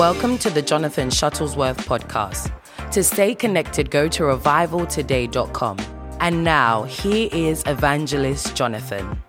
Welcome 0.00 0.38
to 0.38 0.48
the 0.48 0.62
Jonathan 0.62 1.10
Shuttlesworth 1.10 1.76
podcast. 1.84 2.50
To 2.92 3.04
stay 3.04 3.34
connected, 3.34 3.90
go 3.90 4.08
to 4.08 4.22
revivaltoday.com. 4.22 5.76
And 6.20 6.42
now, 6.42 6.84
here 6.84 7.28
is 7.30 7.62
Evangelist 7.66 8.56
Jonathan. 8.56 9.22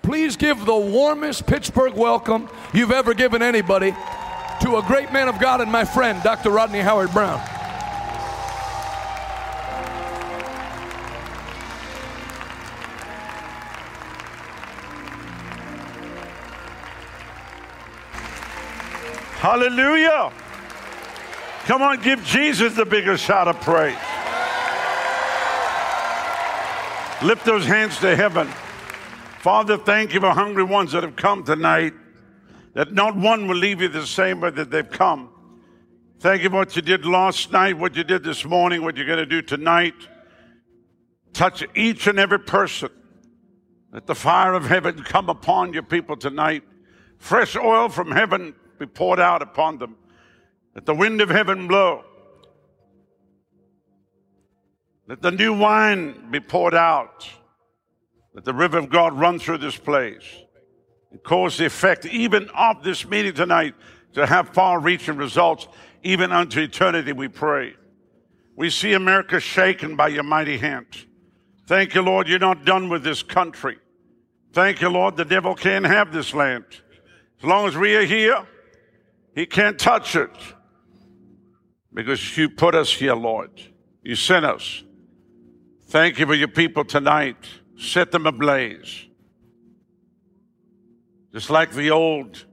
Please 0.00 0.36
give 0.36 0.64
the 0.64 0.74
warmest 0.74 1.46
Pittsburgh 1.46 1.92
welcome 1.92 2.48
you've 2.72 2.92
ever 2.92 3.12
given 3.12 3.42
anybody 3.42 3.90
to 4.62 4.78
a 4.78 4.84
great 4.86 5.12
man 5.12 5.28
of 5.28 5.38
God 5.38 5.60
and 5.60 5.70
my 5.70 5.84
friend, 5.84 6.22
Dr. 6.22 6.48
Rodney 6.48 6.80
Howard 6.80 7.12
Browne. 7.12 7.55
Hallelujah. 19.46 20.32
Come 21.66 21.80
on, 21.80 22.02
give 22.02 22.20
Jesus 22.24 22.74
the 22.74 22.84
biggest 22.84 23.22
shout 23.22 23.46
of 23.46 23.60
praise. 23.60 23.94
Lift 27.22 27.44
those 27.44 27.64
hands 27.64 27.96
to 28.00 28.16
heaven. 28.16 28.48
Father, 29.38 29.78
thank 29.78 30.12
you 30.12 30.18
for 30.18 30.30
hungry 30.30 30.64
ones 30.64 30.90
that 30.90 31.04
have 31.04 31.14
come 31.14 31.44
tonight, 31.44 31.94
that 32.74 32.92
not 32.92 33.16
one 33.16 33.46
will 33.46 33.54
leave 33.54 33.80
you 33.80 33.86
the 33.86 34.04
same 34.04 34.40
way 34.40 34.50
that 34.50 34.72
they've 34.72 34.90
come. 34.90 35.30
Thank 36.18 36.42
you 36.42 36.50
for 36.50 36.56
what 36.56 36.74
you 36.74 36.82
did 36.82 37.06
last 37.06 37.52
night, 37.52 37.78
what 37.78 37.94
you 37.94 38.02
did 38.02 38.24
this 38.24 38.44
morning, 38.44 38.82
what 38.82 38.96
you're 38.96 39.06
going 39.06 39.20
to 39.20 39.26
do 39.26 39.42
tonight. 39.42 39.94
Touch 41.34 41.62
each 41.76 42.08
and 42.08 42.18
every 42.18 42.40
person. 42.40 42.90
Let 43.92 44.08
the 44.08 44.16
fire 44.16 44.54
of 44.54 44.66
heaven 44.66 45.04
come 45.04 45.28
upon 45.28 45.72
your 45.72 45.84
people 45.84 46.16
tonight. 46.16 46.64
Fresh 47.18 47.54
oil 47.54 47.88
from 47.88 48.10
heaven 48.10 48.52
be 48.78 48.86
poured 48.86 49.20
out 49.20 49.42
upon 49.42 49.78
them. 49.78 49.96
Let 50.74 50.86
the 50.86 50.94
wind 50.94 51.20
of 51.20 51.28
heaven 51.28 51.68
blow. 51.68 52.04
Let 55.08 55.22
the 55.22 55.30
new 55.30 55.56
wine 55.56 56.30
be 56.30 56.40
poured 56.40 56.74
out. 56.74 57.28
Let 58.34 58.44
the 58.44 58.54
river 58.54 58.78
of 58.78 58.90
God 58.90 59.18
run 59.18 59.38
through 59.38 59.58
this 59.58 59.76
place 59.76 60.24
and 61.10 61.22
cause 61.22 61.56
the 61.56 61.66
effect 61.66 62.04
even 62.04 62.48
of 62.50 62.82
this 62.82 63.08
meeting 63.08 63.32
tonight 63.32 63.74
to 64.14 64.26
have 64.26 64.50
far 64.50 64.80
reaching 64.80 65.16
results, 65.16 65.68
even 66.02 66.32
unto 66.32 66.60
eternity, 66.60 67.12
we 67.12 67.28
pray. 67.28 67.74
We 68.56 68.70
see 68.70 68.94
America 68.94 69.40
shaken 69.40 69.96
by 69.96 70.08
your 70.08 70.22
mighty 70.22 70.58
hand. 70.58 70.86
Thank 71.66 71.94
you, 71.94 72.02
Lord, 72.02 72.28
you're 72.28 72.38
not 72.38 72.64
done 72.64 72.88
with 72.88 73.04
this 73.04 73.22
country. 73.22 73.78
Thank 74.52 74.80
you, 74.80 74.88
Lord, 74.88 75.16
the 75.16 75.24
devil 75.24 75.54
can't 75.54 75.84
have 75.84 76.12
this 76.12 76.32
land. 76.32 76.64
As 77.38 77.44
long 77.44 77.68
as 77.68 77.76
we 77.76 77.94
are 77.96 78.04
here, 78.04 78.46
he 79.36 79.44
can't 79.44 79.78
touch 79.78 80.16
it 80.16 80.30
because 81.92 82.36
you 82.38 82.48
put 82.48 82.74
us 82.74 82.90
here, 82.90 83.14
Lord. 83.14 83.50
You 84.02 84.16
sent 84.16 84.46
us. 84.46 84.82
Thank 85.88 86.18
you 86.18 86.26
for 86.26 86.34
your 86.34 86.48
people 86.48 86.86
tonight. 86.86 87.36
Set 87.76 88.10
them 88.12 88.26
ablaze. 88.26 89.06
Just 91.34 91.50
like 91.50 91.72
the 91.72 91.90
old 91.90 92.46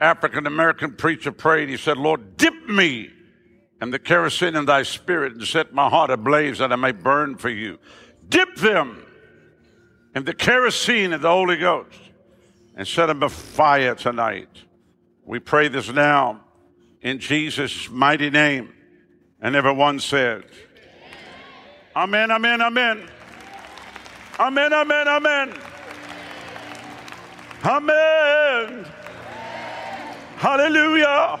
African 0.00 0.46
American 0.46 0.96
preacher 0.96 1.30
prayed, 1.30 1.68
he 1.68 1.76
said, 1.76 1.98
Lord, 1.98 2.38
dip 2.38 2.68
me 2.70 3.10
in 3.82 3.90
the 3.90 3.98
kerosene 3.98 4.56
in 4.56 4.64
thy 4.64 4.82
spirit 4.82 5.34
and 5.34 5.44
set 5.44 5.74
my 5.74 5.90
heart 5.90 6.08
ablaze 6.08 6.56
that 6.58 6.72
I 6.72 6.76
may 6.76 6.92
burn 6.92 7.36
for 7.36 7.50
you. 7.50 7.78
Dip 8.26 8.56
them 8.56 9.04
in 10.14 10.24
the 10.24 10.32
kerosene 10.32 11.12
of 11.12 11.20
the 11.20 11.28
Holy 11.28 11.58
Ghost 11.58 11.98
and 12.74 12.88
set 12.88 13.06
them 13.06 13.22
afire 13.22 13.94
tonight. 13.94 14.63
We 15.26 15.38
pray 15.38 15.68
this 15.68 15.90
now 15.90 16.40
in 17.00 17.18
Jesus' 17.18 17.88
mighty 17.90 18.30
name. 18.30 18.72
And 19.40 19.54
everyone 19.54 20.00
said, 20.00 20.44
Amen, 21.96 22.30
amen, 22.30 22.60
amen. 22.60 23.08
Amen, 24.38 24.72
amen, 24.72 25.08
amen. 25.08 25.54
Amen. 27.64 28.86
Hallelujah. 30.36 31.40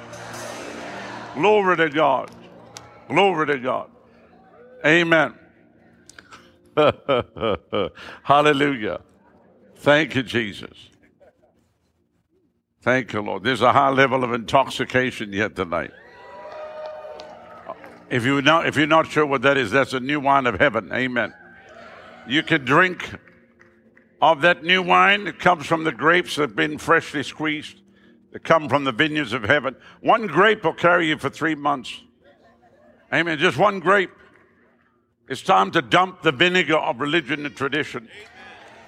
Glory 1.34 1.76
to 1.76 1.90
God. 1.90 2.30
Glory 3.08 3.46
to 3.46 3.58
God. 3.58 3.90
Amen. 4.86 5.34
Hallelujah. 8.22 9.00
Thank 9.76 10.14
you, 10.14 10.22
Jesus. 10.22 10.90
Thank 12.84 13.14
you, 13.14 13.22
Lord. 13.22 13.42
There's 13.42 13.62
a 13.62 13.72
high 13.72 13.88
level 13.88 14.24
of 14.24 14.34
intoxication 14.34 15.32
yet 15.32 15.56
tonight. 15.56 15.90
If 18.10 18.26
you're 18.26 18.42
not, 18.42 18.66
if 18.66 18.76
you're 18.76 18.86
not 18.86 19.10
sure 19.10 19.24
what 19.24 19.40
that 19.40 19.56
is, 19.56 19.70
that's 19.70 19.94
a 19.94 20.00
new 20.00 20.20
wine 20.20 20.46
of 20.46 20.60
heaven. 20.60 20.92
Amen. 20.92 21.32
You 22.28 22.42
can 22.42 22.66
drink 22.66 23.10
of 24.20 24.42
that 24.42 24.64
new 24.64 24.82
wine. 24.82 25.26
It 25.26 25.38
comes 25.38 25.64
from 25.64 25.84
the 25.84 25.92
grapes 25.92 26.36
that 26.36 26.42
have 26.42 26.56
been 26.56 26.76
freshly 26.76 27.22
squeezed. 27.22 27.80
They 28.32 28.38
come 28.38 28.68
from 28.68 28.84
the 28.84 28.92
vineyards 28.92 29.32
of 29.32 29.44
heaven. 29.44 29.76
One 30.02 30.26
grape 30.26 30.62
will 30.62 30.74
carry 30.74 31.08
you 31.08 31.16
for 31.16 31.30
three 31.30 31.54
months. 31.54 32.02
Amen. 33.10 33.38
Just 33.38 33.56
one 33.56 33.80
grape. 33.80 34.10
It's 35.26 35.40
time 35.40 35.70
to 35.70 35.80
dump 35.80 36.20
the 36.20 36.32
vinegar 36.32 36.76
of 36.76 37.00
religion 37.00 37.46
and 37.46 37.56
tradition 37.56 38.10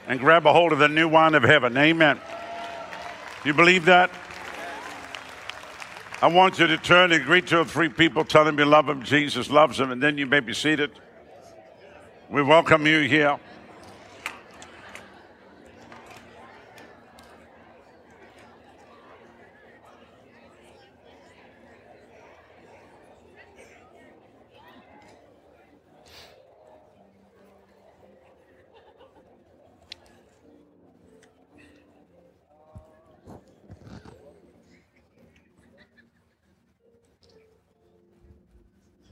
and 0.07 0.21
grab 0.21 0.47
a 0.47 0.53
hold 0.53 0.73
of 0.73 0.81
the 0.81 0.89
new 0.89 1.09
wine 1.09 1.35
of 1.35 1.45
heaven. 1.45 1.79
Amen. 1.79 2.21
You 3.47 3.55
believe 3.55 3.85
that? 3.85 4.11
I 6.21 6.27
want 6.27 6.59
you 6.59 6.67
to 6.67 6.77
turn 6.77 7.13
and 7.13 7.25
greet 7.25 7.47
two 7.47 7.59
or 7.59 7.65
three 7.65 7.89
people, 7.89 8.25
tell 8.25 8.45
them 8.45 8.59
you 8.59 8.65
love 8.65 8.87
them, 8.87 9.05
Jesus 9.05 9.49
loves 9.49 9.79
them, 9.79 9.93
and 9.93 10.03
then 10.03 10.19
you 10.19 10.27
may 10.27 10.41
be 10.41 10.53
seated. 10.53 10.91
We 12.29 12.43
welcome 12.43 12.89
you 12.89 13.03
here. 13.03 13.39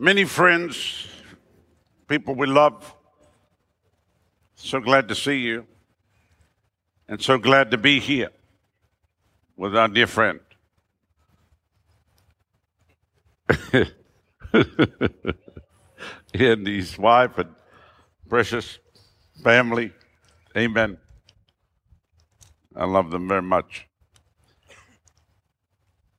Many 0.04 0.24
friends, 0.26 1.08
people 2.08 2.34
we 2.34 2.46
love, 2.46 2.94
so 4.54 4.78
glad 4.78 5.08
to 5.08 5.14
see 5.14 5.38
you, 5.38 5.66
and 7.08 7.22
so 7.22 7.38
glad 7.38 7.70
to 7.70 7.78
be 7.78 8.00
here 8.00 8.28
with 9.56 9.74
our 9.74 9.88
dear 9.88 10.06
friend. 10.06 10.40
and 16.34 16.66
his 16.66 16.98
wife 16.98 17.38
and 17.38 17.54
precious 18.28 18.78
family. 19.42 19.90
Amen. 20.54 20.98
I 22.76 22.84
love 22.84 23.10
them 23.10 23.26
very 23.26 23.40
much. 23.40 23.86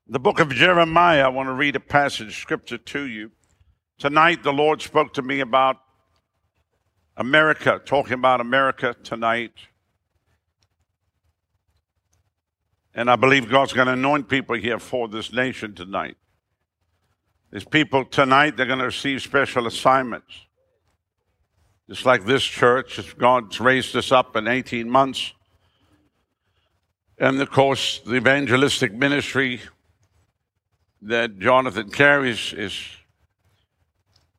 The 0.07 0.19
book 0.19 0.40
of 0.40 0.50
Jeremiah, 0.50 1.25
I 1.25 1.28
want 1.28 1.50
to 1.50 1.53
read 1.53 1.75
a 1.75 1.79
passage 1.79 2.29
of 2.29 2.34
scripture 2.34 2.79
to 2.79 3.06
you. 3.06 3.29
Tonight, 3.97 4.44
the 4.44 4.51
Lord 4.51 4.81
spoke 4.81 5.13
to 5.13 5.22
me 5.22 5.39
about 5.39 5.78
America, 7.16 7.81
talking 7.83 8.13
about 8.13 8.41
America 8.41 8.94
tonight. 9.03 9.53
And 12.94 13.09
I 13.09 13.16
believe 13.16 13.49
God's 13.49 13.72
going 13.72 13.87
to 13.87 13.93
anoint 13.93 14.28
people 14.28 14.58
here 14.58 14.79
for 14.79 15.08
this 15.08 15.31
nation 15.31 15.73
tonight. 15.75 16.17
These 17.52 17.64
people 17.64 18.03
tonight, 18.03 18.58
they're 18.58 18.66
going 18.66 18.79
to 18.79 18.85
receive 18.85 19.22
special 19.22 19.66
assignments. 19.66 20.41
Just 21.90 22.05
like 22.05 22.25
this 22.25 22.43
church, 22.43 23.17
God's 23.17 23.61
raised 23.61 23.96
us 23.96 24.11
up 24.11 24.35
in 24.35 24.49
18 24.49 24.90
months. 24.90 25.31
And 27.17 27.40
of 27.40 27.49
course, 27.49 28.02
the 28.05 28.16
evangelistic 28.16 28.91
ministry 28.91 29.61
that 31.02 31.40
Jonathan 31.40 31.90
carries 31.91 32.52
is 32.52 32.78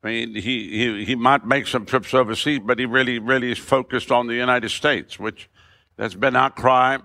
I 0.03 0.07
mean, 0.07 0.35
he, 0.35 0.41
he, 0.41 1.05
he 1.05 1.15
might 1.15 1.45
make 1.45 1.67
some 1.67 1.85
trips 1.85 2.13
overseas, 2.13 2.61
but 2.63 2.79
he 2.79 2.85
really, 2.85 3.19
really 3.19 3.51
is 3.51 3.57
focused 3.57 4.11
on 4.11 4.27
the 4.27 4.35
United 4.35 4.69
States, 4.69 5.19
which 5.19 5.49
that's 5.97 6.13
been 6.13 6.35
our 6.35 6.51
cry 6.51 6.99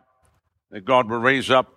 that 0.71 0.85
God 0.85 1.09
will 1.09 1.19
raise 1.19 1.51
up. 1.51 1.73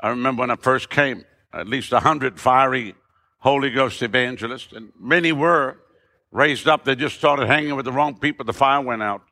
I 0.00 0.08
remember 0.10 0.40
when 0.40 0.50
I 0.50 0.56
first 0.56 0.90
came, 0.90 1.24
at 1.52 1.68
least 1.68 1.92
a 1.92 2.00
hundred 2.00 2.40
fiery 2.40 2.94
Holy 3.38 3.70
Ghost 3.70 4.02
evangelists, 4.02 4.72
and 4.72 4.92
many 4.98 5.32
were 5.32 5.76
raised 6.30 6.68
up. 6.68 6.84
They 6.84 6.94
just 6.94 7.16
started 7.16 7.46
hanging 7.46 7.76
with 7.76 7.84
the 7.84 7.92
wrong 7.92 8.16
people. 8.18 8.44
The 8.44 8.52
fire 8.52 8.80
went 8.80 9.02
out. 9.02 9.22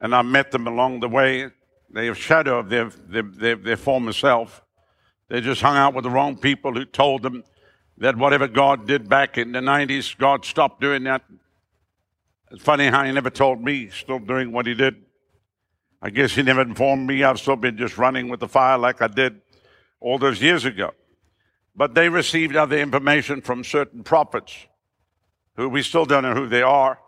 And 0.00 0.14
I 0.14 0.22
met 0.22 0.50
them 0.50 0.66
along 0.66 1.00
the 1.00 1.08
way. 1.08 1.48
They 1.90 2.06
have 2.06 2.18
shadow 2.18 2.58
of 2.58 2.68
their, 2.68 2.90
their, 2.90 3.22
their, 3.22 3.56
their 3.56 3.76
former 3.76 4.12
self. 4.12 4.62
They 5.28 5.40
just 5.40 5.62
hung 5.62 5.76
out 5.76 5.94
with 5.94 6.04
the 6.04 6.10
wrong 6.10 6.36
people 6.36 6.74
who 6.74 6.84
told 6.84 7.22
them 7.22 7.44
that 8.02 8.16
whatever 8.16 8.48
God 8.48 8.88
did 8.88 9.08
back 9.08 9.38
in 9.38 9.52
the 9.52 9.60
90s, 9.60 10.18
God 10.18 10.44
stopped 10.44 10.80
doing 10.80 11.04
that. 11.04 11.22
It's 12.50 12.60
funny 12.60 12.88
how 12.88 13.04
he 13.04 13.12
never 13.12 13.30
told 13.30 13.62
me 13.62 13.84
he's 13.84 13.94
still 13.94 14.18
doing 14.18 14.50
what 14.50 14.66
he 14.66 14.74
did. 14.74 14.96
I 16.02 16.10
guess 16.10 16.32
he 16.32 16.42
never 16.42 16.62
informed 16.62 17.06
me. 17.06 17.22
I've 17.22 17.38
still 17.38 17.54
been 17.54 17.76
just 17.76 17.96
running 17.96 18.28
with 18.28 18.40
the 18.40 18.48
fire 18.48 18.76
like 18.76 19.00
I 19.00 19.06
did 19.06 19.40
all 20.00 20.18
those 20.18 20.42
years 20.42 20.64
ago. 20.64 20.90
But 21.76 21.94
they 21.94 22.08
received 22.08 22.56
other 22.56 22.76
information 22.76 23.40
from 23.40 23.62
certain 23.62 24.02
prophets 24.02 24.52
who 25.54 25.68
we 25.68 25.84
still 25.84 26.04
don't 26.04 26.24
know 26.24 26.34
who 26.34 26.48
they 26.48 26.62
are, 26.62 26.98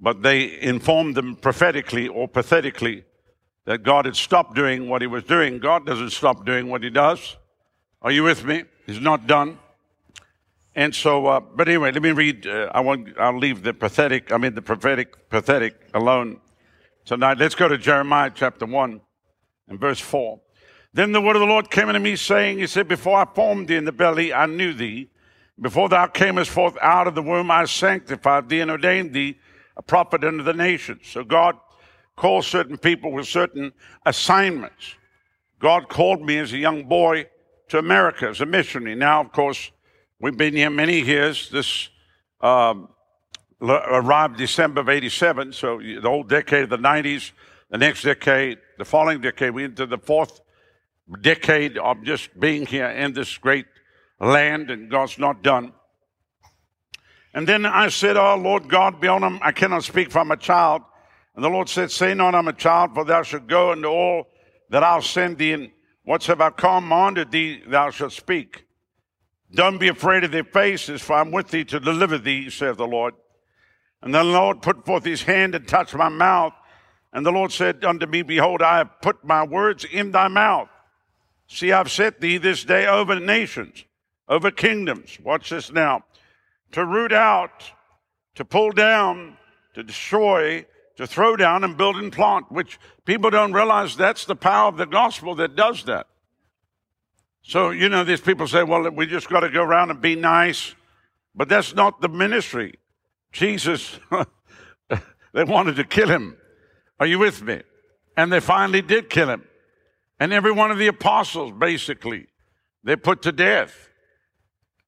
but 0.00 0.22
they 0.22 0.60
informed 0.60 1.14
them 1.14 1.36
prophetically 1.36 2.08
or 2.08 2.26
pathetically 2.26 3.04
that 3.64 3.84
God 3.84 4.06
had 4.06 4.16
stopped 4.16 4.56
doing 4.56 4.88
what 4.88 5.02
he 5.02 5.06
was 5.06 5.22
doing. 5.22 5.60
God 5.60 5.86
doesn't 5.86 6.10
stop 6.10 6.44
doing 6.44 6.68
what 6.68 6.82
he 6.82 6.90
does. 6.90 7.36
Are 8.02 8.10
you 8.10 8.24
with 8.24 8.44
me? 8.44 8.64
He's 8.86 9.00
not 9.00 9.28
done. 9.28 9.58
And 10.76 10.94
so, 10.94 11.26
uh, 11.26 11.40
but 11.40 11.68
anyway, 11.68 11.92
let 11.92 12.02
me 12.02 12.10
read. 12.10 12.46
Uh, 12.46 12.70
I 12.74 12.80
want. 12.80 13.16
I'll 13.18 13.38
leave 13.38 13.62
the 13.62 13.72
pathetic. 13.72 14.32
I 14.32 14.38
mean, 14.38 14.54
the 14.54 14.62
prophetic, 14.62 15.28
pathetic 15.30 15.76
alone 15.94 16.40
tonight. 17.04 17.38
Let's 17.38 17.54
go 17.54 17.68
to 17.68 17.78
Jeremiah 17.78 18.32
chapter 18.34 18.66
one 18.66 19.00
and 19.68 19.78
verse 19.78 20.00
four. 20.00 20.40
Then 20.92 21.12
the 21.12 21.20
word 21.20 21.36
of 21.36 21.40
the 21.40 21.46
Lord 21.46 21.70
came 21.70 21.88
unto 21.88 22.00
me, 22.00 22.16
saying, 22.16 22.58
He 22.58 22.66
said, 22.66 22.88
Before 22.88 23.18
I 23.18 23.26
formed 23.34 23.68
thee 23.68 23.76
in 23.76 23.84
the 23.84 23.92
belly, 23.92 24.32
I 24.32 24.46
knew 24.46 24.72
thee. 24.72 25.10
Before 25.60 25.88
thou 25.88 26.06
camest 26.06 26.50
forth 26.50 26.76
out 26.80 27.06
of 27.06 27.14
the 27.14 27.22
womb, 27.22 27.50
I 27.50 27.64
sanctified 27.64 28.48
thee 28.48 28.60
and 28.60 28.70
ordained 28.70 29.12
thee 29.12 29.38
a 29.76 29.82
prophet 29.82 30.24
unto 30.24 30.42
the 30.42 30.52
nations. 30.52 31.06
So 31.06 31.22
God 31.22 31.56
calls 32.16 32.46
certain 32.46 32.78
people 32.78 33.12
with 33.12 33.26
certain 33.26 33.72
assignments. 34.06 34.94
God 35.58 35.88
called 35.88 36.22
me 36.22 36.38
as 36.38 36.52
a 36.52 36.58
young 36.58 36.84
boy 36.84 37.26
to 37.68 37.78
America 37.78 38.28
as 38.28 38.40
a 38.40 38.46
missionary. 38.46 38.94
Now, 38.94 39.20
of 39.20 39.32
course, 39.32 39.70
we've 40.20 40.36
been 40.36 40.54
here 40.54 40.70
many 40.70 41.00
years. 41.00 41.50
This 41.50 41.88
um, 42.40 42.88
arrived 43.60 44.36
December 44.36 44.80
of 44.80 44.88
87, 44.88 45.52
so 45.52 45.78
the 45.78 46.06
old 46.08 46.28
decade 46.28 46.64
of 46.64 46.70
the 46.70 46.76
90s, 46.78 47.32
the 47.70 47.78
next 47.78 48.02
decade, 48.02 48.58
the 48.78 48.84
following 48.84 49.20
decade, 49.20 49.52
we 49.52 49.64
into 49.64 49.86
the 49.86 49.98
fourth 49.98 50.40
decade 51.20 51.78
of 51.78 52.02
just 52.02 52.38
being 52.38 52.66
here 52.66 52.88
in 52.88 53.12
this 53.12 53.36
great 53.38 53.66
land, 54.20 54.70
and 54.70 54.90
God's 54.90 55.18
not 55.18 55.42
done. 55.42 55.72
And 57.32 57.48
then 57.48 57.66
I 57.66 57.88
said, 57.88 58.16
Oh, 58.16 58.36
Lord 58.36 58.68
God, 58.68 59.00
beyond 59.00 59.24
him, 59.24 59.40
I 59.42 59.52
cannot 59.52 59.84
speak 59.84 60.12
for 60.12 60.20
I'm 60.20 60.30
a 60.30 60.36
child. 60.36 60.82
And 61.34 61.44
the 61.44 61.48
Lord 61.48 61.68
said, 61.68 61.90
Say 61.90 62.14
not, 62.14 62.34
I'm 62.34 62.48
a 62.48 62.52
child, 62.52 62.94
for 62.94 63.04
thou 63.04 63.22
shalt 63.22 63.48
go 63.48 63.72
into 63.72 63.88
all 63.88 64.28
that 64.70 64.84
I'll 64.84 65.02
send 65.02 65.38
thee, 65.38 65.52
and 65.52 65.70
whatsoever 66.04 66.44
I 66.44 66.50
commanded 66.50 67.30
thee, 67.32 67.62
thou 67.66 67.90
shalt 67.90 68.12
speak. 68.12 68.64
Don't 69.54 69.78
be 69.78 69.88
afraid 69.88 70.24
of 70.24 70.32
their 70.32 70.44
faces, 70.44 71.00
for 71.00 71.14
I'm 71.14 71.30
with 71.30 71.48
thee 71.48 71.64
to 71.66 71.78
deliver 71.78 72.18
thee, 72.18 72.50
saith 72.50 72.76
the 72.76 72.86
Lord. 72.86 73.14
And 74.02 74.14
the 74.14 74.24
Lord 74.24 74.62
put 74.62 74.84
forth 74.84 75.04
his 75.04 75.22
hand 75.22 75.54
and 75.54 75.66
touched 75.66 75.94
my 75.94 76.08
mouth. 76.08 76.52
And 77.12 77.24
the 77.24 77.30
Lord 77.30 77.52
said 77.52 77.84
unto 77.84 78.06
me, 78.06 78.22
Behold, 78.22 78.62
I 78.62 78.78
have 78.78 79.00
put 79.00 79.24
my 79.24 79.44
words 79.44 79.84
in 79.84 80.10
thy 80.10 80.28
mouth. 80.28 80.68
See, 81.46 81.70
I've 81.72 81.90
set 81.90 82.20
thee 82.20 82.38
this 82.38 82.64
day 82.64 82.86
over 82.86 83.20
nations, 83.20 83.84
over 84.28 84.50
kingdoms. 84.50 85.18
Watch 85.22 85.50
this 85.50 85.70
now. 85.70 86.04
To 86.72 86.84
root 86.84 87.12
out, 87.12 87.72
to 88.34 88.44
pull 88.44 88.72
down, 88.72 89.36
to 89.74 89.84
destroy, 89.84 90.66
to 90.96 91.06
throw 91.06 91.36
down 91.36 91.62
and 91.62 91.76
build 91.76 91.96
and 91.96 92.12
plant, 92.12 92.50
which 92.50 92.80
people 93.04 93.30
don't 93.30 93.52
realize 93.52 93.96
that's 93.96 94.24
the 94.24 94.36
power 94.36 94.68
of 94.68 94.76
the 94.76 94.86
gospel 94.86 95.36
that 95.36 95.54
does 95.54 95.84
that. 95.84 96.08
So, 97.46 97.70
you 97.70 97.90
know, 97.90 98.04
these 98.04 98.22
people 98.22 98.48
say, 98.48 98.62
well, 98.62 98.90
we 98.90 99.06
just 99.06 99.28
got 99.28 99.40
to 99.40 99.50
go 99.50 99.62
around 99.62 99.90
and 99.90 100.00
be 100.00 100.16
nice. 100.16 100.74
But 101.34 101.48
that's 101.48 101.74
not 101.74 102.00
the 102.00 102.08
ministry. 102.08 102.78
Jesus, 103.32 103.98
they 105.34 105.44
wanted 105.44 105.76
to 105.76 105.84
kill 105.84 106.08
him. 106.08 106.36
Are 106.98 107.06
you 107.06 107.18
with 107.18 107.42
me? 107.42 107.60
And 108.16 108.32
they 108.32 108.40
finally 108.40 108.80
did 108.80 109.10
kill 109.10 109.28
him. 109.28 109.44
And 110.18 110.32
every 110.32 110.52
one 110.52 110.70
of 110.70 110.78
the 110.78 110.86
apostles, 110.86 111.52
basically, 111.52 112.28
they 112.82 112.96
put 112.96 113.20
to 113.22 113.32
death. 113.32 113.88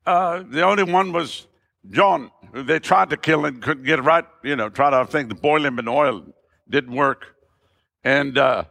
Uh, 0.06 0.44
the 0.48 0.62
only 0.62 0.84
one 0.84 1.12
was 1.12 1.46
John, 1.90 2.30
who 2.54 2.62
they 2.62 2.78
tried 2.78 3.10
to 3.10 3.16
kill 3.16 3.44
and 3.44 3.60
couldn't 3.60 3.84
get 3.84 4.02
right, 4.02 4.24
you 4.42 4.56
know, 4.56 4.70
to, 4.70 4.84
I 4.84 5.04
think, 5.04 5.28
to 5.28 5.34
boil 5.34 5.66
him 5.66 5.78
in 5.78 5.88
oil. 5.88 6.24
Didn't 6.70 6.94
work. 6.94 7.34
And 8.02 8.38
uh, 8.38 8.64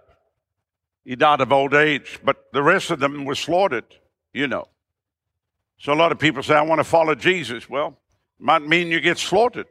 he 1.06 1.16
died 1.16 1.40
of 1.40 1.54
old 1.54 1.74
age. 1.74 2.20
But 2.24 2.38
the 2.52 2.64
rest 2.64 2.92
of 2.92 3.00
them 3.00 3.26
were 3.26 3.36
slaughtered, 3.36 3.86
you 4.34 4.48
know. 4.48 4.68
So 5.78 5.94
a 5.94 5.96
lot 5.96 6.12
of 6.12 6.20
people 6.20 6.42
say, 6.42 6.56
I 6.56 6.62
want 6.64 6.80
to 6.80 6.84
follow 6.84 7.16
Jesus. 7.16 7.70
Well, 7.70 7.98
might 8.40 8.64
mean 8.64 8.88
you 8.88 9.00
get 9.00 9.18
slaughtered. 9.18 9.68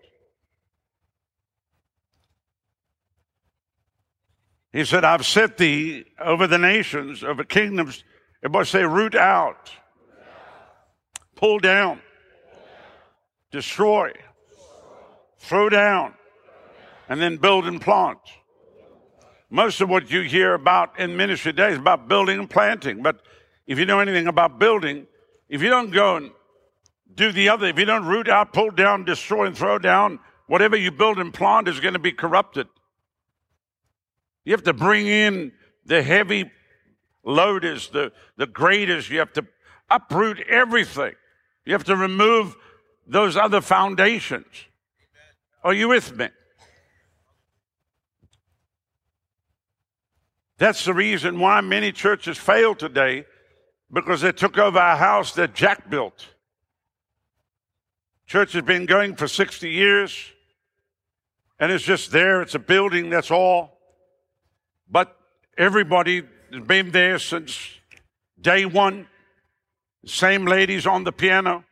He 4.73 4.85
said, 4.85 5.05
I've 5.05 5.25
set 5.25 5.57
thee 5.57 6.05
over 6.21 6.47
the 6.47 6.59
nations, 6.59 7.23
over 7.23 7.45
kingdoms. 7.45 8.03
Everybody 8.43 8.67
say, 8.67 8.85
root 8.85 9.15
out, 9.15 9.71
pull 11.37 11.61
down, 11.61 12.01
destroy, 13.53 14.13
throw 15.39 15.69
down, 15.69 16.15
and 17.09 17.21
then 17.21 17.37
build 17.37 17.67
and 17.67 17.81
plant. 17.81 18.19
Most 19.55 19.81
of 19.81 19.89
what 19.89 20.11
you 20.11 20.23
hear 20.23 20.55
about 20.55 20.99
in 20.99 21.17
ministry 21.17 21.53
today 21.53 21.71
is 21.71 21.79
about 21.79 22.09
building 22.09 22.41
and 22.41 22.51
planting. 22.51 23.05
But 23.05 23.21
if 23.69 23.79
you 23.79 23.87
know 23.87 24.01
anything 24.01 24.27
about 24.27 24.59
building, 24.59 25.07
if 25.49 25.63
you 25.63 25.71
don't 25.71 25.93
go 25.93 26.17
and 26.17 26.33
do 27.15 27.31
the 27.31 27.51
other, 27.51 27.69
if 27.69 27.79
you 27.79 27.85
don't 27.85 28.05
root 28.05 28.29
out, 28.29 28.53
pull 28.53 28.73
down, 28.73 29.05
destroy, 29.05 29.47
and 29.47 29.57
throw 29.57 29.79
down, 29.79 30.19
whatever 30.49 30.75
you 30.77 30.91
build 30.91 31.21
and 31.21 31.33
plant 31.33 31.69
is 31.69 31.79
going 31.79 31.93
to 31.93 32.01
be 32.01 32.11
corrupted. 32.11 32.67
You 34.45 34.51
have 34.55 34.65
to 34.65 34.73
bring 34.73 35.07
in 35.07 35.53
the 35.87 36.03
heavy 36.03 36.51
loaders, 37.23 37.91
the, 37.91 38.11
the 38.37 38.49
graders. 38.49 39.09
You 39.09 39.21
have 39.21 39.33
to 39.35 39.47
uproot 39.89 40.41
everything. 40.49 41.13
You 41.65 41.75
have 41.75 41.85
to 41.85 41.95
remove 41.95 42.57
those 43.07 43.37
other 43.37 43.61
foundations. 43.61 44.47
Are 45.63 45.73
you 45.73 45.87
with 45.87 46.17
me? 46.17 46.27
That's 50.65 50.87
the 50.87 50.95
reason 50.95 51.41
why 51.41 51.61
many 51.61 51.93
churches 51.93 52.39
fail 52.39 52.75
today 52.75 53.27
because 53.93 54.23
they 54.23 54.33
took 54.33 54.57
over 54.57 54.79
a 54.79 54.97
house 54.97 55.35
that 55.35 55.53
Jack 55.53 55.91
built. 55.91 56.27
Church 58.27 58.55
has 58.55 58.63
been 58.63 58.87
going 58.87 59.15
for 59.15 59.29
60 59.29 59.69
years 59.69 60.19
and 61.61 61.71
it's 61.71 61.85
just 61.85 62.13
there. 62.13 62.41
It's 62.41 62.55
a 62.55 62.59
building, 62.59 63.11
that's 63.11 63.31
all. 63.31 63.77
But 64.91 65.15
everybody 65.59 66.23
has 66.51 66.65
been 66.65 66.93
there 66.93 67.19
since 67.19 67.59
day 68.41 68.65
one. 68.65 69.07
Same 70.07 70.47
ladies 70.47 70.87
on 70.87 71.05
the 71.05 71.13
piano, 71.13 71.65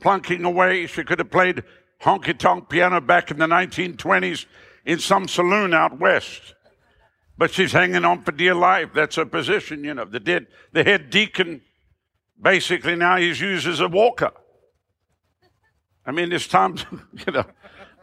plunking 0.00 0.46
away. 0.46 0.86
She 0.86 1.04
could 1.04 1.18
have 1.18 1.30
played 1.30 1.64
honky 2.00 2.38
tonk 2.38 2.70
piano 2.70 3.02
back 3.02 3.30
in 3.30 3.36
the 3.36 3.46
1920s 3.46 4.46
in 4.86 5.00
some 5.00 5.28
saloon 5.28 5.74
out 5.74 6.00
west. 6.00 6.54
But 7.38 7.52
she's 7.52 7.72
hanging 7.72 8.04
on 8.04 8.22
for 8.22 8.32
dear 8.32 8.54
life. 8.54 8.90
That's 8.94 9.16
her 9.16 9.26
position, 9.26 9.84
you 9.84 9.94
know. 9.94 10.04
The, 10.06 10.20
dead, 10.20 10.46
the 10.72 10.84
head 10.84 11.10
deacon, 11.10 11.60
basically 12.40 12.96
now 12.96 13.16
he's 13.16 13.40
used 13.40 13.66
as 13.66 13.80
a 13.80 13.88
walker. 13.88 14.32
I 16.06 16.12
mean, 16.12 16.30
there's 16.30 16.46
times, 16.46 16.86
you 17.26 17.32
know, 17.32 17.44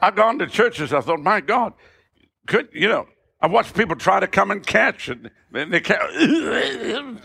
I've 0.01 0.15
gone 0.15 0.39
to 0.39 0.47
churches, 0.47 0.93
I 0.93 1.01
thought, 1.01 1.19
my 1.19 1.41
God, 1.41 1.73
could, 2.45 2.69
you 2.73 2.87
know, 2.87 3.07
I've 3.43 3.51
watched 3.51 3.75
people 3.75 3.95
try 3.95 4.19
to 4.19 4.27
come 4.27 4.51
and 4.51 4.65
catch, 4.65 5.09
and 5.09 5.29
then 5.51 5.69
they 5.69 5.81
can't. 5.81 6.13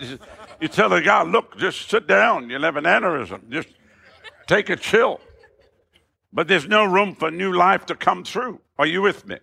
you 0.60 0.68
tell 0.68 0.88
the 0.88 1.00
guy, 1.00 1.22
look, 1.22 1.56
just 1.58 1.88
sit 1.88 2.08
down. 2.08 2.50
You'll 2.50 2.62
have 2.62 2.76
an 2.76 2.84
aneurysm. 2.84 3.48
Just 3.50 3.68
take 4.48 4.68
a 4.68 4.74
chill. 4.74 5.20
But 6.32 6.48
there's 6.48 6.66
no 6.66 6.84
room 6.84 7.14
for 7.14 7.30
new 7.30 7.52
life 7.52 7.86
to 7.86 7.94
come 7.94 8.24
through. 8.24 8.60
Are 8.78 8.86
you 8.86 9.00
with 9.00 9.28
me? 9.28 9.36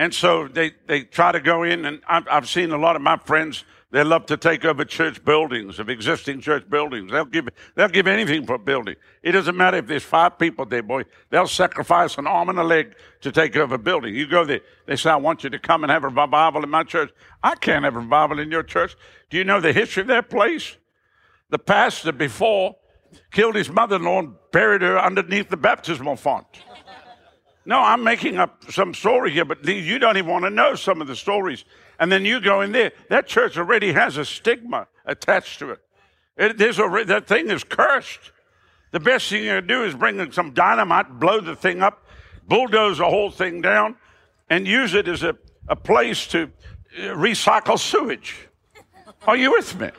And 0.00 0.14
so 0.14 0.48
they, 0.48 0.72
they 0.86 1.02
try 1.02 1.30
to 1.30 1.40
go 1.40 1.62
in, 1.62 1.84
and 1.84 2.00
I've, 2.08 2.26
I've 2.26 2.48
seen 2.48 2.70
a 2.70 2.78
lot 2.78 2.96
of 2.96 3.02
my 3.02 3.18
friends 3.18 3.64
they 3.90 4.02
love 4.02 4.24
to 4.26 4.38
take 4.38 4.64
over 4.64 4.82
church 4.82 5.22
buildings, 5.22 5.78
of 5.78 5.90
existing 5.90 6.40
church 6.40 6.70
buildings. 6.70 7.12
They'll 7.12 7.26
give, 7.26 7.50
they'll 7.74 7.88
give 7.88 8.06
anything 8.06 8.46
for 8.46 8.54
a 8.54 8.58
building. 8.58 8.96
It 9.22 9.32
doesn't 9.32 9.54
matter 9.54 9.76
if 9.76 9.88
there's 9.88 10.02
five 10.02 10.38
people 10.38 10.64
there, 10.64 10.82
boy. 10.82 11.02
They'll 11.28 11.46
sacrifice 11.46 12.16
an 12.16 12.26
arm 12.26 12.48
and 12.48 12.58
a 12.58 12.64
leg 12.64 12.94
to 13.20 13.30
take 13.30 13.56
over 13.56 13.74
a 13.74 13.78
building. 13.78 14.14
You 14.14 14.26
go 14.26 14.42
there. 14.42 14.62
They 14.86 14.96
say, 14.96 15.10
I 15.10 15.16
want 15.16 15.44
you 15.44 15.50
to 15.50 15.58
come 15.58 15.84
and 15.84 15.90
have 15.90 16.04
a 16.04 16.08
revival 16.08 16.64
in 16.64 16.70
my 16.70 16.84
church. 16.84 17.10
I 17.42 17.54
can't 17.56 17.84
have 17.84 17.94
a 17.94 17.98
revival 17.98 18.38
in 18.38 18.50
your 18.50 18.62
church. 18.62 18.96
Do 19.28 19.36
you 19.36 19.44
know 19.44 19.60
the 19.60 19.74
history 19.74 20.00
of 20.00 20.06
that 20.06 20.30
place? 20.30 20.78
The 21.50 21.58
pastor 21.58 22.12
before 22.12 22.76
killed 23.32 23.56
his 23.56 23.68
mother-in-law 23.68 24.20
and 24.20 24.34
buried 24.50 24.80
her 24.80 24.98
underneath 24.98 25.50
the 25.50 25.58
baptismal 25.58 26.16
font. 26.16 26.46
No, 27.64 27.78
I'm 27.78 28.02
making 28.02 28.38
up 28.38 28.70
some 28.70 28.94
story 28.94 29.32
here, 29.32 29.44
but 29.44 29.66
you 29.66 29.98
don't 29.98 30.16
even 30.16 30.30
want 30.30 30.44
to 30.44 30.50
know 30.50 30.74
some 30.74 31.00
of 31.00 31.06
the 31.06 31.16
stories 31.16 31.64
And 32.00 32.10
then 32.10 32.24
you 32.24 32.40
go 32.40 32.62
in 32.62 32.72
there. 32.72 32.92
That 33.10 33.26
church 33.26 33.58
already 33.58 33.92
has 33.92 34.16
a 34.16 34.24
stigma 34.24 34.88
attached 35.04 35.58
to 35.58 35.72
it. 35.72 35.80
it 36.36 36.56
there's 36.56 36.78
a, 36.78 37.04
that 37.06 37.26
thing 37.26 37.50
is 37.50 37.62
cursed. 37.62 38.32
The 38.90 39.00
best 39.00 39.28
thing 39.28 39.44
you 39.44 39.50
can 39.50 39.66
do 39.66 39.84
is 39.84 39.94
bring 39.94 40.32
some 40.32 40.52
dynamite, 40.52 41.20
blow 41.20 41.40
the 41.40 41.54
thing 41.54 41.82
up, 41.82 42.06
bulldoze 42.48 42.98
the 42.98 43.04
whole 43.04 43.30
thing 43.30 43.60
down, 43.60 43.96
and 44.48 44.66
use 44.66 44.94
it 44.94 45.06
as 45.06 45.22
a, 45.22 45.36
a 45.68 45.76
place 45.76 46.26
to 46.28 46.44
uh, 46.98 47.02
recycle 47.14 47.78
sewage. 47.78 48.48
Are 49.28 49.36
you 49.36 49.52
with 49.52 49.78
me? 49.78 49.90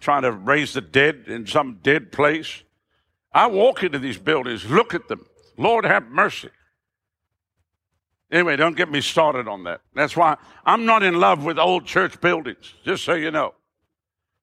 Trying 0.00 0.22
to 0.22 0.32
raise 0.32 0.74
the 0.74 0.82
dead 0.82 1.24
in 1.26 1.46
some 1.46 1.80
dead 1.82 2.12
place. 2.12 2.62
I 3.32 3.46
walk 3.46 3.82
into 3.82 3.98
these 3.98 4.18
buildings, 4.18 4.70
look 4.70 4.92
at 4.92 5.08
them. 5.08 5.24
Lord 5.60 5.84
have 5.84 6.06
mercy. 6.06 6.48
Anyway, 8.32 8.56
don't 8.56 8.76
get 8.76 8.90
me 8.90 9.02
started 9.02 9.46
on 9.46 9.64
that. 9.64 9.82
That's 9.94 10.16
why 10.16 10.38
I'm 10.64 10.86
not 10.86 11.02
in 11.02 11.20
love 11.20 11.44
with 11.44 11.58
old 11.58 11.84
church 11.84 12.18
buildings, 12.18 12.72
just 12.82 13.04
so 13.04 13.12
you 13.12 13.30
know. 13.30 13.54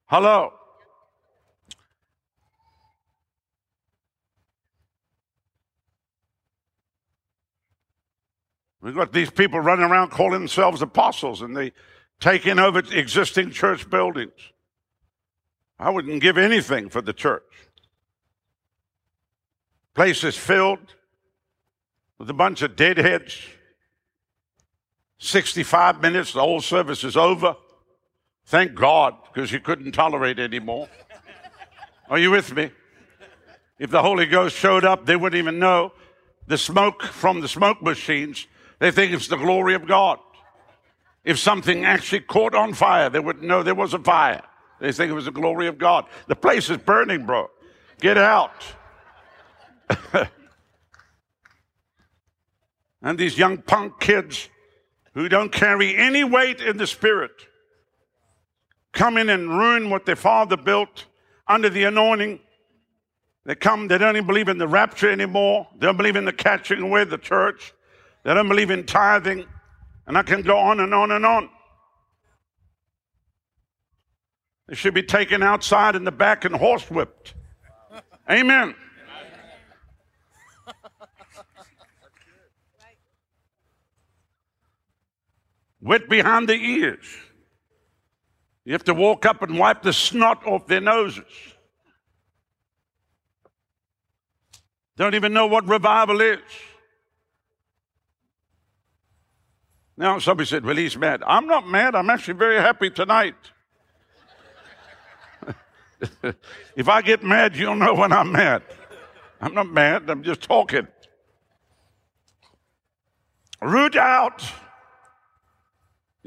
Hello. 0.06 0.52
We've 8.80 8.94
got 8.94 9.12
these 9.12 9.28
people 9.30 9.58
running 9.58 9.86
around 9.86 10.10
calling 10.10 10.38
themselves 10.38 10.82
apostles 10.82 11.42
and 11.42 11.56
they 11.56 11.72
taking 12.20 12.60
over 12.60 12.78
existing 12.92 13.50
church 13.50 13.90
buildings. 13.90 14.52
I 15.80 15.90
wouldn't 15.90 16.22
give 16.22 16.38
anything 16.38 16.88
for 16.88 17.02
the 17.02 17.12
church. 17.12 17.42
Place 19.94 20.22
is 20.22 20.36
filled 20.36 20.94
with 22.18 22.28
a 22.28 22.34
bunch 22.34 22.62
of 22.62 22.76
deadheads. 22.76 23.40
65 25.18 26.00
minutes, 26.00 26.32
the 26.32 26.40
whole 26.40 26.60
service 26.60 27.04
is 27.04 27.16
over. 27.16 27.56
Thank 28.46 28.74
God, 28.74 29.14
because 29.32 29.52
you 29.52 29.60
couldn't 29.60 29.92
tolerate 29.92 30.38
anymore. 30.38 30.88
Are 32.08 32.18
you 32.18 32.30
with 32.30 32.54
me? 32.54 32.70
If 33.78 33.90
the 33.90 34.02
Holy 34.02 34.26
Ghost 34.26 34.56
showed 34.56 34.84
up, 34.84 35.06
they 35.06 35.16
wouldn't 35.16 35.38
even 35.38 35.58
know 35.58 35.92
the 36.46 36.58
smoke 36.58 37.02
from 37.02 37.40
the 37.40 37.48
smoke 37.48 37.82
machines. 37.82 38.46
They 38.78 38.90
think 38.90 39.12
it's 39.12 39.28
the 39.28 39.36
glory 39.36 39.74
of 39.74 39.86
God. 39.86 40.18
If 41.24 41.38
something 41.38 41.84
actually 41.84 42.20
caught 42.20 42.54
on 42.54 42.72
fire, 42.72 43.10
they 43.10 43.20
wouldn't 43.20 43.44
know 43.44 43.62
there 43.62 43.74
was 43.74 43.92
a 43.92 43.98
fire. 43.98 44.42
They 44.80 44.92
think 44.92 45.10
it 45.10 45.14
was 45.14 45.26
the 45.26 45.32
glory 45.32 45.66
of 45.66 45.76
God. 45.76 46.06
The 46.26 46.36
place 46.36 46.70
is 46.70 46.78
burning, 46.78 47.26
bro. 47.26 47.50
Get 48.00 48.16
out. 48.16 48.64
and 53.02 53.18
these 53.18 53.38
young 53.38 53.58
punk 53.58 54.00
kids 54.00 54.48
who 55.14 55.28
don't 55.28 55.52
carry 55.52 55.96
any 55.96 56.24
weight 56.24 56.60
in 56.60 56.76
the 56.76 56.86
spirit 56.86 57.32
come 58.92 59.16
in 59.16 59.28
and 59.28 59.48
ruin 59.48 59.90
what 59.90 60.06
their 60.06 60.16
father 60.16 60.56
built 60.56 61.06
under 61.46 61.70
the 61.70 61.84
anointing. 61.84 62.40
They 63.44 63.54
come, 63.54 63.88
they 63.88 63.96
don't 63.96 64.16
even 64.16 64.26
believe 64.26 64.48
in 64.48 64.58
the 64.58 64.68
rapture 64.68 65.10
anymore. 65.10 65.68
They 65.78 65.86
don't 65.86 65.96
believe 65.96 66.16
in 66.16 66.24
the 66.24 66.32
catching 66.32 66.82
away 66.82 67.02
of 67.02 67.10
the 67.10 67.18
church. 67.18 67.72
They 68.24 68.34
don't 68.34 68.48
believe 68.48 68.70
in 68.70 68.84
tithing. 68.84 69.46
And 70.06 70.18
I 70.18 70.22
can 70.22 70.42
go 70.42 70.58
on 70.58 70.80
and 70.80 70.92
on 70.92 71.12
and 71.12 71.24
on. 71.24 71.48
They 74.66 74.74
should 74.74 74.94
be 74.94 75.02
taken 75.02 75.42
outside 75.42 75.96
in 75.96 76.04
the 76.04 76.12
back 76.12 76.44
and 76.44 76.54
horsewhipped. 76.54 77.32
Amen. 78.30 78.74
Wet 85.80 86.08
behind 86.08 86.48
the 86.48 86.54
ears. 86.54 87.04
You 88.64 88.72
have 88.72 88.84
to 88.84 88.94
walk 88.94 89.24
up 89.24 89.42
and 89.42 89.58
wipe 89.58 89.82
the 89.82 89.92
snot 89.92 90.46
off 90.46 90.66
their 90.66 90.80
noses. 90.80 91.24
Don't 94.96 95.14
even 95.14 95.32
know 95.32 95.46
what 95.46 95.66
revival 95.66 96.20
is. 96.20 96.40
Now, 99.96 100.18
somebody 100.18 100.48
said, 100.48 100.64
Well, 100.64 100.76
he's 100.76 100.96
mad. 100.96 101.22
I'm 101.26 101.46
not 101.46 101.66
mad. 101.66 101.94
I'm 101.94 102.10
actually 102.10 102.34
very 102.34 102.60
happy 102.60 102.90
tonight. 102.90 103.36
if 106.76 106.88
I 106.88 107.02
get 107.02 107.22
mad, 107.22 107.56
you'll 107.56 107.76
know 107.76 107.94
when 107.94 108.12
I'm 108.12 108.32
mad. 108.32 108.62
I'm 109.40 109.54
not 109.54 109.68
mad, 109.68 110.10
I'm 110.10 110.22
just 110.22 110.42
talking. 110.42 110.86
Root 113.62 113.96
out. 113.96 114.42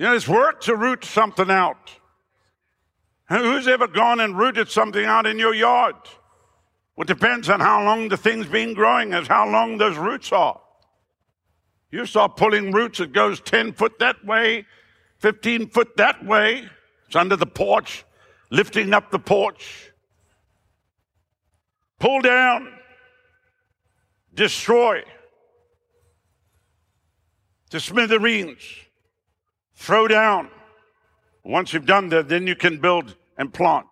You 0.02 0.08
know, 0.08 0.16
it's 0.16 0.28
work 0.28 0.62
to 0.62 0.76
root 0.76 1.06
something 1.06 1.52
out. 1.52 1.92
Who's 3.30 3.68
ever 3.68 3.88
gone 3.88 4.20
and 4.20 4.36
rooted 4.36 4.68
something 4.68 5.06
out 5.06 5.28
in 5.28 5.38
your 5.38 5.54
yard? 5.54 5.94
Well, 6.96 7.04
it 7.04 7.08
depends 7.08 7.50
on 7.50 7.60
how 7.60 7.84
long 7.84 8.10
the 8.10 8.18
thing's 8.18 8.48
been 8.48 8.74
growing, 8.74 9.14
as 9.14 9.28
how 9.28 9.48
long 9.48 9.78
those 9.78 9.98
roots 9.98 10.32
are. 10.32 10.60
You 11.92 12.08
start 12.08 12.36
pulling 12.36 12.72
roots, 12.72 13.00
it 13.00 13.14
goes 13.14 13.42
10 13.42 13.74
foot 13.74 14.00
that 14.00 14.26
way, 14.26 14.66
15 15.20 15.70
foot 15.70 15.96
that 15.98 16.26
way. 16.26 16.68
It's 17.06 17.16
under 17.16 17.36
the 17.36 17.46
porch, 17.46 18.04
lifting 18.50 18.96
up 18.96 19.12
the 19.12 19.20
porch. 19.20 19.92
Pull 22.00 22.22
down, 22.22 22.74
destroy, 24.34 25.04
to 27.70 27.80
smithereens, 27.80 28.64
throw 29.82 30.08
down. 30.08 30.50
Once 31.44 31.74
you've 31.74 31.86
done 31.86 32.10
that, 32.10 32.30
then 32.30 32.48
you 32.48 32.56
can 32.56 32.80
build 32.80 33.16
and 33.38 33.54
plant. 33.54 33.88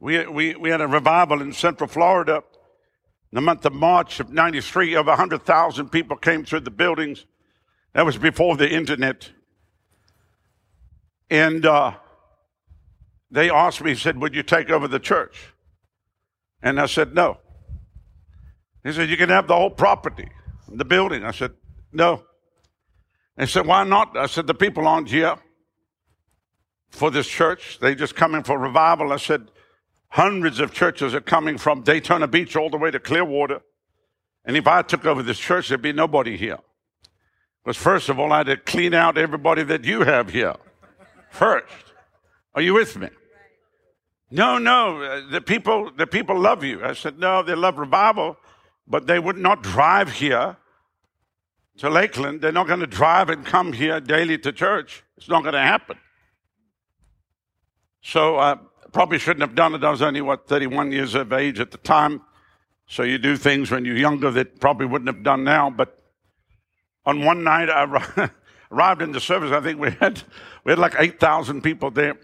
We, 0.00 0.26
we, 0.26 0.54
we 0.54 0.70
had 0.70 0.80
a 0.80 0.86
revival 0.86 1.42
in 1.42 1.52
Central 1.52 1.88
Florida 1.88 2.42
in 3.32 3.36
the 3.36 3.40
month 3.40 3.66
of 3.66 3.72
March 3.72 4.20
of 4.20 4.30
93, 4.30 4.96
over 4.96 5.10
100,000 5.10 5.88
people 5.88 6.16
came 6.16 6.44
through 6.44 6.60
the 6.60 6.70
buildings. 6.70 7.26
That 7.92 8.06
was 8.06 8.16
before 8.16 8.56
the 8.56 8.70
internet. 8.70 9.30
And 11.28 11.66
uh, 11.66 11.94
they 13.30 13.50
asked 13.50 13.82
me, 13.82 13.94
said, 13.94 14.18
Would 14.18 14.34
you 14.34 14.42
take 14.42 14.70
over 14.70 14.86
the 14.86 15.00
church? 15.00 15.52
And 16.62 16.80
I 16.80 16.86
said, 16.86 17.14
No. 17.14 17.38
He 18.84 18.92
said, 18.92 19.10
You 19.10 19.16
can 19.16 19.28
have 19.28 19.48
the 19.48 19.56
whole 19.56 19.70
property, 19.70 20.30
the 20.68 20.84
building. 20.84 21.24
I 21.24 21.30
said, 21.30 21.52
No. 21.92 22.24
They 23.36 23.46
said, 23.46 23.66
Why 23.66 23.84
not? 23.84 24.16
I 24.16 24.26
said, 24.26 24.46
The 24.46 24.54
people 24.54 24.86
aren't 24.86 25.08
here 25.08 25.36
for 26.90 27.10
this 27.10 27.26
church. 27.26 27.78
They 27.80 27.94
just 27.94 28.14
come 28.14 28.34
in 28.34 28.42
for 28.42 28.58
revival. 28.58 29.12
I 29.12 29.16
said, 29.16 29.48
Hundreds 30.08 30.60
of 30.60 30.72
churches 30.72 31.14
are 31.14 31.20
coming 31.20 31.58
from 31.58 31.82
Daytona 31.82 32.26
Beach 32.26 32.56
all 32.56 32.70
the 32.70 32.78
way 32.78 32.90
to 32.90 32.98
Clearwater. 32.98 33.60
And 34.44 34.56
if 34.56 34.66
I 34.66 34.82
took 34.82 35.04
over 35.04 35.22
this 35.22 35.38
church, 35.38 35.68
there'd 35.68 35.82
be 35.82 35.92
nobody 35.92 36.36
here. 36.36 36.58
Because 37.64 37.76
first 37.76 38.08
of 38.08 38.20
all, 38.20 38.32
I 38.32 38.38
had 38.38 38.46
to 38.46 38.56
clean 38.56 38.94
out 38.94 39.18
everybody 39.18 39.64
that 39.64 39.84
you 39.84 40.02
have 40.02 40.30
here. 40.30 40.54
First. 41.30 41.66
Are 42.54 42.62
you 42.62 42.74
with 42.74 42.96
me? 42.96 43.08
No, 44.30 44.58
no. 44.58 45.28
The 45.28 45.40
people, 45.40 45.90
the 45.90 46.06
people 46.06 46.38
love 46.38 46.64
you. 46.64 46.84
I 46.84 46.94
said, 46.94 47.18
no, 47.18 47.42
they 47.42 47.54
love 47.54 47.78
revival, 47.78 48.36
but 48.86 49.06
they 49.06 49.18
would 49.18 49.36
not 49.36 49.62
drive 49.62 50.12
here 50.12 50.56
to 51.78 51.90
Lakeland. 51.90 52.40
They're 52.40 52.52
not 52.52 52.66
going 52.66 52.80
to 52.80 52.86
drive 52.86 53.30
and 53.30 53.44
come 53.44 53.72
here 53.72 54.00
daily 54.00 54.38
to 54.38 54.52
church. 54.52 55.04
It's 55.16 55.28
not 55.28 55.42
going 55.42 55.54
to 55.54 55.60
happen. 55.60 55.98
So 58.02 58.36
uh, 58.36 58.56
probably 58.92 59.18
shouldn't 59.18 59.42
have 59.42 59.54
done 59.54 59.74
it. 59.74 59.82
I 59.82 59.90
was 59.90 60.02
only, 60.02 60.20
what, 60.20 60.46
31 60.46 60.92
years 60.92 61.14
of 61.14 61.32
age 61.32 61.58
at 61.58 61.70
the 61.70 61.78
time. 61.78 62.22
So 62.86 63.02
you 63.02 63.18
do 63.18 63.36
things 63.36 63.70
when 63.70 63.84
you're 63.84 63.96
younger 63.96 64.30
that 64.30 64.60
probably 64.60 64.86
wouldn't 64.86 65.08
have 65.08 65.24
done 65.24 65.42
now. 65.42 65.70
But 65.70 66.00
on 67.04 67.24
one 67.24 67.42
night, 67.42 67.68
I 67.68 68.30
arrived 68.70 69.02
in 69.02 69.12
the 69.12 69.20
service. 69.20 69.50
I 69.50 69.60
think 69.60 69.80
we 69.80 69.90
had, 69.90 70.22
we 70.64 70.70
had 70.70 70.78
like 70.78 70.94
8,000 70.96 71.62
people 71.62 71.90
there. 71.90 72.16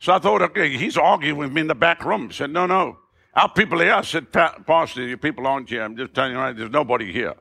So 0.00 0.12
I 0.12 0.18
thought, 0.18 0.42
okay, 0.42 0.76
he's 0.76 0.98
arguing 0.98 1.36
with 1.36 1.52
me 1.52 1.60
in 1.60 1.68
the 1.68 1.74
back 1.74 2.04
room. 2.04 2.28
I 2.30 2.34
said, 2.34 2.50
no, 2.50 2.66
no. 2.66 2.98
Our 3.34 3.48
people 3.48 3.80
here. 3.80 3.94
I 3.94 4.02
said, 4.02 4.32
Pastor, 4.32 5.06
your 5.06 5.18
people 5.18 5.46
aren't 5.46 5.68
here. 5.68 5.82
I'm 5.82 5.96
just 5.96 6.14
telling 6.14 6.32
you, 6.32 6.38
right, 6.38 6.56
there's 6.56 6.70
nobody 6.70 7.12
here. 7.12 7.34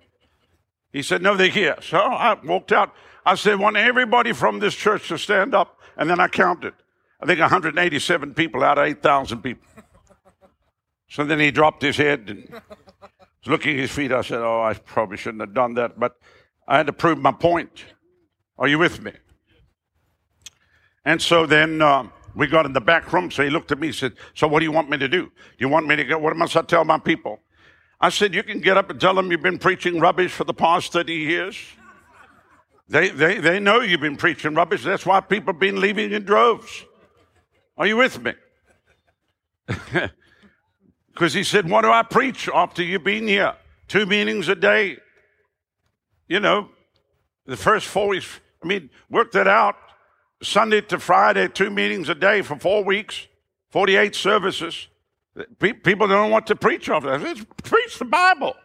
He 0.92 1.02
said, 1.02 1.22
no, 1.22 1.36
they're 1.36 1.50
here. 1.50 1.76
So 1.82 1.98
I 1.98 2.34
walked 2.44 2.72
out. 2.72 2.94
I 3.26 3.36
said, 3.36 3.60
want 3.60 3.78
everybody 3.78 4.34
from 4.34 4.60
this 4.60 4.76
church 4.76 5.08
to 5.10 5.18
stand 5.18 5.54
up. 5.56 5.80
And 5.98 6.10
then 6.10 6.20
I 6.20 6.28
counted. 6.28 6.74
I 7.22 7.26
think 7.26 7.40
187 7.40 8.34
people 8.34 8.64
out 8.64 8.78
of 8.78 8.86
8,000 8.86 9.42
people. 9.42 9.68
So 11.10 11.24
then 11.24 11.40
he 11.40 11.52
dropped 11.52 11.84
his 11.84 11.98
head 11.98 12.28
and 12.28 12.50
was 12.52 13.48
looking 13.48 13.76
at 13.76 13.82
his 13.82 13.92
feet. 13.92 14.12
I 14.12 14.22
said, 14.22 14.40
Oh, 14.40 14.64
I 14.64 14.74
probably 14.74 15.18
shouldn't 15.18 15.42
have 15.42 15.54
done 15.54 15.76
that, 15.76 16.00
but 16.00 16.18
I 16.68 16.78
had 16.78 16.88
to 16.88 16.94
prove 16.94 17.20
my 17.20 17.32
point. 17.32 17.86
Are 18.58 18.68
you 18.68 18.80
with 18.80 19.02
me? 19.02 19.12
And 21.06 21.22
so 21.22 21.46
then 21.46 21.82
uh, 21.82 22.08
we 22.36 22.48
got 22.48 22.66
in 22.66 22.74
the 22.74 22.82
back 22.82 23.12
room. 23.14 23.30
So 23.32 23.44
he 23.44 23.50
looked 23.50 23.72
at 23.72 23.80
me 23.80 23.88
and 23.88 23.96
said, 23.96 24.14
So 24.36 24.48
what 24.48 24.60
do 24.60 24.66
you 24.66 24.72
want 24.72 24.90
me 24.90 24.98
to 24.98 25.08
do? 25.08 25.32
You 25.58 25.70
want 25.70 25.88
me 25.88 25.96
to 25.96 26.04
go? 26.04 26.18
What 26.18 26.36
must 26.36 26.56
I 26.56 26.62
tell 26.62 26.84
my 26.84 26.98
people? 27.00 27.40
I 28.00 28.10
said, 28.10 28.34
You 28.34 28.44
can 28.44 28.60
get 28.60 28.78
up 28.78 28.90
and 28.90 29.00
tell 29.00 29.16
them 29.16 29.32
you've 29.32 29.42
been 29.42 29.60
preaching 29.60 30.00
rubbish 30.00 30.32
for 30.32 30.44
the 30.44 30.54
past 30.54 30.92
30 30.92 31.14
years. 31.14 31.58
They, 32.90 33.10
they, 33.10 33.40
they 33.40 33.60
know 33.60 33.82
you've 33.82 34.02
been 34.02 34.18
preaching 34.18 34.56
rubbish. 34.56 34.84
That's 34.84 35.06
why 35.06 35.22
people 35.22 35.54
have 35.54 35.60
been 35.60 35.80
leaving 35.80 36.12
in 36.12 36.24
droves. 36.26 36.84
Are 37.78 37.88
you 37.88 37.98
with 37.98 38.22
me? 38.22 38.34
Because 41.14 41.34
he 41.34 41.44
said, 41.44 41.70
What 41.70 41.82
do 41.82 41.92
I 41.92 42.04
preach 42.04 42.50
after 42.54 42.82
you've 42.84 43.04
been 43.04 43.28
here? 43.28 43.54
Two 43.88 44.06
meetings 44.06 44.48
a 44.50 44.56
day. 44.56 44.98
You 46.28 46.40
know, 46.40 46.70
the 47.46 47.58
first 47.58 47.88
four 47.88 48.08
weeks, 48.08 48.40
I 48.64 48.68
mean, 48.68 48.90
work 49.10 49.32
that 49.34 49.48
out. 49.48 49.76
Sunday 50.44 50.82
to 50.82 51.00
Friday, 51.00 51.48
two 51.48 51.70
meetings 51.70 52.10
a 52.10 52.16
day 52.16 52.42
for 52.42 52.58
four 52.58 52.84
weeks, 52.84 53.28
48 53.72 54.16
services. 54.16 54.88
People 55.60 56.08
don't 56.08 56.30
want 56.30 56.48
to 56.48 56.56
preach 56.56 56.90
off 56.90 57.04
that. 57.04 57.46
Preach 57.64 57.98
the 57.98 58.06
Bible. 58.06 58.56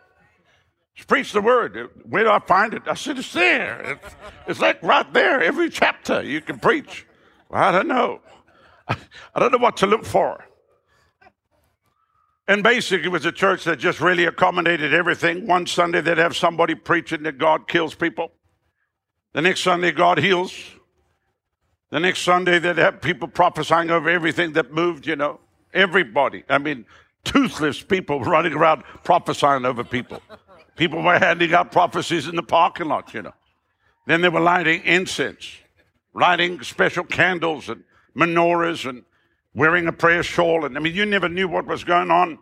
Preach 1.06 1.32
the 1.32 1.40
word. 1.40 1.90
Where 2.04 2.24
do 2.24 2.30
I 2.30 2.40
find 2.40 2.74
it? 2.74 2.82
I 2.86 2.94
said, 2.94 3.18
it's 3.18 3.32
there. 3.32 3.80
It's, 3.92 4.16
it's 4.48 4.60
like 4.60 4.82
right 4.82 5.10
there. 5.12 5.40
Every 5.40 5.70
chapter 5.70 6.22
you 6.22 6.40
can 6.40 6.58
preach. 6.58 7.06
Well, 7.48 7.62
I 7.62 7.70
don't 7.70 7.88
know. 7.88 8.20
I 8.88 8.96
don't 9.36 9.52
know 9.52 9.58
what 9.58 9.76
to 9.78 9.86
look 9.86 10.04
for. 10.04 10.44
And 12.48 12.62
basically, 12.62 13.06
it 13.06 13.12
was 13.12 13.26
a 13.26 13.32
church 13.32 13.64
that 13.64 13.78
just 13.78 14.00
really 14.00 14.24
accommodated 14.24 14.92
everything. 14.92 15.46
One 15.46 15.66
Sunday, 15.66 16.00
they'd 16.00 16.18
have 16.18 16.34
somebody 16.34 16.74
preaching 16.74 17.22
that 17.24 17.38
God 17.38 17.68
kills 17.68 17.94
people. 17.94 18.32
The 19.34 19.42
next 19.42 19.60
Sunday, 19.60 19.92
God 19.92 20.18
heals. 20.18 20.52
The 21.90 22.00
next 22.00 22.20
Sunday, 22.20 22.58
they'd 22.58 22.76
have 22.76 23.00
people 23.00 23.28
prophesying 23.28 23.90
over 23.90 24.10
everything 24.10 24.52
that 24.52 24.72
moved, 24.72 25.06
you 25.06 25.16
know. 25.16 25.40
Everybody. 25.72 26.44
I 26.48 26.58
mean, 26.58 26.84
toothless 27.24 27.82
people 27.82 28.20
running 28.24 28.52
around 28.52 28.84
prophesying 29.04 29.64
over 29.64 29.84
people. 29.84 30.22
People 30.76 31.02
were 31.02 31.18
handing 31.18 31.54
out 31.54 31.72
prophecies 31.72 32.28
in 32.28 32.36
the 32.36 32.42
parking 32.42 32.88
lot, 32.88 33.12
you 33.14 33.22
know. 33.22 33.34
Then 34.06 34.20
they 34.20 34.28
were 34.28 34.40
lighting 34.40 34.82
incense, 34.84 35.56
lighting 36.14 36.62
special 36.62 37.04
candles 37.04 37.68
and 37.68 37.84
menorahs 38.16 38.88
and 38.88 39.04
wearing 39.54 39.86
a 39.86 39.92
prayer 39.92 40.22
shawl. 40.22 40.64
And 40.64 40.76
I 40.76 40.80
mean, 40.80 40.94
you 40.94 41.04
never 41.04 41.28
knew 41.28 41.48
what 41.48 41.66
was 41.66 41.84
going 41.84 42.10
on. 42.10 42.38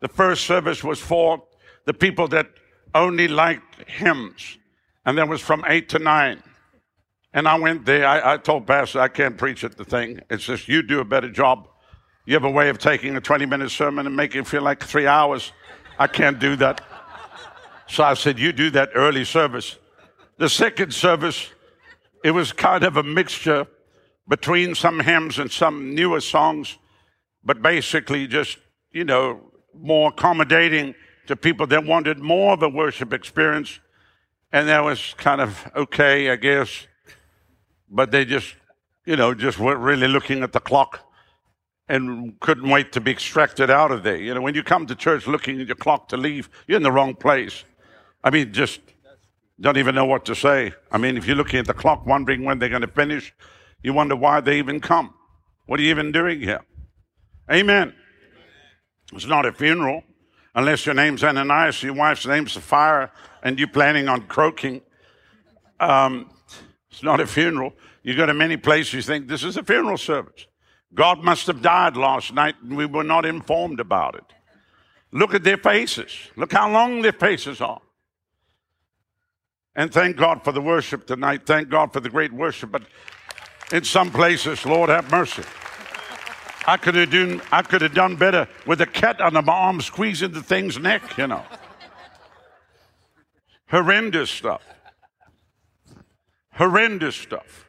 The 0.00 0.08
first 0.08 0.44
service 0.44 0.84
was 0.84 1.00
for 1.00 1.42
the 1.84 1.94
people 1.94 2.28
that 2.28 2.48
only 2.94 3.28
liked 3.28 3.88
hymns. 3.88 4.58
And 5.04 5.18
that 5.18 5.28
was 5.28 5.40
from 5.40 5.64
eight 5.66 5.88
to 5.90 5.98
nine. 5.98 6.42
And 7.32 7.46
I 7.46 7.58
went 7.58 7.86
there. 7.86 8.06
I, 8.06 8.34
I 8.34 8.36
told 8.36 8.66
Pastor, 8.66 9.00
I 9.00 9.08
can't 9.08 9.38
preach 9.38 9.62
at 9.62 9.76
the 9.76 9.84
thing. 9.84 10.20
It's 10.30 10.44
just 10.44 10.68
you 10.68 10.82
do 10.82 11.00
a 11.00 11.04
better 11.04 11.30
job. 11.30 11.68
You 12.26 12.34
have 12.34 12.44
a 12.44 12.50
way 12.50 12.68
of 12.68 12.78
taking 12.78 13.16
a 13.16 13.20
20 13.20 13.46
minute 13.46 13.70
sermon 13.70 14.06
and 14.06 14.16
making 14.16 14.42
it 14.42 14.46
feel 14.46 14.62
like 14.62 14.82
three 14.82 15.06
hours. 15.06 15.52
I 15.98 16.06
can't 16.06 16.38
do 16.38 16.56
that. 16.56 16.80
So 17.86 18.04
I 18.04 18.14
said, 18.14 18.38
You 18.38 18.52
do 18.52 18.70
that 18.70 18.90
early 18.94 19.24
service. 19.24 19.76
The 20.38 20.48
second 20.48 20.94
service, 20.94 21.48
it 22.24 22.30
was 22.30 22.52
kind 22.52 22.84
of 22.84 22.96
a 22.96 23.02
mixture 23.02 23.66
between 24.28 24.74
some 24.74 25.00
hymns 25.00 25.38
and 25.38 25.50
some 25.50 25.94
newer 25.94 26.20
songs, 26.20 26.78
but 27.44 27.60
basically 27.62 28.26
just, 28.26 28.58
you 28.92 29.04
know, 29.04 29.52
more 29.74 30.10
accommodating 30.10 30.94
to 31.26 31.36
people 31.36 31.66
that 31.66 31.84
wanted 31.84 32.18
more 32.18 32.54
of 32.54 32.62
a 32.62 32.68
worship 32.68 33.12
experience. 33.12 33.80
And 34.52 34.68
that 34.68 34.82
was 34.84 35.14
kind 35.18 35.40
of 35.40 35.70
okay, 35.76 36.30
I 36.30 36.36
guess. 36.36 36.86
But 37.90 38.10
they 38.10 38.24
just, 38.24 38.54
you 39.04 39.16
know, 39.16 39.34
just 39.34 39.58
weren't 39.58 39.80
really 39.80 40.08
looking 40.08 40.42
at 40.42 40.52
the 40.52 40.60
clock 40.60 41.00
and 41.88 42.38
couldn't 42.38 42.70
wait 42.70 42.92
to 42.92 43.00
be 43.00 43.10
extracted 43.10 43.68
out 43.68 43.90
of 43.90 44.04
there. 44.04 44.16
You 44.16 44.32
know, 44.32 44.40
when 44.40 44.54
you 44.54 44.62
come 44.62 44.86
to 44.86 44.94
church 44.94 45.26
looking 45.26 45.60
at 45.60 45.66
your 45.66 45.76
clock 45.76 46.08
to 46.08 46.16
leave, 46.16 46.48
you're 46.68 46.76
in 46.76 46.84
the 46.84 46.92
wrong 46.92 47.14
place. 47.14 47.64
I 48.22 48.30
mean, 48.30 48.52
just 48.52 48.80
don't 49.60 49.76
even 49.76 49.94
know 49.94 50.04
what 50.04 50.24
to 50.26 50.34
say. 50.34 50.72
I 50.92 50.98
mean, 50.98 51.16
if 51.16 51.26
you're 51.26 51.36
looking 51.36 51.58
at 51.58 51.66
the 51.66 51.74
clock, 51.74 52.06
wondering 52.06 52.44
when 52.44 52.60
they're 52.60 52.68
going 52.68 52.82
to 52.82 52.88
finish, 52.88 53.34
you 53.82 53.92
wonder 53.92 54.14
why 54.14 54.40
they 54.40 54.58
even 54.58 54.80
come. 54.80 55.14
What 55.66 55.80
are 55.80 55.82
you 55.82 55.90
even 55.90 56.12
doing 56.12 56.40
here? 56.40 56.60
Amen. 57.50 57.94
It's 59.12 59.26
not 59.26 59.44
a 59.44 59.52
funeral 59.52 60.04
unless 60.54 60.86
your 60.86 60.94
name's 60.94 61.24
Ananias, 61.24 61.82
your 61.82 61.94
wife's 61.94 62.26
name's 62.26 62.52
Sapphira, 62.52 63.10
and 63.42 63.58
you're 63.58 63.68
planning 63.68 64.08
on 64.08 64.22
croaking. 64.22 64.80
Um, 65.78 66.30
it's 66.90 67.02
not 67.02 67.20
a 67.20 67.26
funeral. 67.26 67.72
You 68.02 68.16
go 68.16 68.26
to 68.26 68.34
many 68.34 68.56
places, 68.56 68.94
you 68.94 69.02
think 69.02 69.28
this 69.28 69.44
is 69.44 69.56
a 69.56 69.62
funeral 69.62 69.98
service. 69.98 70.46
God 70.94 71.22
must 71.22 71.46
have 71.46 71.62
died 71.62 71.96
last 71.96 72.32
night 72.32 72.56
and 72.62 72.76
we 72.76 72.86
were 72.86 73.04
not 73.04 73.24
informed 73.24 73.80
about 73.80 74.16
it. 74.16 74.24
Look 75.12 75.34
at 75.34 75.44
their 75.44 75.56
faces. 75.56 76.10
Look 76.36 76.52
how 76.52 76.70
long 76.70 77.02
their 77.02 77.12
faces 77.12 77.60
are. 77.60 77.80
And 79.76 79.92
thank 79.92 80.16
God 80.16 80.42
for 80.42 80.52
the 80.52 80.60
worship 80.60 81.06
tonight. 81.06 81.46
Thank 81.46 81.68
God 81.68 81.92
for 81.92 82.00
the 82.00 82.10
great 82.10 82.32
worship. 82.32 82.72
But 82.72 82.82
in 83.72 83.84
some 83.84 84.10
places, 84.10 84.66
Lord 84.66 84.90
have 84.90 85.10
mercy. 85.10 85.42
I 86.66 86.76
could 86.76 86.94
have 86.96 87.10
done 87.10 87.40
I 87.50 87.62
could 87.62 87.82
have 87.82 87.94
done 87.94 88.16
better 88.16 88.48
with 88.66 88.80
a 88.80 88.86
cat 88.86 89.20
under 89.20 89.42
my 89.42 89.52
arm 89.52 89.80
squeezing 89.80 90.32
the 90.32 90.42
thing's 90.42 90.78
neck, 90.78 91.16
you 91.16 91.26
know. 91.26 91.42
Horrendous 93.70 94.30
stuff. 94.30 94.62
Horrendous 96.60 97.16
stuff. 97.16 97.64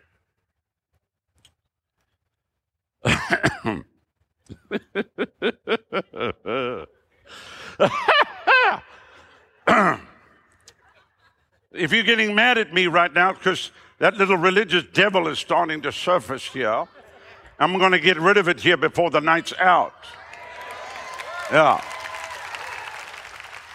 if 11.72 11.94
you're 11.94 12.04
getting 12.04 12.36
mad 12.36 12.58
at 12.58 12.74
me 12.74 12.88
right 12.88 13.14
now 13.14 13.32
because 13.32 13.72
that 14.00 14.18
little 14.18 14.36
religious 14.36 14.84
devil 14.92 15.30
is 15.30 15.40
starting 15.40 15.82
to 15.84 15.94
surface 15.94 16.44
here, 16.44 16.86
I'm 17.60 17.78
going 17.78 17.94
to 17.94 18.00
get 18.00 18.20
rid 18.20 18.36
of 18.36 18.50
it 18.50 18.60
here 18.60 18.76
before 18.76 19.10
the 19.10 19.22
night's 19.22 19.54
out. 19.58 20.06
Yeah. 21.50 21.82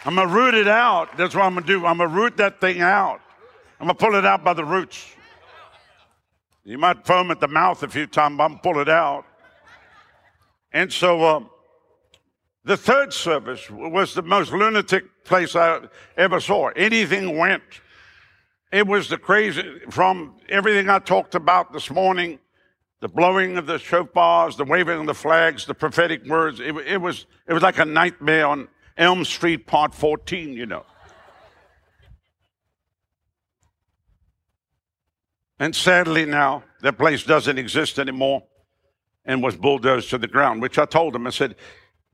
I'm 0.04 0.14
going 0.14 0.28
to 0.28 0.34
root 0.34 0.52
it 0.52 0.68
out. 0.68 1.16
That's 1.16 1.34
what 1.34 1.46
I'm 1.46 1.54
going 1.54 1.64
to 1.64 1.72
do. 1.72 1.86
I'm 1.86 1.96
going 1.96 2.10
to 2.10 2.14
root 2.14 2.36
that 2.36 2.60
thing 2.60 2.82
out. 2.82 3.22
I'm 3.78 3.86
going 3.86 3.96
to 3.96 4.04
pull 4.04 4.14
it 4.14 4.24
out 4.24 4.42
by 4.42 4.54
the 4.54 4.64
roots. 4.64 5.06
You 6.64 6.78
might 6.78 7.06
foam 7.06 7.30
at 7.30 7.40
the 7.40 7.48
mouth 7.48 7.82
a 7.82 7.88
few 7.88 8.06
times, 8.06 8.38
but 8.38 8.44
I'm 8.44 8.58
pull 8.58 8.80
it 8.80 8.88
out. 8.88 9.24
And 10.72 10.92
so 10.92 11.22
uh, 11.22 11.40
the 12.64 12.76
third 12.76 13.12
service 13.12 13.70
was 13.70 14.14
the 14.14 14.22
most 14.22 14.52
lunatic 14.52 15.24
place 15.24 15.54
I 15.54 15.80
ever 16.16 16.40
saw. 16.40 16.68
Anything 16.68 17.38
went. 17.38 17.62
It 18.72 18.86
was 18.86 19.08
the 19.08 19.18
crazy, 19.18 19.62
from 19.90 20.36
everything 20.48 20.88
I 20.88 20.98
talked 20.98 21.34
about 21.34 21.72
this 21.72 21.90
morning, 21.90 22.40
the 23.00 23.08
blowing 23.08 23.58
of 23.58 23.66
the 23.66 23.76
shofars, 23.76 24.56
the 24.56 24.64
waving 24.64 25.00
of 25.00 25.06
the 25.06 25.14
flags, 25.14 25.66
the 25.66 25.74
prophetic 25.74 26.24
words, 26.26 26.60
it, 26.60 26.74
it 26.78 27.00
was, 27.00 27.26
it 27.46 27.52
was 27.52 27.62
like 27.62 27.78
a 27.78 27.84
nightmare 27.84 28.46
on 28.46 28.68
Elm 28.96 29.24
Street, 29.24 29.66
part 29.66 29.94
14, 29.94 30.52
you 30.52 30.66
know. 30.66 30.84
And 35.58 35.74
sadly 35.74 36.26
now, 36.26 36.64
that 36.82 36.98
place 36.98 37.24
doesn't 37.24 37.58
exist 37.58 37.98
anymore 37.98 38.42
and 39.24 39.42
was 39.42 39.56
bulldozed 39.56 40.10
to 40.10 40.18
the 40.18 40.26
ground, 40.26 40.62
which 40.62 40.78
I 40.78 40.84
told 40.84 41.14
them. 41.14 41.26
I 41.26 41.30
said, 41.30 41.56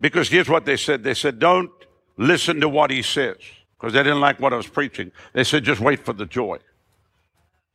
because 0.00 0.28
here's 0.28 0.48
what 0.48 0.64
they 0.64 0.76
said. 0.76 1.02
They 1.02 1.14
said, 1.14 1.38
don't 1.38 1.70
listen 2.16 2.60
to 2.60 2.68
what 2.68 2.90
he 2.90 3.02
says, 3.02 3.36
because 3.78 3.92
they 3.92 4.02
didn't 4.02 4.20
like 4.20 4.40
what 4.40 4.52
I 4.52 4.56
was 4.56 4.68
preaching. 4.68 5.12
They 5.32 5.44
said, 5.44 5.64
just 5.64 5.80
wait 5.80 6.04
for 6.04 6.12
the 6.12 6.26
joy. 6.26 6.58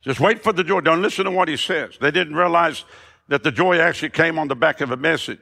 Just 0.00 0.20
wait 0.20 0.42
for 0.42 0.52
the 0.52 0.64
joy. 0.64 0.80
Don't 0.80 1.02
listen 1.02 1.24
to 1.24 1.30
what 1.30 1.48
he 1.48 1.56
says. 1.56 1.98
They 2.00 2.10
didn't 2.10 2.34
realize 2.34 2.84
that 3.28 3.42
the 3.42 3.52
joy 3.52 3.78
actually 3.78 4.10
came 4.10 4.38
on 4.38 4.48
the 4.48 4.56
back 4.56 4.80
of 4.80 4.90
a 4.90 4.96
message. 4.96 5.40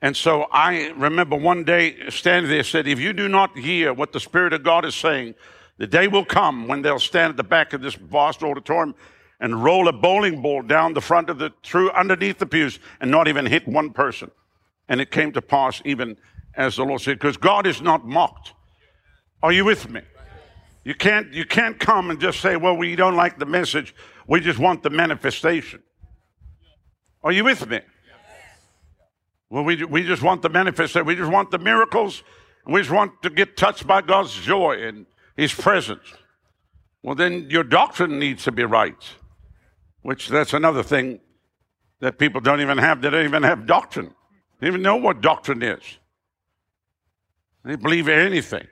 And 0.00 0.16
so 0.16 0.48
I 0.50 0.88
remember 0.96 1.36
one 1.36 1.62
day 1.62 2.10
standing 2.10 2.50
there 2.50 2.64
said, 2.64 2.88
if 2.88 2.98
you 2.98 3.12
do 3.12 3.28
not 3.28 3.56
hear 3.56 3.92
what 3.92 4.12
the 4.12 4.18
Spirit 4.18 4.52
of 4.52 4.64
God 4.64 4.84
is 4.84 4.96
saying, 4.96 5.36
the 5.82 5.88
day 5.88 6.06
will 6.06 6.24
come 6.24 6.68
when 6.68 6.80
they'll 6.80 7.00
stand 7.00 7.30
at 7.30 7.36
the 7.36 7.42
back 7.42 7.72
of 7.72 7.82
this 7.82 7.96
vast 7.96 8.44
auditorium 8.44 8.94
and 9.40 9.64
roll 9.64 9.88
a 9.88 9.92
bowling 9.92 10.40
ball 10.40 10.62
down 10.62 10.94
the 10.94 11.00
front 11.00 11.28
of 11.28 11.38
the 11.38 11.52
through 11.64 11.90
underneath 11.90 12.38
the 12.38 12.46
pews 12.46 12.78
and 13.00 13.10
not 13.10 13.26
even 13.26 13.44
hit 13.44 13.66
one 13.66 13.90
person. 13.90 14.30
And 14.88 15.00
it 15.00 15.10
came 15.10 15.32
to 15.32 15.42
pass 15.42 15.82
even 15.84 16.18
as 16.54 16.76
the 16.76 16.84
Lord 16.84 17.00
said, 17.00 17.18
because 17.18 17.36
God 17.36 17.66
is 17.66 17.82
not 17.82 18.06
mocked. 18.06 18.52
Are 19.42 19.50
you 19.50 19.64
with 19.64 19.90
me? 19.90 20.02
You 20.84 20.94
can't 20.94 21.32
you 21.32 21.44
can't 21.44 21.80
come 21.80 22.10
and 22.10 22.20
just 22.20 22.38
say, 22.38 22.54
well, 22.56 22.76
we 22.76 22.94
don't 22.94 23.16
like 23.16 23.40
the 23.40 23.46
message. 23.46 23.92
We 24.28 24.38
just 24.38 24.60
want 24.60 24.84
the 24.84 24.90
manifestation. 24.90 25.82
Are 27.24 27.32
you 27.32 27.42
with 27.42 27.68
me? 27.68 27.80
Well, 29.50 29.64
we, 29.64 29.82
we 29.82 30.04
just 30.04 30.22
want 30.22 30.42
the 30.42 30.48
manifestation. 30.48 31.06
We 31.06 31.16
just 31.16 31.32
want 31.32 31.50
the 31.50 31.58
miracles. 31.58 32.22
We 32.68 32.78
just 32.78 32.92
want 32.92 33.20
to 33.22 33.30
get 33.30 33.56
touched 33.56 33.84
by 33.84 34.02
God's 34.02 34.32
joy 34.32 34.86
and 34.86 35.06
his 35.36 35.52
presence. 35.52 36.06
Well, 37.02 37.14
then 37.14 37.48
your 37.50 37.64
doctrine 37.64 38.18
needs 38.18 38.44
to 38.44 38.52
be 38.52 38.64
right, 38.64 39.02
which 40.02 40.28
that's 40.28 40.52
another 40.52 40.82
thing 40.82 41.20
that 42.00 42.18
people 42.18 42.40
don't 42.40 42.60
even 42.60 42.78
have. 42.78 43.02
They 43.02 43.10
don't 43.10 43.24
even 43.24 43.42
have 43.42 43.66
doctrine. 43.66 44.14
They 44.58 44.66
don't 44.66 44.74
even 44.74 44.82
know 44.82 44.96
what 44.96 45.20
doctrine 45.20 45.62
is. 45.62 45.82
They 47.64 47.76
believe 47.76 48.08
anything. 48.08 48.66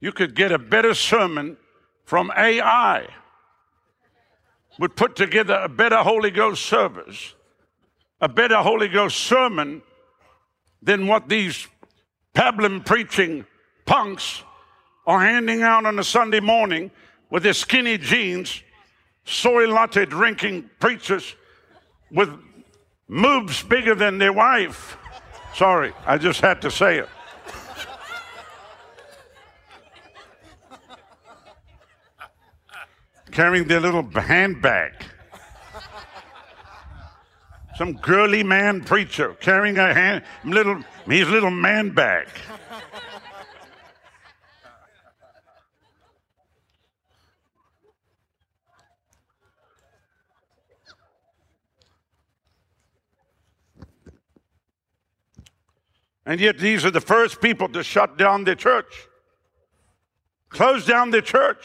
You 0.00 0.12
could 0.12 0.34
get 0.34 0.52
a 0.52 0.58
better 0.58 0.94
sermon 0.94 1.56
from 2.04 2.32
AI, 2.36 3.06
would 4.78 4.96
put 4.96 5.16
together 5.16 5.60
a 5.62 5.68
better 5.68 5.98
Holy 5.98 6.30
Ghost 6.30 6.64
service, 6.64 7.34
a 8.20 8.28
better 8.28 8.56
Holy 8.56 8.88
Ghost 8.88 9.18
sermon 9.18 9.82
than 10.80 11.06
what 11.06 11.28
these 11.28 11.66
pablum 12.34 12.86
preaching 12.86 13.44
punks 13.88 14.44
are 15.06 15.18
handing 15.18 15.62
out 15.62 15.86
on 15.86 15.98
a 15.98 16.04
Sunday 16.04 16.40
morning 16.40 16.90
with 17.30 17.42
their 17.42 17.54
skinny 17.54 17.96
jeans, 17.96 18.62
soy 19.24 19.66
latte 19.66 20.04
drinking 20.04 20.68
preachers 20.78 21.34
with 22.10 22.28
moves 23.08 23.62
bigger 23.62 23.94
than 23.94 24.18
their 24.18 24.32
wife. 24.32 24.98
Sorry, 25.54 25.92
I 26.06 26.18
just 26.18 26.42
had 26.42 26.60
to 26.62 26.70
say 26.70 26.98
it. 26.98 27.08
Carrying 33.30 33.66
their 33.68 33.80
little 33.80 34.02
handbag. 34.02 34.92
Some 37.76 37.94
girly 37.94 38.42
man 38.42 38.82
preacher 38.82 39.34
carrying 39.40 39.78
a 39.78 39.94
hand, 39.94 40.24
little, 40.44 40.82
his 41.06 41.28
little 41.28 41.50
man 41.50 41.90
bag. 41.90 42.26
And 56.28 56.42
yet, 56.42 56.58
these 56.58 56.84
are 56.84 56.90
the 56.90 57.00
first 57.00 57.40
people 57.40 57.70
to 57.70 57.82
shut 57.82 58.18
down 58.18 58.44
the 58.44 58.54
church, 58.54 59.08
close 60.50 60.84
down 60.84 61.10
the 61.10 61.22
church. 61.22 61.64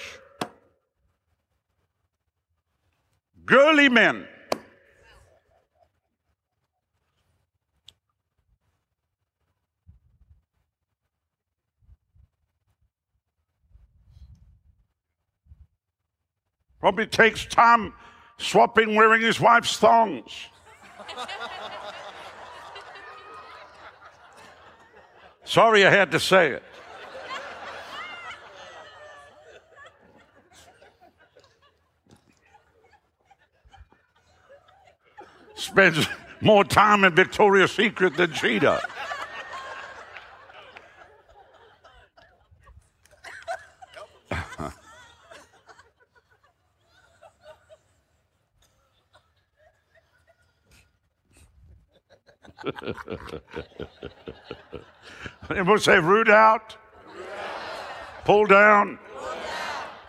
Girly 3.43 3.89
men. 3.89 4.25
Probably 16.79 17.05
takes 17.05 17.45
time 17.45 17.93
swapping 18.37 18.95
wearing 18.95 19.23
his 19.23 19.41
wife's 19.41 19.77
thongs. 19.77 20.31
Sorry 25.45 25.85
I 25.85 25.89
had 25.89 26.11
to 26.11 26.19
say 26.19 26.51
it. 26.51 26.63
Spends 35.55 36.07
more 36.41 36.63
time 36.63 37.03
in 37.03 37.15
Victoria's 37.15 37.71
Secret 37.71 38.17
than 38.17 38.33
she 38.33 38.59
does. 38.59 38.81
Everyone 55.49 55.79
say 55.79 55.99
root 55.99 56.29
out, 56.29 56.77
pull 58.25 58.45
down, 58.45 58.99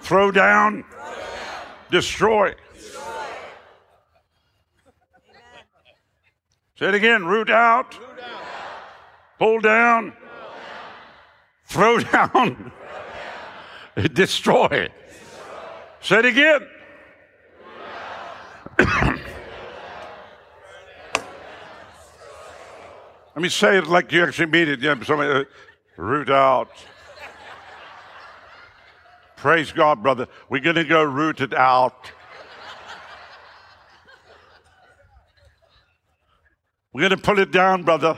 throw 0.01 0.31
down, 0.31 0.85
destroy. 1.91 2.55
Say 6.79 6.89
it 6.89 6.95
again 6.95 7.25
root 7.25 7.51
out, 7.51 7.99
pull 9.39 9.61
down, 9.61 10.13
throw 11.67 11.99
down, 11.99 12.73
destroy. 14.13 14.89
Say 16.01 16.19
it 16.19 16.25
again. 16.27 16.69
Let 23.35 23.43
me 23.43 23.49
say 23.49 23.79
it 23.79 23.89
like 23.89 24.13
you 24.13 24.23
actually 24.23 24.47
mean 24.47 24.69
it. 24.69 24.81
Yeah, 24.81 24.95
somebody, 25.03 25.29
uh, 25.29 25.45
root 25.97 26.31
out. 26.31 26.69
Praise 29.37 29.73
God, 29.73 30.05
brother. 30.05 30.29
We're 30.49 30.61
going 30.61 30.77
to 30.77 30.85
go 30.85 31.03
root 31.03 31.41
it 31.41 31.53
out. 31.53 32.13
We're 36.93 37.09
going 37.09 37.11
to 37.11 37.17
pull 37.17 37.41
it 37.41 37.51
down, 37.51 37.83
brother. 37.83 38.17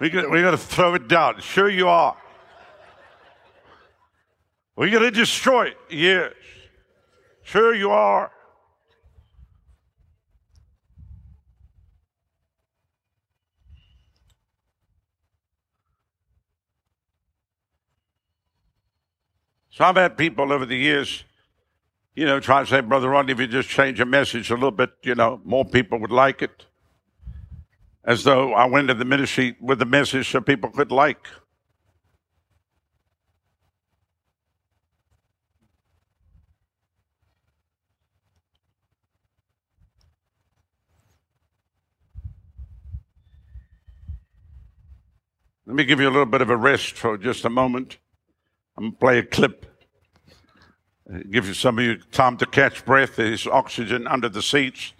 We're 0.00 0.10
going, 0.10 0.28
we're 0.28 0.50
to 0.50 0.58
throw 0.58 0.94
it 0.94 1.06
down. 1.06 1.40
Sure, 1.40 1.70
you 1.70 1.86
are. 1.86 2.16
We're 4.74 4.90
going 4.90 5.04
to 5.04 5.12
destroy 5.12 5.68
it. 5.68 5.76
Yes. 5.90 6.32
Sure, 7.44 7.72
you 7.72 7.92
are. 7.92 8.32
So 19.74 19.82
I've 19.82 19.96
had 19.96 20.16
people 20.16 20.52
over 20.52 20.64
the 20.64 20.76
years, 20.76 21.24
you 22.14 22.24
know, 22.26 22.38
try 22.38 22.60
to 22.60 22.66
say, 22.66 22.80
Brother 22.80 23.08
Rodney, 23.08 23.32
if 23.32 23.40
you 23.40 23.48
just 23.48 23.68
change 23.68 23.98
your 23.98 24.06
message 24.06 24.48
a 24.50 24.54
little 24.54 24.70
bit, 24.70 24.90
you 25.02 25.16
know, 25.16 25.40
more 25.44 25.64
people 25.64 25.98
would 25.98 26.12
like 26.12 26.42
it. 26.42 26.66
As 28.04 28.22
though 28.22 28.54
I 28.54 28.66
went 28.66 28.86
to 28.86 28.94
the 28.94 29.04
ministry 29.04 29.56
with 29.60 29.82
a 29.82 29.84
message 29.84 30.30
so 30.30 30.40
people 30.40 30.70
could 30.70 30.92
like. 30.92 31.26
Let 45.66 45.74
me 45.74 45.84
give 45.84 45.98
you 45.98 46.06
a 46.06 46.10
little 46.10 46.26
bit 46.26 46.42
of 46.42 46.50
a 46.50 46.56
rest 46.56 46.92
for 46.92 47.18
just 47.18 47.44
a 47.44 47.50
moment. 47.50 47.98
I'm 48.76 48.90
to 48.90 48.98
play 48.98 49.18
a 49.18 49.22
clip. 49.22 49.66
Uh, 51.08 51.18
give 51.30 51.46
you 51.46 51.54
some 51.54 51.78
of 51.78 51.84
you 51.84 51.96
time 52.10 52.36
to 52.38 52.46
catch 52.46 52.84
breath. 52.84 53.16
There's 53.16 53.46
oxygen 53.46 54.08
under 54.08 54.28
the 54.28 54.42
seats. 54.42 54.92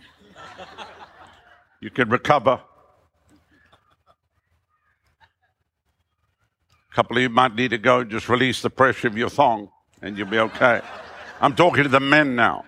You 1.80 1.90
can 1.90 2.08
recover. 2.08 2.60
A 6.90 6.94
couple 6.94 7.16
of 7.16 7.22
you 7.22 7.28
might 7.28 7.56
need 7.56 7.70
to 7.70 7.78
go 7.78 8.00
and 8.00 8.10
just 8.10 8.28
release 8.28 8.62
the 8.62 8.70
pressure 8.70 9.08
of 9.08 9.18
your 9.18 9.28
thong, 9.28 9.70
and 10.00 10.16
you'll 10.16 10.28
be 10.28 10.38
okay. 10.38 10.80
I'm 11.40 11.56
talking 11.56 11.82
to 11.82 11.88
the 11.88 11.98
men 11.98 12.36
now. 12.36 12.64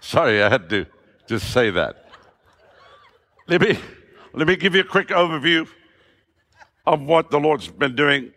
Sorry, 0.00 0.42
I 0.42 0.48
had 0.48 0.68
to 0.70 0.86
just 1.28 1.52
say 1.52 1.70
that. 1.70 2.06
Let 3.46 3.60
me, 3.60 3.78
let 4.32 4.48
me 4.48 4.56
give 4.56 4.74
you 4.74 4.80
a 4.80 4.84
quick 4.84 5.08
overview 5.08 5.68
of 6.86 7.02
what 7.02 7.30
the 7.30 7.38
Lord's 7.38 7.68
been 7.68 7.94
doing 7.94 8.32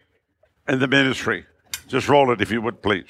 in 0.68 0.80
the 0.80 0.88
ministry. 0.88 1.46
Just 1.88 2.08
roll 2.08 2.32
it 2.32 2.42
if 2.42 2.52
you 2.52 2.62
would, 2.62 2.82
please. 2.82 3.06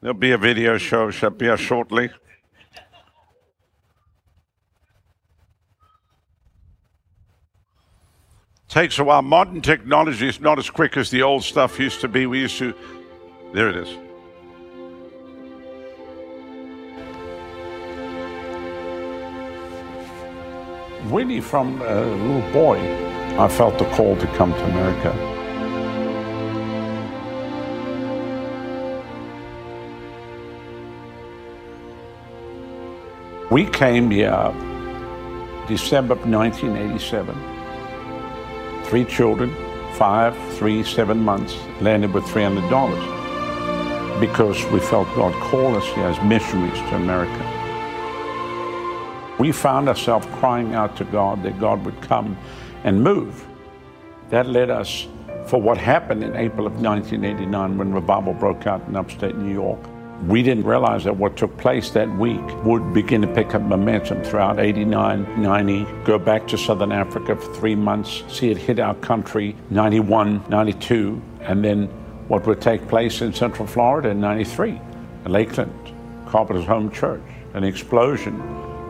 There'll 0.00 0.16
be 0.16 0.30
a 0.30 0.38
video 0.38 0.78
show 0.78 1.08
up 1.08 1.40
here 1.40 1.56
shortly. 1.56 2.10
Takes 8.68 8.98
a 9.00 9.04
while. 9.04 9.22
Modern 9.22 9.60
technology 9.60 10.28
is 10.28 10.40
not 10.40 10.58
as 10.58 10.70
quick 10.70 10.96
as 10.96 11.10
the 11.10 11.22
old 11.22 11.42
stuff 11.42 11.80
used 11.80 12.00
to 12.02 12.08
be. 12.08 12.26
We 12.26 12.40
used 12.40 12.58
to. 12.58 12.74
There 13.52 13.68
it 13.70 13.76
is. 13.76 13.88
Really, 21.10 21.40
from 21.40 21.80
a 21.82 22.02
little 22.04 22.52
boy, 22.52 22.78
I 23.36 23.48
felt 23.48 23.78
the 23.78 23.86
call 23.96 24.16
to 24.16 24.26
come 24.36 24.52
to 24.52 24.64
America. 24.64 25.27
We 33.50 33.64
came 33.64 34.10
here 34.10 34.52
December 35.68 36.12
of 36.12 36.28
1987. 36.28 37.34
Three 38.84 39.06
children, 39.06 39.54
five, 39.94 40.36
three, 40.58 40.82
seven 40.82 41.18
months, 41.20 41.56
landed 41.80 42.12
with 42.12 42.24
$300 42.24 44.20
because 44.20 44.62
we 44.66 44.80
felt 44.80 45.08
God 45.14 45.32
called 45.44 45.76
us 45.76 45.86
here 45.94 46.08
as 46.08 46.22
missionaries 46.22 46.78
to 46.90 46.96
America. 46.96 47.42
We 49.38 49.52
found 49.52 49.88
ourselves 49.88 50.26
crying 50.40 50.74
out 50.74 50.94
to 50.98 51.04
God 51.04 51.42
that 51.44 51.58
God 51.58 51.82
would 51.86 51.98
come 52.02 52.36
and 52.84 53.02
move. 53.02 53.46
That 54.28 54.46
led 54.46 54.68
us 54.68 55.06
for 55.46 55.58
what 55.58 55.78
happened 55.78 56.22
in 56.22 56.36
April 56.36 56.66
of 56.66 56.82
1989 56.82 57.78
when 57.78 57.94
revival 57.94 58.34
broke 58.34 58.66
out 58.66 58.86
in 58.88 58.94
upstate 58.94 59.36
New 59.36 59.54
York. 59.54 59.80
We 60.26 60.42
didn't 60.42 60.64
realize 60.64 61.04
that 61.04 61.16
what 61.16 61.36
took 61.36 61.56
place 61.58 61.90
that 61.90 62.08
week 62.18 62.42
would 62.64 62.92
begin 62.92 63.22
to 63.22 63.28
pick 63.28 63.54
up 63.54 63.62
momentum 63.62 64.24
throughout 64.24 64.58
89, 64.58 65.40
90, 65.40 65.86
go 66.04 66.18
back 66.18 66.48
to 66.48 66.58
Southern 66.58 66.90
Africa 66.90 67.36
for 67.36 67.54
three 67.54 67.76
months, 67.76 68.24
see 68.28 68.50
it 68.50 68.56
hit 68.56 68.80
our 68.80 68.96
country 68.96 69.54
91, 69.70 70.44
92, 70.48 71.22
and 71.42 71.64
then 71.64 71.86
what 72.26 72.44
would 72.46 72.60
take 72.60 72.86
place 72.88 73.22
in 73.22 73.32
Central 73.32 73.66
Florida 73.66 74.08
in 74.08 74.20
93, 74.20 74.80
Lakeland, 75.26 75.94
Carpenter's 76.26 76.66
Home 76.66 76.90
Church, 76.90 77.22
an 77.54 77.62
explosion 77.62 78.36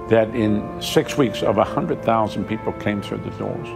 that 0.09 0.35
in 0.35 0.81
six 0.81 1.19
weeks 1.19 1.43
over 1.43 1.61
100,000 1.61 2.45
people 2.47 2.73
came 2.75 3.03
through 3.03 3.19
the 3.19 3.31
doors. 3.33 3.69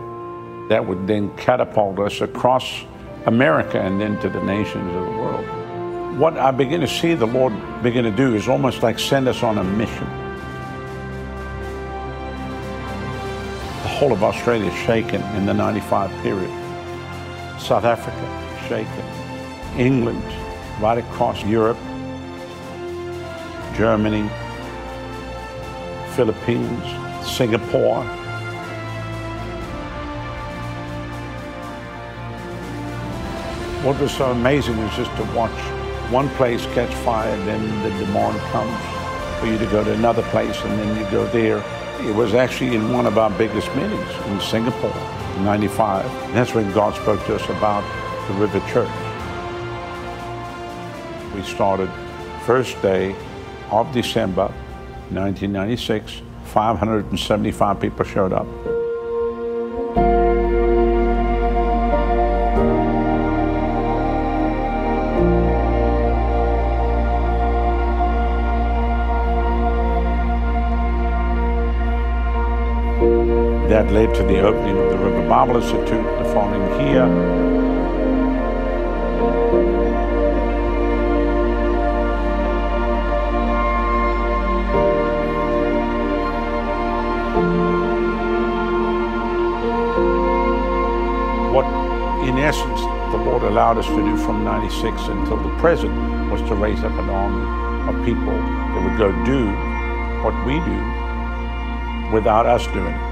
That 0.70 0.86
would 0.86 1.06
then 1.06 1.36
catapult 1.36 1.98
us 1.98 2.22
across 2.22 2.84
America 3.26 3.78
and 3.78 4.00
then 4.00 4.18
to 4.20 4.30
the 4.30 4.42
nations 4.42 4.94
of 4.96 5.04
the 5.04 5.10
world. 5.10 5.61
What 6.16 6.36
I 6.36 6.50
begin 6.50 6.82
to 6.82 6.86
see 6.86 7.14
the 7.14 7.26
Lord 7.26 7.54
begin 7.82 8.04
to 8.04 8.10
do 8.10 8.34
is 8.34 8.46
almost 8.46 8.82
like 8.82 8.98
send 8.98 9.26
us 9.28 9.42
on 9.42 9.56
a 9.56 9.64
mission. 9.64 10.04
The 13.82 13.88
whole 13.88 14.12
of 14.12 14.22
Australia 14.22 14.70
is 14.70 14.78
shaken 14.80 15.22
in 15.36 15.46
the 15.46 15.54
95 15.54 16.10
period. 16.22 16.50
South 17.58 17.84
Africa, 17.84 18.68
shaken. 18.68 18.92
England, 19.80 20.22
right 20.82 20.98
across 20.98 21.42
Europe, 21.44 21.78
Germany, 23.74 24.28
Philippines, 26.14 27.26
Singapore. 27.26 28.04
What 33.82 33.98
was 33.98 34.12
so 34.12 34.30
amazing 34.30 34.76
was 34.76 34.94
just 34.94 35.16
to 35.16 35.24
watch 35.34 35.81
one 36.12 36.28
place 36.30 36.64
catch 36.66 36.94
fire, 36.96 37.34
then 37.44 37.82
the 37.82 38.04
demand 38.04 38.38
comes 38.52 39.40
for 39.40 39.46
you 39.46 39.56
to 39.56 39.66
go 39.72 39.82
to 39.82 39.92
another 39.94 40.22
place, 40.24 40.62
and 40.62 40.78
then 40.78 41.02
you 41.02 41.10
go 41.10 41.26
there. 41.28 41.64
It 42.06 42.14
was 42.14 42.34
actually 42.34 42.76
in 42.76 42.92
one 42.92 43.06
of 43.06 43.16
our 43.16 43.30
biggest 43.30 43.74
meetings 43.74 44.10
in 44.26 44.40
Singapore 44.40 44.94
in 45.36 45.44
95. 45.44 46.04
And 46.04 46.34
that's 46.34 46.54
when 46.54 46.70
God 46.72 46.94
spoke 46.94 47.24
to 47.26 47.36
us 47.36 47.48
about 47.48 47.82
the 48.28 48.34
River 48.34 48.60
Church. 48.70 48.90
We 51.34 51.42
started 51.44 51.90
first 52.44 52.80
day 52.82 53.16
of 53.70 53.90
December 53.92 54.48
1996, 55.10 56.20
575 56.44 57.80
people 57.80 58.04
showed 58.04 58.32
up. 58.34 58.71
Led 73.92 74.14
to 74.14 74.22
the 74.22 74.40
opening 74.40 74.78
of 74.78 74.90
the 74.90 74.96
River 74.96 75.28
Bible 75.28 75.56
Institute 75.56 76.02
the 76.18 76.24
following 76.32 76.62
year. 76.80 77.06
What, 91.52 91.66
in 92.26 92.38
essence, 92.38 92.80
the 93.12 93.18
Lord 93.18 93.42
allowed 93.42 93.76
us 93.76 93.86
to 93.88 93.96
do 93.96 94.16
from 94.16 94.42
96 94.42 95.02
until 95.08 95.36
the 95.36 95.54
present 95.58 95.92
was 96.30 96.40
to 96.48 96.54
raise 96.54 96.82
up 96.82 96.92
an 96.92 97.10
army 97.10 97.90
of 97.90 98.06
people 98.06 98.32
that 98.32 98.82
would 98.82 98.96
go 98.96 99.12
do 99.26 99.50
what 100.24 100.34
we 100.46 100.54
do 100.64 102.10
without 102.10 102.46
us 102.46 102.66
doing 102.68 102.86
it. 102.86 103.11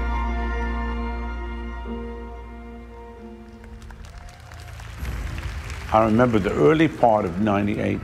I 5.93 6.05
remember 6.05 6.39
the 6.39 6.53
early 6.53 6.87
part 6.87 7.25
of 7.25 7.41
98. 7.41 7.99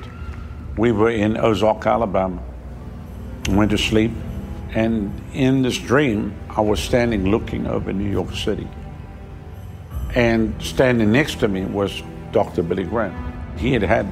We 0.78 0.91
were 0.91 1.10
in 1.10 1.38
Ozark, 1.38 1.86
Alabama. 1.86 2.43
Went 3.52 3.71
to 3.71 3.78
sleep, 3.78 4.12
and 4.76 5.10
in 5.34 5.62
this 5.62 5.78
dream, 5.78 6.36
I 6.50 6.60
was 6.60 6.82
standing 6.82 7.32
looking 7.32 7.65
over 7.65 7.93
New 7.93 8.12
York 8.12 8.36
City. 8.36 8.67
And 10.15 10.54
standing 10.62 11.13
next 11.13 11.36
to 11.39 11.47
me 11.47 11.63
was 11.63 12.04
Dr. 12.34 12.62
Billy 12.62 12.84
Graham. 12.84 13.56
He 13.58 13.71
had 13.71 13.84
had 13.84 14.06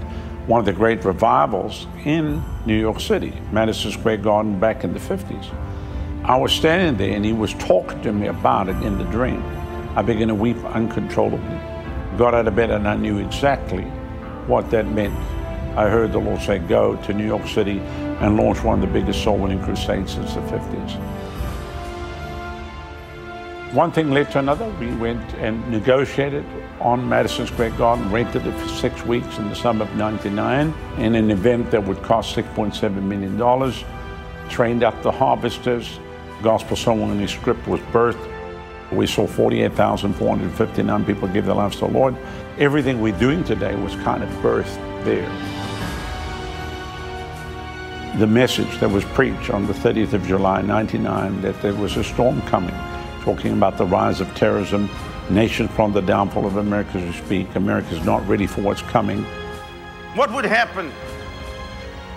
one 0.48 0.60
of 0.62 0.66
the 0.66 0.72
great 0.72 1.04
revivals 1.04 1.86
in 2.06 2.42
New 2.66 2.80
York 2.80 3.02
City, 3.02 3.34
Madison 3.52 3.92
Square 3.92 4.18
Garden 4.18 4.58
back 4.58 4.86
in 4.86 4.94
the 4.94 5.00
50s. 5.00 5.54
I 6.24 6.38
was 6.38 6.54
standing 6.54 6.96
there 6.96 7.14
and 7.14 7.26
he 7.26 7.34
was 7.34 7.54
talking 7.56 8.02
to 8.04 8.14
me 8.14 8.28
about 8.28 8.70
it 8.70 8.78
in 8.84 8.98
the 8.98 9.04
dream. 9.06 9.44
I 9.98 10.02
began 10.02 10.30
to 10.30 10.36
weep 10.36 10.64
uncontrollably. 10.64 11.60
Got 12.18 12.34
out 12.34 12.48
of 12.48 12.56
bed 12.56 12.72
and 12.72 12.88
I 12.88 12.96
knew 12.96 13.18
exactly 13.18 13.84
what 14.48 14.72
that 14.72 14.88
meant. 14.88 15.14
I 15.78 15.90
heard 15.90 16.14
the 16.14 16.20
Lord 16.20 16.42
say, 16.42 16.60
Go 16.60 16.96
to 17.04 17.14
New 17.14 17.26
York 17.26 17.46
City 17.46 17.80
and 17.80 18.38
launch 18.38 18.64
one 18.64 18.82
of 18.82 18.88
the 18.88 19.00
biggest 19.00 19.22
soul 19.22 19.38
winning 19.38 19.62
crusades 19.62 20.14
since 20.14 20.34
the 20.34 20.40
50s. 20.42 21.16
One 23.74 23.92
thing 23.92 24.12
led 24.12 24.32
to 24.32 24.40
another. 24.40 24.70
We 24.80 24.96
went 24.96 25.34
and 25.34 25.70
negotiated 25.70 26.46
on 26.80 27.10
Madison 27.10 27.48
Square 27.48 27.72
Garden, 27.72 28.10
rented 28.10 28.48
it 28.48 28.54
for 28.54 28.70
six 28.70 29.06
weeks 29.06 29.38
in 29.38 29.50
the 29.50 29.56
summer 29.56 29.84
of 29.84 29.94
99 29.96 30.74
in 30.98 31.16
an 31.16 31.30
event 31.30 31.72
that 31.72 31.84
would 31.84 32.02
cost 32.02 32.34
$6.7 32.34 33.04
million. 33.04 33.74
Trained 34.50 34.84
up 34.84 35.02
the 35.04 35.12
harvesters. 35.12 36.00
Gospel 36.42 36.78
Soul 36.78 37.00
Winning 37.00 37.28
Script 37.28 37.68
was 37.68 37.82
birthed. 37.92 38.35
We 38.96 39.08
saw 39.08 39.28
48,459 39.28 41.06
people 41.06 41.28
give 41.28 41.46
their 41.46 41.56
lives 41.56 41.76
to 41.78 41.88
the 41.88 41.92
Lord. 41.92 42.16
Everything 42.58 43.02
we're 43.02 43.18
doing 43.20 43.44
today 43.44 43.76
was 43.76 43.94
kind 43.98 44.24
of 44.24 44.30
birthed 44.42 44.76
there. 45.04 45.30
The 48.18 48.28
message 48.28 48.80
that 48.80 48.90
was 48.90 49.04
preached 49.04 49.50
on 49.50 49.68
the 49.68 49.74
30th 49.74 50.14
of 50.14 50.26
July, 50.26 50.62
99, 50.62 51.42
that 51.42 51.62
there 51.62 51.74
was 51.74 51.98
a 51.98 52.04
storm 52.04 52.42
coming, 52.44 52.74
talking 53.22 53.52
about 53.52 53.78
the 53.78 53.86
rise 53.86 54.22
of 54.22 54.34
terrorism, 54.36 54.90
nations 55.30 55.70
from 55.72 55.92
the 55.92 56.02
downfall 56.02 56.46
of 56.46 56.56
America 56.56 56.98
as 56.98 57.04
we 57.04 57.26
speak. 57.26 57.56
America's 57.56 58.06
not 58.06 58.26
ready 58.26 58.48
for 58.48 58.62
what's 58.62 58.82
coming. 58.84 59.24
What 60.16 60.32
would 60.34 60.46
happen 60.46 60.94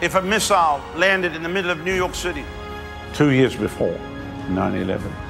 if 0.01 0.14
a 0.14 0.23
missile 0.23 0.81
landed 0.95 1.35
in 1.35 1.43
the 1.43 1.49
middle 1.49 1.73
of 1.73 1.85
New 1.85 1.95
York 1.95 2.14
City? 2.14 2.45
Two 3.14 3.31
years 3.31 3.57
before 3.57 3.99
9 4.51 4.75
11. 4.77 5.28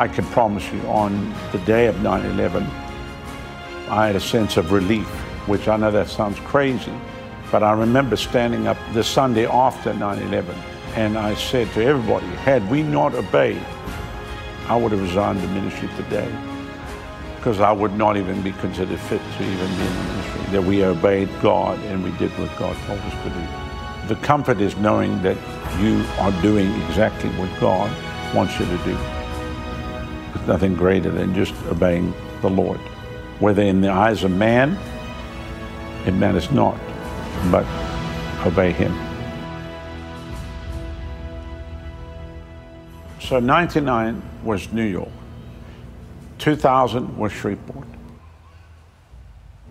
I 0.00 0.08
can 0.08 0.24
promise 0.28 0.64
you, 0.72 0.80
on 0.88 1.34
the 1.52 1.58
day 1.66 1.86
of 1.86 2.00
9 2.00 2.24
11, 2.24 2.62
I 3.90 4.06
had 4.06 4.16
a 4.16 4.20
sense 4.20 4.56
of 4.56 4.72
relief, 4.72 5.06
which 5.46 5.68
I 5.68 5.76
know 5.76 5.90
that 5.90 6.08
sounds 6.08 6.38
crazy, 6.38 6.94
but 7.52 7.62
I 7.62 7.72
remember 7.72 8.16
standing 8.16 8.66
up 8.66 8.78
the 8.94 9.04
Sunday 9.04 9.46
after 9.46 9.92
9 9.92 10.22
11, 10.22 10.56
and 10.94 11.18
I 11.18 11.34
said 11.34 11.70
to 11.74 11.84
everybody, 11.84 12.24
had 12.48 12.66
we 12.70 12.82
not 12.82 13.14
obeyed, 13.14 13.62
I 14.68 14.76
would 14.76 14.92
have 14.92 15.02
resigned 15.02 15.42
the 15.42 15.48
ministry 15.48 15.90
today, 15.96 16.34
because 17.36 17.60
I 17.60 17.70
would 17.70 17.92
not 17.92 18.16
even 18.16 18.40
be 18.40 18.52
considered 18.52 19.00
fit 19.00 19.20
to 19.20 19.42
even 19.42 19.68
be 19.76 19.82
in 19.84 19.96
the 19.96 20.02
ministry. 20.14 20.42
That 20.52 20.64
we 20.64 20.82
obeyed 20.82 21.28
God 21.42 21.78
and 21.80 22.02
we 22.02 22.10
did 22.12 22.30
what 22.38 22.58
God 22.58 22.74
told 22.86 23.00
us 23.00 23.22
to 23.22 23.28
do. 23.28 24.14
The 24.14 24.18
comfort 24.22 24.62
is 24.62 24.74
knowing 24.78 25.20
that 25.20 25.36
you 25.78 26.02
are 26.20 26.32
doing 26.40 26.72
exactly 26.84 27.28
what 27.38 27.50
God 27.60 27.90
wants 28.34 28.58
you 28.58 28.64
to 28.64 28.78
do. 28.78 29.19
Nothing 30.46 30.74
greater 30.74 31.10
than 31.10 31.34
just 31.34 31.54
obeying 31.66 32.14
the 32.40 32.50
Lord. 32.50 32.80
Whether 33.38 33.62
in 33.62 33.80
the 33.80 33.90
eyes 33.90 34.24
of 34.24 34.30
man, 34.30 34.78
it 36.06 36.12
matters 36.12 36.50
not, 36.50 36.78
but 37.50 37.66
obey 38.46 38.72
Him. 38.72 38.92
So 43.20 43.38
99 43.38 44.22
was 44.42 44.72
New 44.72 44.84
York. 44.84 45.08
2000 46.38 47.16
was 47.16 47.32
Shreveport. 47.32 47.86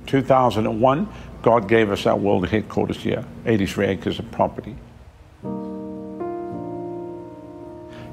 2001, 0.06 1.08
God 1.42 1.68
gave 1.68 1.92
us 1.92 2.06
our 2.06 2.16
world 2.16 2.48
headquarters 2.48 2.98
here, 2.98 3.26
83 3.46 3.86
acres 3.88 4.20
of 4.20 4.30
property. 4.32 4.76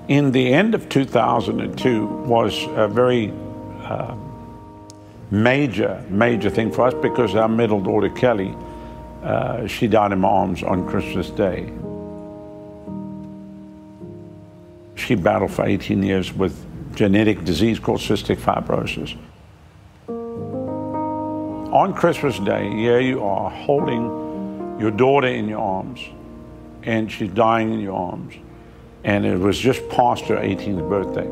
In 0.09 0.31
the 0.31 0.53
end 0.53 0.77
of 0.77 0.88
2002 0.88 2.07
was 2.07 2.64
a 2.77 2.87
very 2.87 3.33
uh, 3.83 4.14
major, 5.33 6.05
major 6.09 6.49
thing 6.49 6.71
for 6.71 6.87
us 6.87 6.95
because 6.95 7.35
our 7.35 7.49
middle 7.49 7.81
daughter 7.81 8.09
Kelly, 8.09 8.55
uh, 9.25 9.66
she 9.66 9.88
died 9.88 10.12
in 10.12 10.21
my 10.21 10.29
arms 10.29 10.62
on 10.62 10.87
Christmas 10.88 11.31
Day. 11.31 11.73
She 14.95 15.16
battled 15.16 15.51
for 15.51 15.66
18 15.66 16.05
years 16.05 16.33
with 16.33 16.55
genetic 16.95 17.45
disease 17.45 17.81
called 17.81 17.99
cystic 17.99 18.37
fibrosis. 18.37 19.16
On 21.73 21.92
Christmas 21.92 22.38
Day, 22.38 22.71
here 22.71 23.01
you 23.01 23.25
are 23.25 23.51
holding 23.51 24.79
your 24.81 24.92
daughter 24.92 25.27
in 25.27 25.49
your 25.49 25.61
arms, 25.61 26.01
and 26.85 27.11
she's 27.11 27.31
dying 27.31 27.73
in 27.73 27.81
your 27.81 27.97
arms. 27.97 28.35
And 29.07 29.25
it 29.25 29.38
was 29.38 29.57
just 29.57 29.88
past 29.88 30.25
her 30.25 30.37
18th 30.37 30.88
birthday. 30.88 31.29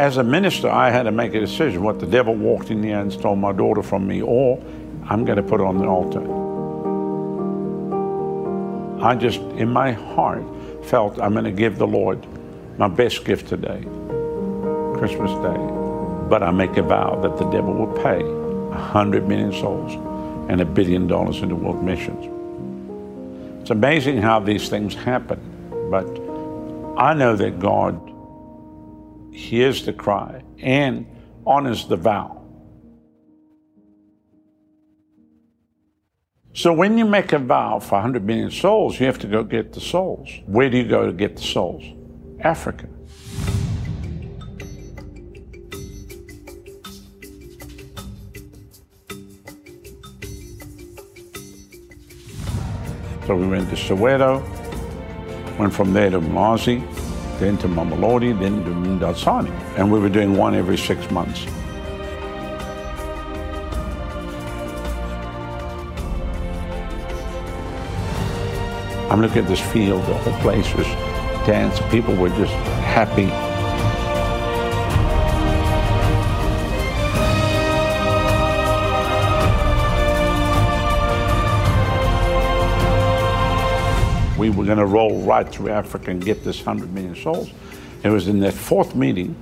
As 0.00 0.18
a 0.18 0.22
minister, 0.22 0.68
I 0.68 0.90
had 0.90 1.04
to 1.04 1.10
make 1.10 1.32
a 1.34 1.40
decision 1.40 1.82
what 1.82 1.98
the 1.98 2.06
devil 2.06 2.34
walked 2.34 2.70
in 2.70 2.82
here 2.82 2.98
and 3.00 3.10
stole 3.10 3.34
my 3.34 3.52
daughter 3.52 3.82
from 3.82 4.06
me, 4.06 4.20
or 4.20 4.62
I'm 5.06 5.24
going 5.24 5.38
to 5.38 5.42
put 5.42 5.58
her 5.58 5.66
on 5.66 5.78
the 5.78 5.86
altar. 5.86 6.20
I 9.02 9.14
just, 9.14 9.40
in 9.40 9.70
my 9.70 9.92
heart, 9.92 10.44
felt 10.84 11.18
I'm 11.18 11.32
going 11.32 11.44
to 11.44 11.50
give 11.50 11.78
the 11.78 11.86
Lord 11.86 12.26
my 12.76 12.88
best 12.88 13.24
gift 13.24 13.48
today, 13.48 13.82
Christmas 14.98 15.30
Day. 15.42 15.56
But 16.28 16.42
I 16.42 16.50
make 16.50 16.76
a 16.76 16.82
vow 16.82 17.18
that 17.22 17.38
the 17.38 17.50
devil 17.50 17.72
will 17.72 18.02
pay 18.02 18.20
a 18.20 18.78
hundred 18.78 19.26
million 19.26 19.52
souls 19.52 19.94
and 20.50 20.60
a 20.60 20.66
billion 20.66 21.06
dollars 21.06 21.40
into 21.40 21.54
world 21.54 21.82
missions. 21.82 22.26
It's 23.62 23.70
amazing 23.70 24.20
how 24.20 24.40
these 24.40 24.68
things 24.68 24.94
happen, 24.94 25.40
but 25.90 26.06
I 26.96 27.14
know 27.14 27.34
that 27.34 27.58
God 27.58 28.00
hears 29.32 29.84
the 29.84 29.92
cry 29.92 30.42
and 30.60 31.06
honors 31.44 31.86
the 31.86 31.96
vow. 31.96 32.36
So 36.52 36.72
when 36.72 36.96
you 36.96 37.04
make 37.04 37.32
a 37.32 37.38
vow 37.38 37.80
for 37.80 37.94
100 37.94 38.24
million 38.24 38.50
souls, 38.50 39.00
you 39.00 39.06
have 39.06 39.18
to 39.20 39.26
go 39.26 39.42
get 39.42 39.72
the 39.72 39.80
souls. 39.80 40.30
Where 40.46 40.70
do 40.70 40.76
you 40.76 40.86
go 40.86 41.06
to 41.06 41.12
get 41.12 41.36
the 41.36 41.42
souls? 41.42 41.84
Africa. 42.40 42.88
So 53.26 53.36
we 53.36 53.46
went 53.46 53.70
to 53.70 53.76
Soweto, 53.76 54.59
went 55.60 55.74
from 55.74 55.92
there 55.92 56.08
to 56.08 56.20
Mazi, 56.20 56.80
then 57.38 57.58
to 57.58 57.68
Mamelodi, 57.68 58.32
then 58.40 58.64
to 58.64 58.70
Mdantsane. 58.70 59.50
And 59.76 59.92
we 59.92 59.98
were 59.98 60.08
doing 60.08 60.34
one 60.34 60.54
every 60.54 60.78
six 60.78 61.10
months. 61.10 61.46
I'm 69.10 69.20
looking 69.20 69.42
at 69.42 69.48
this 69.48 69.60
field, 69.60 70.00
the 70.06 70.14
whole 70.14 70.40
place 70.40 70.72
was 70.74 70.86
dancing. 71.46 71.86
People 71.90 72.14
were 72.14 72.30
just 72.30 72.54
happy. 72.96 73.49
We 84.40 84.48
were 84.48 84.64
going 84.64 84.78
to 84.78 84.86
roll 84.86 85.20
right 85.20 85.46
through 85.46 85.68
Africa 85.68 86.10
and 86.10 86.24
get 86.24 86.44
this 86.44 86.64
100 86.64 86.94
million 86.94 87.14
souls. 87.14 87.50
It 88.02 88.08
was 88.08 88.26
in 88.26 88.40
that 88.40 88.54
fourth 88.54 88.94
meeting 88.94 89.34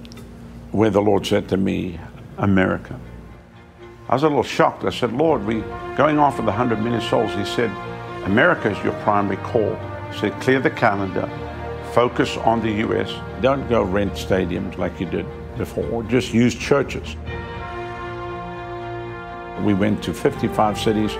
where 0.72 0.90
the 0.90 1.00
Lord 1.00 1.24
said 1.24 1.48
to 1.50 1.56
me, 1.56 2.00
America. 2.36 2.98
I 4.08 4.14
was 4.14 4.24
a 4.24 4.28
little 4.28 4.42
shocked. 4.42 4.82
I 4.82 4.90
said, 4.90 5.12
Lord, 5.12 5.44
we 5.44 5.60
going 5.96 6.18
off 6.18 6.38
with 6.38 6.46
the 6.46 6.50
100 6.50 6.82
million 6.82 7.00
souls. 7.00 7.32
He 7.34 7.44
said, 7.44 7.70
America 8.24 8.72
is 8.72 8.82
your 8.82 8.92
primary 9.04 9.36
call. 9.36 9.76
He 10.10 10.18
said, 10.18 10.40
clear 10.40 10.58
the 10.58 10.70
calendar, 10.70 11.30
focus 11.92 12.36
on 12.38 12.60
the 12.60 12.72
U.S. 12.88 13.14
Don't 13.40 13.68
go 13.68 13.84
rent 13.84 14.14
stadiums 14.14 14.78
like 14.78 14.98
you 14.98 15.06
did 15.06 15.26
before. 15.56 16.02
Just 16.02 16.34
use 16.34 16.56
churches. 16.56 17.14
We 19.62 19.74
went 19.74 20.02
to 20.02 20.12
55 20.12 20.76
cities 20.76 21.12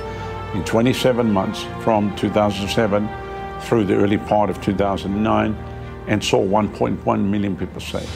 in 0.55 0.65
27 0.65 1.31
months 1.31 1.63
from 1.85 2.17
2007 2.17 3.28
through 3.63 3.85
the 3.85 3.95
early 3.95 4.19
part 4.19 4.51
of 4.51 4.61
2009 4.63 5.55
and 6.07 6.23
saw 6.25 6.45
1.1 6.45 7.25
million 7.25 7.57
people 7.57 7.81
saved. 7.81 8.09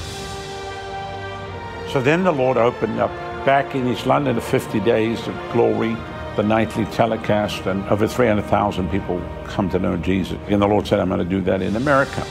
So 1.90 2.00
then 2.00 2.22
the 2.24 2.32
Lord 2.32 2.56
opened 2.56 2.98
up 3.00 3.10
back 3.44 3.74
in 3.74 3.88
East 3.88 4.06
London 4.06 4.36
the 4.36 4.40
50 4.40 4.80
days 4.80 5.28
of 5.28 5.34
glory, 5.52 5.94
the 6.36 6.42
nightly 6.42 6.86
telecast, 6.86 7.66
and 7.66 7.84
over 7.88 8.08
300,000 8.08 8.88
people 8.90 9.20
come 9.44 9.68
to 9.70 9.78
know 9.78 9.98
Jesus. 9.98 10.38
And 10.48 10.62
the 10.62 10.66
Lord 10.66 10.86
said, 10.86 11.00
I'm 11.00 11.08
going 11.08 11.18
to 11.18 11.24
do 11.24 11.42
that 11.42 11.60
in 11.60 11.76
America. 11.76 12.24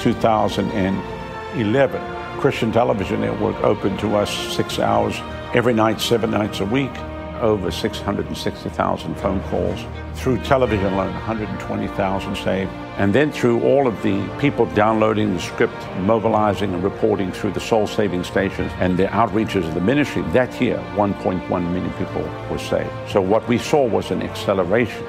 2011, 0.00 2.40
Christian 2.40 2.72
Television 2.72 3.22
Network 3.22 3.56
opened 3.62 3.98
to 4.00 4.16
us 4.16 4.30
six 4.54 4.78
hours 4.78 5.18
every 5.54 5.72
night, 5.72 5.98
seven 6.00 6.30
nights 6.30 6.60
a 6.60 6.66
week 6.66 6.92
over 7.40 7.70
660,000 7.70 9.14
phone 9.16 9.40
calls. 9.44 9.80
Through 10.14 10.38
television 10.42 10.92
alone, 10.92 11.12
120,000 11.12 12.36
saved. 12.36 12.70
And 12.96 13.12
then 13.12 13.32
through 13.32 13.62
all 13.62 13.86
of 13.86 14.00
the 14.02 14.26
people 14.38 14.66
downloading 14.66 15.34
the 15.34 15.40
script, 15.40 15.74
mobilizing 16.00 16.72
and 16.74 16.82
reporting 16.82 17.32
through 17.32 17.52
the 17.52 17.60
soul 17.60 17.86
saving 17.86 18.24
stations 18.24 18.70
and 18.78 18.96
the 18.96 19.06
outreaches 19.06 19.66
of 19.66 19.74
the 19.74 19.80
ministry, 19.80 20.22
that 20.32 20.60
year, 20.60 20.78
1.1 20.94 21.48
million 21.48 21.92
people 21.94 22.22
were 22.50 22.58
saved. 22.58 22.90
So 23.08 23.20
what 23.20 23.46
we 23.48 23.58
saw 23.58 23.84
was 23.86 24.10
an 24.10 24.22
acceleration 24.22 25.04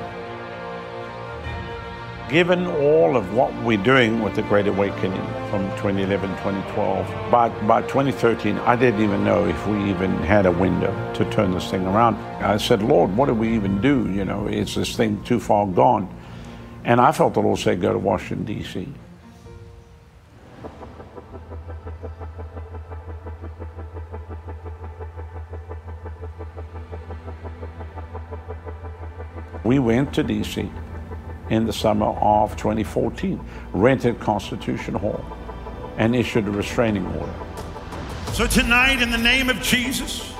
given 2.29 2.65
all 2.65 3.15
of 3.15 3.33
what 3.33 3.53
we're 3.63 3.81
doing 3.83 4.21
with 4.21 4.35
the 4.35 4.41
Great 4.43 4.67
Awakening 4.67 5.21
from 5.49 5.69
2011, 5.77 6.29
2012, 6.37 7.31
by, 7.31 7.49
by 7.67 7.81
2013, 7.83 8.57
I 8.59 8.75
didn't 8.75 9.01
even 9.01 9.23
know 9.23 9.45
if 9.45 9.67
we 9.67 9.89
even 9.89 10.11
had 10.17 10.45
a 10.45 10.51
window 10.51 11.13
to 11.13 11.29
turn 11.29 11.51
this 11.51 11.69
thing 11.69 11.85
around. 11.85 12.15
I 12.43 12.57
said, 12.57 12.81
Lord, 12.81 13.15
what 13.15 13.27
do 13.27 13.33
we 13.35 13.53
even 13.53 13.79
do? 13.79 14.11
You 14.11 14.25
know, 14.25 14.47
is 14.47 14.73
this 14.73 14.95
thing 14.95 15.23
too 15.23 15.39
far 15.39 15.67
gone? 15.67 16.13
And 16.83 16.99
I 16.99 17.11
felt 17.11 17.35
the 17.35 17.41
Lord 17.41 17.59
say, 17.59 17.75
go 17.75 17.93
to 17.93 17.99
Washington, 17.99 18.45
D.C. 18.45 18.87
We 29.63 29.79
went 29.79 30.13
to 30.15 30.23
D.C 30.23 30.71
in 31.49 31.65
the 31.65 31.73
summer 31.73 32.07
of 32.07 32.55
2014, 32.57 33.39
rented 33.73 34.19
Constitution 34.19 34.95
Hall, 34.95 35.23
and 35.97 36.15
issued 36.15 36.47
a 36.47 36.51
restraining 36.51 37.05
order. 37.05 37.33
So 38.33 38.47
tonight, 38.47 39.01
in 39.01 39.11
the 39.11 39.17
name 39.17 39.49
of 39.49 39.61
Jesus, 39.61 40.33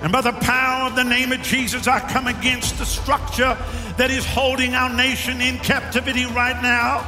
and 0.00 0.10
by 0.10 0.20
the 0.20 0.32
power 0.32 0.88
of 0.88 0.96
the 0.96 1.04
name 1.04 1.30
of 1.30 1.42
Jesus, 1.42 1.86
I 1.86 2.00
come 2.00 2.26
against 2.26 2.78
the 2.78 2.86
structure 2.86 3.56
that 3.96 4.10
is 4.10 4.26
holding 4.26 4.74
our 4.74 4.92
nation 4.92 5.40
in 5.40 5.58
captivity 5.58 6.26
right 6.26 6.60
now. 6.60 7.04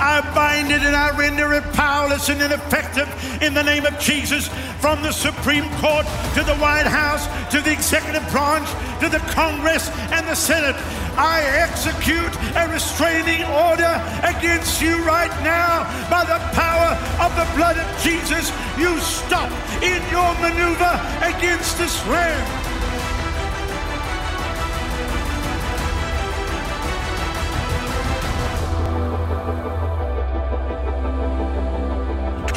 I 0.00 0.20
bind 0.34 0.70
it 0.70 0.82
and 0.82 0.94
I 0.94 1.16
render 1.18 1.52
it 1.54 1.64
powerless 1.72 2.28
and 2.28 2.40
ineffective 2.40 3.08
in 3.42 3.54
the 3.54 3.62
name 3.62 3.86
of 3.86 3.98
Jesus. 3.98 4.48
From 4.78 5.02
the 5.02 5.12
Supreme 5.12 5.68
Court 5.82 6.06
to 6.34 6.44
the 6.44 6.54
White 6.56 6.86
House 6.86 7.26
to 7.50 7.60
the 7.60 7.72
executive 7.72 8.22
branch 8.30 8.68
to 9.00 9.08
the 9.08 9.18
Congress 9.34 9.90
and 10.12 10.26
the 10.26 10.34
Senate. 10.34 10.76
I 11.18 11.42
execute 11.66 12.34
a 12.54 12.68
restraining 12.70 13.42
order 13.42 13.90
against 14.22 14.80
you 14.80 15.02
right 15.02 15.34
now 15.42 15.82
by 16.08 16.24
the 16.24 16.38
power 16.54 16.94
of 17.18 17.34
the 17.34 17.46
blood 17.56 17.78
of 17.78 18.02
Jesus. 18.02 18.50
You 18.78 18.98
stop 19.00 19.50
in 19.82 20.02
your 20.10 20.30
maneuver 20.38 20.94
against 21.26 21.78
this 21.78 22.06
land. 22.06 22.67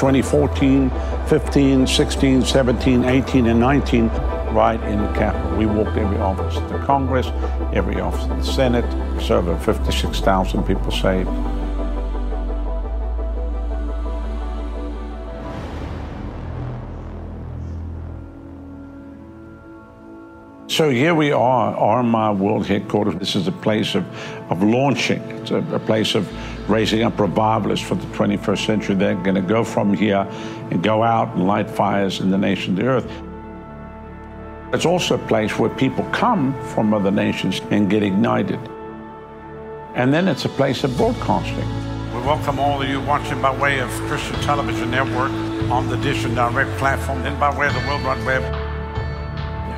2014, 0.01 0.89
15, 1.27 1.85
16, 1.85 2.43
17, 2.43 3.05
18, 3.05 3.45
and 3.45 3.59
19 3.59 4.07
right 4.51 4.81
in 4.85 4.97
the 4.97 5.13
Capitol. 5.13 5.55
We 5.55 5.67
walked 5.67 5.95
every 5.95 6.17
office 6.17 6.57
of 6.57 6.69
the 6.69 6.79
Congress, 6.79 7.27
every 7.71 8.01
office 8.01 8.23
of 8.23 8.29
the 8.29 8.43
Senate, 8.43 9.21
served 9.21 9.63
56,000 9.63 10.63
people 10.63 10.89
saved. 10.89 11.29
So 20.71 20.89
here 20.89 21.13
we 21.13 21.33
are, 21.33 21.75
RMI 21.75 22.37
World 22.37 22.65
Headquarters. 22.65 23.15
This 23.15 23.35
is 23.35 23.45
a 23.45 23.51
place 23.51 23.93
of, 23.93 24.05
of 24.49 24.63
launching. 24.63 25.21
It's 25.31 25.51
a, 25.51 25.57
a 25.75 25.79
place 25.79 26.15
of 26.15 26.25
raising 26.69 27.03
up 27.03 27.19
revivalists 27.19 27.85
for 27.85 27.95
the 27.95 28.05
21st 28.15 28.65
century. 28.67 28.95
They're 28.95 29.15
going 29.15 29.35
to 29.35 29.41
go 29.41 29.65
from 29.65 29.93
here 29.93 30.25
and 30.71 30.81
go 30.81 31.03
out 31.03 31.35
and 31.35 31.45
light 31.45 31.69
fires 31.69 32.21
in 32.21 32.31
the 32.31 32.37
nations 32.37 32.79
of 32.79 32.85
the 32.85 32.89
earth. 32.89 33.11
It's 34.73 34.85
also 34.85 35.15
a 35.15 35.27
place 35.27 35.59
where 35.59 35.69
people 35.69 36.05
come 36.13 36.53
from 36.69 36.93
other 36.93 37.11
nations 37.11 37.59
and 37.69 37.89
get 37.89 38.01
ignited. 38.01 38.61
And 39.93 40.13
then 40.13 40.29
it's 40.29 40.45
a 40.45 40.49
place 40.49 40.85
of 40.85 40.95
broadcasting. 40.95 41.67
We 42.15 42.21
welcome 42.21 42.59
all 42.59 42.81
of 42.81 42.87
you 42.87 43.01
watching 43.01 43.41
by 43.41 43.53
way 43.59 43.79
of 43.79 43.89
Christian 44.07 44.39
Television 44.39 44.89
Network 44.89 45.31
on 45.69 45.89
the 45.89 45.97
Dish 45.97 46.23
and 46.23 46.33
Direct 46.33 46.71
platform, 46.77 47.23
then 47.23 47.37
by 47.37 47.53
way 47.59 47.67
of 47.67 47.73
the 47.73 47.85
World 47.89 48.05
Wide 48.05 48.25
Web. 48.25 48.60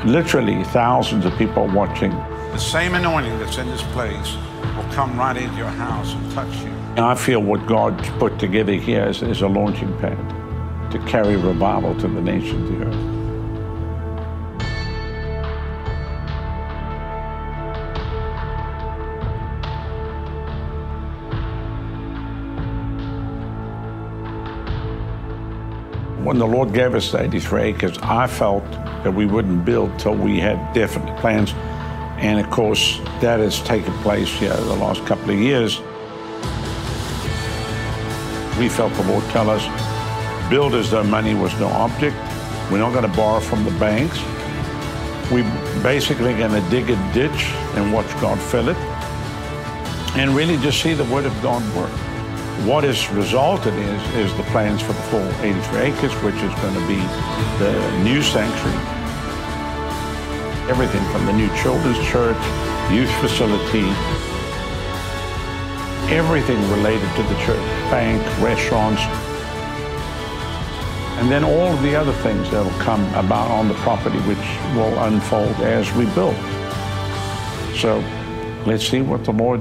Literally, 0.05 0.61
thousands 0.65 1.25
of 1.25 1.33
people 1.37 1.65
watching. 1.67 2.11
The 2.11 2.57
same 2.57 2.93
anointing 2.93 3.39
that's 3.39 3.57
in 3.57 3.67
this 3.67 3.81
place 3.93 4.35
will 4.75 4.91
come 4.91 5.17
right 5.17 5.37
into 5.37 5.55
your 5.55 5.67
house 5.67 6.13
and 6.13 6.31
touch 6.33 6.53
you. 6.57 6.73
I 6.97 7.15
feel 7.15 7.39
what 7.39 7.65
God's 7.65 8.09
put 8.19 8.37
together 8.37 8.73
here 8.73 9.07
is, 9.07 9.21
is 9.21 9.41
a 9.41 9.47
launching 9.47 9.97
pad 9.99 10.91
to 10.91 10.99
carry 11.07 11.37
revival 11.37 11.95
to 12.01 12.07
the 12.09 12.21
nations 12.21 12.69
of 12.69 12.77
the 12.77 12.85
earth. 12.85 13.22
When 26.23 26.37
the 26.37 26.47
Lord 26.47 26.73
gave 26.73 26.95
us 26.95 27.11
the 27.11 27.21
83 27.21 27.61
acres, 27.63 27.97
I 28.01 28.27
felt 28.27 28.63
that 29.03 29.13
we 29.13 29.25
wouldn't 29.25 29.65
build 29.65 29.99
till 29.99 30.15
we 30.15 30.39
had 30.39 30.73
definite 30.73 31.19
plans. 31.19 31.51
And 32.17 32.39
of 32.39 32.49
course, 32.49 32.99
that 33.19 33.41
has 33.41 33.61
taken 33.63 33.91
place 33.95 34.29
here 34.29 34.53
the 34.55 34.75
last 34.75 35.05
couple 35.05 35.31
of 35.31 35.37
years. 35.37 35.79
We 38.57 38.69
felt 38.69 38.93
the 38.93 39.03
Lord 39.03 39.25
tell 39.31 39.49
us, 39.49 39.63
build 40.49 40.75
as 40.75 40.91
though 40.91 41.03
money 41.03 41.35
was 41.35 41.53
no 41.59 41.67
object. 41.67 42.15
We're 42.71 42.79
not 42.79 42.93
going 42.93 43.09
to 43.09 43.17
borrow 43.17 43.41
from 43.41 43.65
the 43.65 43.71
banks. 43.71 44.17
We're 45.29 45.43
basically 45.83 46.33
going 46.37 46.51
to 46.51 46.69
dig 46.69 46.89
a 46.89 47.13
ditch 47.13 47.51
and 47.75 47.91
watch 47.91 48.09
God 48.21 48.39
fill 48.39 48.69
it 48.69 48.77
and 50.15 50.33
really 50.33 50.55
just 50.59 50.81
see 50.81 50.93
the 50.93 51.03
Word 51.05 51.25
of 51.25 51.33
God 51.41 51.61
work. 51.75 52.12
What 52.65 52.85
has 52.85 53.09
resulted 53.09 53.73
is, 53.73 54.15
is 54.15 54.37
the 54.37 54.43
plans 54.43 54.81
for 54.81 54.93
the 54.93 55.01
full 55.11 55.27
83 55.43 55.81
acres, 55.81 56.13
which 56.23 56.35
is 56.35 56.53
going 56.63 56.73
to 56.73 56.87
be 56.87 56.95
the 57.59 57.75
new 58.05 58.21
sanctuary. 58.21 58.79
Everything 60.71 61.03
from 61.11 61.25
the 61.25 61.33
new 61.33 61.49
children's 61.59 61.99
church, 62.07 62.39
youth 62.89 63.11
facility, 63.19 63.83
everything 66.07 66.55
related 66.71 67.13
to 67.17 67.23
the 67.23 67.35
church, 67.43 67.59
bank, 67.91 68.23
restaurants, 68.39 69.01
and 71.19 71.29
then 71.29 71.43
all 71.43 71.67
of 71.67 71.83
the 71.83 71.97
other 71.97 72.13
things 72.23 72.49
that 72.51 72.63
will 72.63 72.79
come 72.79 73.03
about 73.13 73.51
on 73.51 73.67
the 73.67 73.75
property 73.83 74.19
which 74.19 74.37
will 74.73 74.97
unfold 75.03 75.51
as 75.67 75.91
we 75.95 76.05
build. 76.15 76.35
So 77.75 77.99
let's 78.65 78.87
see 78.87 79.01
what 79.01 79.25
the 79.25 79.33
Lord 79.33 79.59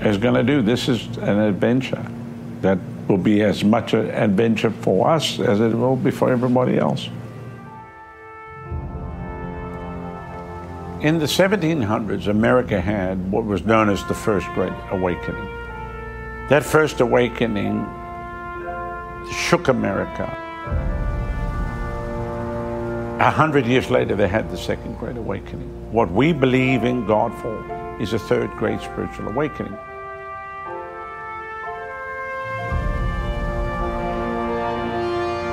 is 0.00 0.18
going 0.18 0.34
to 0.34 0.42
do. 0.42 0.62
This 0.62 0.88
is 0.88 1.16
an 1.18 1.38
adventure 1.38 2.04
that 2.62 2.78
will 3.08 3.18
be 3.18 3.42
as 3.42 3.64
much 3.64 3.94
an 3.94 4.10
adventure 4.10 4.70
for 4.70 5.08
us 5.08 5.40
as 5.40 5.60
it 5.60 5.74
will 5.74 5.96
be 5.96 6.10
for 6.10 6.30
everybody 6.30 6.78
else. 6.78 7.08
In 11.00 11.18
the 11.18 11.26
1700s, 11.26 12.28
America 12.28 12.78
had 12.78 13.32
what 13.32 13.46
was 13.46 13.64
known 13.64 13.88
as 13.88 14.04
the 14.04 14.14
First 14.14 14.46
Great 14.48 14.72
Awakening. 14.90 15.46
That 16.50 16.62
First 16.62 17.00
Awakening 17.00 17.86
shook 19.32 19.68
America. 19.68 20.24
A 23.20 23.30
hundred 23.30 23.66
years 23.66 23.90
later, 23.90 24.14
they 24.14 24.28
had 24.28 24.50
the 24.50 24.58
Second 24.58 24.98
Great 24.98 25.16
Awakening. 25.16 25.68
What 25.90 26.10
we 26.10 26.32
believe 26.32 26.84
in 26.84 27.06
God 27.06 27.32
for 27.40 27.98
is 28.00 28.12
a 28.12 28.18
third 28.18 28.50
great 28.52 28.80
spiritual 28.80 29.28
awakening. 29.28 29.76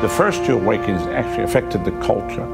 The 0.01 0.09
first 0.09 0.45
two 0.45 0.53
awakenings 0.53 1.01
actually 1.07 1.43
affected 1.45 1.83
the 1.83 1.91
culture. 2.05 2.45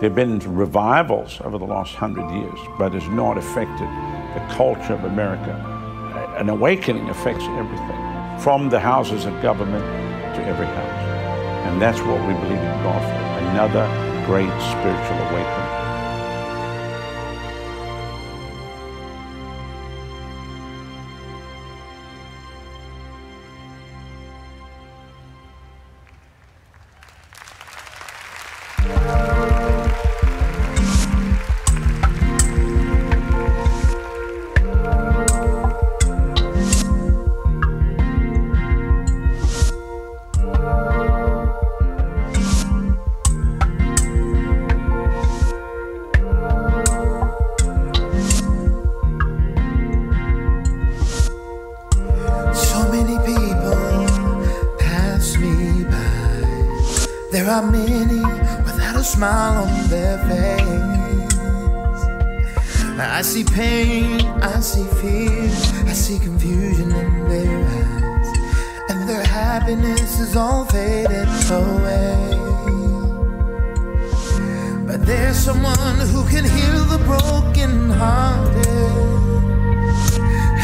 There 0.00 0.10
have 0.10 0.16
been 0.16 0.40
revivals 0.52 1.40
over 1.42 1.56
the 1.56 1.64
last 1.64 1.94
hundred 1.94 2.28
years, 2.32 2.58
but 2.76 2.92
it's 2.92 3.06
not 3.06 3.38
affected 3.38 3.88
the 4.34 4.44
culture 4.54 4.94
of 4.94 5.04
America. 5.04 5.54
An 6.36 6.48
awakening 6.48 7.08
affects 7.08 7.44
everything, 7.44 8.40
from 8.40 8.68
the 8.68 8.80
houses 8.80 9.26
of 9.26 9.42
government 9.42 9.84
to 10.34 10.44
every 10.44 10.66
house. 10.66 11.68
And 11.70 11.80
that's 11.80 12.00
what 12.00 12.20
we 12.26 12.34
believe 12.34 12.58
in 12.58 12.82
God 12.82 13.00
for 13.00 13.46
another 13.50 13.86
great 14.26 14.50
spiritual 14.60 15.18
awakening. 15.30 15.67
There 57.48 57.56
are 57.56 57.72
many 57.72 58.20
without 58.66 58.96
a 58.96 59.02
smile 59.02 59.64
on 59.64 59.88
their 59.88 60.18
face. 60.28 61.34
I 63.00 63.22
see 63.22 63.42
pain, 63.42 64.20
I 64.42 64.60
see 64.60 64.84
fear, 65.00 65.48
I 65.88 65.94
see 65.94 66.18
confusion 66.18 66.92
in 66.92 67.28
their 67.30 67.64
eyes, 67.64 68.28
and 68.90 69.08
their 69.08 69.24
happiness 69.24 70.20
is 70.20 70.36
all 70.36 70.66
faded 70.66 71.26
away. 71.50 72.36
But 74.86 75.06
there's 75.06 75.38
someone 75.38 75.98
who 76.12 76.28
can 76.28 76.44
heal 76.44 76.84
the 76.84 76.98
broken 77.06 77.88
hearted. 77.88 78.66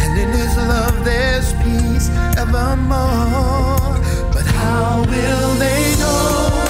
And 0.03 0.18
in 0.20 0.28
his 0.39 0.55
love 0.59 1.03
there's 1.03 1.51
peace 1.64 2.11
evermore. 2.37 3.97
But 4.35 4.45
how 4.45 5.01
will 5.09 5.55
they 5.55 5.97
know? 5.99 6.64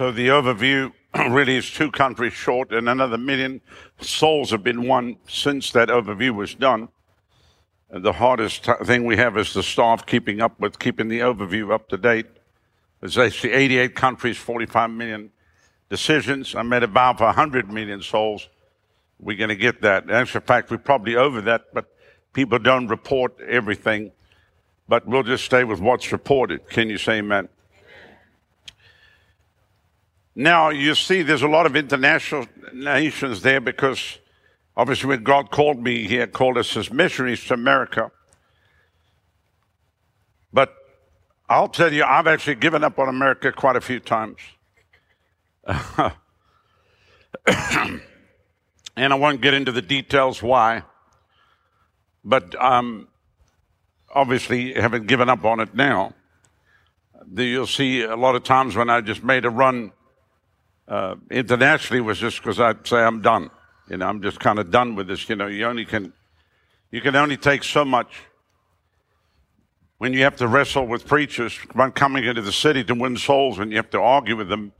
So 0.00 0.10
the 0.10 0.28
overview 0.28 0.94
really 1.28 1.56
is 1.56 1.70
two 1.70 1.90
countries 1.90 2.32
short, 2.32 2.72
and 2.72 2.88
another 2.88 3.18
million 3.18 3.60
souls 4.00 4.50
have 4.50 4.64
been 4.64 4.88
won 4.88 5.18
since 5.28 5.72
that 5.72 5.90
overview 5.90 6.34
was 6.34 6.54
done. 6.54 6.88
And 7.90 8.02
the 8.02 8.14
hardest 8.14 8.64
t- 8.64 8.72
thing 8.84 9.04
we 9.04 9.18
have 9.18 9.36
is 9.36 9.52
the 9.52 9.62
staff 9.62 10.06
keeping 10.06 10.40
up 10.40 10.58
with 10.58 10.78
keeping 10.78 11.08
the 11.08 11.18
overview 11.18 11.70
up 11.70 11.90
to 11.90 11.98
date. 11.98 12.24
There's 13.00 13.18
actually 13.18 13.52
88 13.52 13.94
countries, 13.94 14.38
45 14.38 14.88
million 14.88 15.32
decisions. 15.90 16.54
I 16.54 16.62
made 16.62 16.82
a 16.82 16.86
vow 16.86 17.12
for 17.12 17.26
100 17.26 17.70
million 17.70 18.00
souls. 18.00 18.48
We're 19.18 19.36
going 19.36 19.50
to 19.50 19.54
get 19.54 19.82
that. 19.82 20.04
In 20.04 20.12
actual 20.12 20.40
fact, 20.40 20.70
we're 20.70 20.78
probably 20.78 21.16
over 21.16 21.42
that, 21.42 21.74
but 21.74 21.94
people 22.32 22.58
don't 22.58 22.86
report 22.86 23.38
everything. 23.46 24.12
But 24.88 25.06
we'll 25.06 25.24
just 25.24 25.44
stay 25.44 25.64
with 25.64 25.78
what's 25.78 26.10
reported. 26.10 26.70
Can 26.70 26.88
you 26.88 26.96
say 26.96 27.18
amen? 27.18 27.50
Now, 30.40 30.70
you 30.70 30.94
see, 30.94 31.20
there's 31.20 31.42
a 31.42 31.48
lot 31.48 31.66
of 31.66 31.76
international 31.76 32.46
nations 32.72 33.42
there 33.42 33.60
because 33.60 34.16
obviously 34.74 35.10
when 35.10 35.22
God 35.22 35.50
called 35.50 35.82
me, 35.82 36.08
He 36.08 36.14
had 36.14 36.32
called 36.32 36.56
us 36.56 36.74
as 36.78 36.90
missionaries 36.90 37.44
to 37.44 37.52
America. 37.52 38.10
But 40.50 40.74
I'll 41.46 41.68
tell 41.68 41.92
you, 41.92 42.04
I've 42.04 42.26
actually 42.26 42.54
given 42.54 42.82
up 42.82 42.98
on 42.98 43.10
America 43.10 43.52
quite 43.52 43.76
a 43.76 43.82
few 43.82 44.00
times. 44.00 44.38
and 45.66 46.08
I 48.96 49.14
won't 49.16 49.42
get 49.42 49.52
into 49.52 49.72
the 49.72 49.82
details 49.82 50.42
why. 50.42 50.84
But 52.24 52.58
um, 52.58 53.08
obviously, 54.14 54.72
haven't 54.72 55.06
given 55.06 55.28
up 55.28 55.44
on 55.44 55.60
it 55.60 55.74
now. 55.74 56.14
You'll 57.30 57.66
see 57.66 58.00
a 58.00 58.16
lot 58.16 58.36
of 58.36 58.42
times 58.42 58.74
when 58.74 58.88
I 58.88 59.02
just 59.02 59.22
made 59.22 59.44
a 59.44 59.50
run 59.50 59.92
uh, 60.90 61.14
internationally 61.30 62.00
was 62.00 62.18
just 62.18 62.38
because 62.38 62.58
I'd 62.58 62.84
say 62.84 62.98
I'm 62.98 63.22
done. 63.22 63.50
You 63.88 63.96
know, 63.96 64.08
I'm 64.08 64.20
just 64.20 64.40
kind 64.40 64.58
of 64.58 64.70
done 64.72 64.96
with 64.96 65.06
this. 65.06 65.28
You 65.28 65.36
know, 65.36 65.46
you 65.46 65.64
only 65.64 65.84
can, 65.84 66.12
you 66.90 67.00
can 67.00 67.14
only 67.14 67.36
take 67.36 67.62
so 67.62 67.84
much 67.84 68.12
when 69.98 70.12
you 70.12 70.22
have 70.22 70.34
to 70.36 70.48
wrestle 70.48 70.86
with 70.86 71.06
preachers 71.06 71.56
when 71.74 71.92
coming 71.92 72.24
into 72.24 72.42
the 72.42 72.52
city 72.52 72.82
to 72.84 72.94
win 72.94 73.16
souls, 73.16 73.58
when 73.58 73.70
you 73.70 73.76
have 73.76 73.90
to 73.90 74.00
argue 74.00 74.36
with 74.36 74.48
them. 74.48 74.72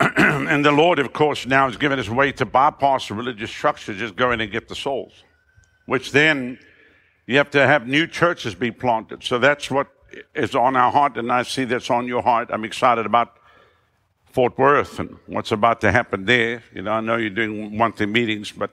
and 0.00 0.64
the 0.64 0.72
Lord, 0.72 0.98
of 0.98 1.12
course, 1.12 1.46
now 1.46 1.68
has 1.68 1.76
given 1.76 1.98
us 2.00 2.08
way 2.08 2.32
to 2.32 2.44
bypass 2.44 3.06
the 3.06 3.14
religious 3.14 3.50
structure, 3.50 3.94
just 3.94 4.16
go 4.16 4.32
in 4.32 4.40
and 4.40 4.50
get 4.50 4.66
the 4.66 4.74
souls, 4.74 5.12
which 5.86 6.10
then 6.10 6.58
you 7.26 7.36
have 7.36 7.50
to 7.50 7.64
have 7.64 7.86
new 7.86 8.08
churches 8.08 8.56
be 8.56 8.72
planted. 8.72 9.22
So 9.22 9.38
that's 9.38 9.70
what 9.70 9.86
is 10.34 10.56
on 10.56 10.74
our 10.74 10.90
heart, 10.90 11.16
and 11.18 11.30
I 11.30 11.44
see 11.44 11.64
that's 11.64 11.90
on 11.90 12.08
your 12.08 12.22
heart. 12.22 12.48
I'm 12.52 12.64
excited 12.64 13.06
about 13.06 13.38
Fort 14.34 14.58
Worth 14.58 14.98
and 14.98 15.16
what's 15.26 15.52
about 15.52 15.80
to 15.82 15.92
happen 15.92 16.24
there. 16.24 16.64
You 16.74 16.82
know, 16.82 16.90
I 16.90 17.00
know 17.00 17.14
you're 17.14 17.30
doing 17.30 17.78
monthly 17.78 18.06
meetings, 18.06 18.50
but 18.50 18.72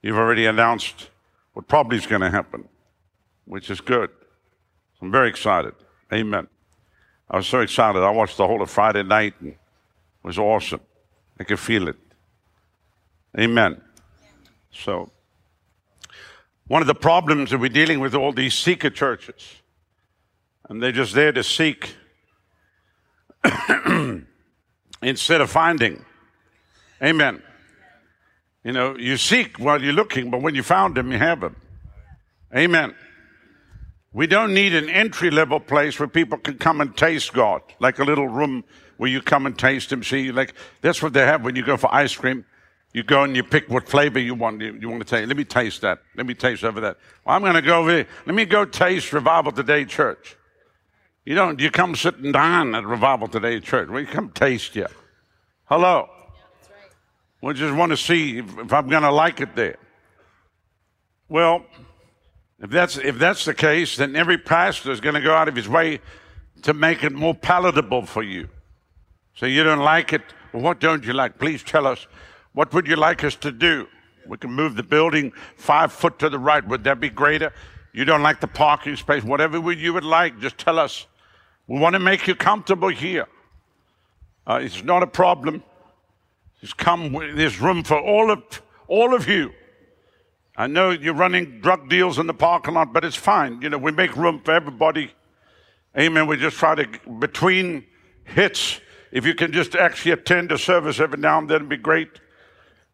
you've 0.00 0.16
already 0.16 0.46
announced 0.46 1.10
what 1.54 1.66
probably 1.66 1.98
is 1.98 2.06
going 2.06 2.20
to 2.20 2.30
happen, 2.30 2.68
which 3.46 3.68
is 3.68 3.80
good. 3.80 4.10
I'm 5.02 5.10
very 5.10 5.28
excited. 5.28 5.74
Amen. 6.12 6.46
I 7.28 7.36
was 7.36 7.48
so 7.48 7.62
excited. 7.62 7.98
I 7.98 8.10
watched 8.10 8.36
the 8.36 8.46
whole 8.46 8.62
of 8.62 8.70
Friday 8.70 9.02
night 9.02 9.34
and 9.40 9.50
it 9.50 9.58
was 10.22 10.38
awesome. 10.38 10.82
I 11.40 11.42
could 11.42 11.58
feel 11.58 11.88
it. 11.88 11.96
Amen. 13.36 13.80
So, 14.70 15.10
one 16.68 16.80
of 16.80 16.86
the 16.86 16.94
problems 16.94 17.50
that 17.50 17.58
we're 17.58 17.70
dealing 17.70 17.98
with 17.98 18.14
all 18.14 18.32
these 18.32 18.54
seeker 18.54 18.90
churches, 18.90 19.56
and 20.68 20.80
they're 20.80 20.92
just 20.92 21.12
there 21.12 21.32
to 21.32 21.42
seek 21.42 21.96
instead 25.02 25.40
of 25.40 25.50
finding. 25.50 26.04
Amen. 27.02 27.42
You 28.64 28.72
know, 28.72 28.96
you 28.96 29.16
seek 29.16 29.58
while 29.58 29.82
you're 29.82 29.92
looking, 29.92 30.30
but 30.30 30.42
when 30.42 30.54
you 30.54 30.62
found 30.62 30.98
him, 30.98 31.12
you 31.12 31.18
have 31.18 31.42
him. 31.42 31.56
Amen. 32.54 32.94
We 34.12 34.26
don't 34.26 34.54
need 34.54 34.74
an 34.74 34.88
entry 34.88 35.30
level 35.30 35.60
place 35.60 35.98
where 35.98 36.08
people 36.08 36.38
can 36.38 36.56
come 36.56 36.80
and 36.80 36.96
taste 36.96 37.34
God, 37.34 37.60
like 37.80 37.98
a 37.98 38.04
little 38.04 38.26
room 38.26 38.64
where 38.96 39.10
you 39.10 39.20
come 39.20 39.44
and 39.44 39.58
taste 39.58 39.92
Him. 39.92 40.02
See, 40.02 40.32
like 40.32 40.54
that's 40.80 41.02
what 41.02 41.12
they 41.12 41.20
have 41.20 41.44
when 41.44 41.54
you 41.54 41.62
go 41.62 41.76
for 41.76 41.94
ice 41.94 42.16
cream. 42.16 42.46
You 42.94 43.02
go 43.02 43.24
and 43.24 43.36
you 43.36 43.42
pick 43.42 43.68
what 43.68 43.86
flavor 43.86 44.18
you 44.18 44.34
want. 44.34 44.62
You, 44.62 44.78
you 44.80 44.88
want 44.88 45.06
to 45.06 45.08
taste. 45.08 45.28
Let 45.28 45.36
me 45.36 45.44
taste 45.44 45.82
that. 45.82 45.98
Let 46.16 46.24
me 46.24 46.32
taste 46.32 46.64
over 46.64 46.80
that. 46.80 46.96
Well, 47.26 47.36
I'm 47.36 47.42
going 47.42 47.54
to 47.54 47.60
go 47.62 47.80
over 47.80 47.90
here. 47.90 48.06
Let 48.24 48.34
me 48.34 48.46
go 48.46 48.64
taste 48.64 49.12
Revival 49.12 49.52
Today 49.52 49.84
Church. 49.84 50.36
You 51.26 51.34
don't, 51.34 51.58
you 51.58 51.72
come 51.72 51.96
sit 51.96 52.18
and 52.18 52.32
dine 52.32 52.72
at 52.76 52.86
Revival 52.86 53.26
Today 53.26 53.58
Church. 53.58 53.88
We 53.88 54.06
come 54.06 54.30
taste 54.30 54.76
you. 54.76 54.86
Hello. 55.64 56.08
Yeah, 56.08 56.72
right. 56.72 56.90
We 57.42 57.54
just 57.54 57.74
want 57.74 57.90
to 57.90 57.96
see 57.96 58.38
if, 58.38 58.58
if 58.58 58.72
I'm 58.72 58.88
going 58.88 59.02
to 59.02 59.10
like 59.10 59.40
it 59.40 59.56
there. 59.56 59.76
Well, 61.28 61.66
if 62.60 62.70
that's, 62.70 62.96
if 62.96 63.18
that's 63.18 63.44
the 63.44 63.54
case, 63.54 63.96
then 63.96 64.14
every 64.14 64.38
pastor 64.38 64.92
is 64.92 65.00
going 65.00 65.16
to 65.16 65.20
go 65.20 65.34
out 65.34 65.48
of 65.48 65.56
his 65.56 65.68
way 65.68 65.98
to 66.62 66.72
make 66.72 67.02
it 67.02 67.12
more 67.12 67.34
palatable 67.34 68.06
for 68.06 68.22
you. 68.22 68.48
So 69.34 69.46
you 69.46 69.64
don't 69.64 69.80
like 69.80 70.12
it. 70.12 70.22
Well, 70.52 70.62
what 70.62 70.78
don't 70.78 71.04
you 71.04 71.12
like? 71.12 71.40
Please 71.40 71.64
tell 71.64 71.88
us. 71.88 72.06
What 72.52 72.72
would 72.72 72.86
you 72.86 72.94
like 72.94 73.24
us 73.24 73.34
to 73.36 73.50
do? 73.50 73.88
We 74.28 74.38
can 74.38 74.52
move 74.52 74.76
the 74.76 74.84
building 74.84 75.32
five 75.56 75.92
foot 75.92 76.20
to 76.20 76.28
the 76.28 76.38
right. 76.38 76.64
Would 76.68 76.84
that 76.84 77.00
be 77.00 77.10
greater? 77.10 77.52
You 77.92 78.04
don't 78.04 78.22
like 78.22 78.38
the 78.38 78.46
parking 78.46 78.94
space? 78.94 79.24
Whatever 79.24 79.72
you 79.72 79.92
would 79.92 80.04
like, 80.04 80.38
just 80.38 80.56
tell 80.56 80.78
us. 80.78 81.08
We 81.68 81.78
want 81.80 81.94
to 81.94 81.98
make 81.98 82.26
you 82.26 82.34
comfortable 82.34 82.88
here. 82.88 83.26
Uh, 84.46 84.60
it's 84.62 84.84
not 84.84 85.02
a 85.02 85.06
problem. 85.06 85.62
Just 86.60 86.76
come. 86.76 87.12
There's 87.12 87.60
room 87.60 87.82
for 87.82 87.98
all 87.98 88.30
of 88.30 88.42
all 88.86 89.14
of 89.14 89.28
you. 89.28 89.52
I 90.56 90.68
know 90.68 90.90
you're 90.90 91.14
running 91.14 91.60
drug 91.60 91.88
deals 91.88 92.18
in 92.18 92.26
the 92.26 92.34
parking 92.34 92.74
lot, 92.74 92.92
but 92.92 93.04
it's 93.04 93.16
fine. 93.16 93.60
You 93.60 93.68
know, 93.68 93.78
we 93.78 93.92
make 93.92 94.16
room 94.16 94.40
for 94.44 94.52
everybody. 94.52 95.12
Amen. 95.98 96.26
We 96.26 96.36
just 96.36 96.56
try 96.56 96.76
to 96.76 96.86
between 97.18 97.84
hits. 98.24 98.80
If 99.10 99.26
you 99.26 99.34
can 99.34 99.52
just 99.52 99.74
actually 99.74 100.12
attend 100.12 100.52
a 100.52 100.58
service 100.58 101.00
every 101.00 101.18
now 101.18 101.38
and 101.38 101.48
then, 101.48 101.56
it'd 101.56 101.68
be 101.68 101.76
great. 101.76 102.20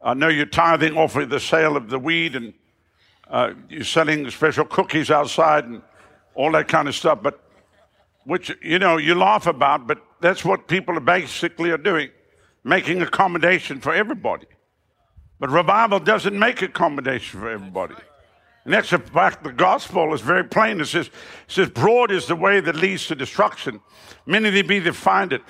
I 0.00 0.14
know 0.14 0.28
you're 0.28 0.46
tithing 0.46 0.96
off 0.96 1.14
of 1.16 1.30
the 1.30 1.40
sale 1.40 1.76
of 1.76 1.88
the 1.88 1.98
weed 1.98 2.36
and 2.36 2.54
uh, 3.28 3.54
you're 3.68 3.84
selling 3.84 4.28
special 4.30 4.64
cookies 4.64 5.10
outside 5.10 5.64
and 5.64 5.82
all 6.34 6.52
that 6.52 6.68
kind 6.68 6.88
of 6.88 6.94
stuff. 6.94 7.22
But 7.22 7.41
which 8.24 8.52
you 8.62 8.78
know 8.78 8.96
you 8.96 9.14
laugh 9.14 9.46
about, 9.46 9.86
but 9.86 10.02
that's 10.20 10.44
what 10.44 10.68
people 10.68 10.96
are 10.96 11.00
basically 11.00 11.70
are 11.70 11.78
doing, 11.78 12.10
making 12.64 13.02
accommodation 13.02 13.80
for 13.80 13.92
everybody. 13.92 14.46
But 15.40 15.50
revival 15.50 15.98
doesn't 15.98 16.38
make 16.38 16.62
accommodation 16.62 17.40
for 17.40 17.50
everybody. 17.50 17.96
And 18.64 18.72
that's 18.72 18.92
in 18.92 19.00
fact 19.00 19.42
the 19.42 19.52
gospel 19.52 20.14
is 20.14 20.20
very 20.20 20.44
plain. 20.44 20.80
It 20.80 20.86
says, 20.86 21.06
it 21.06 21.12
says, 21.48 21.70
broad 21.70 22.12
is 22.12 22.26
the 22.26 22.36
way 22.36 22.60
that 22.60 22.76
leads 22.76 23.08
to 23.08 23.16
destruction. 23.16 23.80
Many 24.24 24.50
there 24.50 24.62
be 24.62 24.78
that 24.78 24.94
find 24.94 25.32
it. 25.32 25.42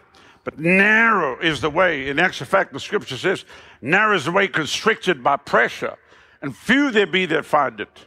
But 0.45 0.59
narrow 0.59 1.39
is 1.39 1.61
the 1.61 1.71
way. 1.71 2.09
In 2.09 2.19
actual 2.19 2.47
fact, 2.47 2.73
the 2.73 2.81
scripture 2.81 3.17
says, 3.17 3.45
narrow 3.81 4.17
is 4.17 4.25
the 4.25 4.33
way 4.33 4.49
constricted 4.49 5.23
by 5.23 5.37
pressure. 5.37 5.97
And 6.41 6.57
few 6.57 6.91
there 6.91 7.07
be 7.07 7.27
that 7.27 7.45
find 7.45 7.79
it. 7.79 8.07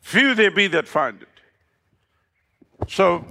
Few 0.00 0.34
there 0.34 0.50
be 0.50 0.68
that 0.68 0.88
find 0.88 1.20
it. 1.20 1.27
So 2.86 3.24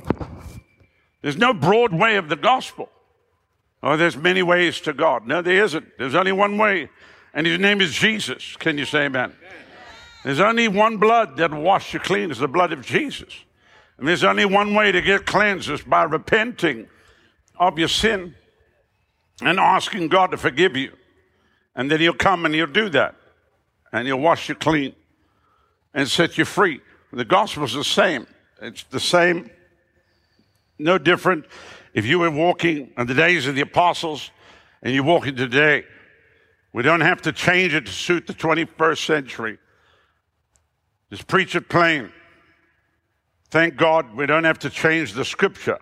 there's 1.22 1.38
no 1.38 1.54
broad 1.54 1.94
way 1.94 2.18
of 2.18 2.30
the 2.30 2.36
gospel. 2.36 2.90
Oh, 3.82 3.96
there's 3.96 4.18
many 4.18 4.44
ways 4.44 4.82
to 4.82 4.94
God. 4.94 5.28
No, 5.28 5.42
there 5.42 5.64
isn't. 5.64 5.98
There's 5.98 6.16
only 6.16 6.32
one 6.32 6.58
way, 6.58 6.90
and 7.34 7.48
his 7.48 7.60
name 7.60 7.80
is 7.80 7.94
Jesus. 7.94 8.56
Can 8.58 8.78
you 8.78 8.86
say 8.86 9.06
amen? 9.06 9.34
There's 10.24 10.40
only 10.40 10.68
one 10.68 10.98
blood 10.98 11.38
that 11.38 11.54
washes 11.54 11.94
you 11.94 12.00
clean, 12.00 12.32
is 12.32 12.40
the 12.40 12.48
blood 12.48 12.74
of 12.74 12.86
Jesus. 12.86 13.34
And 13.98 14.08
there's 14.08 14.24
only 14.24 14.46
one 14.46 14.74
way 14.74 14.92
to 14.92 15.02
get 15.02 15.26
cleansed 15.26 15.70
is 15.70 15.82
by 15.82 16.04
repenting 16.04 16.88
of 17.58 17.80
your 17.80 17.88
sin 17.88 18.36
and 19.42 19.60
asking 19.60 20.10
God 20.10 20.32
to 20.32 20.38
forgive 20.38 20.76
you. 20.76 20.92
And 21.76 21.90
then 21.90 22.00
he'll 22.00 22.14
come 22.14 22.46
and 22.46 22.54
he'll 22.54 22.68
do 22.68 22.90
that. 22.90 23.16
And 23.94 24.08
he'll 24.08 24.20
wash 24.20 24.50
you 24.50 24.56
clean 24.56 24.96
and 25.94 26.08
set 26.08 26.38
you 26.38 26.46
free. 26.46 26.82
The 27.14 27.26
gospel's 27.26 27.74
the 27.74 27.84
same. 27.84 28.28
It's 28.62 28.84
the 28.84 29.00
same, 29.00 29.50
no 30.80 30.98
different. 30.98 31.46
If 31.94 32.06
you 32.06 32.20
were 32.20 32.32
walking 32.32 32.92
in 32.98 33.08
the 33.08 33.14
days 33.14 33.48
of 33.48 33.56
the 33.56 33.62
apostles 33.62 34.32
and 34.82 34.94
you're 34.94 35.04
walking 35.04 35.36
today, 35.36 35.84
we 36.74 36.84
don't 36.84 37.02
have 37.02 37.22
to 37.24 37.32
change 37.32 37.74
it 37.74 37.86
to 37.86 37.92
suit 37.92 38.28
the 38.28 38.34
21st 38.34 39.06
century. 39.06 39.58
Just 41.10 41.28
preach 41.28 41.56
it 41.56 41.70
plain. 41.70 42.12
Thank 43.50 43.78
God 43.78 44.16
we 44.16 44.26
don't 44.26 44.44
have 44.44 44.60
to 44.60 44.70
change 44.70 45.14
the 45.14 45.24
scripture. 45.24 45.80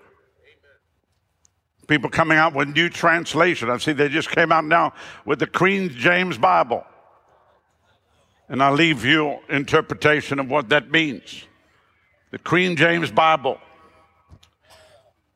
People 1.87 2.09
coming 2.09 2.37
out 2.37 2.53
with 2.53 2.69
new 2.69 2.89
translation. 2.89 3.69
I 3.69 3.77
see 3.77 3.93
they 3.93 4.09
just 4.09 4.29
came 4.29 4.51
out 4.51 4.65
now 4.65 4.93
with 5.25 5.39
the 5.39 5.47
Queen 5.47 5.89
James 5.89 6.37
Bible. 6.37 6.83
And 8.47 8.61
I'll 8.61 8.73
leave 8.73 9.05
you 9.05 9.39
interpretation 9.49 10.39
of 10.39 10.49
what 10.49 10.69
that 10.69 10.91
means 10.91 11.45
the 12.31 12.39
Queen 12.39 12.75
James 12.75 13.11
Bible. 13.11 13.59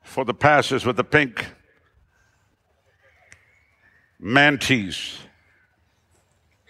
for 0.04 0.26
the 0.26 0.34
pastors 0.34 0.86
with 0.86 0.98
the 0.98 1.04
pink 1.04 1.46
manties. 4.22 5.18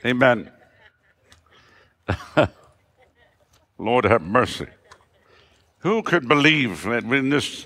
Amen. 0.05 0.51
Lord 3.78 4.05
have 4.05 4.22
mercy. 4.22 4.67
Who 5.80 6.03
could 6.03 6.28
believe 6.28 6.84
that 6.84 7.05
in 7.05 7.30
this 7.30 7.65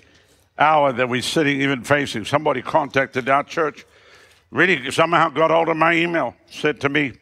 hour 0.58 0.93
that 0.93 1.10
we're 1.10 1.22
sitting, 1.22 1.62
even 1.62 1.84
facing, 1.84 2.26
somebody 2.26 2.62
contacted 2.62 3.28
our 3.28 3.43
church, 3.43 3.86
really 4.51 4.91
somehow 4.91 5.30
got 5.30 5.49
hold 5.49 5.70
of 5.70 5.78
my 5.78 5.95
email, 5.95 6.36
said 6.49 6.80
to 6.82 6.89
me, 6.89 7.14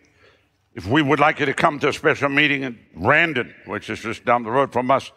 if 0.73 0.85
we 0.85 1.01
would 1.01 1.19
like 1.19 1.39
you 1.39 1.45
to 1.45 1.53
come 1.53 1.79
to 1.79 1.89
a 1.89 1.93
special 1.93 2.29
meeting 2.29 2.63
in 2.63 2.79
Brandon, 2.95 3.53
which 3.65 3.89
is 3.89 3.99
just 3.99 4.25
down 4.25 4.43
the 4.43 4.51
road 4.51 4.71
from 4.71 4.91
us, 4.91 5.11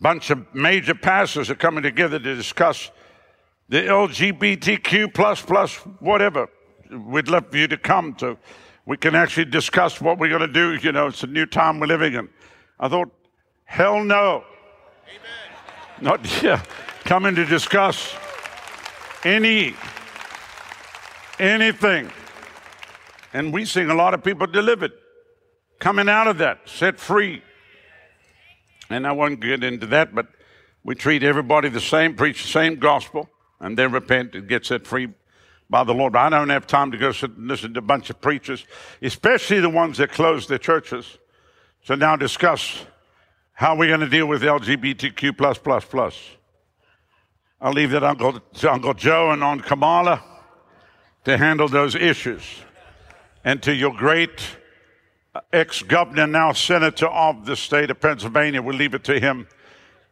bunch 0.00 0.30
of 0.30 0.54
major 0.54 0.94
pastors 0.94 1.50
are 1.50 1.54
coming 1.54 1.82
together 1.82 2.18
to 2.18 2.34
discuss 2.34 2.90
the 3.68 3.82
LGBTQ 3.82 5.12
plus 5.12 5.42
plus 5.42 5.76
whatever. 6.00 6.48
We'd 6.90 7.28
love 7.28 7.50
for 7.50 7.56
you 7.56 7.68
to 7.68 7.76
come 7.76 8.14
to. 8.16 8.38
We 8.84 8.96
can 8.96 9.14
actually 9.16 9.46
discuss 9.46 10.00
what 10.00 10.18
we're 10.18 10.28
going 10.28 10.40
to 10.40 10.52
do. 10.52 10.74
You 10.74 10.92
know, 10.92 11.08
it's 11.08 11.24
a 11.24 11.26
new 11.26 11.46
time 11.46 11.80
we're 11.80 11.86
living 11.86 12.14
in. 12.14 12.28
I 12.78 12.88
thought, 12.88 13.10
hell 13.64 14.04
no. 14.04 14.44
Amen. 15.08 16.00
Not 16.00 16.42
yeah, 16.42 16.62
coming 17.04 17.34
to 17.34 17.44
discuss 17.44 18.14
any 19.24 19.74
anything. 21.38 22.10
And 23.32 23.52
we 23.52 23.64
sing 23.64 23.90
a 23.90 23.94
lot 23.94 24.14
of 24.14 24.22
people 24.22 24.46
delivered, 24.46 24.92
coming 25.78 26.08
out 26.08 26.26
of 26.26 26.38
that, 26.38 26.60
set 26.66 26.98
free. 26.98 27.42
And 28.90 29.06
I 29.06 29.12
won't 29.12 29.40
get 29.40 29.64
into 29.64 29.86
that, 29.86 30.14
but 30.14 30.28
we 30.84 30.94
treat 30.94 31.22
everybody 31.22 31.68
the 31.68 31.80
same, 31.80 32.14
preach 32.14 32.42
the 32.42 32.48
same 32.48 32.76
gospel, 32.76 33.28
and 33.60 33.76
then 33.76 33.92
repent 33.92 34.34
and 34.34 34.48
get 34.48 34.64
set 34.64 34.86
free 34.86 35.08
by 35.68 35.82
the 35.84 35.92
Lord. 35.92 36.14
I 36.14 36.28
don't 36.28 36.48
have 36.50 36.66
time 36.66 36.92
to 36.92 36.98
go 36.98 37.12
sit 37.12 37.32
and 37.32 37.48
listen 37.48 37.74
to 37.74 37.78
a 37.78 37.82
bunch 37.82 38.10
of 38.10 38.20
preachers, 38.20 38.64
especially 39.02 39.60
the 39.60 39.70
ones 39.70 39.98
that 39.98 40.12
close 40.12 40.46
their 40.46 40.58
churches. 40.58 41.18
So 41.82 41.94
now 41.94 42.16
discuss 42.16 42.84
how 43.52 43.74
we're 43.76 43.88
going 43.88 44.00
to 44.00 44.08
deal 44.08 44.26
with 44.26 44.42
LGBTQ 44.42 45.36
plus 45.36 45.58
plus 45.58 45.84
plus. 45.84 46.16
I'll 47.60 47.72
leave 47.72 47.90
that 47.92 48.04
Uncle, 48.04 48.38
to 48.38 48.72
Uncle 48.72 48.94
Joe 48.94 49.30
and 49.30 49.42
Aunt 49.42 49.64
Kamala 49.64 50.22
to 51.24 51.36
handle 51.36 51.66
those 51.66 51.94
issues. 51.94 52.42
And 53.42 53.62
to 53.62 53.72
your 53.72 53.94
great 53.94 54.40
ex 55.52 55.82
governor, 55.82 56.26
now 56.26 56.52
senator 56.52 57.06
of 57.06 57.46
the 57.46 57.56
state 57.56 57.90
of 57.90 58.00
Pennsylvania, 58.00 58.62
we'll 58.62 58.76
leave 58.76 58.94
it 58.94 59.04
to 59.04 59.18
him. 59.18 59.46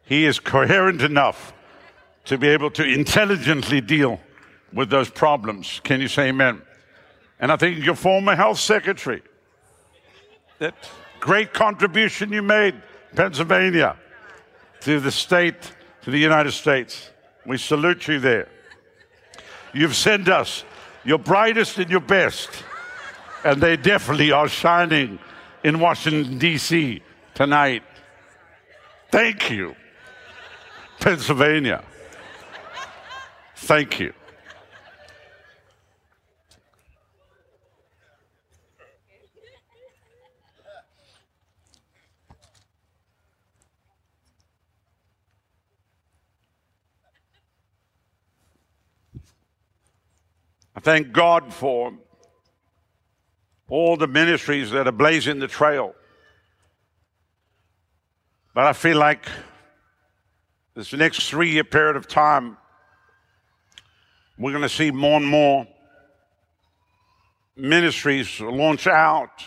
He 0.03 0.25
is 0.25 0.39
coherent 0.39 1.01
enough 1.01 1.53
to 2.25 2.37
be 2.37 2.47
able 2.47 2.71
to 2.71 2.83
intelligently 2.83 3.81
deal 3.81 4.19
with 4.73 4.89
those 4.89 5.09
problems. 5.09 5.79
Can 5.83 6.01
you 6.01 6.07
say 6.07 6.29
amen? 6.29 6.61
And 7.39 7.51
I 7.51 7.57
think 7.57 7.83
your 7.83 7.95
former 7.95 8.35
health 8.35 8.59
secretary, 8.59 9.21
that 10.59 10.75
great 11.19 11.53
contribution 11.53 12.31
you 12.31 12.41
made, 12.41 12.75
Pennsylvania, 13.15 13.97
to 14.81 14.99
the 14.99 15.11
state, 15.11 15.55
to 16.03 16.11
the 16.11 16.19
United 16.19 16.51
States. 16.51 17.09
We 17.45 17.57
salute 17.57 18.07
you 18.07 18.19
there. 18.19 18.47
You've 19.73 19.95
sent 19.95 20.29
us 20.29 20.63
your 21.03 21.19
brightest 21.19 21.77
and 21.77 21.89
your 21.89 21.99
best, 21.99 22.49
and 23.45 23.61
they 23.61 23.77
definitely 23.77 24.31
are 24.31 24.47
shining 24.47 25.19
in 25.63 25.79
Washington, 25.79 26.39
D.C. 26.39 27.01
tonight. 27.35 27.83
Thank 29.11 29.51
you, 29.51 29.75
Pennsylvania. 30.99 31.83
Thank 33.55 33.99
you. 33.99 34.13
I 50.75 50.79
thank 50.81 51.11
God 51.11 51.53
for 51.53 51.93
all 53.67 53.97
the 53.97 54.07
ministries 54.07 54.71
that 54.71 54.87
are 54.87 54.91
blazing 54.91 55.39
the 55.39 55.47
trail. 55.47 55.93
But 58.53 58.65
I 58.65 58.73
feel 58.73 58.97
like 58.97 59.25
this 60.75 60.93
next 60.93 61.29
three 61.29 61.51
year 61.51 61.63
period 61.63 61.95
of 61.95 62.07
time, 62.07 62.57
we're 64.37 64.51
going 64.51 64.61
to 64.61 64.69
see 64.69 64.91
more 64.91 65.17
and 65.17 65.27
more 65.27 65.67
ministries 67.55 68.39
launch 68.39 68.85
out 68.87 69.43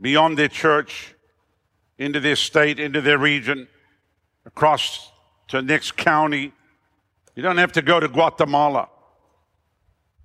beyond 0.00 0.38
their 0.38 0.48
church, 0.48 1.14
into 1.98 2.20
their 2.20 2.36
state, 2.36 2.78
into 2.78 3.00
their 3.00 3.18
region, 3.18 3.68
across 4.46 5.10
to 5.48 5.60
next 5.60 5.96
county. 5.96 6.52
You 7.34 7.42
don't 7.42 7.58
have 7.58 7.72
to 7.72 7.82
go 7.82 8.00
to 8.00 8.08
Guatemala. 8.08 8.88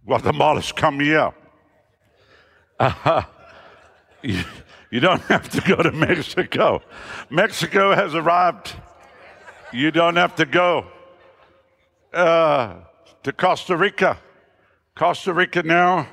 Guatemala's 0.06 0.72
come 0.72 1.00
here. 1.00 1.34
Uh, 2.80 3.24
you, 4.22 4.44
you 4.92 5.00
don't 5.00 5.22
have 5.24 5.50
to 5.50 5.62
go 5.62 5.82
to 5.82 5.92
Mexico. 5.92 6.82
Mexico 7.30 7.96
has 7.96 8.16
arrived. 8.16 8.74
You 9.72 9.92
don't 9.92 10.16
have 10.16 10.36
to 10.36 10.46
go 10.46 10.88
uh, 12.14 12.76
to 13.24 13.34
Costa 13.34 13.76
Rica. 13.76 14.20
Costa 14.96 15.34
Rica 15.34 15.64
now 15.64 16.08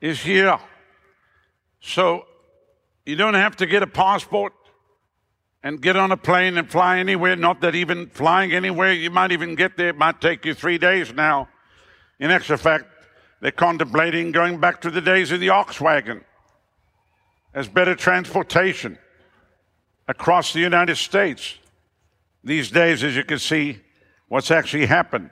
is 0.00 0.20
here. 0.20 0.58
So 1.80 2.26
you 3.04 3.16
don't 3.16 3.34
have 3.34 3.56
to 3.56 3.66
get 3.66 3.82
a 3.82 3.86
passport 3.86 4.52
and 5.62 5.80
get 5.80 5.96
on 5.96 6.12
a 6.12 6.16
plane 6.16 6.58
and 6.58 6.70
fly 6.70 6.98
anywhere. 6.98 7.34
Not 7.34 7.60
that 7.62 7.74
even 7.74 8.08
flying 8.08 8.52
anywhere, 8.52 8.92
you 8.92 9.10
might 9.10 9.32
even 9.32 9.56
get 9.56 9.76
there. 9.76 9.88
It 9.88 9.98
might 9.98 10.20
take 10.20 10.44
you 10.44 10.54
three 10.54 10.78
days 10.78 11.12
now. 11.12 11.48
In 12.20 12.30
extra 12.30 12.56
fact, 12.56 12.84
they're 13.40 13.50
contemplating 13.50 14.32
going 14.32 14.58
back 14.58 14.80
to 14.80 14.90
the 14.90 15.00
days 15.00 15.30
of 15.32 15.40
the 15.40 15.50
ox 15.50 15.80
wagon 15.80 16.24
as 17.54 17.68
better 17.68 17.94
transportation 17.94 18.98
across 20.08 20.52
the 20.52 20.60
United 20.60 20.96
States. 20.96 21.58
These 22.44 22.70
days, 22.70 23.02
as 23.02 23.16
you 23.16 23.24
can 23.24 23.38
see, 23.38 23.80
what's 24.28 24.50
actually 24.50 24.86
happened. 24.86 25.30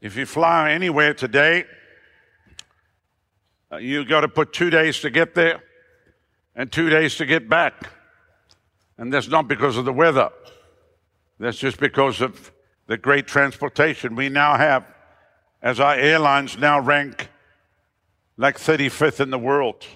If 0.00 0.16
you 0.16 0.26
fly 0.26 0.70
anywhere 0.70 1.14
today, 1.14 1.64
uh, 3.72 3.78
you 3.78 4.04
got 4.04 4.20
to 4.20 4.28
put 4.28 4.52
two 4.52 4.70
days 4.70 5.00
to 5.00 5.10
get 5.10 5.34
there 5.34 5.62
and 6.54 6.70
two 6.70 6.90
days 6.90 7.16
to 7.16 7.26
get 7.26 7.48
back. 7.48 7.90
And 8.98 9.12
that's 9.12 9.28
not 9.28 9.48
because 9.48 9.76
of 9.76 9.84
the 9.84 9.92
weather. 9.92 10.30
That's 11.40 11.58
just 11.58 11.80
because 11.80 12.20
of 12.20 12.52
the 12.86 12.96
great 12.96 13.26
transportation 13.26 14.14
we 14.14 14.28
now 14.28 14.56
have 14.56 14.93
as 15.64 15.80
our 15.80 15.94
airlines 15.94 16.58
now 16.58 16.78
rank 16.78 17.30
like 18.36 18.58
35th 18.58 19.18
in 19.18 19.30
the 19.30 19.38
world. 19.38 19.86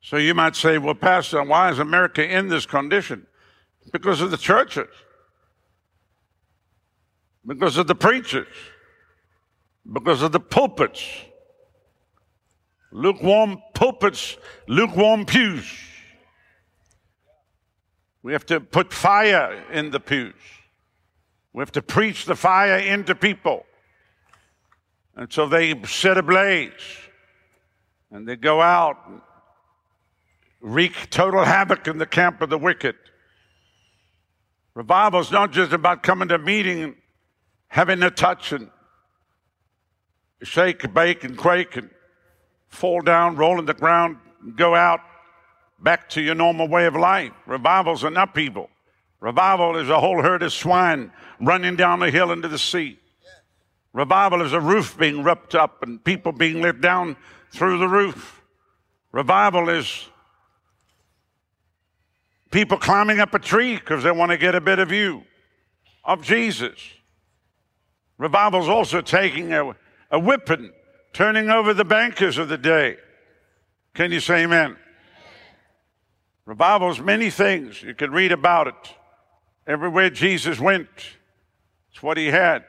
So 0.00 0.16
you 0.16 0.32
might 0.32 0.54
say, 0.54 0.78
well, 0.78 0.94
Pastor, 0.94 1.42
why 1.42 1.72
is 1.72 1.80
America 1.80 2.24
in 2.24 2.48
this 2.48 2.66
condition? 2.66 3.26
Because 3.90 4.20
of 4.20 4.30
the 4.30 4.36
churches, 4.36 4.86
because 7.44 7.78
of 7.78 7.88
the 7.88 7.96
preachers, 7.96 8.46
because 9.92 10.22
of 10.22 10.30
the 10.30 10.40
pulpits. 10.40 11.04
Lukewarm 12.92 13.60
pulpits, 13.74 14.36
lukewarm 14.68 15.26
pews. 15.26 15.93
We 18.24 18.32
have 18.32 18.46
to 18.46 18.58
put 18.58 18.90
fire 18.90 19.62
in 19.70 19.90
the 19.90 20.00
pews. 20.00 20.32
We 21.52 21.60
have 21.60 21.72
to 21.72 21.82
preach 21.82 22.24
the 22.24 22.34
fire 22.34 22.78
into 22.78 23.14
people. 23.14 23.66
And 25.14 25.30
so 25.30 25.46
they 25.46 25.80
set 25.84 26.16
ablaze 26.16 26.72
and 28.10 28.26
they 28.26 28.36
go 28.36 28.62
out 28.62 28.96
and 29.06 29.20
wreak 30.62 31.10
total 31.10 31.44
havoc 31.44 31.86
in 31.86 31.98
the 31.98 32.06
camp 32.06 32.40
of 32.40 32.48
the 32.48 32.56
wicked. 32.56 32.96
Revival 34.72 35.20
is 35.20 35.30
not 35.30 35.52
just 35.52 35.74
about 35.74 36.02
coming 36.02 36.28
to 36.28 36.36
a 36.36 36.38
meeting 36.38 36.82
and 36.82 36.96
having 37.68 38.02
a 38.02 38.10
touch 38.10 38.52
and 38.52 38.70
shake, 40.42 40.94
bake, 40.94 41.24
and 41.24 41.36
quake 41.36 41.76
and 41.76 41.90
fall 42.68 43.02
down, 43.02 43.36
roll 43.36 43.58
in 43.58 43.66
the 43.66 43.74
ground, 43.74 44.16
and 44.42 44.56
go 44.56 44.74
out 44.74 45.00
back 45.78 46.08
to 46.10 46.20
your 46.20 46.34
normal 46.34 46.68
way 46.68 46.86
of 46.86 46.94
life. 46.94 47.32
Revival's 47.46 48.04
an 48.04 48.16
upheaval. 48.16 48.70
Revival 49.20 49.76
is 49.76 49.88
a 49.88 50.00
whole 50.00 50.22
herd 50.22 50.42
of 50.42 50.52
swine 50.52 51.10
running 51.40 51.76
down 51.76 52.00
the 52.00 52.10
hill 52.10 52.30
into 52.30 52.48
the 52.48 52.58
sea. 52.58 52.98
Revival 53.92 54.42
is 54.42 54.52
a 54.52 54.60
roof 54.60 54.98
being 54.98 55.22
ripped 55.22 55.54
up 55.54 55.82
and 55.82 56.02
people 56.02 56.32
being 56.32 56.60
let 56.60 56.80
down 56.80 57.16
through 57.52 57.78
the 57.78 57.88
roof. 57.88 58.42
Revival 59.12 59.68
is 59.68 60.08
people 62.50 62.76
climbing 62.76 63.20
up 63.20 63.32
a 63.34 63.38
tree 63.38 63.76
because 63.76 64.02
they 64.02 64.10
want 64.10 64.30
to 64.30 64.36
get 64.36 64.54
a 64.54 64.60
better 64.60 64.84
view 64.84 65.22
of 66.04 66.22
Jesus. 66.22 66.78
Revival 68.18 68.62
is 68.62 68.68
also 68.68 69.00
taking 69.00 69.52
a, 69.52 69.74
a 70.10 70.18
whipping, 70.18 70.72
turning 71.12 71.48
over 71.48 71.72
the 71.72 71.84
bankers 71.84 72.36
of 72.36 72.48
the 72.48 72.58
day. 72.58 72.96
Can 73.94 74.10
you 74.10 74.20
say 74.20 74.42
amen? 74.42 74.76
Revival 76.46 76.90
is 76.90 77.00
many 77.00 77.30
things. 77.30 77.82
You 77.82 77.94
can 77.94 78.12
read 78.12 78.32
about 78.32 78.68
it. 78.68 78.94
Everywhere 79.66 80.10
Jesus 80.10 80.60
went, 80.60 80.88
it's 81.90 82.02
what 82.02 82.18
he 82.18 82.26
had. 82.26 82.64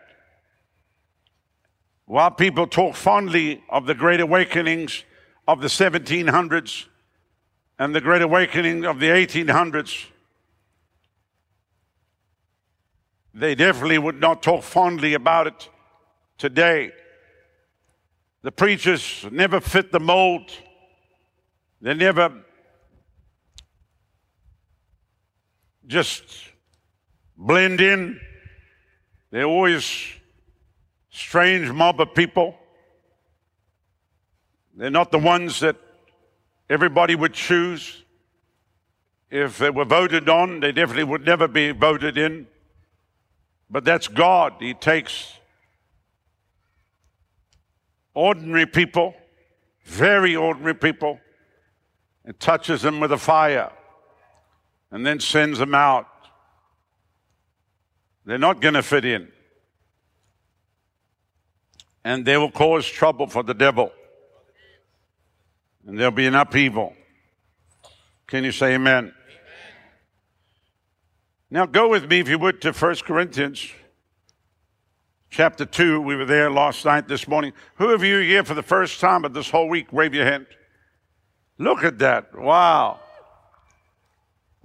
While 2.05 2.31
people 2.31 2.67
talk 2.67 2.95
fondly 2.95 3.63
of 3.69 3.85
the 3.85 3.95
great 3.95 4.21
awakenings 4.21 5.03
of 5.47 5.59
the 5.59 5.67
1700s 5.67 6.85
and 7.77 7.93
the 7.93 7.99
great 7.99 8.21
awakening 8.21 8.85
of 8.85 8.99
the 8.99 9.07
1800s, 9.07 10.05
they 13.33 13.55
definitely 13.55 13.97
would 13.97 14.21
not 14.21 14.41
talk 14.41 14.63
fondly 14.63 15.13
about 15.13 15.47
it 15.47 15.69
today. 16.37 16.91
The 18.43 18.51
preachers 18.51 19.25
never 19.31 19.59
fit 19.59 19.91
the 19.91 19.99
mold. 19.99 20.51
They 21.81 21.95
never 21.95 22.31
just 25.87 26.23
blend 27.37 27.81
in. 27.81 28.19
They're 29.31 29.43
always 29.43 29.85
strange 31.09 31.71
mob 31.71 31.99
of 32.01 32.13
people. 32.13 32.55
They're 34.75 34.89
not 34.89 35.11
the 35.11 35.19
ones 35.19 35.59
that 35.61 35.77
everybody 36.69 37.15
would 37.15 37.33
choose. 37.33 38.03
If 39.29 39.57
they 39.57 39.69
were 39.69 39.85
voted 39.85 40.29
on, 40.29 40.59
they 40.59 40.71
definitely 40.71 41.05
would 41.05 41.25
never 41.25 41.47
be 41.47 41.71
voted 41.71 42.17
in. 42.17 42.47
But 43.69 43.83
that's 43.83 44.07
God. 44.07 44.53
He 44.59 44.73
takes 44.73 45.33
ordinary 48.13 48.65
people, 48.65 49.15
very 49.83 50.35
ordinary 50.35 50.75
people, 50.75 51.19
and 52.23 52.39
touches 52.39 52.81
them 52.81 52.99
with 52.99 53.11
a 53.11 53.17
fire 53.17 53.71
and 54.91 55.05
then 55.05 55.19
sends 55.19 55.59
them 55.59 55.75
out. 55.75 56.07
They're 58.25 58.37
not 58.37 58.61
going 58.61 58.73
to 58.73 58.83
fit 58.83 59.05
in. 59.05 59.27
And 62.03 62.25
they 62.25 62.37
will 62.37 62.51
cause 62.51 62.85
trouble 62.85 63.27
for 63.27 63.43
the 63.43 63.53
devil. 63.53 63.91
And 65.85 65.99
there'll 65.99 66.11
be 66.11 66.27
an 66.27 66.35
upheaval. 66.35 66.93
Can 68.27 68.43
you 68.43 68.51
say 68.51 68.73
amen? 68.73 68.97
amen? 68.97 69.13
Now 71.51 71.65
go 71.65 71.89
with 71.89 72.09
me, 72.09 72.19
if 72.19 72.27
you 72.27 72.39
would, 72.39 72.61
to 72.61 72.71
1 72.71 72.95
Corinthians 73.05 73.71
chapter 75.29 75.65
2. 75.65 76.01
We 76.01 76.15
were 76.15 76.25
there 76.25 76.49
last 76.49 76.85
night, 76.85 77.07
this 77.07 77.27
morning. 77.27 77.53
Who 77.75 77.89
of 77.89 78.03
you 78.03 78.19
here 78.19 78.43
for 78.43 78.53
the 78.53 78.63
first 78.63 78.99
time 78.99 79.25
of 79.25 79.33
this 79.33 79.49
whole 79.49 79.69
week? 79.69 79.91
Wave 79.93 80.13
your 80.13 80.25
hand. 80.25 80.47
Look 81.57 81.83
at 81.83 81.99
that. 81.99 82.37
Wow. 82.37 82.99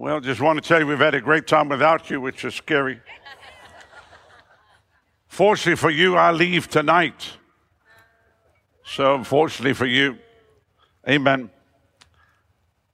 Well, 0.01 0.19
just 0.19 0.41
want 0.41 0.59
to 0.59 0.67
tell 0.67 0.79
you 0.79 0.87
we've 0.87 0.97
had 0.97 1.13
a 1.13 1.21
great 1.21 1.45
time 1.45 1.69
without 1.69 2.09
you, 2.09 2.19
which 2.19 2.43
is 2.43 2.55
scary. 2.55 2.99
Fortunately 5.27 5.75
for 5.75 5.91
you, 5.91 6.15
I 6.15 6.31
leave 6.31 6.67
tonight. 6.67 7.33
So, 8.83 9.13
unfortunately 9.13 9.73
for 9.73 9.85
you, 9.85 10.17
amen. 11.07 11.51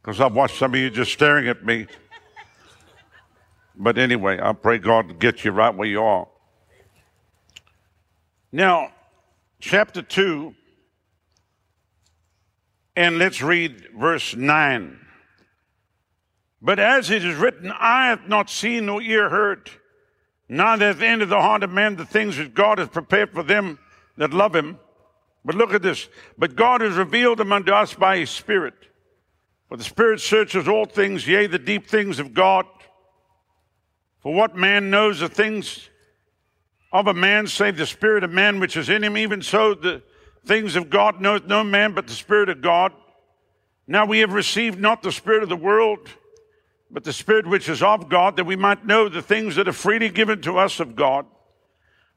Because 0.01 0.20
I've 0.20 0.34
watched 0.34 0.58
some 0.58 0.74
of 0.74 0.82
you 0.82 0.89
just 0.89 1.14
staring 1.14 1.47
at 1.47 1.64
me. 1.64 1.88
But 3.78 3.97
anyway, 3.97 4.41
I 4.43 4.51
pray 4.51 4.78
God 4.78 5.18
get 5.18 5.45
you 5.45 5.51
right 5.51 5.74
where 5.74 5.88
you 5.88 6.03
are. 6.03 6.28
Now, 8.51 8.91
chapter 9.62 10.01
2, 10.01 10.53
and 12.97 13.18
let's 13.18 13.41
read 13.41 13.91
verse 13.97 14.36
9. 14.36 15.05
But 16.62 16.80
as 16.80 17.12
it 17.12 17.24
is 17.24 17.36
written, 17.36 17.72
I 17.72 18.08
hath 18.08 18.28
not 18.28 18.49
seen 18.49 18.88
nor 18.88 19.01
ear 19.01 19.30
heard 19.30 19.70
Neither 20.49 20.88
hath 20.88 21.01
entered 21.01 21.30
the 21.30 21.41
heart 21.41 21.64
of 21.64 21.72
man 21.72 21.95
the 21.95 22.05
things 22.05 22.38
which 22.38 22.53
God 22.53 22.78
has 22.78 22.88
prepared 22.88 23.34
for 23.34 23.43
them 23.43 23.80
that 24.18 24.34
love 24.34 24.55
him. 24.55 24.80
But 25.43 25.55
look 25.55 25.74
at 25.74 25.82
this. 25.82 26.08
But 26.38 26.55
God 26.55 26.82
has 26.82 26.95
revealed 26.95 27.39
them 27.39 27.51
unto 27.51 27.72
us 27.72 27.93
by 27.93 28.18
his 28.18 28.30
Spirit. 28.30 28.74
For 29.68 29.78
the 29.78 29.84
Spirit 29.84 30.22
searches 30.22 30.68
all 30.68 30.86
things, 30.86 31.28
yea, 31.28 31.47
the 31.47 31.60
deep 31.60 31.88
things 31.88 32.20
of 32.20 32.34
God. 32.34 32.66
For 34.22 34.34
what 34.34 34.55
man 34.55 34.89
knows 34.89 35.20
the 35.20 35.30
things 35.30 35.89
of 36.93 37.08
a 37.08 37.14
man, 37.14 37.47
save 37.47 37.78
the 37.78 37.86
Spirit 37.86 38.24
of 38.24 38.32
man 38.32 38.60
which 38.60 38.78
is 38.78 38.89
in 38.89 39.03
him? 39.03 39.18
Even 39.18 39.41
so, 39.41 39.74
the 39.74 40.01
things 40.45 40.78
of 40.78 40.89
God 40.89 41.20
knoweth 41.20 41.45
no 41.45 41.64
man 41.64 41.93
but 41.93 42.08
the 42.08 42.14
Spirit 42.14 42.47
of 42.47 42.62
God. 42.62 42.93
Now 43.86 44.05
we 44.05 44.20
have 44.20 44.32
received 44.32 44.80
not 44.80 45.01
the 45.03 45.12
Spirit 45.12 45.43
of 45.43 45.49
the 45.49 45.58
world 45.58 46.10
but 46.89 47.03
the 47.03 47.13
Spirit 47.13 47.47
which 47.47 47.69
is 47.69 47.83
of 47.83 48.09
God, 48.09 48.38
that 48.38 48.45
we 48.45 48.55
might 48.55 48.85
know 48.85 49.09
the 49.09 49.21
things 49.21 49.55
that 49.55 49.67
are 49.67 49.73
freely 49.73 50.09
given 50.09 50.41
to 50.41 50.57
us 50.57 50.79
of 50.79 50.95
God, 50.95 51.25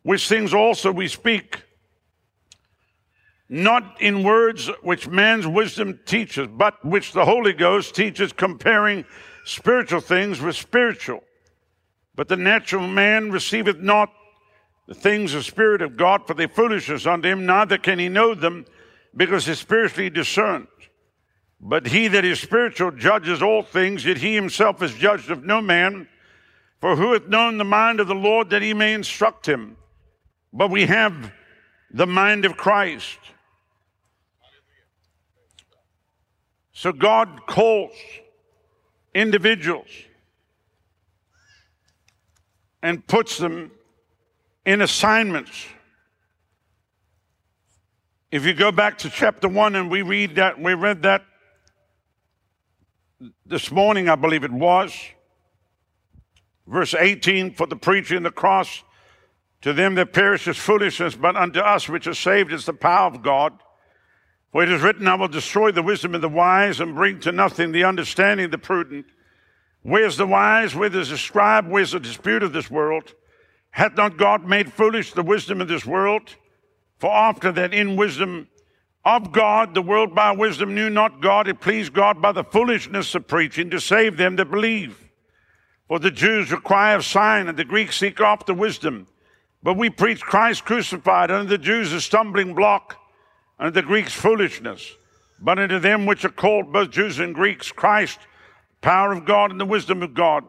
which 0.02 0.28
things 0.28 0.54
also 0.54 0.92
we 0.92 1.08
speak, 1.08 1.62
not 3.48 4.00
in 4.00 4.22
words 4.22 4.70
which 4.82 5.08
man's 5.08 5.46
wisdom 5.46 5.98
teaches, 6.06 6.46
but 6.46 6.84
which 6.84 7.12
the 7.12 7.24
Holy 7.24 7.52
Ghost 7.52 7.94
teaches, 7.94 8.32
comparing 8.32 9.04
spiritual 9.44 10.00
things 10.00 10.40
with 10.40 10.54
spiritual. 10.54 11.24
But 12.14 12.28
the 12.28 12.36
natural 12.36 12.86
man 12.86 13.32
receiveth 13.32 13.78
not 13.78 14.12
the 14.86 14.94
things 14.94 15.34
of 15.34 15.44
Spirit 15.44 15.82
of 15.82 15.96
God, 15.96 16.26
for 16.26 16.34
they 16.34 16.46
foolishness 16.46 17.06
unto 17.06 17.28
him, 17.28 17.46
neither 17.46 17.78
can 17.78 17.98
he 17.98 18.08
know 18.08 18.34
them, 18.34 18.66
because 19.16 19.46
he's 19.46 19.58
spiritually 19.58 20.10
discerned. 20.10 20.68
But 21.60 21.86
he 21.86 22.08
that 22.08 22.24
is 22.24 22.40
spiritual 22.40 22.90
judges 22.92 23.42
all 23.42 23.62
things, 23.62 24.04
yet 24.04 24.16
he 24.16 24.34
himself 24.34 24.82
is 24.82 24.94
judged 24.94 25.30
of 25.30 25.44
no 25.44 25.60
man. 25.60 26.08
For 26.80 26.96
who 26.96 27.12
hath 27.12 27.28
known 27.28 27.58
the 27.58 27.64
mind 27.64 28.00
of 28.00 28.08
the 28.08 28.14
Lord 28.14 28.50
that 28.50 28.62
he 28.62 28.72
may 28.72 28.94
instruct 28.94 29.46
him? 29.46 29.76
But 30.52 30.70
we 30.70 30.86
have 30.86 31.32
the 31.90 32.06
mind 32.06 32.46
of 32.46 32.56
Christ. 32.56 33.18
So 36.72 36.92
God 36.92 37.42
calls 37.46 37.92
individuals 39.14 39.88
and 42.82 43.06
puts 43.06 43.36
them 43.36 43.70
in 44.64 44.80
assignments. 44.80 45.66
If 48.30 48.46
you 48.46 48.54
go 48.54 48.72
back 48.72 48.96
to 48.98 49.10
chapter 49.10 49.46
1 49.46 49.74
and 49.74 49.90
we 49.90 50.00
read 50.00 50.36
that, 50.36 50.58
we 50.58 50.72
read 50.72 51.02
that 51.02 51.22
this 53.44 53.70
morning, 53.70 54.08
I 54.08 54.14
believe 54.14 54.44
it 54.44 54.52
was. 54.52 54.94
Verse 56.66 56.94
18 56.94 57.54
For 57.54 57.66
the 57.66 57.76
preaching 57.76 58.18
of 58.18 58.22
the 58.22 58.30
cross 58.30 58.82
to 59.62 59.72
them 59.72 59.94
that 59.96 60.12
perish 60.12 60.48
is 60.48 60.56
foolishness, 60.56 61.14
but 61.14 61.36
unto 61.36 61.60
us 61.60 61.88
which 61.88 62.06
are 62.06 62.14
saved 62.14 62.52
is 62.52 62.64
the 62.64 62.72
power 62.72 63.06
of 63.06 63.22
God. 63.22 63.52
For 64.52 64.62
it 64.62 64.70
is 64.70 64.82
written, 64.82 65.06
I 65.06 65.14
will 65.14 65.28
destroy 65.28 65.70
the 65.70 65.82
wisdom 65.82 66.14
of 66.14 66.22
the 66.22 66.28
wise 66.28 66.80
and 66.80 66.94
bring 66.94 67.20
to 67.20 67.32
nothing 67.32 67.72
the 67.72 67.84
understanding 67.84 68.46
of 68.46 68.50
the 68.50 68.58
prudent. 68.58 69.06
Where's 69.82 70.16
the 70.16 70.26
wise? 70.26 70.74
Where 70.74 70.94
is 70.94 71.10
the 71.10 71.18
scribe? 71.18 71.68
Where's 71.68 71.92
the 71.92 72.00
dispute 72.00 72.42
of 72.42 72.52
this 72.52 72.70
world? 72.70 73.14
Hath 73.70 73.96
not 73.96 74.16
God 74.16 74.44
made 74.44 74.72
foolish 74.72 75.12
the 75.12 75.22
wisdom 75.22 75.60
of 75.60 75.68
this 75.68 75.86
world? 75.86 76.36
For 76.98 77.10
after 77.10 77.52
that 77.52 77.72
in 77.72 77.96
wisdom 77.96 78.48
of 79.04 79.32
God, 79.32 79.74
the 79.74 79.82
world 79.82 80.14
by 80.14 80.32
wisdom 80.32 80.74
knew 80.74 80.90
not 80.90 81.22
God. 81.22 81.48
It 81.48 81.60
pleased 81.60 81.92
God 81.92 82.20
by 82.20 82.32
the 82.32 82.44
foolishness 82.44 83.14
of 83.14 83.26
preaching 83.26 83.70
to 83.70 83.80
save 83.80 84.16
them 84.16 84.36
that 84.36 84.50
believe. 84.50 85.10
For 85.88 85.98
the 85.98 86.10
Jews 86.10 86.52
require 86.52 86.98
a 86.98 87.02
sign, 87.02 87.48
and 87.48 87.58
the 87.58 87.64
Greeks 87.64 87.98
seek 87.98 88.20
after 88.20 88.54
wisdom. 88.54 89.06
But 89.62 89.76
we 89.76 89.90
preach 89.90 90.20
Christ 90.20 90.64
crucified, 90.64 91.30
unto 91.30 91.48
the 91.48 91.58
Jews 91.58 91.92
a 91.92 92.00
stumbling 92.00 92.54
block, 92.54 92.96
and 93.58 93.74
the 93.74 93.82
Greeks 93.82 94.12
foolishness. 94.12 94.94
But 95.40 95.58
unto 95.58 95.78
them 95.78 96.06
which 96.06 96.24
are 96.24 96.30
called 96.30 96.72
both 96.72 96.90
Jews 96.90 97.18
and 97.18 97.34
Greeks, 97.34 97.72
Christ, 97.72 98.18
power 98.82 99.12
of 99.12 99.24
God 99.24 99.50
and 99.50 99.60
the 99.60 99.64
wisdom 99.64 100.02
of 100.02 100.14
God. 100.14 100.44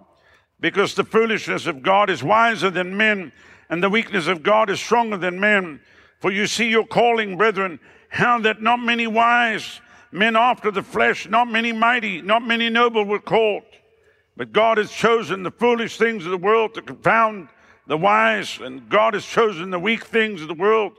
Because 0.60 0.94
the 0.94 1.04
foolishness 1.04 1.66
of 1.66 1.82
God 1.82 2.10
is 2.10 2.22
wiser 2.22 2.70
than 2.70 2.96
men, 2.96 3.32
and 3.70 3.82
the 3.82 3.90
weakness 3.90 4.28
of 4.28 4.44
God 4.44 4.70
is 4.70 4.80
stronger 4.80 5.18
than 5.18 5.40
men. 5.40 5.80
For 6.20 6.32
you 6.32 6.46
see 6.46 6.70
your 6.70 6.86
calling, 6.86 7.38
brethren, 7.38 7.80
how 8.12 8.38
that 8.40 8.62
not 8.62 8.78
many 8.78 9.08
wise 9.08 9.80
men 10.12 10.36
after 10.36 10.70
the 10.70 10.84
flesh, 10.84 11.30
not 11.30 11.50
many 11.50 11.72
mighty, 11.72 12.22
not 12.22 12.46
many 12.46 12.70
noble 12.70 13.06
were 13.06 13.20
called. 13.20 13.64
But 14.36 14.52
God 14.52 14.78
has 14.78 14.92
chosen 14.92 15.44
the 15.44 15.52
foolish 15.52 15.98
things 15.98 16.26
of 16.26 16.32
the 16.32 16.38
world 16.38 16.74
to 16.74 16.82
confound 16.82 17.48
the 17.88 17.96
wise, 17.98 18.60
and 18.62 18.90
God 18.90 19.14
has 19.14 19.26
chosen 19.26 19.70
the 19.70 19.80
weak 19.80 20.06
things 20.06 20.42
of 20.42 20.50
the 20.50 20.54
world 20.54 20.94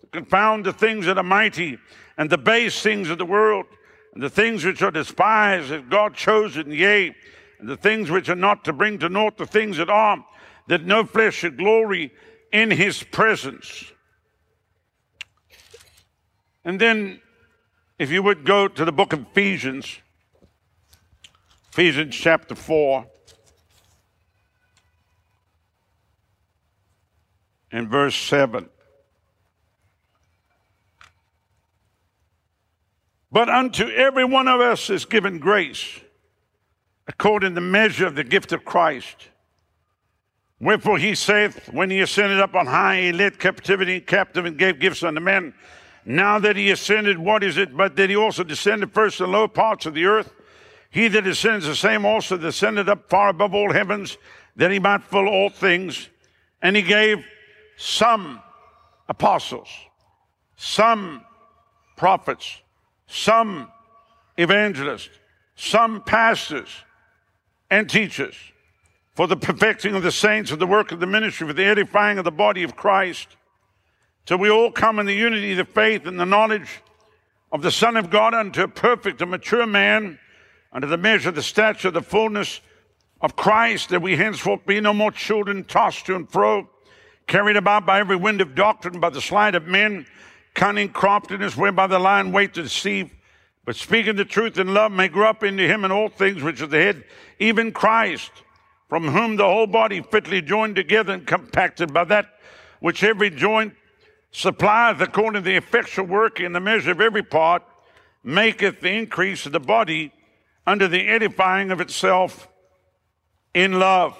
to 0.00 0.06
confound 0.08 0.64
the 0.64 0.72
things 0.72 1.06
that 1.06 1.18
are 1.18 1.22
mighty, 1.22 1.78
and 2.18 2.28
the 2.28 2.38
base 2.38 2.82
things 2.82 3.10
of 3.10 3.18
the 3.18 3.24
world, 3.24 3.66
and 4.14 4.22
the 4.22 4.30
things 4.30 4.64
which 4.64 4.82
are 4.82 4.90
despised 4.90 5.70
has 5.70 5.82
God 5.88 6.14
chosen, 6.14 6.72
yea, 6.72 7.14
and 7.60 7.68
the 7.68 7.76
things 7.76 8.10
which 8.10 8.28
are 8.28 8.34
not 8.34 8.64
to 8.64 8.72
bring 8.72 8.98
to 8.98 9.08
naught 9.08 9.38
the 9.38 9.46
things 9.46 9.76
that 9.76 9.88
are, 9.88 10.24
that 10.66 10.84
no 10.84 11.04
flesh 11.04 11.34
should 11.34 11.58
glory 11.58 12.12
in 12.52 12.72
his 12.72 13.04
presence. 13.04 13.92
And 16.66 16.80
then, 16.80 17.20
if 17.96 18.10
you 18.10 18.24
would 18.24 18.44
go 18.44 18.66
to 18.66 18.84
the 18.84 18.90
book 18.90 19.12
of 19.12 19.20
Ephesians, 19.20 20.00
Ephesians 21.70 22.16
chapter 22.16 22.56
4. 22.56 23.06
And 27.70 27.88
verse 27.88 28.16
7. 28.16 28.68
But 33.30 33.48
unto 33.48 33.88
every 33.88 34.24
one 34.24 34.48
of 34.48 34.60
us 34.60 34.90
is 34.90 35.04
given 35.04 35.38
grace 35.38 36.00
according 37.06 37.50
to 37.50 37.54
the 37.54 37.60
measure 37.60 38.08
of 38.08 38.16
the 38.16 38.24
gift 38.24 38.50
of 38.50 38.64
Christ. 38.64 39.28
Wherefore 40.58 40.98
he 40.98 41.14
saith, 41.14 41.72
when 41.72 41.90
he 41.90 42.00
ascended 42.00 42.40
up 42.40 42.56
on 42.56 42.66
high, 42.66 43.02
he 43.02 43.12
led 43.12 43.38
captivity 43.38 44.00
captive 44.00 44.46
and 44.46 44.58
gave 44.58 44.80
gifts 44.80 45.04
unto 45.04 45.20
men. 45.20 45.54
Now 46.08 46.38
that 46.38 46.54
he 46.54 46.70
ascended, 46.70 47.18
what 47.18 47.42
is 47.42 47.58
it? 47.58 47.76
But 47.76 47.96
that 47.96 48.08
he 48.08 48.14
also 48.16 48.44
descended 48.44 48.92
first 48.92 49.18
to 49.18 49.24
the 49.24 49.30
low 49.30 49.48
parts 49.48 49.86
of 49.86 49.94
the 49.94 50.06
earth. 50.06 50.32
He 50.88 51.08
that 51.08 51.26
ascends, 51.26 51.66
the 51.66 51.74
same 51.74 52.06
also 52.06 52.36
descended 52.36 52.88
up 52.88 53.10
far 53.10 53.28
above 53.28 53.54
all 53.54 53.72
heavens, 53.72 54.16
that 54.54 54.70
he 54.70 54.78
might 54.78 55.02
fill 55.02 55.26
all 55.26 55.50
things. 55.50 56.08
And 56.62 56.76
he 56.76 56.82
gave 56.82 57.24
some 57.76 58.40
apostles, 59.08 59.68
some 60.56 61.22
prophets, 61.96 62.62
some 63.08 63.70
evangelists, 64.38 65.10
some 65.56 66.02
pastors 66.02 66.68
and 67.68 67.90
teachers 67.90 68.36
for 69.14 69.26
the 69.26 69.36
perfecting 69.36 69.96
of 69.96 70.04
the 70.04 70.12
saints 70.12 70.52
of 70.52 70.60
the 70.60 70.66
work 70.66 70.92
of 70.92 71.00
the 71.00 71.06
ministry, 71.06 71.48
for 71.48 71.52
the 71.52 71.64
edifying 71.64 72.18
of 72.18 72.24
the 72.24 72.30
body 72.30 72.62
of 72.62 72.76
Christ, 72.76 73.36
till 74.26 74.38
we 74.38 74.50
all 74.50 74.72
come 74.72 74.98
in 74.98 75.06
the 75.06 75.14
unity 75.14 75.52
of 75.52 75.58
the 75.58 75.64
faith 75.64 76.06
and 76.06 76.18
the 76.18 76.26
knowledge 76.26 76.82
of 77.52 77.62
the 77.62 77.70
Son 77.70 77.96
of 77.96 78.10
God 78.10 78.34
unto 78.34 78.62
a 78.62 78.68
perfect 78.68 79.22
and 79.22 79.30
mature 79.30 79.66
man, 79.66 80.18
unto 80.72 80.88
the 80.88 80.98
measure 80.98 81.28
of 81.28 81.36
the 81.36 81.42
stature 81.42 81.88
of 81.88 81.94
the 81.94 82.02
fullness 82.02 82.60
of 83.20 83.36
Christ, 83.36 83.90
that 83.90 84.02
we 84.02 84.16
henceforth 84.16 84.66
be 84.66 84.80
no 84.80 84.92
more 84.92 85.12
children 85.12 85.64
tossed 85.64 86.06
to 86.06 86.16
and 86.16 86.30
fro, 86.30 86.68
carried 87.26 87.56
about 87.56 87.86
by 87.86 88.00
every 88.00 88.16
wind 88.16 88.40
of 88.40 88.54
doctrine, 88.54 89.00
by 89.00 89.10
the 89.10 89.20
sleight 89.20 89.54
of 89.54 89.66
men, 89.66 90.06
cunning 90.54 90.88
craftiness, 90.88 91.56
whereby 91.56 91.86
the 91.86 91.98
lion 91.98 92.32
wait 92.32 92.54
to 92.54 92.62
deceive, 92.64 93.10
but 93.64 93.76
speaking 93.76 94.16
the 94.16 94.24
truth 94.24 94.58
in 94.58 94.74
love 94.74 94.92
may 94.92 95.08
grow 95.08 95.28
up 95.28 95.42
into 95.42 95.66
him 95.66 95.84
in 95.84 95.92
all 95.92 96.08
things 96.08 96.42
which 96.42 96.60
is 96.60 96.68
the 96.68 96.78
head, 96.78 97.04
even 97.38 97.72
Christ, 97.72 98.30
from 98.88 99.08
whom 99.08 99.36
the 99.36 99.44
whole 99.44 99.66
body 99.66 100.00
fitly 100.02 100.42
joined 100.42 100.76
together 100.76 101.14
and 101.14 101.26
compacted 101.26 101.92
by 101.92 102.04
that 102.04 102.26
which 102.80 103.02
every 103.02 103.30
joint 103.30 103.74
supplieth 104.36 105.00
according 105.00 105.42
to 105.42 105.48
the 105.48 105.56
effectual 105.56 106.04
work 106.04 106.40
in 106.40 106.52
the 106.52 106.60
measure 106.60 106.90
of 106.90 107.00
every 107.00 107.22
part, 107.22 107.62
maketh 108.22 108.82
the 108.82 108.90
increase 108.90 109.46
of 109.46 109.52
the 109.52 109.60
body 109.60 110.12
under 110.66 110.86
the 110.86 111.08
edifying 111.08 111.70
of 111.70 111.80
itself 111.80 112.46
in 113.54 113.78
love. 113.78 114.14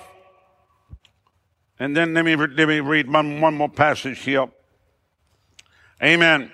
And 1.79 1.95
then 1.95 2.15
let 2.15 2.25
me, 2.25 2.35
let 2.35 2.67
me 2.67 2.81
read 2.81 3.13
one, 3.13 3.43
one 3.43 3.55
more 3.57 3.69
passage 3.69 4.21
here. 4.21 4.49
Amen. 6.03 6.41
Amen. 6.41 6.51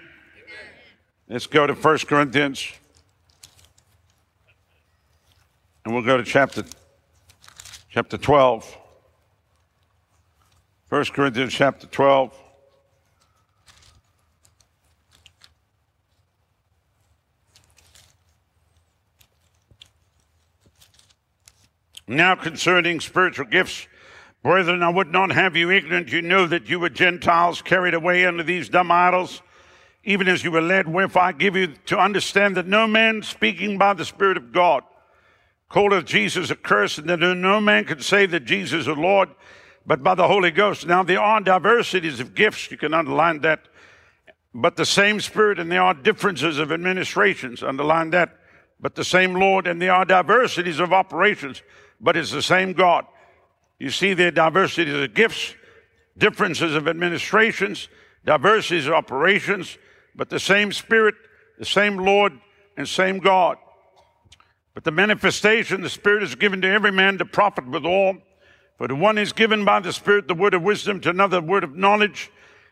Let's 1.28 1.46
go 1.46 1.64
to 1.64 1.74
1 1.74 1.98
Corinthians. 1.98 2.66
And 5.84 5.94
we'll 5.94 6.02
go 6.02 6.16
to 6.16 6.24
chapter, 6.24 6.64
chapter 7.90 8.18
12. 8.18 8.76
1 10.88 11.04
Corinthians 11.04 11.52
chapter 11.52 11.86
12. 11.86 12.36
Now 22.16 22.34
concerning 22.34 23.00
spiritual 23.00 23.46
gifts, 23.46 23.88
Brethren, 24.42 24.82
I 24.82 24.88
would 24.88 25.12
not 25.12 25.30
have 25.30 25.56
you 25.56 25.70
ignorant. 25.70 26.10
You 26.10 26.20
know 26.20 26.46
that 26.46 26.68
you 26.68 26.80
were 26.80 26.88
Gentiles 26.88 27.62
carried 27.62 27.94
away 27.94 28.26
under 28.26 28.42
these 28.42 28.68
dumb 28.68 28.90
idols, 28.90 29.40
even 30.02 30.26
as 30.26 30.42
you 30.42 30.50
were 30.50 30.60
led. 30.60 30.88
Wherefore 30.88 31.22
I 31.22 31.32
give 31.32 31.54
you 31.54 31.68
to 31.86 31.98
understand 31.98 32.56
that 32.56 32.66
no 32.66 32.88
man 32.88 33.22
speaking 33.22 33.78
by 33.78 33.94
the 33.94 34.04
Spirit 34.04 34.36
of 34.36 34.52
God 34.52 34.82
calleth 35.70 36.06
Jesus 36.06 36.50
accursed, 36.50 36.98
and 36.98 37.08
that 37.08 37.20
no 37.20 37.60
man 37.60 37.84
can 37.84 38.00
say 38.00 38.26
that 38.26 38.44
Jesus 38.44 38.80
is 38.80 38.88
Lord, 38.88 39.28
but 39.86 40.02
by 40.02 40.16
the 40.16 40.26
Holy 40.26 40.50
Ghost. 40.50 40.86
Now 40.86 41.04
there 41.04 41.20
are 41.20 41.40
diversities 41.40 42.18
of 42.18 42.34
gifts. 42.34 42.70
You 42.70 42.76
can 42.76 42.94
underline 42.94 43.40
that. 43.42 43.68
But 44.52 44.76
the 44.76 44.84
same 44.84 45.20
Spirit, 45.20 45.60
and 45.60 45.70
there 45.70 45.82
are 45.82 45.94
differences 45.94 46.58
of 46.58 46.72
administrations. 46.72 47.62
Underline 47.62 48.10
that. 48.10 48.36
But 48.80 48.96
the 48.96 49.04
same 49.04 49.34
Lord, 49.34 49.68
and 49.68 49.80
there 49.80 49.94
are 49.94 50.04
diversities 50.04 50.80
of 50.80 50.92
operations, 50.92 51.62
but 52.03 52.16
it's 52.16 52.32
the 52.32 52.42
same 52.42 52.72
God. 52.72 53.07
You 53.78 53.90
see 53.90 54.12
there 54.12 54.30
diversities 54.30 54.94
of 54.94 55.14
gifts, 55.14 55.55
differences 56.18 56.74
of 56.74 56.88
administrations, 56.88 57.88
diversities 58.24 58.86
of 58.86 58.94
operations, 58.94 59.78
but 60.14 60.28
the 60.28 60.40
same 60.40 60.72
Spirit, 60.72 61.14
the 61.59 61.64
same 61.64 61.96
Lord, 61.96 62.32
and 62.76 62.88
same 62.88 63.18
God. 63.18 63.57
But 64.74 64.84
the 64.84 64.90
manifestation, 64.90 65.82
the 65.82 65.90
Spirit 65.90 66.22
is 66.22 66.34
given 66.34 66.61
to 66.62 66.68
every 66.68 66.92
man 66.92 67.18
to 67.18 67.24
profit 67.24 67.66
withal. 67.66 68.18
For 68.78 68.88
to 68.88 68.94
one 68.94 69.18
is 69.18 69.32
given 69.32 69.64
by 69.64 69.80
the 69.80 69.92
Spirit 69.92 70.28
the 70.28 70.34
word 70.34 70.55
of 70.55 70.62
wisdom, 70.62 71.00
to 71.03 71.11
another 71.11 71.40
the 71.40 71.46
word 71.46 71.62
of 71.62 71.76
knowledge, 71.76 72.30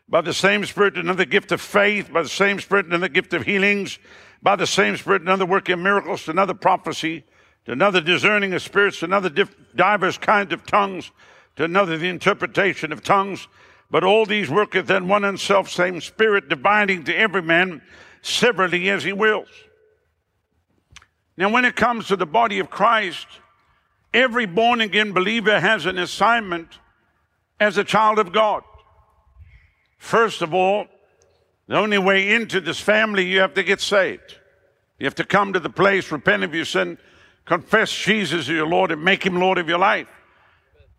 by 0.09 0.21
the 0.21 0.33
same 0.33 0.65
Spirit 0.65 0.97
another 0.97 1.25
gift 1.25 1.51
of 1.51 1.61
faith, 1.61 2.11
by 2.11 2.21
the 2.21 2.29
same 2.29 2.59
Spirit 2.59 2.87
another 2.87 3.07
gift 3.07 3.33
of 3.33 3.43
healings, 3.43 3.97
by 4.41 4.55
the 4.55 4.67
same 4.67 4.97
Spirit 4.97 5.21
another 5.21 5.45
working 5.45 5.81
miracles, 5.81 6.25
to 6.25 6.31
another 6.31 6.53
prophecy, 6.53 7.23
to 7.65 7.71
another 7.71 8.01
discerning 8.01 8.53
of 8.53 8.61
spirits, 8.61 8.99
to 8.99 9.05
another 9.05 9.29
diverse 9.75 10.17
kinds 10.17 10.53
of 10.53 10.65
tongues, 10.65 11.11
to 11.55 11.63
another 11.63 11.97
the 11.97 12.09
interpretation 12.09 12.91
of 12.91 13.03
tongues. 13.03 13.47
But 13.89 14.03
all 14.03 14.25
these 14.25 14.49
worketh 14.49 14.89
in 14.89 15.07
one 15.07 15.25
and 15.25 15.39
self 15.39 15.69
same 15.69 16.01
Spirit, 16.01 16.49
dividing 16.49 17.03
to 17.05 17.15
every 17.15 17.41
man 17.41 17.81
severally 18.21 18.89
as 18.89 19.03
he 19.03 19.13
wills. 19.13 19.49
Now, 21.37 21.49
when 21.49 21.65
it 21.65 21.75
comes 21.75 22.07
to 22.07 22.15
the 22.15 22.25
body 22.25 22.59
of 22.59 22.69
Christ, 22.69 23.27
every 24.13 24.45
born 24.45 24.81
again 24.81 25.11
believer 25.11 25.59
has 25.59 25.85
an 25.85 25.97
assignment 25.97 26.79
as 27.59 27.77
a 27.77 27.83
child 27.83 28.19
of 28.19 28.31
God. 28.31 28.63
First 29.97 30.41
of 30.41 30.53
all, 30.53 30.87
the 31.67 31.77
only 31.77 31.97
way 31.97 32.33
into 32.33 32.59
this 32.59 32.79
family, 32.79 33.25
you 33.25 33.39
have 33.39 33.53
to 33.53 33.63
get 33.63 33.81
saved. 33.81 34.37
You 34.99 35.05
have 35.05 35.15
to 35.15 35.23
come 35.23 35.53
to 35.53 35.59
the 35.59 35.69
place, 35.69 36.11
repent 36.11 36.43
of 36.43 36.53
your 36.53 36.65
sin, 36.65 36.97
confess 37.51 37.91
Jesus 37.91 38.47
as 38.47 38.47
your 38.47 38.65
Lord 38.65 38.93
and 38.93 39.03
make 39.03 39.25
him 39.25 39.35
Lord 39.35 39.57
of 39.57 39.67
your 39.67 39.77
life. 39.77 40.07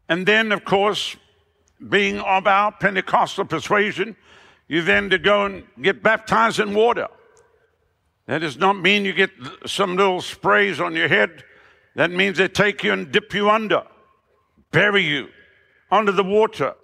And 0.06 0.26
then, 0.26 0.52
of 0.52 0.66
course, 0.66 1.16
being 1.88 2.18
of 2.18 2.46
our 2.46 2.70
Pentecostal 2.72 3.46
persuasion, 3.46 4.16
you 4.68 4.82
then 4.82 5.08
to 5.08 5.18
go 5.18 5.46
and 5.46 5.64
get 5.80 6.02
baptized 6.02 6.60
in 6.60 6.74
water. 6.74 7.08
That 8.26 8.40
does 8.40 8.58
not 8.58 8.78
mean 8.78 9.06
you 9.06 9.14
get 9.14 9.30
some 9.64 9.96
little 9.96 10.20
sprays 10.20 10.78
on 10.78 10.94
your 10.94 11.08
head. 11.08 11.42
That 11.96 12.10
means 12.10 12.36
they 12.36 12.48
take 12.48 12.84
you 12.84 12.92
and 12.92 13.10
dip 13.10 13.32
you 13.32 13.48
under, 13.48 13.84
bury 14.72 15.04
you 15.04 15.28
under 15.90 16.12
the 16.12 16.22
water, 16.22 16.74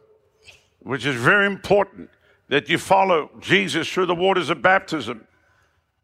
which 0.78 1.04
is 1.04 1.14
very 1.14 1.46
important 1.46 2.08
that 2.48 2.70
you 2.70 2.78
follow 2.78 3.28
Jesus 3.38 3.86
through 3.86 4.06
the 4.06 4.14
waters 4.14 4.48
of 4.48 4.62
baptism. 4.62 5.26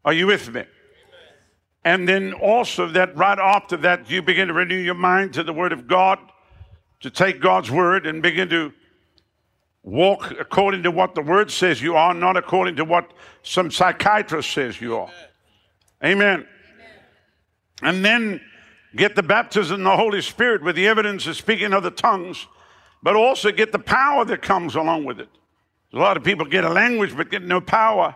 Are 0.03 0.13
you 0.13 0.27
with 0.27 0.53
me? 0.53 0.65
And 1.85 2.09
then 2.09 2.33
also 2.33 2.87
that 2.87 3.15
right 3.15 3.37
after 3.37 3.77
that, 3.77 4.09
you 4.09 4.23
begin 4.23 4.47
to 4.47 4.55
renew 4.55 4.75
your 4.75 4.95
mind 4.95 5.35
to 5.35 5.43
the 5.43 5.53
Word 5.53 5.71
of 5.71 5.87
God, 5.87 6.17
to 7.01 7.11
take 7.11 7.39
God's 7.39 7.69
Word 7.69 8.07
and 8.07 8.23
begin 8.23 8.49
to 8.49 8.73
walk 9.83 10.31
according 10.31 10.81
to 10.81 10.89
what 10.89 11.13
the 11.13 11.21
Word 11.21 11.51
says 11.51 11.83
you 11.83 11.95
are, 11.95 12.15
not 12.15 12.37
according 12.37 12.75
to 12.77 12.83
what 12.83 13.13
some 13.43 13.69
psychiatrist 13.69 14.49
says 14.49 14.81
you 14.81 14.97
are. 14.97 15.11
Amen. 16.03 16.39
Amen. 16.39 16.47
And 17.83 18.03
then 18.03 18.41
get 18.95 19.15
the 19.15 19.21
baptism 19.21 19.75
in 19.75 19.83
the 19.83 19.95
Holy 19.95 20.23
Spirit 20.23 20.63
with 20.63 20.75
the 20.75 20.87
evidence 20.87 21.27
of 21.27 21.35
speaking 21.35 21.71
other 21.71 21.91
tongues, 21.91 22.47
but 23.03 23.15
also 23.15 23.51
get 23.51 23.71
the 23.71 23.79
power 23.79 24.25
that 24.25 24.41
comes 24.41 24.73
along 24.73 25.05
with 25.05 25.19
it. 25.19 25.29
A 25.93 25.97
lot 25.97 26.17
of 26.17 26.23
people 26.23 26.47
get 26.47 26.63
a 26.63 26.69
language 26.69 27.15
but 27.15 27.29
get 27.29 27.43
no 27.43 27.61
power 27.61 28.15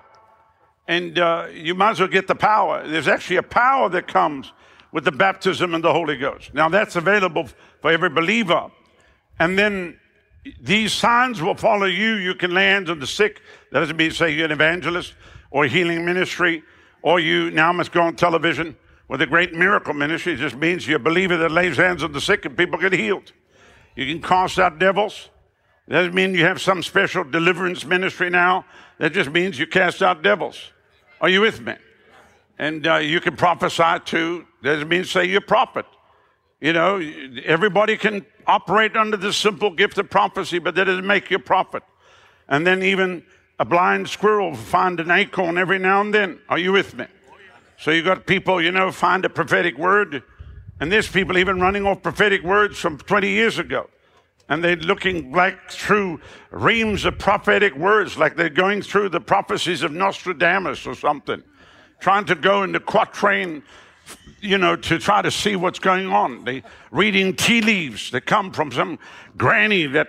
and 0.90 1.20
uh, 1.20 1.46
you 1.54 1.76
might 1.76 1.92
as 1.92 2.00
well 2.00 2.10
get 2.10 2.26
the 2.26 2.34
power. 2.34 2.86
There's 2.86 3.08
actually 3.08 3.36
a 3.36 3.44
power 3.44 3.90
that 3.90 4.08
comes 4.08 4.52
with 4.92 5.06
the 5.06 5.12
baptism 5.12 5.76
in 5.76 5.82
the 5.82 5.94
Holy 5.94 6.18
Ghost. 6.18 6.52
Now 6.56 6.68
that's 6.68 6.96
available 6.96 7.48
for 7.80 7.92
every 7.92 8.10
believer. 8.10 8.72
And 9.38 9.58
then 9.58 10.00
these 10.60 10.92
signs 10.92 11.44
will 11.44 11.54
follow 11.54 11.86
you. 11.86 12.16
You 12.16 12.34
can 12.34 12.56
lay 12.56 12.66
hands 12.66 12.90
on 12.90 12.98
the 12.98 13.06
sick. 13.06 13.42
That 13.72 13.82
doesn't 13.82 13.98
mean 13.98 14.10
say 14.10 14.32
you're 14.32 14.46
an 14.46 14.52
evangelist 14.52 15.14
or 15.52 15.66
healing 15.66 16.06
ministry 16.06 16.64
Or 17.04 17.20
you 17.20 17.52
now 17.52 17.72
must 17.72 17.92
go 17.92 18.02
on 18.02 18.16
television 18.16 18.76
with 19.08 19.22
a 19.22 19.28
great 19.28 19.54
miracle 19.54 19.94
ministry. 19.94 20.34
It 20.34 20.38
just 20.38 20.56
means 20.56 20.88
you're 20.88 20.98
a 20.98 21.00
believer 21.00 21.38
that 21.38 21.52
lays 21.52 21.78
hands 21.78 22.04
on 22.04 22.14
the 22.14 22.22
sick 22.22 22.46
and 22.46 22.58
people 22.58 22.80
get 22.80 22.94
healed. 22.94 23.32
You 23.96 24.08
can 24.08 24.24
cast 24.24 24.58
out 24.58 24.80
devils. 24.80 25.30
That 25.88 25.98
doesn't 25.98 26.16
mean 26.16 26.34
you 26.34 26.46
have 26.46 26.60
some 26.60 26.82
special 26.82 27.24
deliverance 27.24 27.86
ministry 27.86 28.32
now. 28.32 28.66
That 28.98 29.14
just 29.14 29.30
means 29.30 29.60
you 29.60 29.68
cast 29.68 30.02
out 30.02 30.24
devils. 30.24 30.72
Are 31.22 31.30
you 31.30 31.42
with 31.42 31.62
me? 31.62 31.74
And 32.58 32.86
uh, 32.86 32.96
you 32.96 33.20
can 33.20 33.36
prophesy 33.36 34.00
too. 34.06 34.46
That 34.62 34.74
doesn't 34.74 34.90
mean 34.90 35.06
say 35.06 35.26
you're 35.26 35.40
a 35.40 35.42
prophet. 35.42 35.86
You 36.62 36.74
know, 36.74 37.02
everybody 37.46 37.96
can 37.96 38.26
operate 38.46 38.96
under 38.98 39.16
the 39.16 39.32
simple 39.32 39.72
gift 39.72 39.98
of 39.98 40.10
prophecy, 40.10 40.60
but 40.60 40.76
that 40.76 40.86
doesn't 40.86 41.08
make 41.08 41.30
you 41.32 41.38
a 41.38 41.42
prophet. 41.42 41.84
And 42.50 42.68
then 42.68 42.84
even 42.84 43.24
a 43.60 43.66
blind 43.66 44.10
squirrel 44.10 44.50
will 44.50 44.58
find 44.58 45.00
an 45.00 45.12
acorn 45.12 45.58
every 45.58 45.80
now 45.80 46.02
and 46.02 46.14
then. 46.14 46.40
Are 46.50 46.58
you 46.58 46.72
with 46.74 46.96
me? 46.96 47.06
So 47.78 47.92
you 47.92 48.04
got 48.04 48.26
people, 48.26 48.62
you 48.62 48.72
know, 48.72 48.92
find 48.92 49.24
a 49.24 49.30
prophetic 49.30 49.78
word, 49.78 50.24
and 50.82 50.92
there's 50.92 51.08
people 51.08 51.38
even 51.38 51.62
running 51.62 51.86
off 51.86 52.02
prophetic 52.02 52.44
words 52.44 52.78
from 52.78 52.98
20 52.98 53.30
years 53.30 53.58
ago. 53.58 53.90
And 54.50 54.64
they're 54.64 54.76
looking 54.76 55.32
like 55.32 55.70
through 55.70 56.20
reams 56.52 57.06
of 57.06 57.18
prophetic 57.20 57.76
words, 57.76 58.18
like 58.18 58.36
they're 58.36 58.50
going 58.50 58.82
through 58.82 59.10
the 59.10 59.22
prophecies 59.22 59.84
of 59.84 59.92
Nostradamus 59.92 60.88
or 60.88 60.96
something, 60.96 61.44
trying 62.00 62.26
to 62.26 62.36
go 62.36 62.64
into 62.64 62.80
quatrain 62.80 63.64
you 64.42 64.58
know, 64.58 64.76
to 64.76 65.00
try 65.00 65.22
to 65.22 65.32
see 65.32 65.56
what's 65.56 65.80
going 65.80 66.08
on. 66.08 66.44
They're 66.46 66.64
reading 66.92 67.36
tea 67.36 67.62
leaves 67.62 68.12
that 68.12 68.26
come 68.26 68.52
from 68.52 68.72
some 68.72 69.00
granny 69.38 69.86
that 69.88 70.08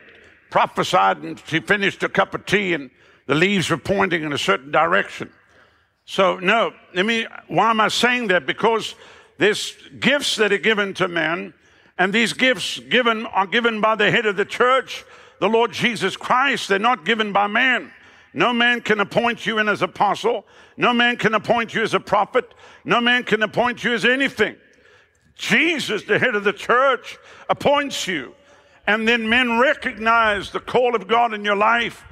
prophesied 0.51 1.19
and 1.19 1.43
she 1.47 1.61
finished 1.61 2.03
a 2.03 2.09
cup 2.09 2.35
of 2.35 2.47
tea 2.47 2.75
and 2.75 2.91
the 3.27 3.35
leaves 3.35 3.71
were 3.71 3.77
pointing 3.77 4.23
in 4.23 4.33
a 4.33 4.39
certain 4.39 4.71
direction. 4.71 5.31
So 6.05 6.39
no, 6.39 6.73
I 6.97 7.03
mean, 7.03 7.27
why 7.49 7.71
am 7.71 7.81
I 7.81 7.89
saying 7.89 8.29
that? 8.29 8.47
Because 8.47 8.95
there's 9.39 9.77
gifts 10.01 10.37
that 10.37 10.53
are 10.53 10.59
given 10.59 10.95
to 10.95 11.09
men, 11.09 11.55
and 12.01 12.15
these 12.15 12.33
gifts 12.33 12.79
given 12.79 13.27
are 13.27 13.47
given 13.47 13.83
by 13.83 13.95
the 13.95 14.11
head 14.11 14.25
of 14.25 14.35
the 14.35 14.47
church, 14.47 15.05
the 15.39 15.51
Lord 15.51 15.71
Jesus 15.71 16.17
Christ. 16.17 16.67
They're 16.67 16.79
not 16.79 17.05
given 17.05 17.31
by 17.31 17.47
man. 17.47 17.93
No 18.33 18.55
man 18.55 18.81
can 18.81 19.01
appoint 19.01 19.45
you 19.45 19.59
in 19.59 19.69
as 19.69 19.83
apostle. 19.83 20.47
No 20.79 20.95
man 20.95 21.19
can 21.19 21.35
appoint 21.35 21.75
you 21.75 21.83
as 21.83 21.93
a 21.93 22.01
prophet. 22.01 22.55
No 22.87 23.03
man 23.03 23.25
can 23.25 23.43
appoint 23.43 23.85
you 23.85 23.93
as 23.93 24.07
anything. 24.07 24.57
Jesus, 25.35 26.05
the 26.05 26.19
head 26.19 26.35
of 26.35 26.43
the 26.43 26.55
church, 26.55 27.19
appoints 27.51 28.07
you. 28.07 28.35
And 28.87 29.07
then 29.07 29.29
men 29.29 29.59
recognize 29.59 30.53
the 30.53 30.61
call 30.61 30.97
of 30.97 31.07
God 31.07 31.35
in 31.35 31.45
your 31.45 31.57
life. 31.57 32.03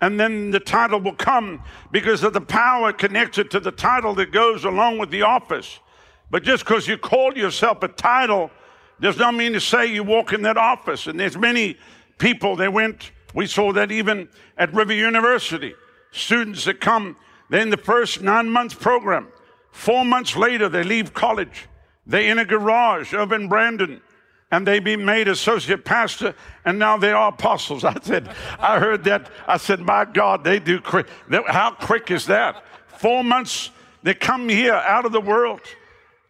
And 0.00 0.18
then 0.18 0.52
the 0.52 0.60
title 0.60 1.00
will 1.00 1.16
come 1.16 1.62
because 1.92 2.24
of 2.24 2.32
the 2.32 2.40
power 2.40 2.94
connected 2.94 3.50
to 3.50 3.60
the 3.60 3.72
title 3.72 4.14
that 4.14 4.32
goes 4.32 4.64
along 4.64 4.96
with 4.96 5.10
the 5.10 5.20
office. 5.20 5.80
But 6.30 6.44
just 6.44 6.64
because 6.64 6.88
you 6.88 6.96
call 6.96 7.36
yourself 7.36 7.82
a 7.82 7.88
title 7.88 8.50
does 9.00 9.18
not 9.18 9.34
mean 9.34 9.52
to 9.52 9.60
say 9.60 9.86
you 9.86 10.04
walk 10.04 10.32
in 10.32 10.42
that 10.42 10.56
office. 10.56 11.06
And 11.06 11.18
there's 11.18 11.36
many 11.36 11.76
people 12.18 12.56
that 12.56 12.72
went 12.72 13.10
we 13.34 13.48
saw 13.48 13.72
that 13.72 13.90
even 13.90 14.28
at 14.56 14.72
River 14.72 14.94
University. 14.94 15.74
Students 16.12 16.64
that 16.64 16.80
come, 16.80 17.16
they're 17.50 17.60
in 17.60 17.70
the 17.70 17.76
first 17.76 18.22
nine 18.22 18.48
month 18.48 18.80
program. 18.80 19.28
Four 19.72 20.04
months 20.04 20.36
later, 20.36 20.68
they 20.68 20.84
leave 20.84 21.12
college. 21.12 21.66
They're 22.06 22.30
in 22.30 22.38
a 22.38 22.44
garage 22.44 23.12
over 23.12 23.34
in 23.34 23.48
Brandon 23.48 24.00
and 24.52 24.64
they 24.64 24.78
be 24.78 24.94
made 24.94 25.26
associate 25.26 25.84
pastor 25.84 26.34
and 26.64 26.78
now 26.78 26.96
they 26.96 27.10
are 27.10 27.30
apostles. 27.30 27.82
I 27.84 27.98
said, 28.00 28.32
I 28.60 28.78
heard 28.78 29.02
that. 29.04 29.28
I 29.48 29.56
said, 29.56 29.80
my 29.80 30.04
God, 30.04 30.44
they 30.44 30.60
do. 30.60 30.80
How 31.48 31.72
quick 31.72 32.12
is 32.12 32.26
that? 32.26 32.62
Four 32.86 33.24
months, 33.24 33.70
they 34.04 34.14
come 34.14 34.48
here 34.48 34.74
out 34.74 35.04
of 35.04 35.12
the 35.12 35.20
world, 35.20 35.60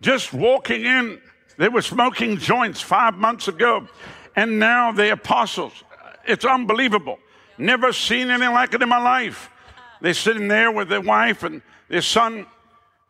just 0.01 0.33
walking 0.33 0.87
in. 0.87 1.21
They 1.57 1.69
were 1.69 1.83
smoking 1.83 2.39
joints 2.39 2.81
five 2.81 3.15
months 3.17 3.49
ago 3.49 3.89
and 4.37 4.59
now 4.59 4.93
they're 4.93 5.15
apostles. 5.15 5.85
It's 6.27 6.45
unbelievable. 6.45 7.19
Never 7.59 7.93
seen 7.93 8.31
anything 8.31 8.53
like 8.53 8.75
it 8.75 8.83
in 8.83 8.89
my 8.89 9.03
life. 9.03 9.51
They're 10.01 10.15
sitting 10.15 10.49
there 10.49 10.71
with 10.71 10.89
their 10.89 11.01
wife 11.01 11.43
and 11.45 11.63
their 11.89 12.03
son, 12.03 12.47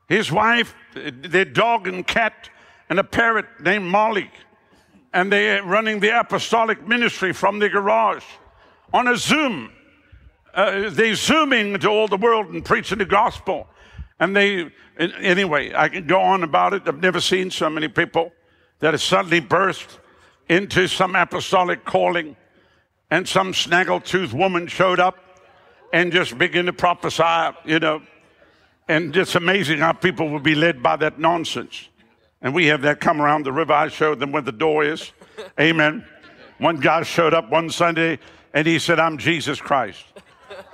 his 0.09 0.31
wife, 0.31 0.75
their 0.95 1.45
dog 1.45 1.89
and 1.89 2.07
cat, 2.07 2.51
and 2.91 2.99
a 2.99 3.05
parrot 3.05 3.47
named 3.61 3.87
Molly. 3.87 4.31
And 5.13 5.33
they're 5.33 5.63
running 5.63 6.01
the 6.01 6.19
apostolic 6.19 6.87
ministry 6.87 7.33
from 7.33 7.59
the 7.59 7.69
garage 7.69 8.25
on 8.93 9.09
a 9.09 9.17
Zoom. 9.17 9.73
Uh, 10.53 10.91
they're 10.91 11.15
zooming 11.15 11.79
to 11.81 11.89
all 11.89 12.07
the 12.07 12.17
world 12.17 12.49
and 12.49 12.65
preaching 12.65 12.99
the 12.99 13.05
gospel. 13.05 13.67
And 14.21 14.37
they, 14.37 14.71
anyway, 14.99 15.73
I 15.75 15.89
can 15.89 16.07
go 16.07 16.21
on 16.21 16.43
about 16.43 16.75
it. 16.75 16.83
I've 16.87 17.01
never 17.01 17.21
seen 17.21 17.51
so 17.51 17.69
many 17.69 17.89
people 17.89 18.33
that 18.81 18.95
have 18.95 19.03
suddenly 19.03 19.41
burst 19.41 19.99
into 20.49 20.87
some 20.89 21.17
apostolic 21.17 21.85
calling 21.85 22.37
and 23.11 23.29
some 23.29 23.53
snaggletooth 23.53 24.33
woman 24.33 24.67
showed 24.67 25.01
up 25.01 25.19
and 25.93 26.13
just 26.13 26.37
began 26.37 26.67
to 26.67 26.73
prophesy, 26.73 27.57
you 27.65 27.79
know. 27.79 28.03
And 28.89 29.17
it's 29.17 29.35
amazing 29.35 29.79
how 29.79 29.93
people 29.93 30.29
will 30.29 30.41
be 30.41 30.55
led 30.55 30.83
by 30.83 30.97
that 30.97 31.19
nonsense. 31.19 31.89
And 32.43 32.55
we 32.55 32.67
have 32.67 32.83
that 32.83 33.01
come 33.01 33.23
around 33.23 33.45
the 33.45 33.53
river. 33.53 33.73
I 33.73 33.89
showed 33.89 34.21
them 34.21 34.33
where 34.33 34.43
the 34.43 34.53
door 34.53 34.85
is. 34.85 35.13
Amen. 35.59 36.05
One 36.59 36.77
guy 36.77 37.03
showed 37.03 37.33
up 37.33 37.51
one 37.51 37.71
Sunday 37.71 38.19
and 38.53 38.67
he 38.67 38.79
said, 38.79 39.01
I'm 39.01 39.17
Jesus 39.17 39.61
Christ. 39.61 40.05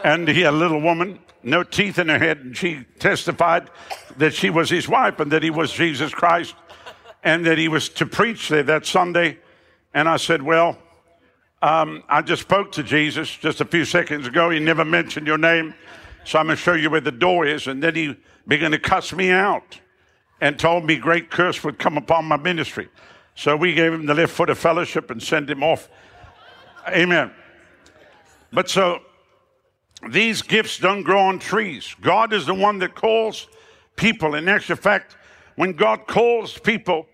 And 0.03 0.27
he 0.27 0.43
a 0.43 0.53
little 0.53 0.81
woman, 0.81 1.21
no 1.43 1.63
teeth 1.63 1.99
in 1.99 2.09
her 2.09 2.19
head, 2.19 2.39
and 2.39 2.57
she 2.57 2.85
testified 2.99 3.71
that 4.19 4.35
she 4.35 4.51
was 4.51 4.71
his 4.71 4.89
wife 4.89 5.21
and 5.21 5.31
that 5.33 5.43
he 5.43 5.51
was 5.51 5.73
Jesus 5.73 6.13
Christ 6.13 6.55
and 7.23 7.45
that 7.47 7.59
he 7.59 7.69
was 7.69 7.89
to 7.89 8.07
preach 8.07 8.49
there 8.49 8.63
that 8.65 8.87
Sunday. 8.87 9.39
And 9.95 10.09
I 10.09 10.17
said, 10.17 10.43
Well, 10.43 10.79
um, 11.63 12.03
I 12.09 12.23
just 12.23 12.43
spoke 12.43 12.73
to 12.73 12.83
Jesus 12.83 13.35
just 13.35 13.61
a 13.61 13.65
few 13.65 13.85
seconds 13.85 14.27
ago. 14.27 14.51
He 14.51 14.59
never 14.59 14.85
mentioned 14.85 15.27
your 15.27 15.39
name. 15.39 15.75
So 16.25 16.39
I'm 16.39 16.47
going 16.47 16.57
to 16.57 16.63
show 16.63 16.75
you 16.75 16.91
where 16.91 17.01
the 17.01 17.13
door 17.13 17.47
is. 17.47 17.67
And 17.67 17.83
then 17.83 17.95
he 17.95 18.17
began 18.47 18.71
to 18.71 18.79
cuss 18.79 19.13
me 19.13 19.31
out 19.31 19.79
and 20.41 20.59
told 20.59 20.85
me 20.85 20.97
great 20.97 21.31
curse 21.31 21.63
would 21.65 21.79
come 21.79 21.97
upon 21.97 22.25
my 22.25 22.37
ministry. 22.37 22.89
So 23.35 23.57
we 23.57 23.75
gave 23.75 23.93
him 23.93 24.07
the 24.07 24.15
left 24.15 24.33
foot 24.33 24.51
of 24.51 24.59
fellowship 24.59 25.11
and 25.11 25.23
sent 25.23 25.51
him 25.51 25.63
off. 25.63 25.89
Amen. 26.89 27.31
But 28.53 28.69
so 28.69 29.01
these 30.09 30.43
gifts 30.43 30.79
don't 30.79 31.03
grow 31.03 31.21
on 31.21 31.39
trees. 31.39 31.95
God 32.01 32.33
is 32.33 32.47
the 32.47 32.55
one 32.55 32.79
that 32.79 32.95
calls 32.95 33.49
people. 33.97 34.35
In 34.35 34.49
actual 34.49 34.77
fact, 34.77 35.17
when 35.57 35.73
God 35.73 36.07
calls 36.07 36.59
people, 36.59 37.07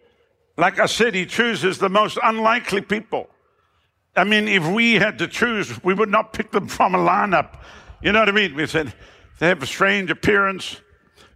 like 0.57 0.79
I 0.79 0.87
said, 0.87 1.15
he 1.15 1.27
chooses 1.27 1.79
the 1.79 1.89
most 1.89 2.19
unlikely 2.23 2.83
people. 2.83 3.29
I 4.15 4.25
mean, 4.25 4.49
if 4.49 4.67
we 4.67 4.95
had 4.95 5.19
to 5.19 5.29
choose, 5.29 5.83
we 5.85 5.93
would 5.93 6.09
not 6.09 6.33
pick 6.33 6.51
them 6.51 6.69
from 6.69 6.95
a 6.95 6.99
lineup. 6.99 7.61
You 8.03 8.13
know 8.13 8.21
what 8.21 8.29
I 8.29 8.33
mean? 8.33 8.55
We 8.55 8.67
said 8.67 8.95
they 9.39 9.49
have 9.49 9.63
a 9.63 9.67
strange 9.67 10.11
appearance, 10.11 10.81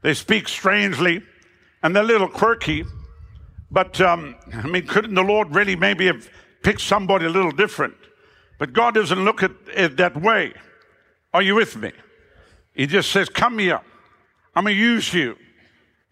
they 0.02 0.14
speak 0.14 0.48
strangely, 0.48 1.22
and 1.82 1.94
they're 1.94 2.02
a 2.02 2.06
little 2.06 2.28
quirky. 2.28 2.84
But 3.70 4.00
um, 4.00 4.36
I 4.54 4.66
mean, 4.66 4.86
couldn't 4.86 5.14
the 5.14 5.22
Lord 5.22 5.54
really 5.54 5.76
maybe 5.76 6.06
have 6.06 6.28
picked 6.62 6.80
somebody 6.80 7.26
a 7.26 7.28
little 7.28 7.52
different? 7.52 7.94
But 8.58 8.72
God 8.72 8.94
doesn't 8.94 9.24
look 9.24 9.42
at 9.42 9.52
it 9.74 9.96
that 9.98 10.20
way. 10.20 10.54
Are 11.32 11.42
you 11.42 11.54
with 11.54 11.76
me? 11.76 11.92
He 12.74 12.86
just 12.86 13.10
says, 13.10 13.28
Come 13.28 13.58
here. 13.58 13.80
I'm 14.54 14.64
going 14.64 14.74
to 14.74 14.80
use 14.80 15.14
you. 15.14 15.36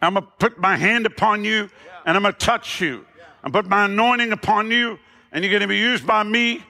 I'm 0.01 0.15
going 0.15 0.25
to 0.25 0.33
put 0.39 0.59
my 0.59 0.77
hand 0.77 1.07
upon 1.07 1.45
you 1.45 1.69
and 2.07 2.17
I'm 2.17 2.23
going 2.23 2.35
to 2.35 2.39
touch 2.39 2.81
you. 2.81 3.05
and 3.43 3.53
put 3.53 3.67
my 3.67 3.87
anointing 3.87 4.33
upon 4.33 4.71
you 4.71 4.99
and 5.33 5.45
you're 5.45 5.51
going 5.51 5.63
to 5.63 5.69
be 5.69 5.79
used 5.79 6.07
by 6.07 6.23
me. 6.23 6.63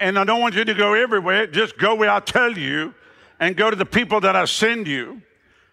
And 0.00 0.18
I 0.18 0.24
don't 0.24 0.40
want 0.40 0.54
you 0.54 0.64
to 0.64 0.74
go 0.74 0.94
everywhere. 0.94 1.46
Just 1.46 1.78
go 1.78 1.94
where 1.94 2.10
I 2.10 2.20
tell 2.20 2.56
you 2.56 2.94
and 3.40 3.56
go 3.56 3.70
to 3.70 3.76
the 3.76 3.86
people 3.86 4.20
that 4.20 4.36
I 4.36 4.44
send 4.44 4.86
you 4.86 5.22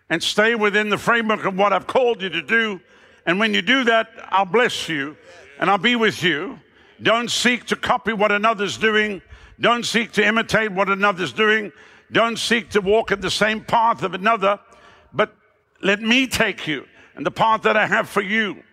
and 0.10 0.22
stay 0.24 0.56
within 0.56 0.90
the 0.90 0.98
framework 0.98 1.46
of 1.46 1.58
what 1.58 1.74
I've 1.74 1.88
called 1.88 2.22
you 2.22 2.30
to 2.30 2.42
do. 2.42 2.80
And 3.26 3.40
when 3.40 3.54
you 3.54 3.62
do 3.62 3.84
that, 3.86 4.10
I'll 4.30 4.46
bless 4.46 4.88
you 4.88 5.18
and 5.60 5.70
I'll 5.70 5.78
be 5.78 5.96
with 5.96 6.24
you. 6.24 6.60
Don't 7.02 7.30
seek 7.30 7.66
to 7.66 7.76
copy 7.76 8.14
what 8.14 8.32
another's 8.32 8.78
doing. 8.78 9.22
Don't 9.60 9.86
seek 9.86 10.12
to 10.14 10.26
imitate 10.26 10.72
what 10.72 10.90
another's 10.90 11.34
doing. 11.34 11.72
Don't 12.12 12.38
seek 12.38 12.70
to 12.72 12.82
walk 12.82 13.12
in 13.12 13.22
the 13.22 13.32
same 13.32 13.64
path 13.64 14.04
of 14.04 14.14
another, 14.14 14.60
but 15.14 15.36
let 15.82 16.02
me 16.02 16.28
take 16.28 16.68
you 16.68 16.86
and 17.16 17.26
the 17.26 17.32
path 17.32 17.64
that 17.64 17.76
I 17.78 17.88
have 17.88 18.10
for 18.10 18.22
you. 18.22 18.64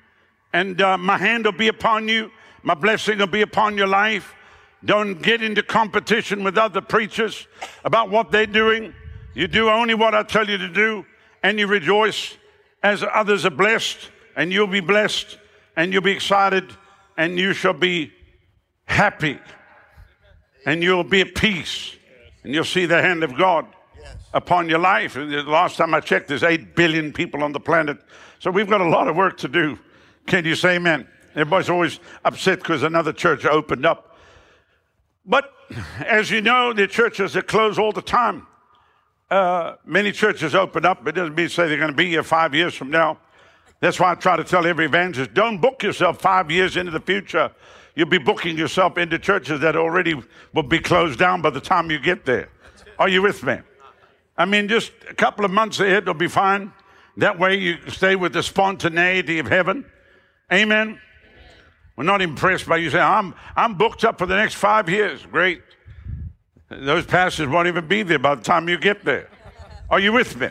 And 0.53 0.80
uh, 0.80 0.99
my 0.99 1.16
hand 1.16 1.45
will 1.45 1.53
be 1.53 1.68
upon 1.68 2.09
you 2.09 2.30
my 2.62 2.74
blessing 2.74 3.18
will 3.18 3.26
be 3.26 3.43
upon 3.43 3.76
your 3.76 3.89
life. 3.89 4.35
Don't 4.85 5.20
get 5.20 5.43
into 5.43 5.62
competition 5.62 6.45
with 6.45 6.57
other 6.57 6.80
preachers 6.80 7.47
about 7.85 8.11
what 8.11 8.30
they're 8.30 8.47
doing. 8.47 8.95
You 9.35 9.49
do 9.49 9.68
only 9.68 9.95
what 9.95 10.14
I 10.14 10.22
tell 10.22 10.49
you 10.49 10.59
to 10.59 10.68
do, 10.68 11.05
and 11.43 11.59
you 11.59 11.66
rejoice 11.66 12.37
as 12.83 13.05
others 13.12 13.45
are 13.45 13.51
blessed, 13.51 13.99
and 14.37 14.53
you'll 14.53 14.66
be 14.66 14.80
blessed, 14.80 15.39
and 15.76 15.93
you'll 15.93 16.03
be 16.03 16.12
excited, 16.12 16.70
and 17.16 17.39
you 17.39 17.53
shall 17.53 17.72
be 17.72 18.12
happy, 18.85 19.39
and 20.66 20.83
you'll 20.83 21.05
be 21.05 21.20
at 21.20 21.35
peace, 21.35 21.97
and 22.43 22.55
you'll 22.55 22.64
see 22.64 22.86
the 22.86 23.01
hand 23.01 23.22
of 23.22 23.36
God 23.36 23.66
upon 24.34 24.68
your 24.68 24.78
life. 24.78 25.16
And 25.16 25.30
the 25.30 25.43
last 25.43 25.76
time 25.76 25.95
I 25.95 26.01
checked, 26.01 26.28
there's 26.28 26.43
8 26.43 26.74
billion 26.74 27.12
people 27.12 27.43
on 27.43 27.53
the 27.53 27.61
planet. 27.61 27.99
So 28.38 28.51
we've 28.51 28.68
got 28.68 28.80
a 28.80 28.88
lot 28.88 29.09
of 29.09 29.16
work 29.16 29.36
to 29.38 29.49
do. 29.49 29.78
Can 30.26 30.45
you 30.45 30.55
say 30.55 30.76
amen? 30.76 31.07
Everybody's 31.30 31.70
always 31.70 32.01
upset 32.24 32.59
because 32.59 32.82
another 32.82 33.12
church 33.12 33.45
opened 33.45 33.86
up. 33.86 34.16
But 35.24 35.53
as 36.05 36.30
you 36.30 36.40
know, 36.40 36.72
the 36.72 36.86
churches 36.86 37.36
are 37.36 37.43
closed 37.43 37.78
all 37.78 37.93
the 37.93 38.03
time. 38.03 38.47
Uh, 39.30 39.76
many 39.86 40.12
churches 40.12 40.55
open 40.55 40.84
up, 40.84 41.05
but 41.05 41.16
it 41.16 41.20
doesn't 41.20 41.34
mean 41.34 41.49
to 41.49 41.55
say 41.55 41.68
they're 41.68 41.78
going 41.78 41.90
to 41.90 41.97
be 41.97 42.09
here 42.09 42.22
five 42.22 42.55
years 42.55 42.74
from 42.74 42.90
now. 42.90 43.18
That's 43.80 43.99
why 43.99 44.12
I 44.12 44.14
try 44.14 44.36
to 44.36 44.45
tell 44.45 44.66
every 44.66 44.84
evangelist 44.84 45.32
don't 45.34 45.59
book 45.59 45.82
yourself 45.82 46.20
five 46.20 46.51
years 46.51 46.76
into 46.76 46.93
the 46.93 47.01
future. 47.01 47.51
You'll 47.95 48.09
be 48.09 48.18
booking 48.18 48.57
yourself 48.57 48.97
into 48.97 49.18
churches 49.18 49.61
that 49.61 49.76
already 49.76 50.20
will 50.55 50.62
be 50.62 50.78
closed 50.78 51.18
down 51.18 51.43
by 51.43 51.51
the 51.51 51.61
time 51.61 51.90
you 51.90 51.99
get 51.99 52.24
there. 52.24 52.49
Are 52.99 53.09
you 53.09 53.22
with 53.22 53.43
me? 53.43 53.59
I 54.36 54.47
mean, 54.47 54.68
just 54.68 54.93
a 55.11 55.14
couple 55.14 55.45
of 55.45 55.51
months 55.51 55.78
ahead, 55.80 56.07
will 56.07 56.14
be 56.14 56.28
fine. 56.28 56.72
That 57.18 57.38
way 57.38 57.57
you 57.57 57.78
stay 57.90 58.16
with 58.16 58.32
the 58.32 58.43
spontaneity 58.43 59.38
of 59.38 59.47
heaven. 59.47 59.84
Amen. 60.51 60.99
We're 61.97 62.05
not 62.05 62.22
impressed 62.22 62.66
by 62.66 62.78
you 62.78 62.88
saying, 62.88 63.05
I'm, 63.05 63.34
I'm 63.55 63.74
booked 63.74 64.05
up 64.05 64.18
for 64.18 64.26
the 64.26 64.36
next 64.36 64.55
five 64.55 64.88
years. 64.88 65.24
Great. 65.26 65.62
Those 66.70 67.05
pastors 67.05 67.49
won't 67.49 67.68
even 67.68 67.86
be 67.86 68.03
there 68.03 68.18
by 68.18 68.34
the 68.34 68.43
time 68.43 68.68
you 68.68 68.78
get 68.78 69.05
there. 69.05 69.28
Are 69.90 70.01
you 70.01 70.12
with 70.12 70.36
me? 70.40 70.49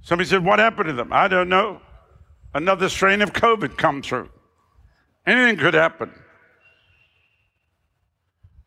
Somebody 0.00 0.28
said, 0.28 0.42
What 0.42 0.58
happened 0.58 0.88
to 0.88 0.92
them? 0.94 1.12
I 1.12 1.28
don't 1.28 1.50
know. 1.50 1.82
Another 2.54 2.88
strain 2.88 3.20
of 3.20 3.34
COVID 3.34 3.76
come 3.76 4.00
through. 4.00 4.30
Anything 5.26 5.56
could 5.58 5.74
happen. 5.74 6.12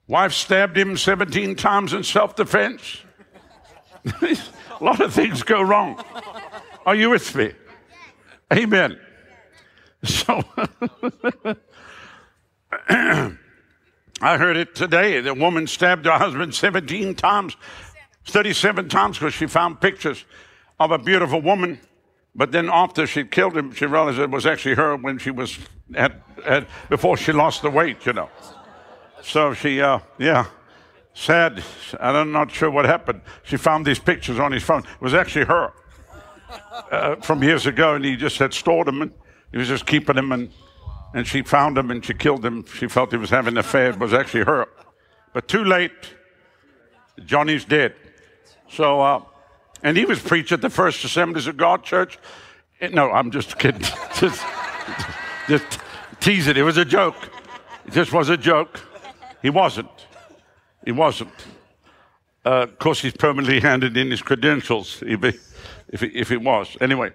Wife 0.07 0.33
stabbed 0.33 0.77
him 0.77 0.97
17 0.97 1.55
times 1.55 1.93
in 1.93 2.03
self 2.03 2.35
defense. 2.35 3.01
A 4.21 4.83
lot 4.83 4.99
of 4.99 5.13
things 5.13 5.43
go 5.43 5.61
wrong. 5.61 6.03
Are 6.85 6.95
you 6.95 7.09
with 7.09 7.33
me? 7.35 7.53
Amen. 8.51 8.99
So 10.03 10.43
I 12.89 14.37
heard 14.37 14.57
it 14.57 14.75
today. 14.75 15.21
The 15.21 15.33
woman 15.33 15.67
stabbed 15.67 16.05
her 16.05 16.11
husband 16.11 16.53
17 16.53 17.15
times, 17.15 17.55
37 18.25 18.89
times 18.89 19.17
because 19.17 19.33
she 19.33 19.47
found 19.47 19.79
pictures 19.79 20.25
of 20.79 20.91
a 20.91 20.97
beautiful 20.97 21.41
woman. 21.41 21.79
But 22.35 22.51
then 22.51 22.69
after 22.71 23.05
she 23.05 23.23
killed 23.23 23.55
him, 23.55 23.73
she 23.73 23.85
realized 23.85 24.19
it 24.19 24.31
was 24.31 24.45
actually 24.45 24.75
her 24.75 24.95
when 24.95 25.19
she 25.19 25.31
was 25.31 25.59
at, 25.95 26.21
at 26.45 26.67
before 26.89 27.15
she 27.17 27.31
lost 27.31 27.61
the 27.61 27.69
weight, 27.69 28.05
you 28.05 28.13
know. 28.13 28.29
So 29.21 29.53
she, 29.53 29.81
uh, 29.81 29.99
yeah, 30.17 30.47
sad. 31.13 31.63
I'm 31.99 32.31
not 32.31 32.51
sure 32.51 32.71
what 32.71 32.85
happened. 32.85 33.21
She 33.43 33.57
found 33.57 33.85
these 33.85 33.99
pictures 33.99 34.39
on 34.39 34.51
his 34.51 34.63
phone. 34.63 34.79
It 34.79 35.01
was 35.01 35.13
actually 35.13 35.45
her 35.45 35.73
uh, 36.91 37.15
from 37.17 37.43
years 37.43 37.67
ago, 37.67 37.95
and 37.95 38.03
he 38.03 38.15
just 38.15 38.39
had 38.39 38.53
stored 38.53 38.87
them, 38.87 39.01
and 39.03 39.11
he 39.51 39.57
was 39.57 39.67
just 39.67 39.85
keeping 39.85 40.15
them, 40.15 40.31
and 40.31 40.49
and 41.13 41.27
she 41.27 41.43
found 41.43 41.77
them, 41.77 41.91
and 41.91 42.03
she 42.03 42.13
killed 42.15 42.43
him. 42.43 42.65
She 42.65 42.87
felt 42.87 43.11
he 43.11 43.17
was 43.17 43.29
having 43.29 43.53
an 43.53 43.59
affair. 43.59 43.91
It 43.91 43.99
was 43.99 44.13
actually 44.13 44.45
her. 44.45 44.67
But 45.33 45.47
too 45.47 45.63
late. 45.63 45.91
Johnny's 47.25 47.63
dead. 47.63 47.93
So, 48.69 49.01
uh, 49.01 49.21
and 49.83 49.97
he 49.97 50.05
was 50.05 50.19
preached 50.19 50.51
at 50.51 50.61
the 50.61 50.69
First 50.69 51.03
Assemblies 51.03 51.47
of 51.47 51.57
God 51.57 51.83
Church. 51.83 52.17
No, 52.91 53.11
I'm 53.11 53.31
just 53.31 53.59
kidding. 53.59 53.81
just, 54.15 54.43
just 55.47 55.79
tease 56.19 56.47
it. 56.47 56.57
It 56.57 56.63
was 56.63 56.77
a 56.77 56.85
joke. 56.85 57.15
It 57.85 57.91
just 57.91 58.11
was 58.11 58.29
a 58.29 58.37
joke. 58.37 58.79
He 59.41 59.49
wasn't. 59.49 59.89
He 60.85 60.91
wasn't. 60.91 61.33
Uh, 62.45 62.63
of 62.63 62.79
course, 62.79 63.01
he's 63.01 63.13
permanently 63.13 63.59
handed 63.59 63.95
in 63.95 64.09
his 64.09 64.21
credentials 64.21 65.03
if, 65.05 65.23
if, 65.89 66.03
if 66.03 66.31
it 66.31 66.41
was. 66.41 66.75
Anyway. 66.81 67.11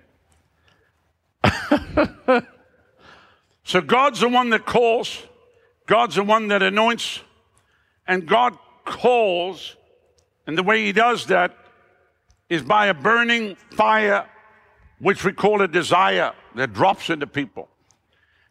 So 3.69 3.83
God's 3.83 4.21
the 4.21 4.31
one 4.31 4.49
that 4.49 4.65
calls, 4.65 5.23
God's 5.85 6.15
the 6.15 6.23
one 6.23 6.49
that 6.49 6.63
anoints, 6.63 7.21
and 8.07 8.27
God 8.27 8.57
calls, 8.87 9.77
and 10.47 10.57
the 10.57 10.63
way 10.63 10.87
He 10.87 10.93
does 10.93 11.27
that 11.27 11.55
is 12.49 12.63
by 12.63 12.87
a 12.87 12.95
burning 12.95 13.57
fire, 13.73 14.29
which 14.99 15.25
we 15.25 15.33
call 15.33 15.63
a 15.63 15.69
desire 15.69 16.33
that 16.55 16.73
drops 16.73 17.11
into 17.11 17.27
people. 17.27 17.69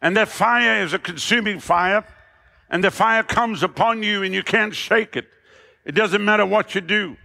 And 0.00 0.16
that 0.16 0.28
fire 0.28 0.82
is 0.82 0.92
a 0.92 0.98
consuming 0.98 1.58
fire, 1.58 2.04
and 2.70 2.84
the 2.84 2.90
fire 2.90 3.22
comes 3.22 3.62
upon 3.62 4.02
you 4.02 4.22
and 4.22 4.34
you 4.34 4.42
can't 4.42 4.74
shake 4.74 5.16
it. 5.16 5.28
It 5.84 5.92
doesn't 5.92 6.24
matter 6.24 6.46
what 6.46 6.74
you 6.74 6.80
do. 6.80 7.16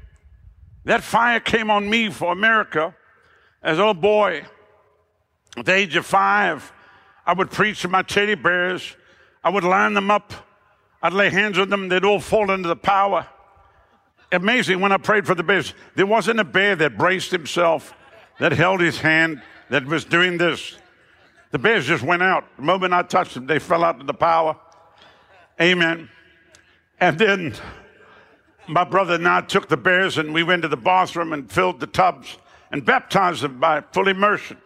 That 0.85 1.03
fire 1.03 1.39
came 1.39 1.69
on 1.69 1.89
me 1.89 2.09
for 2.09 2.31
America 2.31 2.95
as 3.61 3.77
a 3.77 3.81
little 3.81 3.93
boy 3.93 4.43
at 5.57 5.65
the 5.65 5.73
age 5.73 5.95
of 5.95 6.05
five. 6.05 6.71
I 7.25 7.33
would 7.33 7.51
preach 7.51 7.81
to 7.81 7.87
my 7.87 8.01
teddy 8.01 8.35
bears. 8.35 8.95
I 9.43 9.49
would 9.49 9.63
line 9.63 9.93
them 9.93 10.09
up. 10.09 10.33
I'd 11.01 11.13
lay 11.13 11.29
hands 11.29 11.59
on 11.59 11.69
them. 11.69 11.89
They'd 11.89 12.05
all 12.05 12.19
fall 12.19 12.51
into 12.51 12.67
the 12.67 12.75
power. 12.75 13.27
Amazing 14.33 14.79
when 14.79 14.91
I 14.91 14.97
prayed 14.97 15.27
for 15.27 15.35
the 15.35 15.43
bears. 15.43 15.75
There 15.95 16.07
wasn't 16.07 16.39
a 16.39 16.43
bear 16.43 16.75
that 16.77 16.97
braced 16.97 17.31
himself, 17.31 17.93
that 18.39 18.51
held 18.51 18.81
his 18.81 18.97
hand, 18.97 19.43
that 19.69 19.85
was 19.85 20.05
doing 20.05 20.37
this. 20.39 20.75
The 21.51 21.59
bears 21.59 21.85
just 21.85 22.03
went 22.03 22.23
out. 22.23 22.45
The 22.57 22.63
moment 22.63 22.93
I 22.93 23.03
touched 23.03 23.35
them, 23.35 23.45
they 23.45 23.59
fell 23.59 23.83
out 23.83 24.01
of 24.01 24.07
the 24.07 24.13
power. 24.13 24.57
Amen. 25.61 26.09
And 26.99 27.17
then 27.19 27.53
my 28.67 28.83
brother 28.83 29.15
and 29.15 29.27
I 29.27 29.41
took 29.41 29.69
the 29.69 29.77
bears 29.77 30.17
and 30.17 30.33
we 30.33 30.41
went 30.41 30.63
to 30.63 30.67
the 30.67 30.77
bathroom 30.77 31.31
and 31.31 31.49
filled 31.51 31.79
the 31.79 31.87
tubs 31.87 32.37
and 32.71 32.83
baptized 32.83 33.43
them 33.43 33.59
by 33.59 33.81
full 33.81 34.07
immersion. 34.07 34.57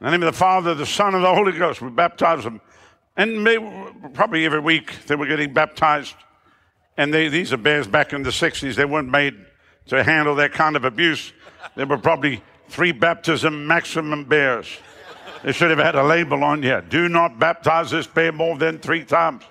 In 0.00 0.04
the 0.04 0.10
name 0.10 0.22
of 0.22 0.34
the 0.34 0.38
Father, 0.38 0.74
the 0.74 0.84
Son, 0.84 1.14
and 1.14 1.24
the 1.24 1.34
Holy 1.34 1.52
Ghost, 1.52 1.80
we 1.80 1.88
baptized 1.88 2.44
them. 2.44 2.60
And 3.16 3.42
probably 4.12 4.44
every 4.44 4.60
week 4.60 4.92
they 5.06 5.14
were 5.14 5.26
getting 5.26 5.54
baptized. 5.54 6.14
And 6.96 7.12
they, 7.14 7.28
these 7.28 7.52
are 7.52 7.56
bears 7.56 7.86
back 7.86 8.12
in 8.12 8.22
the 8.22 8.30
60s. 8.30 8.74
They 8.74 8.84
weren't 8.84 9.10
made 9.10 9.34
to 9.86 10.04
handle 10.04 10.34
that 10.36 10.52
kind 10.52 10.76
of 10.76 10.84
abuse. 10.84 11.32
There 11.76 11.86
were 11.86 11.98
probably 11.98 12.42
three 12.68 12.92
baptism 12.92 13.66
maximum 13.66 14.24
bears. 14.24 14.68
They 15.42 15.52
should 15.52 15.70
have 15.70 15.78
had 15.78 15.94
a 15.94 16.02
label 16.02 16.44
on 16.44 16.62
here. 16.62 16.82
Do 16.82 17.08
not 17.08 17.38
baptize 17.38 17.90
this 17.90 18.06
bear 18.06 18.32
more 18.32 18.58
than 18.58 18.78
three 18.78 19.04
times. 19.04 19.42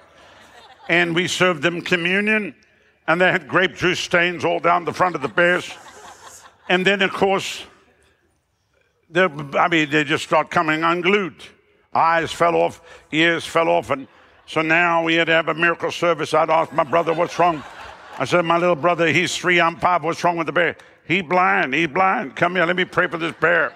And 0.87 1.15
we 1.15 1.27
served 1.27 1.61
them 1.61 1.81
communion, 1.81 2.55
and 3.07 3.19
they 3.19 3.31
had 3.31 3.47
grape 3.47 3.75
juice 3.75 3.99
stains 3.99 4.45
all 4.45 4.59
down 4.59 4.85
the 4.85 4.93
front 4.93 5.15
of 5.15 5.21
the 5.21 5.27
bears. 5.27 5.71
And 6.67 6.85
then, 6.85 7.01
of 7.01 7.11
course, 7.11 7.63
I 9.15 9.67
mean, 9.69 9.89
they 9.89 10.03
just 10.03 10.23
start 10.23 10.51
coming 10.51 10.83
unglued. 10.83 11.35
Eyes 11.93 12.31
fell 12.31 12.55
off, 12.55 12.81
ears 13.11 13.45
fell 13.45 13.67
off, 13.67 13.89
and 13.89 14.07
so 14.49 14.63
now 14.63 15.03
we 15.03 15.13
had 15.13 15.27
to 15.27 15.33
have 15.33 15.47
a 15.47 15.53
miracle 15.53 15.91
service. 15.91 16.33
I'd 16.33 16.49
ask 16.49 16.73
my 16.73 16.83
brother, 16.83 17.13
"What's 17.13 17.37
wrong?" 17.37 17.63
I 18.17 18.25
said, 18.25 18.43
"My 18.45 18.57
little 18.57 18.75
brother, 18.75 19.05
he's 19.05 19.37
three, 19.37 19.61
I'm 19.61 19.75
five. 19.75 20.03
What's 20.03 20.23
wrong 20.23 20.37
with 20.37 20.47
the 20.47 20.51
bear? 20.51 20.75
He 21.07 21.21
blind. 21.21 21.75
He 21.75 21.85
blind. 21.85 22.35
Come 22.35 22.55
here, 22.55 22.65
let 22.65 22.75
me 22.75 22.83
pray 22.83 23.05
for 23.05 23.19
this 23.19 23.33
bear. 23.33 23.73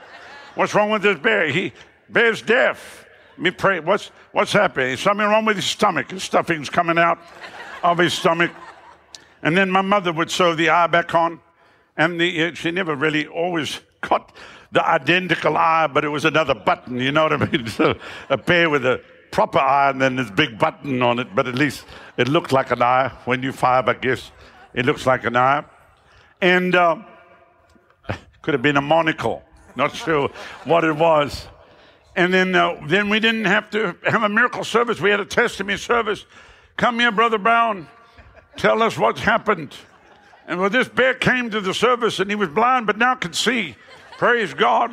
What's 0.56 0.74
wrong 0.74 0.90
with 0.90 1.04
this 1.04 1.20
bear? 1.20 1.48
He 1.48 1.74
bear's 2.12 2.42
deaf. 2.42 3.06
Let 3.34 3.40
me 3.40 3.52
pray. 3.52 3.82
What's 3.82 4.10
what's 4.32 4.52
happening? 4.52 4.98
Something 4.98 5.28
wrong 5.28 5.46
with 5.46 5.58
his 5.58 5.66
stomach. 5.66 6.10
His 6.10 6.24
stuffing's 6.24 6.72
coming 6.72 6.98
out 6.98 7.20
of 7.84 8.00
his 8.00 8.16
stomach." 8.16 8.50
And 9.44 9.56
then 9.56 9.70
my 9.70 9.82
mother 9.82 10.12
would 10.12 10.32
sew 10.32 10.56
the 10.56 10.70
eye 10.70 10.88
back 10.88 11.14
on, 11.14 11.40
and 11.98 12.20
the, 12.20 12.56
she 12.56 12.72
never 12.72 12.96
really 12.96 13.28
always 13.28 13.80
got 14.02 14.36
the 14.72 14.84
identical 14.84 15.56
eye, 15.56 15.86
but 15.86 16.04
it 16.04 16.10
was 16.10 16.26
another 16.26 16.56
button. 16.56 17.00
You 17.00 17.12
know 17.12 17.26
what 17.26 17.34
I 17.34 17.46
mean? 17.46 17.68
A 18.30 18.40
pair 18.40 18.72
with 18.72 18.88
a 18.88 19.02
proper 19.34 19.60
eye 19.60 19.90
and 19.90 20.00
then 20.00 20.16
this 20.16 20.30
big 20.30 20.60
button 20.60 21.02
on 21.02 21.18
it, 21.18 21.36
but 21.36 21.48
at 21.48 21.56
least 21.56 21.86
it 22.18 22.30
looked 22.30 22.52
like 22.52 22.70
an 22.72 22.82
eye. 22.82 23.12
When 23.26 23.42
you 23.42 23.52
fire, 23.52 23.84
I 23.86 23.94
guess 23.94 24.32
it 24.74 24.86
looks 24.86 25.06
like 25.08 25.26
an 25.26 25.36
eye. 25.36 25.66
And 26.40 26.76
uh, 26.76 26.98
could 28.44 28.54
have 28.54 28.62
been 28.62 28.78
a 28.78 28.82
monocle. 28.82 29.44
Not 29.76 29.96
sure 29.96 30.30
what 30.66 30.84
it 30.84 30.96
was. 30.96 31.48
And 32.16 32.32
then, 32.32 32.54
uh, 32.54 32.80
then 32.86 33.10
we 33.10 33.20
didn't 33.20 33.46
have 33.46 33.72
to 33.72 33.96
have 34.04 34.22
a 34.22 34.30
miracle 34.30 34.64
service. 34.64 35.02
We 35.02 35.10
had 35.10 35.20
a 35.20 35.26
testimony 35.26 35.78
service. 35.78 36.26
Come 36.78 37.00
here, 37.00 37.12
Brother 37.12 37.40
Browne. 37.40 37.88
Tell 38.56 38.84
us 38.84 39.00
what's 39.00 39.20
happened. 39.20 39.76
And 40.48 40.60
well, 40.60 40.70
this 40.70 40.88
bear 40.88 41.16
came 41.16 41.50
to 41.50 41.60
the 41.60 41.74
service 41.74 42.20
and 42.20 42.30
he 42.30 42.36
was 42.36 42.50
blind 42.50 42.86
but 42.86 43.00
now 43.00 43.16
can 43.16 43.34
see. 43.34 43.76
Praise 44.20 44.54
God. 44.54 44.92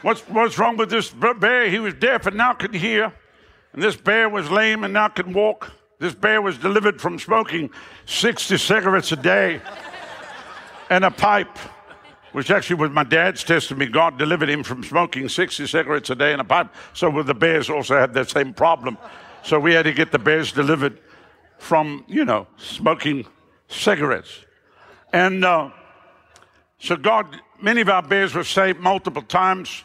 What's, 0.00 0.22
what's 0.22 0.58
wrong 0.58 0.78
with 0.78 0.88
this 0.88 1.10
bear? 1.10 1.68
He 1.68 1.78
was 1.78 1.92
deaf 1.92 2.26
and 2.26 2.38
now 2.38 2.54
can 2.54 2.72
hear. 2.72 3.12
And 3.72 3.82
this 3.82 3.96
bear 3.96 4.28
was 4.28 4.50
lame 4.50 4.84
and 4.84 4.92
now 4.92 5.08
can 5.08 5.32
walk. 5.32 5.72
This 5.98 6.14
bear 6.14 6.42
was 6.42 6.58
delivered 6.58 7.00
from 7.00 7.18
smoking 7.18 7.70
60 8.06 8.58
cigarettes 8.58 9.12
a 9.12 9.16
day 9.16 9.60
and 10.90 11.04
a 11.04 11.10
pipe, 11.10 11.56
which 12.32 12.50
actually 12.50 12.76
was 12.76 12.90
my 12.90 13.04
dad's 13.04 13.44
testimony. 13.44 13.90
God 13.90 14.18
delivered 14.18 14.50
him 14.50 14.62
from 14.62 14.82
smoking 14.82 15.28
60 15.28 15.66
cigarettes 15.66 16.10
a 16.10 16.14
day 16.14 16.32
and 16.32 16.40
a 16.40 16.44
pipe. 16.44 16.74
So 16.92 17.22
the 17.22 17.34
bears 17.34 17.70
also 17.70 17.98
had 17.98 18.12
that 18.14 18.28
same 18.28 18.52
problem. 18.52 18.98
So 19.42 19.58
we 19.58 19.72
had 19.74 19.84
to 19.84 19.92
get 19.92 20.12
the 20.12 20.18
bears 20.18 20.52
delivered 20.52 21.00
from, 21.58 22.04
you 22.08 22.24
know, 22.24 22.46
smoking 22.56 23.26
cigarettes. 23.68 24.44
And 25.12 25.44
uh, 25.44 25.70
so 26.78 26.96
God, 26.96 27.40
many 27.60 27.80
of 27.80 27.88
our 27.88 28.02
bears 28.02 28.34
were 28.34 28.44
saved 28.44 28.80
multiple 28.80 29.22
times. 29.22 29.84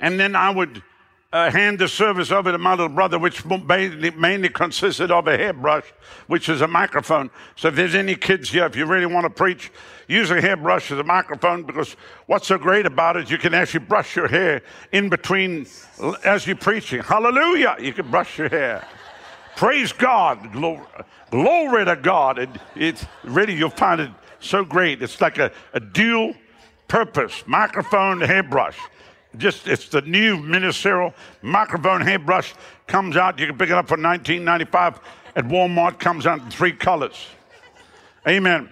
And 0.00 0.20
then 0.20 0.36
I 0.36 0.50
would 0.50 0.82
uh, 1.32 1.50
hand 1.50 1.78
the 1.78 1.88
service 1.88 2.30
over 2.30 2.52
to 2.52 2.58
my 2.58 2.70
little 2.70 2.88
brother, 2.88 3.18
which 3.18 3.44
mainly, 3.44 4.10
mainly 4.10 4.48
consisted 4.48 5.10
of 5.10 5.26
a 5.26 5.36
hairbrush, 5.36 5.84
which 6.28 6.48
is 6.48 6.60
a 6.60 6.68
microphone. 6.68 7.30
So 7.56 7.68
if 7.68 7.74
there's 7.74 7.94
any 7.94 8.14
kids 8.14 8.50
here, 8.50 8.64
if 8.64 8.76
you 8.76 8.86
really 8.86 9.06
want 9.06 9.24
to 9.24 9.30
preach, 9.30 9.72
use 10.08 10.30
a 10.30 10.40
hairbrush 10.40 10.92
as 10.92 10.98
a 10.98 11.04
microphone 11.04 11.64
because 11.64 11.96
what's 12.26 12.46
so 12.46 12.58
great 12.58 12.86
about 12.86 13.16
it, 13.16 13.30
you 13.30 13.38
can 13.38 13.54
actually 13.54 13.84
brush 13.84 14.14
your 14.14 14.28
hair 14.28 14.62
in 14.92 15.08
between 15.08 15.66
as 16.24 16.46
you're 16.46 16.56
preaching. 16.56 17.02
Hallelujah! 17.02 17.76
You 17.80 17.92
can 17.92 18.08
brush 18.10 18.38
your 18.38 18.48
hair. 18.48 18.86
Praise 19.56 19.92
God. 19.92 20.52
Glory, 20.52 20.86
glory 21.30 21.84
to 21.86 21.96
God. 21.96 22.38
It, 22.38 22.50
it's 22.76 23.04
really, 23.24 23.54
you'll 23.54 23.70
find 23.70 24.00
it 24.00 24.10
so 24.38 24.64
great. 24.64 25.02
It's 25.02 25.20
like 25.20 25.38
a, 25.38 25.50
a 25.72 25.80
dual 25.80 26.34
purpose 26.88 27.42
microphone, 27.46 28.20
hairbrush 28.20 28.78
just 29.38 29.68
it's 29.68 29.88
the 29.88 30.02
new 30.02 30.36
ministerial 30.38 31.14
microphone 31.42 32.00
hairbrush 32.00 32.54
comes 32.86 33.16
out. 33.16 33.38
You 33.38 33.46
can 33.46 33.58
pick 33.58 33.70
it 33.70 33.74
up 33.74 33.88
for 33.88 33.96
19.95 33.96 35.00
at 35.36 35.44
Walmart. 35.44 35.98
Comes 35.98 36.26
out 36.26 36.40
in 36.40 36.50
three 36.50 36.72
colors. 36.72 37.26
Amen. 38.26 38.68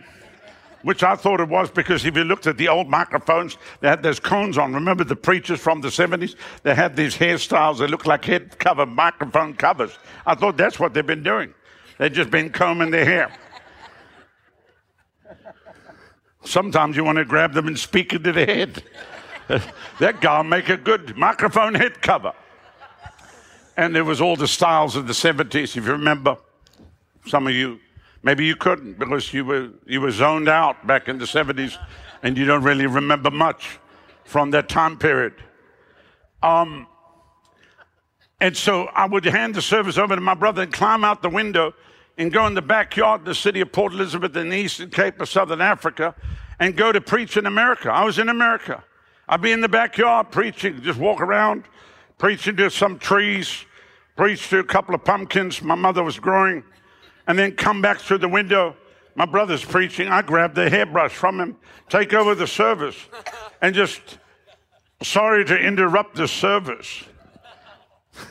Which 0.83 1.03
I 1.03 1.17
thought 1.17 1.41
it 1.41 1.49
was 1.49 1.71
because 1.71 2.05
if 2.05 2.15
you 2.15 2.25
looked 2.25 2.47
at 2.47 2.59
the 2.59 2.69
old 2.69 2.89
microphones, 2.89 3.57
they 3.81 3.89
had 3.89 4.03
those 4.03 4.21
cones 4.21 4.59
on. 4.59 4.75
Remember 4.75 5.03
the 5.03 5.17
preachers 5.17 5.59
from 5.59 5.81
the 5.81 5.89
70s? 5.89 6.37
They 6.63 6.75
had 6.75 6.95
these 6.95 7.17
hairstyles. 7.17 7.79
They 7.79 7.87
looked 7.87 8.07
like 8.07 8.25
head 8.25 8.59
cover 8.59 8.85
microphone 8.85 9.55
covers. 9.55 9.99
I 10.27 10.35
thought 10.35 10.59
that's 10.59 10.79
what 10.79 10.93
they've 10.93 11.07
been 11.07 11.23
doing. 11.23 11.55
They've 11.99 12.13
just 12.13 12.31
been 12.31 12.51
combing 12.51 12.91
their 12.91 13.05
hair. 13.05 13.33
Sometimes 16.45 16.97
you 16.97 17.05
want 17.05 17.17
to 17.17 17.25
grab 17.25 17.55
them 17.55 17.67
and 17.67 17.79
speak 17.79 18.13
into 18.13 18.33
the 18.33 18.45
head. 18.45 18.83
that 19.99 20.21
guy 20.21 20.43
make 20.43 20.69
a 20.69 20.77
good 20.77 21.17
microphone 21.17 21.75
head 21.75 22.01
cover. 22.01 22.33
And 23.77 23.95
there 23.95 24.05
was 24.05 24.21
all 24.21 24.37
the 24.37 24.49
styles 24.49 24.97
of 24.97 25.07
the 25.07 25.13
70s, 25.13 25.77
if 25.77 25.85
you 25.85 25.93
remember. 25.93 26.37
Some 27.27 27.47
of 27.47 27.55
you, 27.55 27.81
maybe 28.23 28.45
you 28.45 28.57
couldn't 28.57 28.99
because 28.99 29.33
you 29.33 29.45
were, 29.45 29.71
you 29.87 30.01
were 30.01 30.11
zoned 30.11 30.49
out 30.49 30.87
back 30.87 31.09
in 31.09 31.19
the 31.19 31.25
70s 31.25 31.77
and 32.23 32.39
you 32.39 32.45
don't 32.45 32.63
really 32.63 32.87
remember 32.87 33.31
much 33.31 33.79
from 34.25 34.51
that 34.53 34.69
time 34.69 34.99
period. 34.99 35.35
Um, 36.43 36.87
and 38.41 38.57
so 38.57 38.85
I 38.95 39.07
would 39.07 39.25
hand 39.25 39.55
the 39.55 39.63
service 39.63 39.99
over 39.99 40.15
to 40.15 40.21
my 40.21 40.35
brother 40.35 40.63
and 40.63 40.73
climb 40.73 41.05
out 41.05 41.23
the 41.23 41.31
window 41.31 41.75
and 42.17 42.33
go 42.33 42.47
in 42.47 42.55
the 42.55 42.63
backyard 42.63 43.25
the 43.25 43.35
city 43.35 43.61
of 43.61 43.73
Port 43.73 43.93
Elizabeth 43.93 44.37
in 44.37 44.51
the 44.51 44.57
Eastern 44.57 44.91
Cape 44.91 45.21
of 45.21 45.29
Southern 45.29 45.61
Africa 45.61 46.15
and 46.61 46.77
go 46.77 46.93
to 46.93 47.01
preach 47.01 47.37
in 47.37 47.47
America. 47.47 47.91
I 47.91 48.05
was 48.05 48.19
in 48.19 48.29
America. 48.29 48.85
I'd 49.29 49.41
be 49.41 49.53
in 49.53 49.61
the 49.61 49.69
backyard 49.69 50.31
preaching, 50.31 50.81
just 50.83 50.99
walk 50.99 51.21
around, 51.21 51.65
preaching 52.19 52.57
to 52.57 52.71
some 52.71 52.99
trees, 52.99 53.65
preach 54.17 54.49
to 54.51 54.59
a 54.59 54.65
couple 54.65 54.95
of 54.95 55.05
pumpkins 55.05 55.63
my 55.63 55.75
mother 55.75 56.03
was 56.03 56.19
growing, 56.19 56.63
and 57.27 57.39
then 57.39 57.53
come 57.53 57.81
back 57.81 57.99
through 57.99 58.19
the 58.19 58.29
window. 58.29 58.77
My 59.17 59.25
brother's 59.25 59.65
preaching. 59.65 60.09
I 60.09 60.23
grab 60.23 60.55
the 60.55 60.69
hairbrush 60.69 61.13
from 61.13 61.41
him, 61.41 61.57
take 61.89 62.13
over 62.13 62.35
the 62.35 62.47
service, 62.47 62.97
and 63.63 63.75
just, 63.75 64.19
sorry 65.03 65.45
to 65.45 65.57
interrupt 65.57 66.17
the 66.17 66.29
service. 66.29 67.05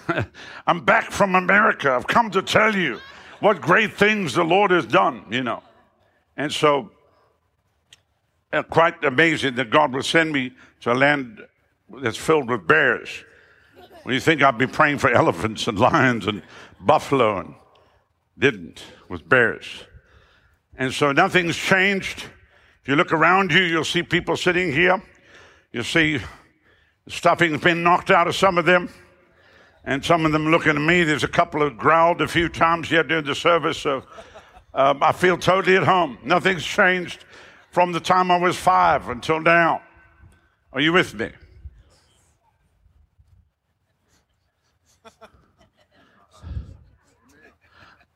I'm 0.68 0.82
back 0.84 1.12
from 1.12 1.36
America. 1.36 1.92
I've 1.92 2.08
come 2.08 2.30
to 2.32 2.42
tell 2.42 2.76
you 2.76 3.00
what 3.40 3.62
great 3.62 3.94
things 3.94 4.34
the 4.34 4.44
Lord 4.44 4.72
has 4.72 4.86
done, 4.86 5.26
you 5.30 5.44
know. 5.44 5.64
And 6.38 6.52
so, 6.52 6.92
quite 8.62 9.04
amazing 9.04 9.56
that 9.56 9.72
God 9.72 9.94
would 9.94 10.06
send 10.06 10.32
me 10.32 10.52
to 10.82 10.92
a 10.92 10.94
land 10.94 11.42
that's 12.02 12.18
filled 12.18 12.50
with 12.50 12.68
bears. 12.68 13.24
When 14.04 14.14
you 14.14 14.22
think 14.22 14.44
I'd 14.44 14.58
be 14.58 14.68
praying 14.68 15.00
for 15.00 15.10
elephants 15.10 15.68
and 15.68 15.80
lions 15.80 16.28
and 16.28 16.44
buffalo, 16.80 17.40
and 17.40 17.56
didn't, 18.38 18.84
with 19.10 19.28
bears. 19.28 19.66
And 20.78 20.94
so 20.94 21.12
nothing's 21.12 21.56
changed. 21.56 22.26
If 22.82 22.88
you 22.88 22.96
look 22.96 23.14
around 23.14 23.52
you, 23.52 23.62
you'll 23.62 23.86
see 23.86 24.04
people 24.04 24.36
sitting 24.36 24.72
here. 24.72 25.02
You'll 25.72 25.84
see 25.84 26.20
stuffing's 27.08 27.62
been 27.62 27.84
knocked 27.84 28.12
out 28.12 28.28
of 28.28 28.36
some 28.36 28.58
of 28.58 28.66
them. 28.66 28.90
And 29.86 30.04
some 30.04 30.26
of 30.26 30.32
them 30.32 30.50
looking 30.50 30.76
at 30.76 30.82
me. 30.82 31.04
There's 31.04 31.24
a 31.24 31.28
couple 31.30 31.62
of 31.62 31.78
growled 31.78 32.22
a 32.22 32.28
few 32.28 32.50
times 32.50 32.90
here 32.90 33.04
during 33.04 33.26
the 33.26 33.36
service. 33.36 33.78
So 33.78 34.04
um, 34.74 35.04
I 35.04 35.12
feel 35.12 35.38
totally 35.38 35.76
at 35.76 35.84
home. 35.84 36.18
Nothing's 36.24 36.66
changed 36.66 37.26
from 37.74 37.92
the 37.92 38.00
time 38.00 38.30
I 38.30 38.38
was 38.38 38.56
five 38.56 39.10
until 39.10 39.40
now. 39.40 39.82
Are 40.74 40.80
you 40.80 40.94
with 40.94 41.16
me? 41.16 41.32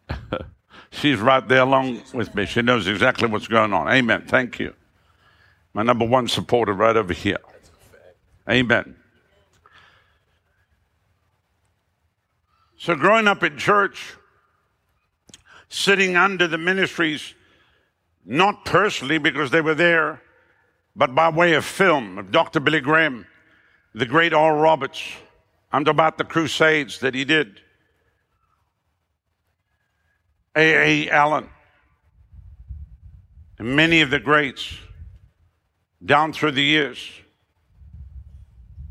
She's 0.91 1.17
right 1.17 1.47
there 1.47 1.61
along 1.61 2.03
with 2.13 2.35
me. 2.35 2.45
She 2.45 2.61
knows 2.61 2.85
exactly 2.85 3.27
what's 3.27 3.47
going 3.47 3.73
on. 3.73 3.89
Amen. 3.89 4.25
Thank 4.27 4.59
you. 4.59 4.75
My 5.73 5.81
number 5.81 6.05
one 6.05 6.27
supporter 6.27 6.73
right 6.73 6.95
over 6.95 7.13
here. 7.13 7.39
Amen. 8.47 8.95
So, 12.77 12.93
growing 12.93 13.27
up 13.27 13.41
in 13.41 13.57
church, 13.57 14.13
sitting 15.67 16.15
under 16.15 16.47
the 16.47 16.59
ministries, 16.59 17.33
not 18.29 18.65
personally 18.65 19.17
because 19.17 19.51
they 19.51 19.61
were 19.61 19.73
there, 19.73 20.21
but 20.95 21.15
by 21.15 21.29
way 21.29 21.53
of 21.53 21.63
film 21.63 22.17
of 22.17 22.29
Dr. 22.29 22.59
Billy 22.59 22.81
Graham, 22.81 23.25
the 23.95 24.05
great 24.05 24.33
Oral 24.33 24.59
Roberts, 24.59 25.01
and 25.71 25.87
about 25.87 26.17
the 26.17 26.25
crusades 26.25 26.99
that 26.99 27.15
he 27.15 27.23
did. 27.23 27.61
A. 30.57 31.05
A. 31.05 31.09
Allen, 31.09 31.49
and 33.59 33.75
many 33.75 34.01
of 34.01 34.09
the 34.09 34.19
greats 34.19 34.75
down 36.03 36.33
through 36.33 36.51
the 36.51 36.63
years. 36.63 37.09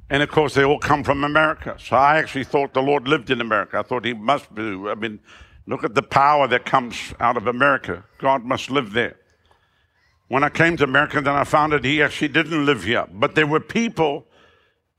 And 0.08 0.22
of 0.22 0.30
course, 0.30 0.54
they 0.54 0.64
all 0.64 0.78
come 0.78 1.02
from 1.04 1.24
America. 1.24 1.76
So 1.78 1.96
I 1.96 2.18
actually 2.18 2.44
thought 2.44 2.72
the 2.72 2.82
Lord 2.82 3.06
lived 3.06 3.30
in 3.30 3.40
America. 3.40 3.78
I 3.78 3.82
thought 3.82 4.04
he 4.04 4.14
must 4.14 4.54
be. 4.54 4.62
I 4.62 4.94
mean, 4.94 5.18
look 5.66 5.82
at 5.82 5.94
the 5.94 6.02
power 6.02 6.46
that 6.46 6.64
comes 6.64 6.96
out 7.18 7.36
of 7.36 7.48
America. 7.48 8.04
God 8.18 8.44
must 8.44 8.70
live 8.70 8.92
there. 8.92 9.16
When 10.28 10.43
I 10.43 10.48
came 10.48 10.77
to 10.78 10.85
America, 10.85 11.20
then 11.20 11.35
I 11.35 11.44
found 11.44 11.73
that 11.73 11.85
he 11.85 12.03
actually 12.03 12.28
didn't 12.28 12.66
live 12.66 12.85
here. 12.85 13.07
But 13.12 13.35
there 13.35 13.47
were 13.47 13.61
people 13.61 14.27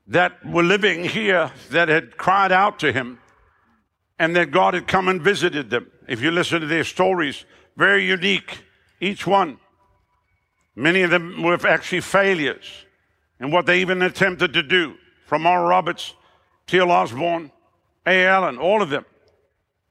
that 0.06 0.44
were 0.44 0.62
living 0.62 1.04
here 1.04 1.52
that 1.70 1.88
had 1.88 2.16
cried 2.16 2.50
out 2.50 2.78
to 2.78 2.92
him 2.92 3.18
and 4.18 4.34
that 4.36 4.50
God 4.50 4.74
had 4.74 4.88
come 4.88 5.08
and 5.08 5.20
visited 5.20 5.70
them. 5.70 5.90
If 6.08 6.22
you 6.22 6.30
listen 6.30 6.62
to 6.62 6.66
their 6.66 6.84
stories, 6.84 7.44
very 7.76 8.06
unique, 8.06 8.64
each 9.00 9.26
one. 9.26 9.58
Many 10.74 11.02
of 11.02 11.10
them 11.10 11.42
were 11.42 11.58
actually 11.66 12.00
failures 12.00 12.86
in 13.38 13.50
what 13.50 13.66
they 13.66 13.80
even 13.80 14.00
attempted 14.02 14.54
to 14.54 14.62
do. 14.62 14.94
From 15.26 15.44
Oral 15.44 15.68
Roberts, 15.68 16.14
T.L. 16.66 16.90
Osborn, 16.90 17.52
A. 18.06 18.24
Allen, 18.24 18.56
all 18.56 18.80
of 18.80 18.88
them. 18.88 19.04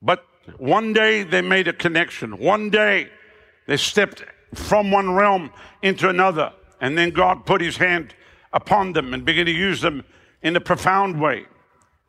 But 0.02 0.26
one 0.58 0.94
day 0.94 1.24
they 1.24 1.42
made 1.42 1.68
a 1.68 1.74
connection. 1.74 2.38
One 2.38 2.70
day 2.72 3.10
they 3.68 3.78
stepped 3.78 4.24
from 4.54 4.92
one 4.92 5.14
realm 5.14 5.52
into 5.82 6.10
another. 6.10 6.54
And 6.80 6.98
then 6.98 7.12
God 7.12 7.46
put 7.46 7.62
his 7.62 7.78
hand 7.78 8.14
upon 8.54 8.94
them 8.94 9.14
and 9.14 9.26
began 9.26 9.46
to 9.46 9.52
use 9.52 9.82
them 9.82 10.04
in 10.42 10.56
a 10.56 10.62
profound 10.62 11.20
way. 11.20 11.46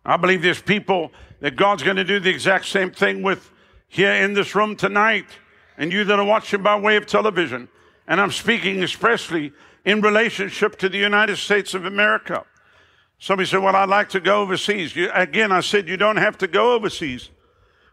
I 0.04 0.16
believe 0.16 0.42
there's 0.42 0.62
people 0.62 1.12
that 1.40 1.56
God's 1.56 1.82
going 1.82 1.96
to 1.96 2.04
do 2.04 2.20
the 2.20 2.30
exact 2.30 2.66
same 2.66 2.90
thing 2.90 3.22
with 3.22 3.50
here 3.88 4.12
in 4.12 4.34
this 4.34 4.54
room 4.54 4.76
tonight, 4.76 5.26
and 5.76 5.92
you 5.92 6.04
that 6.04 6.18
are 6.18 6.24
watching 6.24 6.62
by 6.62 6.78
way 6.78 6.96
of 6.96 7.06
television. 7.06 7.68
And 8.06 8.20
I'm 8.20 8.30
speaking 8.30 8.82
especially 8.82 9.52
in 9.84 10.00
relationship 10.00 10.78
to 10.78 10.88
the 10.88 10.98
United 10.98 11.36
States 11.36 11.74
of 11.74 11.84
America. 11.84 12.44
Somebody 13.18 13.48
said, 13.48 13.62
Well, 13.62 13.74
I'd 13.74 13.88
like 13.88 14.10
to 14.10 14.20
go 14.20 14.42
overseas. 14.42 14.94
You, 14.94 15.10
again, 15.12 15.52
I 15.52 15.60
said, 15.60 15.88
You 15.88 15.96
don't 15.96 16.16
have 16.16 16.38
to 16.38 16.46
go 16.46 16.72
overseas. 16.72 17.30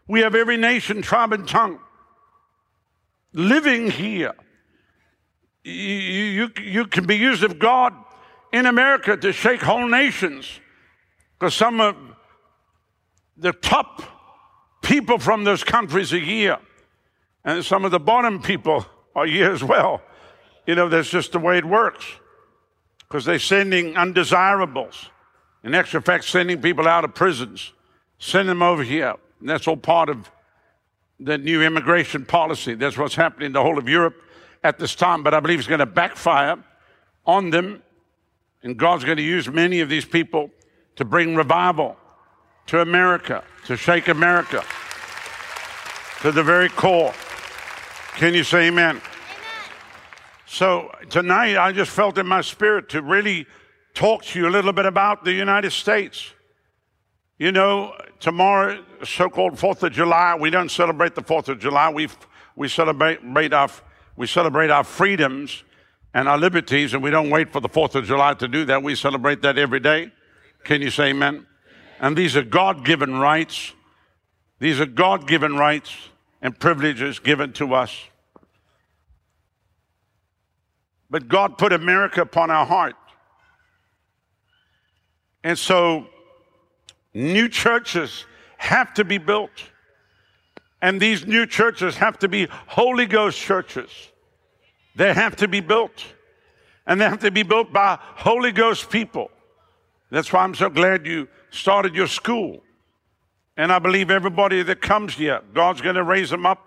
We 0.06 0.20
have 0.20 0.34
every 0.34 0.56
nation, 0.56 1.02
tribe, 1.02 1.32
and 1.32 1.48
tongue 1.48 1.80
living 3.36 3.90
here. 3.90 4.34
You, 5.62 5.72
you, 5.72 6.50
you 6.60 6.86
can 6.86 7.06
be 7.06 7.16
used 7.16 7.44
of 7.44 7.58
God 7.58 7.92
in 8.52 8.66
America 8.66 9.16
to 9.16 9.32
shake 9.32 9.60
whole 9.60 9.86
nations 9.86 10.60
because 11.38 11.54
some 11.54 11.80
of 11.80 11.96
the 13.36 13.52
top 13.52 14.02
people 14.82 15.18
from 15.18 15.44
those 15.44 15.62
countries 15.62 16.12
are 16.12 16.18
here, 16.18 16.58
and 17.44 17.64
some 17.64 17.84
of 17.84 17.90
the 17.90 18.00
bottom 18.00 18.40
people 18.40 18.86
are 19.14 19.26
here 19.26 19.50
as 19.50 19.62
well. 19.62 20.00
You 20.66 20.74
know, 20.74 20.88
that's 20.88 21.10
just 21.10 21.32
the 21.32 21.38
way 21.38 21.58
it 21.58 21.64
works 21.64 22.04
because 23.00 23.24
they're 23.24 23.38
sending 23.38 23.96
undesirables. 23.96 25.10
In 25.62 25.74
extra 25.74 26.00
fact, 26.00 26.24
sending 26.24 26.62
people 26.62 26.88
out 26.88 27.04
of 27.04 27.14
prisons, 27.14 27.72
send 28.18 28.48
them 28.48 28.62
over 28.62 28.82
here. 28.82 29.14
And 29.40 29.48
that's 29.48 29.68
all 29.68 29.76
part 29.76 30.08
of 30.08 30.30
the 31.18 31.38
new 31.38 31.62
immigration 31.62 32.24
policy. 32.24 32.74
That's 32.74 32.98
what's 32.98 33.14
happening 33.14 33.46
in 33.46 33.52
the 33.52 33.62
whole 33.62 33.78
of 33.78 33.88
Europe 33.88 34.22
at 34.62 34.78
this 34.78 34.94
time, 34.94 35.22
but 35.22 35.34
I 35.34 35.40
believe 35.40 35.58
it's 35.58 35.68
going 35.68 35.80
to 35.80 35.86
backfire 35.86 36.58
on 37.24 37.50
them. 37.50 37.82
And 38.62 38.76
God's 38.76 39.04
going 39.04 39.16
to 39.18 39.22
use 39.22 39.48
many 39.48 39.80
of 39.80 39.88
these 39.88 40.04
people 40.04 40.50
to 40.96 41.04
bring 41.04 41.36
revival 41.36 41.96
to 42.66 42.80
America, 42.80 43.44
to 43.66 43.76
shake 43.76 44.08
America 44.08 44.64
to 46.20 46.32
the 46.32 46.42
very 46.42 46.68
core. 46.68 47.12
Can 48.14 48.34
you 48.34 48.42
say 48.42 48.68
amen? 48.68 48.96
amen? 48.96 49.02
So 50.46 50.90
tonight, 51.10 51.56
I 51.56 51.72
just 51.72 51.90
felt 51.90 52.18
in 52.18 52.26
my 52.26 52.40
spirit 52.40 52.88
to 52.90 53.02
really 53.02 53.46
talk 53.94 54.24
to 54.24 54.38
you 54.38 54.48
a 54.48 54.50
little 54.50 54.72
bit 54.72 54.86
about 54.86 55.24
the 55.24 55.32
United 55.32 55.70
States. 55.72 56.32
You 57.38 57.52
know, 57.52 57.94
tomorrow, 58.20 58.82
so 59.04 59.28
called 59.28 59.54
4th 59.54 59.82
of 59.82 59.92
July, 59.92 60.36
we 60.38 60.50
don't 60.50 60.70
celebrate 60.70 61.14
the 61.14 61.22
4th 61.22 61.48
of 61.48 61.58
July. 61.58 61.90
We, 61.90 62.08
we, 62.54 62.68
celebrate, 62.68 63.52
our, 63.52 63.68
we 64.16 64.26
celebrate 64.26 64.70
our 64.70 64.84
freedoms 64.84 65.64
and 66.14 66.28
our 66.28 66.38
liberties, 66.38 66.94
and 66.94 67.02
we 67.02 67.10
don't 67.10 67.30
wait 67.30 67.52
for 67.52 67.60
the 67.60 67.68
4th 67.68 67.94
of 67.94 68.06
July 68.06 68.34
to 68.34 68.48
do 68.48 68.64
that. 68.66 68.82
We 68.82 68.94
celebrate 68.94 69.42
that 69.42 69.58
every 69.58 69.80
day. 69.80 70.12
Can 70.64 70.82
you 70.82 70.90
say 70.90 71.10
amen? 71.10 71.46
And 72.00 72.16
these 72.16 72.36
are 72.36 72.42
God 72.42 72.84
given 72.84 73.18
rights. 73.18 73.72
These 74.58 74.80
are 74.80 74.86
God 74.86 75.26
given 75.26 75.56
rights 75.56 75.94
and 76.42 76.58
privileges 76.58 77.18
given 77.18 77.52
to 77.54 77.74
us. 77.74 77.94
But 81.08 81.28
God 81.28 81.58
put 81.58 81.72
America 81.72 82.22
upon 82.22 82.50
our 82.50 82.66
heart. 82.66 82.96
And 85.44 85.58
so 85.58 86.08
new 87.14 87.48
churches 87.48 88.24
have 88.66 88.94
to 88.94 89.04
be 89.04 89.18
built. 89.18 89.50
And 90.82 91.00
these 91.00 91.26
new 91.26 91.46
churches 91.46 91.96
have 91.96 92.18
to 92.18 92.28
be 92.28 92.48
Holy 92.66 93.06
Ghost 93.06 93.38
churches. 93.38 93.90
They 94.94 95.12
have 95.12 95.36
to 95.36 95.48
be 95.48 95.60
built. 95.60 96.04
And 96.86 97.00
they 97.00 97.04
have 97.06 97.20
to 97.20 97.30
be 97.30 97.42
built 97.42 97.72
by 97.72 97.98
Holy 98.00 98.52
Ghost 98.52 98.90
people. 98.90 99.30
That's 100.10 100.32
why 100.32 100.44
I'm 100.44 100.54
so 100.54 100.68
glad 100.68 101.06
you 101.06 101.28
started 101.50 101.94
your 101.94 102.06
school. 102.06 102.62
And 103.56 103.72
I 103.72 103.78
believe 103.78 104.10
everybody 104.10 104.62
that 104.62 104.82
comes 104.82 105.14
here, 105.14 105.40
God's 105.54 105.80
going 105.80 105.96
to 105.96 106.04
raise 106.04 106.30
them 106.30 106.44
up 106.44 106.64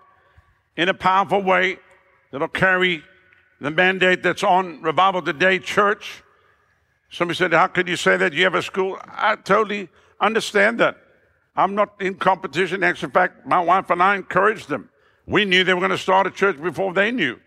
in 0.76 0.88
a 0.88 0.94
powerful 0.94 1.42
way 1.42 1.78
that'll 2.32 2.48
carry 2.48 3.02
the 3.60 3.70
mandate 3.70 4.22
that's 4.22 4.42
on 4.42 4.82
Revival 4.82 5.22
Today 5.22 5.58
Church. 5.58 6.22
Somebody 7.10 7.36
said, 7.36 7.52
How 7.52 7.68
could 7.68 7.88
you 7.88 7.96
say 7.96 8.16
that? 8.16 8.32
You 8.32 8.44
have 8.44 8.54
a 8.54 8.62
school? 8.62 8.98
I 9.06 9.36
totally 9.36 9.88
understand 10.20 10.80
that. 10.80 10.96
I'm 11.56 11.74
not 11.74 12.00
in 12.00 12.14
competition. 12.14 12.82
In 12.82 12.94
fact, 12.94 13.46
my 13.46 13.60
wife 13.60 13.90
and 13.90 14.02
I 14.02 14.16
encouraged 14.16 14.68
them. 14.68 14.90
We 15.26 15.44
knew 15.44 15.64
they 15.64 15.74
were 15.74 15.80
going 15.80 15.90
to 15.90 15.98
start 15.98 16.26
a 16.26 16.30
church 16.30 16.60
before 16.60 16.92
they 16.92 17.10
knew. 17.10 17.38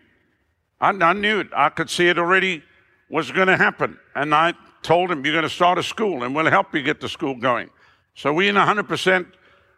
I, 0.80 0.90
I 0.90 1.12
knew 1.12 1.40
it. 1.40 1.48
I 1.54 1.68
could 1.70 1.90
see 1.90 2.08
it 2.08 2.18
already 2.18 2.62
was 3.08 3.30
going 3.30 3.48
to 3.48 3.56
happen. 3.56 3.98
And 4.14 4.34
I 4.34 4.54
told 4.82 5.10
them, 5.10 5.24
You're 5.24 5.34
going 5.34 5.44
to 5.44 5.50
start 5.50 5.78
a 5.78 5.82
school 5.82 6.22
and 6.22 6.34
we'll 6.34 6.50
help 6.50 6.74
you 6.74 6.82
get 6.82 7.00
the 7.00 7.08
school 7.08 7.34
going. 7.34 7.70
So 8.14 8.32
we're 8.32 8.50
in 8.50 8.56
100% 8.56 9.26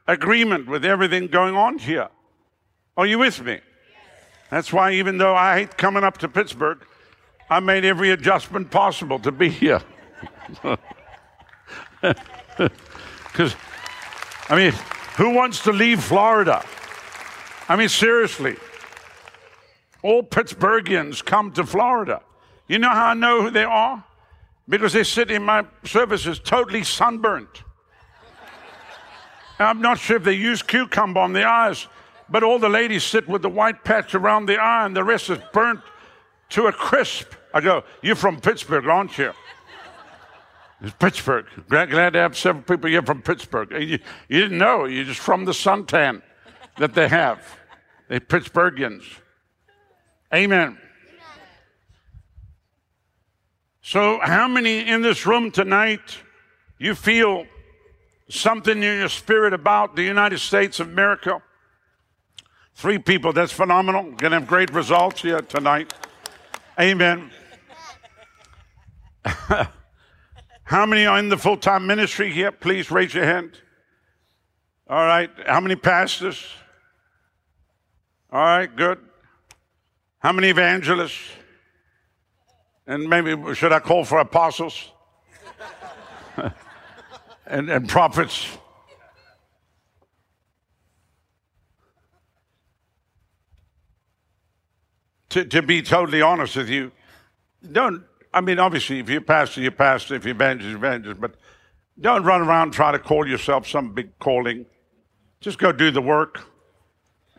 agreement 0.07 0.67
with 0.67 0.85
everything 0.85 1.29
going 1.29 1.55
on 1.55 1.79
here. 1.79 2.09
Are 2.97 3.07
you 3.07 3.19
with 3.19 3.43
me? 3.43 3.61
That's 4.51 4.73
why, 4.73 4.93
even 4.93 5.19
though 5.19 5.35
I 5.35 5.59
hate 5.59 5.77
coming 5.77 6.05
up 6.05 6.19
to 6.19 6.29
Pittsburgh, 6.29 6.79
I 7.51 7.61
made 7.61 7.85
every 7.85 8.11
adjustment 8.11 8.71
possible 8.71 9.19
to 9.21 9.33
be 9.33 9.49
here. 9.49 9.83
Because, 13.33 13.55
I 14.49 14.57
mean, 14.57 14.73
who 15.17 15.31
wants 15.31 15.63
to 15.65 15.73
leave 15.73 16.03
Florida? 16.03 16.65
I 17.69 17.77
mean, 17.77 17.89
seriously. 17.89 18.57
All 20.03 20.23
Pittsburghians 20.23 21.25
come 21.25 21.53
to 21.53 21.67
Florida. 21.67 22.23
You 22.69 22.79
know 22.79 22.91
how 22.91 23.07
I 23.07 23.15
know 23.15 23.43
who 23.43 23.51
they 23.51 23.65
are? 23.65 24.05
Because 24.69 24.93
they 24.93 25.05
sit 25.05 25.31
in 25.31 25.43
my 25.43 25.65
services 25.85 26.39
totally 26.39 26.85
sunburnt. 26.85 27.65
I'm 29.59 29.81
not 29.81 29.99
sure 29.99 30.17
if 30.17 30.25
they 30.25 30.35
use 30.35 30.63
cucumber 30.63 31.21
on 31.21 31.33
the 31.33 31.45
eyes, 31.45 31.89
but 32.29 32.43
all 32.43 32.59
the 32.59 32.69
ladies 32.69 33.05
sit 33.05 33.27
with 33.29 33.43
the 33.43 33.49
white 33.49 33.85
patch 33.85 34.15
around 34.15 34.47
the 34.47 34.59
eye 34.59 34.85
and 34.85 34.95
the 34.95 35.05
rest 35.05 35.31
is 35.31 35.39
burnt 35.53 35.81
to 36.51 36.67
a 36.67 36.73
crisp. 36.73 37.33
I 37.55 37.61
go, 37.61 37.85
You're 38.03 38.17
from 38.17 38.41
Pittsburgh, 38.41 38.87
aren't 38.87 39.17
you? 39.19 39.33
It's 40.83 40.95
Pittsburgh. 40.99 41.47
Glad, 41.69 41.91
glad 41.91 42.13
to 42.13 42.19
have 42.19 42.37
several 42.37 42.63
people 42.63 42.91
here 42.91 43.03
from 43.03 43.23
Pittsburgh. 43.23 43.71
You, 43.73 43.99
you 44.29 44.41
didn't 44.41 44.59
know, 44.59 44.85
you're 44.85 45.05
just 45.05 45.21
from 45.21 45.47
the 45.47 45.53
suntan 45.53 46.23
that 46.79 46.95
they 46.95 47.09
have. 47.09 47.41
They 48.09 48.21
Pittsburghians. 48.21 49.05
Amen. 50.35 50.79
So, 53.81 54.19
how 54.21 54.49
many 54.49 54.81
in 54.81 55.01
this 55.01 55.27
room 55.27 55.51
tonight 55.51 56.19
you 56.79 56.95
feel 56.95 57.47
something 58.29 58.77
in 58.77 58.99
your 58.99 59.09
spirit 59.09 59.55
about 59.55 59.97
the 59.97 60.03
United 60.03 60.41
States 60.41 60.81
of 60.81 60.89
America? 60.89 61.41
Three 62.75 62.99
people, 62.99 63.33
that's 63.33 63.53
phenomenal. 63.53 64.13
To 64.17 64.29
have 64.29 64.47
great 64.47 64.73
results 64.75 65.23
here 65.23 65.41
tonight. 65.41 65.95
Amen. 66.79 67.31
How 70.67 70.85
many 70.85 71.07
are 71.07 71.17
in 71.21 71.29
the 71.29 71.39
full 71.39 71.57
time 71.57 71.87
ministry 71.87 72.33
here? 72.33 72.51
Please 72.51 72.91
raise 72.91 73.15
your 73.15 73.25
hand. 73.25 73.53
All 74.89 75.07
right. 75.07 75.31
How 75.47 75.61
many 75.61 75.77
pastors? 75.77 76.45
All 78.33 78.41
right, 78.41 78.75
good. 78.75 78.99
How 80.19 80.33
many 80.33 80.49
evangelists? 80.49 81.23
And 82.85 83.09
maybe 83.09 83.55
should 83.55 83.71
I 83.71 83.79
call 83.79 84.05
for 84.05 84.19
apostles 84.19 84.91
and, 87.47 87.71
and 87.71 87.89
prophets? 87.89 88.49
To, 95.29 95.45
to 95.45 95.63
be 95.63 95.81
totally 95.83 96.23
honest 96.23 96.57
with 96.57 96.69
you, 96.69 96.91
don't 97.71 98.03
I 98.37 98.43
mean, 98.43 98.59
obviously, 98.59 98.99
if 98.99 99.09
you're 99.09 99.23
pastor, 99.23 99.63
you're 99.63 99.71
pastor. 99.71 100.15
If 100.15 100.27
you're 100.27 100.35
evangelist, 100.35 100.77
evangelist. 100.77 101.19
But 101.19 101.37
don't 101.99 102.23
run 102.23 102.43
around 102.43 102.73
trying 102.73 102.93
to 102.93 102.99
call 102.99 103.27
yourself 103.27 103.67
some 103.67 103.95
big 103.95 104.19
calling. 104.19 104.67
Just 105.41 105.59
go 105.59 105.73
do 105.73 105.91
the 105.91 106.03
work 106.03 106.43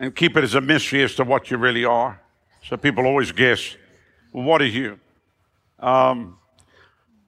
and 0.00 0.12
keep 0.16 0.36
it 0.36 0.42
as 0.42 0.56
a 0.56 0.60
mystery 0.60 1.04
as 1.04 1.14
to 1.14 1.22
what 1.22 1.52
you 1.52 1.56
really 1.56 1.84
are. 1.84 2.20
So 2.64 2.76
people 2.76 3.06
always 3.06 3.30
guess, 3.30 3.76
well, 4.32 4.42
what 4.42 4.60
are 4.60 4.66
you? 4.66 4.98
Um, 5.78 6.36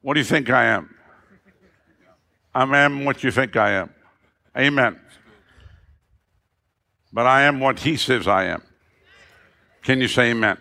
what 0.02 0.14
do 0.14 0.20
you 0.20 0.26
think 0.26 0.51
I 0.51 0.64
am? 0.64 0.92
I 2.52 2.64
am 2.78 3.05
what 3.05 3.22
you 3.22 3.30
think 3.30 3.55
I 3.55 3.70
am. 3.70 3.94
Amen. 4.59 4.98
But 7.12 7.26
I 7.26 7.42
am 7.42 7.60
what 7.60 7.78
he 7.78 7.97
says 7.97 8.26
I 8.26 8.47
am. 8.47 8.64
Can 9.84 10.01
you 10.01 10.09
say 10.09 10.32
amen? 10.32 10.59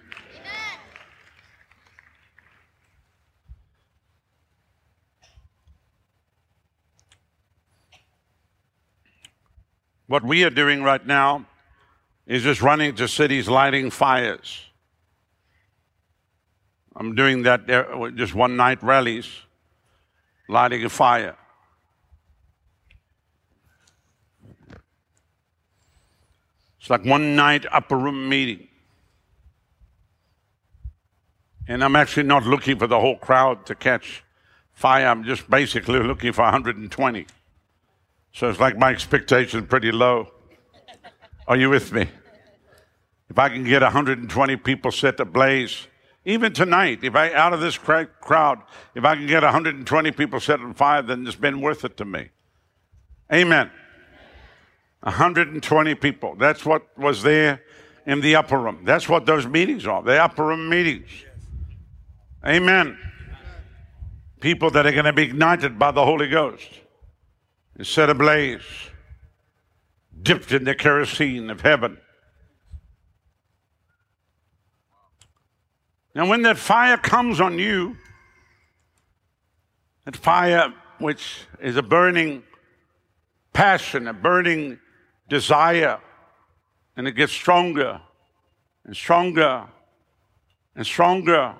What 10.09 10.23
we 10.23 10.43
are 10.43 10.49
doing 10.49 10.81
right 10.81 11.05
now 11.05 11.45
is 12.25 12.41
just 12.41 12.63
running 12.63 12.95
to 12.95 13.07
cities 13.07 13.47
lighting 13.47 13.91
fires. 13.91 14.59
I'm 16.95 17.13
doing 17.13 17.43
that 17.43 17.69
uh, 17.69 18.09
just 18.15 18.33
one 18.33 18.57
night 18.57 18.81
rallies, 18.81 19.29
lighting 20.47 20.83
a 20.83 20.89
fire. 20.89 21.37
It's 26.79 26.89
like 26.89 27.05
one 27.05 27.35
night 27.35 27.67
upper 27.71 27.95
room 27.95 28.27
meeting. 28.27 28.67
And 31.67 31.83
I'm 31.83 31.95
actually 31.95 32.23
not 32.23 32.45
looking 32.45 32.79
for 32.79 32.87
the 32.87 32.99
whole 32.99 33.17
crowd 33.17 33.67
to 33.67 33.75
catch 33.75 34.23
fire. 34.73 35.05
I'm 35.05 35.23
just 35.23 35.47
basically 35.47 35.99
looking 36.11 36.33
for 36.33 36.41
120. 36.41 37.27
So 38.33 38.49
it's 38.49 38.59
like 38.59 38.77
my 38.77 38.91
expectation 38.91 39.65
pretty 39.65 39.91
low. 39.91 40.31
Are 41.47 41.57
you 41.57 41.69
with 41.69 41.91
me? 41.91 42.07
If 43.29 43.37
I 43.37 43.49
can 43.49 43.63
get 43.63 43.81
120 43.81 44.55
people 44.57 44.91
set 44.91 45.19
ablaze, 45.19 45.87
even 46.25 46.53
tonight, 46.53 46.99
if 47.03 47.15
I 47.15 47.33
out 47.33 47.53
of 47.53 47.59
this 47.59 47.77
crowd, 47.77 48.59
if 48.95 49.03
I 49.03 49.15
can 49.15 49.27
get 49.27 49.43
120 49.43 50.11
people 50.11 50.39
set 50.39 50.59
on 50.59 50.73
fire, 50.73 51.01
then 51.01 51.25
it's 51.25 51.35
been 51.35 51.61
worth 51.61 51.85
it 51.85 51.97
to 51.97 52.05
me. 52.05 52.29
Amen. 53.31 53.71
120 55.01 55.95
people. 55.95 56.35
That's 56.35 56.65
what 56.65 56.85
was 56.97 57.23
there 57.23 57.61
in 58.05 58.21
the 58.21 58.35
upper 58.35 58.59
room. 58.59 58.81
That's 58.83 59.07
what 59.07 59.25
those 59.25 59.47
meetings 59.47 59.87
are. 59.87 60.03
The 60.03 60.21
upper 60.21 60.45
room 60.45 60.69
meetings. 60.69 61.09
Amen. 62.45 62.97
People 64.39 64.71
that 64.71 64.85
are 64.85 64.91
going 64.91 65.05
to 65.05 65.13
be 65.13 65.23
ignited 65.23 65.77
by 65.77 65.91
the 65.91 66.03
Holy 66.03 66.27
Ghost 66.27 66.67
and 67.79 67.87
set 67.87 68.09
ablaze, 68.09 68.61
dipped 70.21 70.51
in 70.51 70.65
the 70.65 70.75
kerosene 70.75 71.49
of 71.49 71.61
heaven. 71.61 71.97
Now, 76.13 76.27
when 76.27 76.41
that 76.41 76.57
fire 76.57 76.97
comes 76.97 77.39
on 77.39 77.57
you, 77.57 77.95
that 80.03 80.17
fire 80.17 80.73
which 80.97 81.45
is 81.61 81.77
a 81.77 81.81
burning 81.81 82.43
passion, 83.53 84.09
a 84.09 84.13
burning 84.13 84.77
desire, 85.29 86.01
and 86.97 87.07
it 87.07 87.13
gets 87.13 87.31
stronger 87.31 88.01
and 88.83 88.93
stronger 88.93 89.65
and 90.75 90.85
stronger 90.85 91.55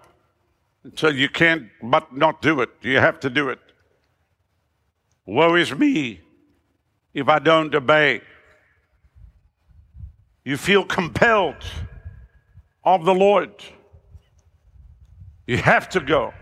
until 0.83 1.15
you 1.15 1.29
can't 1.29 1.69
but 1.81 2.13
not 2.13 2.41
do 2.41 2.59
it. 2.59 2.71
You 2.81 2.97
have 2.97 3.21
to 3.21 3.29
do 3.29 3.47
it. 3.47 3.68
Woe 5.30 5.53
is 5.53 5.72
me 5.72 6.22
if 7.14 7.30
I 7.30 7.38
don't 7.38 7.73
obey. 7.76 8.22
You 10.43 10.57
feel 10.57 10.84
compelled 10.84 11.64
of 12.84 13.06
the 13.06 13.14
Lord. 13.14 13.51
You 15.45 15.57
have 15.57 15.88
to 15.89 15.99
go. 15.99 16.34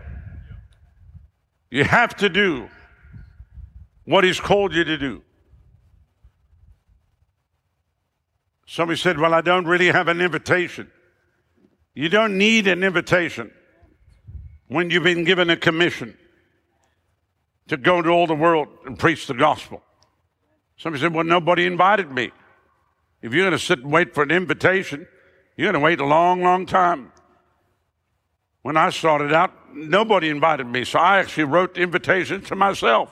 You 1.70 1.84
have 1.84 2.16
to 2.16 2.30
do 2.30 2.70
what 4.06 4.24
He's 4.24 4.40
called 4.40 4.72
you 4.72 4.84
to 4.84 4.96
do. 4.96 5.22
Somebody 8.64 8.98
said, 8.98 9.18
Well, 9.18 9.34
I 9.34 9.42
don't 9.42 9.66
really 9.66 9.88
have 9.88 10.08
an 10.08 10.22
invitation. 10.22 10.90
You 11.94 12.08
don't 12.08 12.38
need 12.38 12.66
an 12.66 12.82
invitation 12.82 13.50
when 14.68 14.88
you've 14.88 15.02
been 15.02 15.24
given 15.24 15.50
a 15.50 15.58
commission 15.58 16.16
to 17.68 17.76
go 17.76 18.02
to 18.02 18.08
all 18.08 18.26
the 18.26 18.34
world 18.34 18.68
and 18.84 18.98
preach 18.98 19.26
the 19.26 19.34
gospel. 19.34 19.82
Somebody 20.76 21.02
said, 21.02 21.14
Well, 21.14 21.24
nobody 21.24 21.66
invited 21.66 22.10
me. 22.10 22.32
If 23.22 23.32
you're 23.32 23.44
going 23.44 23.58
to 23.58 23.64
sit 23.64 23.80
and 23.80 23.92
wait 23.92 24.14
for 24.14 24.22
an 24.22 24.30
invitation, 24.30 25.06
you're 25.56 25.72
going 25.72 25.80
to 25.80 25.84
wait 25.84 26.00
a 26.00 26.06
long, 26.06 26.42
long 26.42 26.66
time. 26.66 27.12
When 28.62 28.76
I 28.76 28.90
started 28.90 29.32
out, 29.32 29.52
nobody 29.74 30.28
invited 30.28 30.66
me, 30.66 30.84
so 30.84 30.98
I 30.98 31.18
actually 31.18 31.44
wrote 31.44 31.74
the 31.74 31.80
invitation 31.80 32.42
to 32.42 32.54
myself. 32.54 33.10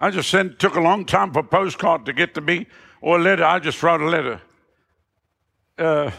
I 0.00 0.10
just 0.10 0.30
sent, 0.30 0.58
took 0.58 0.74
a 0.74 0.80
long 0.80 1.04
time 1.04 1.32
for 1.32 1.40
a 1.40 1.44
postcard 1.44 2.06
to 2.06 2.12
get 2.12 2.34
to 2.34 2.40
me 2.40 2.66
or 3.00 3.18
a 3.18 3.22
letter. 3.22 3.44
I 3.44 3.60
just 3.60 3.80
wrote 3.82 4.00
a 4.00 4.08
letter. 4.08 4.40
Uh, 5.78 6.10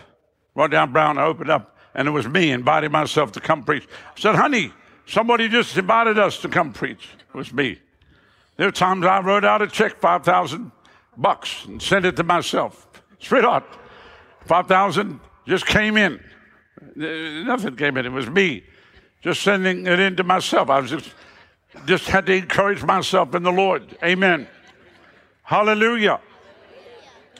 down 0.69 0.93
Browne, 0.93 1.17
I 1.17 1.25
opened 1.25 1.49
up, 1.49 1.77
and 1.93 2.07
it 2.07 2.11
was 2.11 2.27
me 2.27 2.51
inviting 2.51 2.91
myself 2.91 3.33
to 3.33 3.41
come 3.41 3.63
preach. 3.63 3.85
I 4.15 4.19
said, 4.19 4.35
honey, 4.35 4.71
somebody 5.05 5.49
just 5.49 5.77
invited 5.77 6.19
us 6.19 6.39
to 6.39 6.49
come 6.49 6.73
preach. 6.73 7.09
It 7.33 7.37
was 7.37 7.53
me. 7.53 7.79
There 8.57 8.67
were 8.67 8.71
times 8.71 9.05
I 9.05 9.19
wrote 9.21 9.45
out 9.45 9.61
a 9.61 9.67
check, 9.67 9.99
5,000 9.99 10.71
bucks, 11.17 11.65
and 11.65 11.81
sent 11.81 12.05
it 12.05 12.15
to 12.17 12.23
myself. 12.23 12.87
Sweetheart, 13.19 13.63
5,000 14.45 15.19
just 15.47 15.65
came 15.65 15.97
in. 15.97 16.19
Nothing 16.95 17.75
came 17.75 17.97
in. 17.97 18.05
It 18.05 18.11
was 18.11 18.29
me 18.29 18.63
just 19.23 19.41
sending 19.41 19.87
it 19.87 19.99
in 19.99 20.17
to 20.17 20.23
myself. 20.23 20.69
I 20.69 20.79
was 20.81 20.91
just, 20.91 21.09
just 21.85 22.07
had 22.07 22.25
to 22.25 22.33
encourage 22.33 22.83
myself 22.83 23.33
in 23.33 23.43
the 23.43 23.51
Lord. 23.51 23.97
Amen. 24.03 24.47
Hallelujah. 25.43 26.19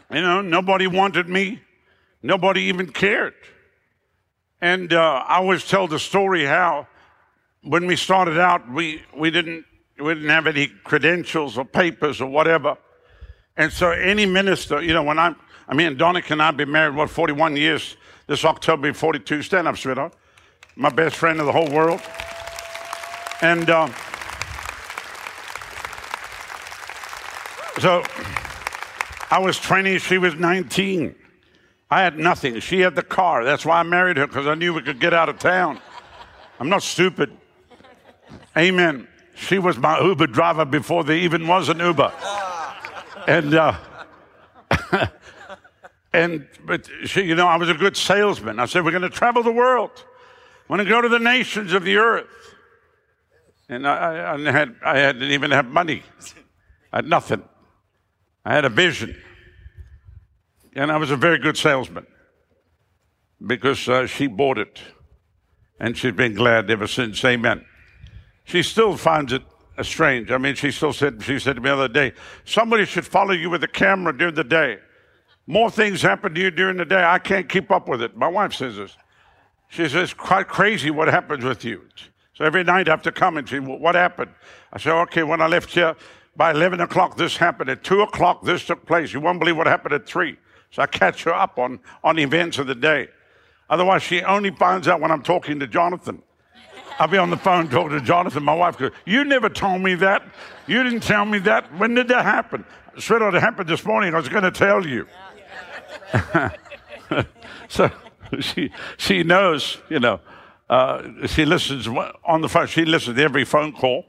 You 0.09 0.21
know, 0.21 0.41
nobody 0.41 0.87
wanted 0.87 1.27
me. 1.27 1.61
Nobody 2.21 2.61
even 2.63 2.89
cared. 2.89 3.33
And 4.61 4.93
uh, 4.93 5.25
I 5.27 5.37
always 5.37 5.67
tell 5.67 5.87
the 5.87 5.99
story 5.99 6.45
how 6.45 6.87
when 7.63 7.85
we 7.87 7.95
started 7.95 8.39
out, 8.39 8.69
we, 8.69 9.01
we 9.15 9.31
didn't 9.31 9.65
we 9.99 10.13
didn't 10.13 10.29
have 10.29 10.47
any 10.47 10.67
credentials 10.67 11.57
or 11.57 11.65
papers 11.65 12.19
or 12.19 12.27
whatever. 12.27 12.77
And 13.55 13.71
so 13.71 13.91
any 13.91 14.25
minister, 14.25 14.81
you 14.81 14.93
know, 14.93 15.03
when 15.03 15.19
I'm, 15.19 15.35
I 15.67 15.75
mean, 15.75 15.95
Adonica 15.95 16.31
and 16.31 16.41
I've 16.41 16.57
been 16.57 16.71
married, 16.71 16.95
what, 16.95 17.09
41 17.09 17.55
years. 17.55 17.95
This 18.25 18.43
October, 18.43 18.91
42. 18.93 19.43
Stand 19.43 19.67
up, 19.67 19.77
sweetheart. 19.77 20.13
My 20.75 20.89
best 20.89 21.15
friend 21.15 21.39
in 21.39 21.45
the 21.45 21.51
whole 21.51 21.69
world. 21.69 22.01
And 23.41 23.69
um, 23.69 23.93
so 27.79 28.03
I 29.29 29.39
was 29.39 29.59
20, 29.59 29.99
she 29.99 30.17
was 30.17 30.35
19. 30.35 31.15
I 31.91 32.01
had 32.01 32.17
nothing. 32.17 32.59
She 32.59 32.79
had 32.79 32.95
the 32.95 33.03
car. 33.03 33.43
That's 33.43 33.65
why 33.65 33.79
I 33.79 33.83
married 33.83 34.17
her, 34.17 34.25
because 34.25 34.47
I 34.47 34.55
knew 34.55 34.73
we 34.73 34.81
could 34.81 34.99
get 34.99 35.13
out 35.13 35.29
of 35.29 35.37
town. 35.37 35.79
I'm 36.59 36.69
not 36.69 36.81
stupid. 36.81 37.37
Amen. 38.57 39.07
She 39.35 39.57
was 39.57 39.77
my 39.77 39.99
Uber 39.99 40.27
driver 40.27 40.65
before 40.65 41.03
there 41.03 41.17
even 41.17 41.47
was 41.47 41.69
an 41.69 41.79
Uber. 41.79 42.11
And, 43.27 43.53
uh, 43.53 43.77
and, 46.13 46.47
but 46.65 46.87
she, 47.05 47.23
you 47.23 47.35
know, 47.35 47.47
I 47.47 47.57
was 47.57 47.69
a 47.69 47.73
good 47.73 47.97
salesman. 47.97 48.59
I 48.59 48.65
said, 48.65 48.85
we're 48.85 48.91
going 48.91 49.03
to 49.03 49.09
travel 49.09 49.43
the 49.43 49.51
world. 49.51 49.91
We're 50.67 50.77
going 50.77 50.87
to 50.87 50.93
go 50.93 51.01
to 51.01 51.09
the 51.09 51.19
nations 51.19 51.73
of 51.73 51.83
the 51.83 51.97
earth. 51.97 52.27
And 53.69 53.87
I, 53.87 54.33
I, 54.33 54.51
had, 54.51 54.75
I 54.83 55.11
didn't 55.13 55.31
even 55.31 55.51
have 55.51 55.65
money. 55.65 56.03
I 56.91 56.97
had 56.97 57.07
nothing. 57.07 57.43
I 58.45 58.53
had 58.53 58.65
a 58.65 58.69
vision. 58.69 59.15
And 60.75 60.91
I 60.91 60.97
was 60.97 61.11
a 61.11 61.17
very 61.17 61.39
good 61.39 61.57
salesman 61.57 62.05
because 63.45 63.87
uh, 63.87 64.05
she 64.05 64.27
bought 64.27 64.57
it. 64.57 64.79
And 65.79 65.97
she's 65.97 66.13
been 66.13 66.33
glad 66.33 66.69
ever 66.69 66.87
since. 66.87 67.23
Amen. 67.25 67.65
She 68.45 68.63
still 68.63 68.97
finds 68.97 69.33
it 69.33 69.43
uh, 69.77 69.83
strange. 69.83 70.31
I 70.31 70.37
mean, 70.37 70.55
she 70.55 70.71
still 70.71 70.93
said, 70.93 71.23
she 71.23 71.39
said 71.39 71.55
to 71.55 71.61
me 71.61 71.69
the 71.69 71.75
other 71.75 71.87
day, 71.87 72.13
somebody 72.45 72.85
should 72.85 73.05
follow 73.05 73.31
you 73.31 73.49
with 73.49 73.63
a 73.63 73.67
camera 73.67 74.15
during 74.15 74.35
the 74.35 74.43
day. 74.43 74.77
More 75.47 75.69
things 75.69 76.01
happen 76.01 76.33
to 76.35 76.41
you 76.41 76.51
during 76.51 76.77
the 76.77 76.85
day. 76.85 77.03
I 77.03 77.19
can't 77.19 77.49
keep 77.49 77.71
up 77.71 77.87
with 77.87 78.01
it. 78.01 78.15
My 78.15 78.27
wife 78.27 78.53
says 78.53 78.77
this. 78.77 78.95
She 79.69 79.83
says, 79.83 79.95
it's 79.95 80.13
quite 80.13 80.47
crazy 80.47 80.91
what 80.91 81.07
happens 81.07 81.43
with 81.43 81.65
you. 81.65 81.81
So 82.35 82.45
every 82.45 82.63
night 82.63 82.87
I 82.87 82.91
have 82.91 83.01
to 83.03 83.11
come 83.11 83.37
and 83.37 83.47
say, 83.47 83.59
what 83.59 83.95
happened? 83.95 84.31
I 84.71 84.79
say, 84.79 84.91
okay, 84.91 85.23
when 85.23 85.41
I 85.41 85.47
left 85.47 85.71
here, 85.71 85.95
by 86.35 86.51
11 86.51 86.81
o'clock 86.81 87.17
this 87.17 87.37
happened. 87.37 87.69
At 87.69 87.83
2 87.83 88.01
o'clock 88.01 88.43
this 88.43 88.65
took 88.65 88.85
place. 88.85 89.13
You 89.13 89.19
won't 89.19 89.39
believe 89.39 89.57
what 89.57 89.67
happened 89.67 89.93
at 89.93 90.05
3. 90.05 90.37
So 90.71 90.81
I 90.81 90.87
catch 90.87 91.23
her 91.23 91.33
up 91.33 91.59
on, 91.59 91.79
on 92.03 92.17
events 92.17 92.57
of 92.57 92.67
the 92.67 92.75
day. 92.75 93.07
Otherwise, 93.69 94.03
she 94.03 94.21
only 94.21 94.51
finds 94.51 94.87
out 94.87 94.99
when 94.99 95.11
I'm 95.11 95.21
talking 95.23 95.59
to 95.59 95.67
Jonathan. 95.67 96.21
I'll 96.99 97.07
be 97.07 97.17
on 97.17 97.29
the 97.29 97.37
phone 97.37 97.69
talking 97.69 97.97
to 97.97 98.01
Jonathan. 98.01 98.43
My 98.43 98.53
wife 98.53 98.77
goes, 98.77 98.91
You 99.05 99.23
never 99.23 99.49
told 99.49 99.81
me 99.81 99.95
that. 99.95 100.23
You 100.67 100.83
didn't 100.83 101.01
tell 101.01 101.25
me 101.25 101.39
that. 101.39 101.77
When 101.77 101.95
did 101.95 102.07
that 102.09 102.25
happen? 102.25 102.65
Sweetheart, 102.97 103.35
it 103.35 103.41
happened 103.41 103.69
this 103.69 103.85
morning. 103.85 104.13
I 104.13 104.17
was 104.17 104.29
going 104.29 104.43
to 104.43 104.51
tell 104.51 104.85
you. 104.85 105.07
so 107.67 107.91
she, 108.39 108.71
she 108.97 109.23
knows, 109.23 109.77
you 109.89 109.99
know, 109.99 110.19
uh, 110.69 111.27
she 111.27 111.45
listens 111.45 111.87
on 111.87 112.41
the 112.41 112.49
phone. 112.49 112.67
She 112.67 112.85
listens 112.85 113.17
to 113.17 113.23
every 113.23 113.45
phone 113.45 113.73
call. 113.73 114.05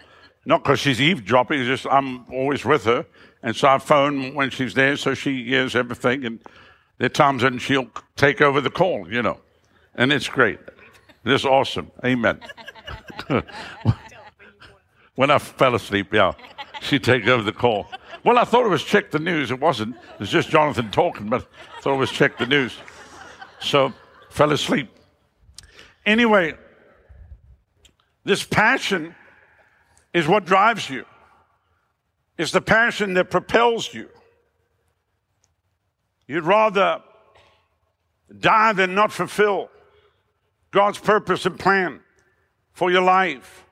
Not 0.46 0.62
because 0.62 0.78
she's 0.80 1.00
eavesdropping, 1.00 1.64
just 1.64 1.86
I'm 1.90 2.30
always 2.30 2.64
with 2.64 2.84
her. 2.84 3.06
And 3.42 3.56
so 3.56 3.68
I 3.68 3.78
phone 3.78 4.34
when 4.34 4.50
she's 4.50 4.74
there, 4.74 4.96
so 4.96 5.14
she 5.14 5.44
hears 5.44 5.74
everything. 5.74 6.24
And 6.24 6.40
there 6.98 7.06
are 7.06 7.10
times 7.10 7.42
when 7.42 7.58
she'll 7.58 7.88
take 8.16 8.40
over 8.40 8.60
the 8.60 8.70
call, 8.70 9.10
you 9.10 9.22
know. 9.22 9.40
And 9.94 10.12
it's 10.12 10.28
great. 10.28 10.58
It's 11.24 11.44
awesome. 11.44 11.90
Amen. 12.04 12.40
when 15.14 15.30
I 15.30 15.38
fell 15.38 15.74
asleep, 15.74 16.12
yeah, 16.12 16.32
she'd 16.80 17.04
take 17.04 17.26
over 17.26 17.42
the 17.42 17.52
call. 17.52 17.86
Well, 18.24 18.38
I 18.38 18.44
thought 18.44 18.64
it 18.64 18.70
was 18.70 18.82
check 18.82 19.10
the 19.10 19.18
news. 19.18 19.50
It 19.50 19.60
wasn't. 19.60 19.96
It 19.96 20.20
was 20.20 20.30
just 20.30 20.48
Jonathan 20.48 20.90
talking, 20.90 21.28
but 21.28 21.46
I 21.76 21.80
thought 21.80 21.94
it 21.94 21.98
was 21.98 22.10
check 22.10 22.38
the 22.38 22.46
news. 22.46 22.76
So 23.60 23.92
fell 24.30 24.52
asleep. 24.52 24.88
Anyway, 26.06 26.54
this 28.24 28.42
passion 28.44 29.14
is 30.12 30.26
what 30.26 30.44
drives 30.44 30.88
you. 30.88 31.04
It's 32.38 32.52
the 32.52 32.60
passion 32.60 33.14
that 33.14 33.30
propels 33.30 33.92
you. 33.92 34.08
You'd 36.26 36.44
rather 36.44 37.02
die 38.38 38.72
than 38.72 38.94
not 38.94 39.12
fulfill 39.12 39.70
God's 40.70 40.98
purpose 40.98 41.46
and 41.46 41.58
plan 41.58 42.00
for 42.74 42.90
your 42.90 43.02
life. 43.02 43.64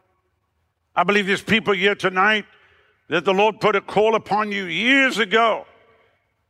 I 0.97 1.05
believe 1.05 1.27
there's 1.27 1.43
people 1.43 1.75
here 1.75 1.95
tonight 1.95 2.47
that 3.09 3.25
the 3.25 3.35
Lord 3.35 3.61
put 3.61 3.77
a 3.77 3.81
call 3.81 4.15
upon 4.15 4.53
you 4.53 4.65
years 4.65 5.19
ago 5.19 5.67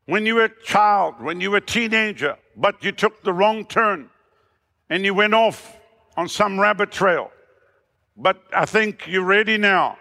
when 0.06 0.26
you 0.26 0.36
were 0.36 0.44
a 0.44 0.62
child, 0.62 1.20
when 1.20 1.40
you 1.40 1.50
were 1.50 1.56
a 1.56 1.60
teenager, 1.60 2.36
but 2.56 2.84
you 2.84 2.92
took 2.92 3.22
the 3.22 3.32
wrong 3.32 3.64
turn 3.64 4.10
and 4.90 5.04
you 5.04 5.14
went 5.14 5.34
off 5.34 5.76
on 6.16 6.28
some 6.28 6.60
rabbit 6.60 6.92
trail. 6.92 7.30
But 8.16 8.42
I 8.54 8.66
think 8.66 9.06
you're 9.06 9.24
ready 9.24 9.56
now 9.56 9.96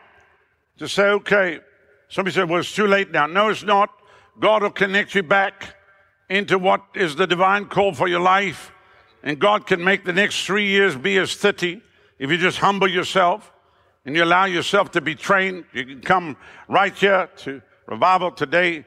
to 0.77 0.87
say, 0.87 1.03
okay, 1.03 1.59
somebody 2.09 2.33
said, 2.33 2.49
well, 2.49 2.59
it's 2.59 2.75
too 2.75 2.87
late 2.87 3.11
now. 3.11 3.27
No, 3.27 3.49
it's 3.49 3.63
not. 3.63 3.89
God 4.39 4.63
will 4.63 4.71
connect 4.71 5.15
you 5.15 5.23
back 5.23 5.75
into 6.29 6.57
what 6.57 6.83
is 6.95 7.15
the 7.15 7.27
divine 7.27 7.65
call 7.65 7.93
for 7.93 8.07
your 8.07 8.19
life. 8.19 8.71
And 9.23 9.39
God 9.39 9.67
can 9.67 9.83
make 9.83 10.03
the 10.03 10.13
next 10.13 10.45
three 10.45 10.67
years 10.67 10.95
be 10.95 11.17
as 11.17 11.35
30 11.35 11.81
if 12.21 12.29
you 12.29 12.37
just 12.37 12.59
humble 12.59 12.87
yourself 12.87 13.51
and 14.05 14.15
you 14.15 14.23
allow 14.23 14.45
yourself 14.45 14.91
to 14.91 15.01
be 15.01 15.15
trained. 15.15 15.65
You 15.73 15.85
can 15.85 16.01
come 16.01 16.37
right 16.67 16.95
here 16.95 17.27
to 17.37 17.63
Revival 17.87 18.31
today, 18.31 18.85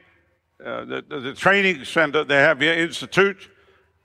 uh, 0.65 0.85
the, 0.85 1.03
the, 1.07 1.33
training 1.33 1.83
center 1.83 2.23
they 2.23 2.37
have 2.37 2.61
here, 2.61 2.73
Institute 2.73 3.49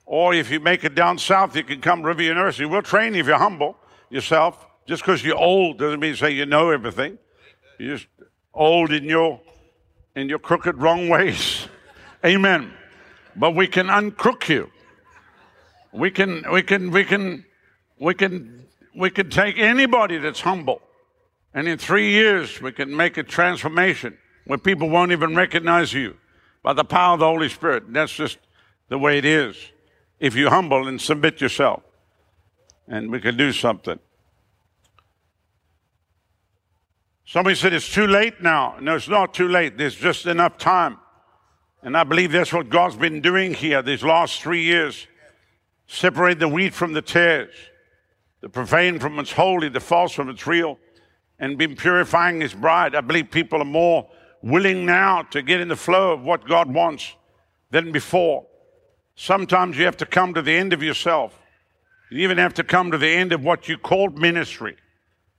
Or 0.04 0.34
if 0.34 0.50
you 0.50 0.58
make 0.58 0.82
it 0.82 0.96
down 0.96 1.16
south, 1.16 1.54
you 1.54 1.62
can 1.62 1.80
come 1.80 2.02
River 2.02 2.22
University. 2.22 2.64
We'll 2.64 2.82
train 2.82 3.14
you 3.14 3.20
if 3.20 3.28
you're 3.28 3.38
humble 3.38 3.76
yourself. 4.10 4.66
Just 4.88 5.02
because 5.02 5.24
you're 5.24 5.38
old 5.38 5.78
doesn't 5.78 6.00
mean 6.00 6.14
to 6.14 6.18
say 6.18 6.32
you 6.32 6.44
know 6.44 6.70
everything. 6.70 7.16
You're 7.78 7.98
just 7.98 8.08
old 8.52 8.90
in 8.90 9.04
your 9.04 9.40
in 10.16 10.28
your 10.28 10.40
crooked 10.40 10.76
wrong 10.76 11.08
ways. 11.08 11.68
Amen. 12.26 12.72
But 13.36 13.54
we 13.54 13.68
can 13.68 13.90
uncrook 13.90 14.48
you. 14.48 14.72
We 15.92 16.10
can 16.10 16.44
we 16.50 16.62
can 16.62 16.90
we 16.90 17.04
can 17.04 17.44
we 18.00 18.14
can 18.14 18.60
we 19.00 19.10
can 19.10 19.30
take 19.30 19.58
anybody 19.58 20.18
that's 20.18 20.42
humble. 20.42 20.82
And 21.54 21.66
in 21.66 21.78
three 21.78 22.10
years 22.10 22.60
we 22.60 22.70
can 22.70 22.94
make 22.94 23.16
a 23.16 23.22
transformation 23.22 24.16
where 24.46 24.58
people 24.58 24.88
won't 24.88 25.12
even 25.12 25.34
recognize 25.34 25.92
you 25.92 26.16
by 26.62 26.72
the 26.74 26.84
power 26.84 27.14
of 27.14 27.20
the 27.20 27.26
Holy 27.26 27.48
Spirit. 27.48 27.92
That's 27.92 28.12
just 28.12 28.38
the 28.88 28.98
way 28.98 29.18
it 29.18 29.24
is. 29.24 29.56
If 30.18 30.36
you 30.36 30.50
humble 30.50 30.86
and 30.86 31.00
submit 31.00 31.40
yourself. 31.40 31.82
And 32.86 33.10
we 33.10 33.20
can 33.20 33.36
do 33.36 33.52
something. 33.52 33.98
Somebody 37.24 37.54
said 37.54 37.72
it's 37.72 37.92
too 37.92 38.08
late 38.08 38.42
now. 38.42 38.76
No, 38.80 38.96
it's 38.96 39.08
not 39.08 39.32
too 39.32 39.48
late. 39.48 39.78
There's 39.78 39.94
just 39.94 40.26
enough 40.26 40.58
time. 40.58 40.98
And 41.82 41.96
I 41.96 42.04
believe 42.04 42.32
that's 42.32 42.52
what 42.52 42.68
God's 42.68 42.96
been 42.96 43.20
doing 43.20 43.54
here 43.54 43.82
these 43.82 44.02
last 44.02 44.42
three 44.42 44.64
years. 44.64 45.06
Separate 45.86 46.38
the 46.38 46.48
wheat 46.48 46.74
from 46.74 46.92
the 46.92 47.02
tares, 47.02 47.54
the 48.40 48.48
profane 48.48 48.98
from 48.98 49.16
what's 49.16 49.32
holy, 49.32 49.68
the 49.68 49.80
false 49.80 50.12
from 50.12 50.28
what's 50.28 50.46
real, 50.46 50.78
and 51.38 51.58
been 51.58 51.76
purifying 51.76 52.40
his 52.40 52.54
bride. 52.54 52.94
I 52.94 53.00
believe 53.00 53.30
people 53.30 53.60
are 53.60 53.66
more 53.66 54.08
willing 54.42 54.86
now 54.86 55.22
to 55.22 55.42
get 55.42 55.60
in 55.60 55.68
the 55.68 55.76
flow 55.76 56.12
of 56.12 56.22
what 56.22 56.46
God 56.46 56.72
wants 56.72 57.14
than 57.70 57.92
before. 57.92 58.46
Sometimes 59.14 59.76
you 59.76 59.84
have 59.84 59.98
to 59.98 60.06
come 60.06 60.34
to 60.34 60.42
the 60.42 60.52
end 60.52 60.72
of 60.72 60.82
yourself. 60.82 61.38
You 62.10 62.20
even 62.20 62.38
have 62.38 62.54
to 62.54 62.64
come 62.64 62.90
to 62.90 62.98
the 62.98 63.08
end 63.08 63.32
of 63.32 63.44
what 63.44 63.68
you 63.68 63.78
called 63.78 64.18
ministry. 64.18 64.76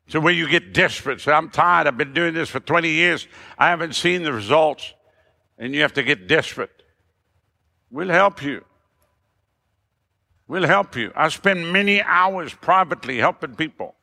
So 0.08 0.20
where 0.20 0.34
you 0.34 0.48
get 0.48 0.74
desperate, 0.74 1.22
say, 1.22 1.32
I'm 1.32 1.50
tired, 1.50 1.88
I've 1.88 1.98
been 1.98 2.14
doing 2.14 2.34
this 2.34 2.50
for 2.50 2.60
20 2.60 2.90
years, 2.90 3.28
I 3.58 3.70
haven't 3.70 3.96
seen 3.96 4.24
the 4.24 4.34
results, 4.34 4.94
and 5.58 5.74
you 5.74 5.82
have 5.82 5.94
to 5.94 6.04
get 6.04 6.28
desperate. 6.28 6.84
We'll 7.90 8.10
help 8.10 8.44
you. 8.44 8.64
We'll 10.52 10.68
help 10.68 10.98
you. 10.98 11.14
I 11.16 11.30
spend 11.30 11.72
many 11.72 12.02
hours 12.02 12.54
privately 12.54 13.20
helping 13.20 13.56
people. 13.56 13.96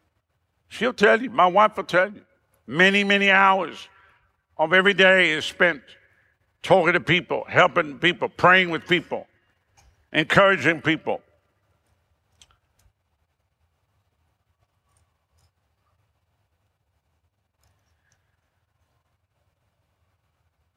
She'll 0.68 0.94
tell 0.94 1.20
you, 1.20 1.28
my 1.28 1.46
wife 1.46 1.76
will 1.76 1.84
tell 1.84 2.10
you. 2.10 2.22
Many, 2.66 3.04
many 3.04 3.30
hours 3.30 3.86
of 4.56 4.72
every 4.72 4.94
day 4.94 5.32
is 5.32 5.44
spent 5.44 5.82
talking 6.62 6.94
to 6.94 7.00
people, 7.00 7.44
helping 7.46 7.98
people, 7.98 8.30
praying 8.30 8.70
with 8.70 8.88
people, 8.88 9.26
encouraging 10.10 10.80
people. 10.80 11.20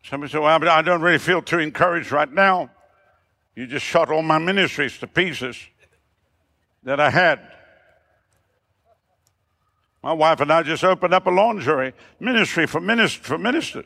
Somebody 0.03 0.33
said, 0.33 0.41
Well, 0.41 0.67
I 0.67 0.81
don't 0.81 1.01
really 1.01 1.17
feel 1.17 1.41
too 1.41 1.59
encouraged 1.59 2.11
right 2.11 2.29
now. 2.29 2.69
You 3.61 3.67
just 3.67 3.85
shot 3.85 4.09
all 4.09 4.23
my 4.23 4.39
ministries 4.39 4.97
to 4.97 5.05
pieces 5.05 5.55
that 6.81 6.99
I 6.99 7.11
had. 7.11 7.39
My 10.01 10.13
wife 10.13 10.39
and 10.39 10.51
I 10.51 10.63
just 10.63 10.83
opened 10.83 11.13
up 11.13 11.27
a 11.27 11.29
lingerie 11.29 11.93
ministry 12.19 12.65
for, 12.65 12.81
for 13.07 13.37
ministers 13.37 13.85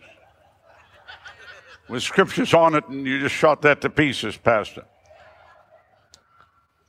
with 1.90 2.04
scriptures 2.04 2.54
on 2.54 2.76
it, 2.76 2.88
and 2.88 3.06
you 3.06 3.20
just 3.20 3.36
shot 3.36 3.62
that 3.64 3.82
to 3.82 3.90
pieces, 3.90 4.38
Pastor. 4.38 4.86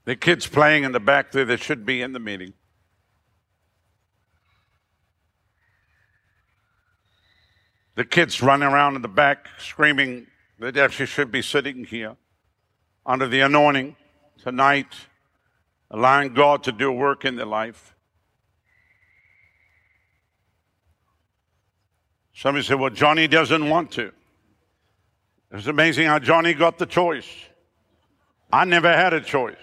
The 0.05 0.17
kids 0.17 0.47
playing 0.47 0.85
in 0.85 0.93
the 0.93 1.01
back 1.01 1.31
there 1.33 1.45
that 1.45 1.61
should 1.61 1.87
be 1.87 2.03
in 2.03 2.13
the 2.13 2.19
meeting. 2.19 2.55
The 7.95 8.05
kids 8.05 8.43
running 8.43 8.69
around 8.69 8.97
in 8.97 9.03
the 9.03 9.09
back 9.09 9.49
screaming 9.59 10.27
they 10.59 10.81
actually 10.81 11.07
should 11.07 11.33
be 11.33 11.43
sitting 11.43 11.85
here 11.85 12.17
under 13.05 13.27
the 13.27 13.41
anointing 13.41 13.97
tonight, 14.43 14.95
allowing 15.91 16.35
God 16.35 16.63
to 16.65 16.73
do 16.73 16.93
work 16.93 17.25
in 17.25 17.35
their 17.35 17.47
life. 17.47 17.97
Somebody 22.33 22.65
said, 22.65 22.79
Well, 22.79 22.91
Johnny 22.91 23.27
doesn't 23.27 23.69
want 23.69 23.91
to. 23.93 24.13
It's 25.51 25.67
amazing 25.67 26.07
how 26.07 26.19
Johnny 26.19 26.55
got 26.55 26.79
the 26.79 26.87
choice. 26.87 27.29
I 28.53 28.65
never 28.65 28.93
had 28.93 29.13
a 29.13 29.21
choice. 29.21 29.57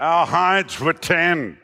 Our 0.00 0.26
hides 0.26 0.78
were 0.78 0.92
tanned. 0.92 1.56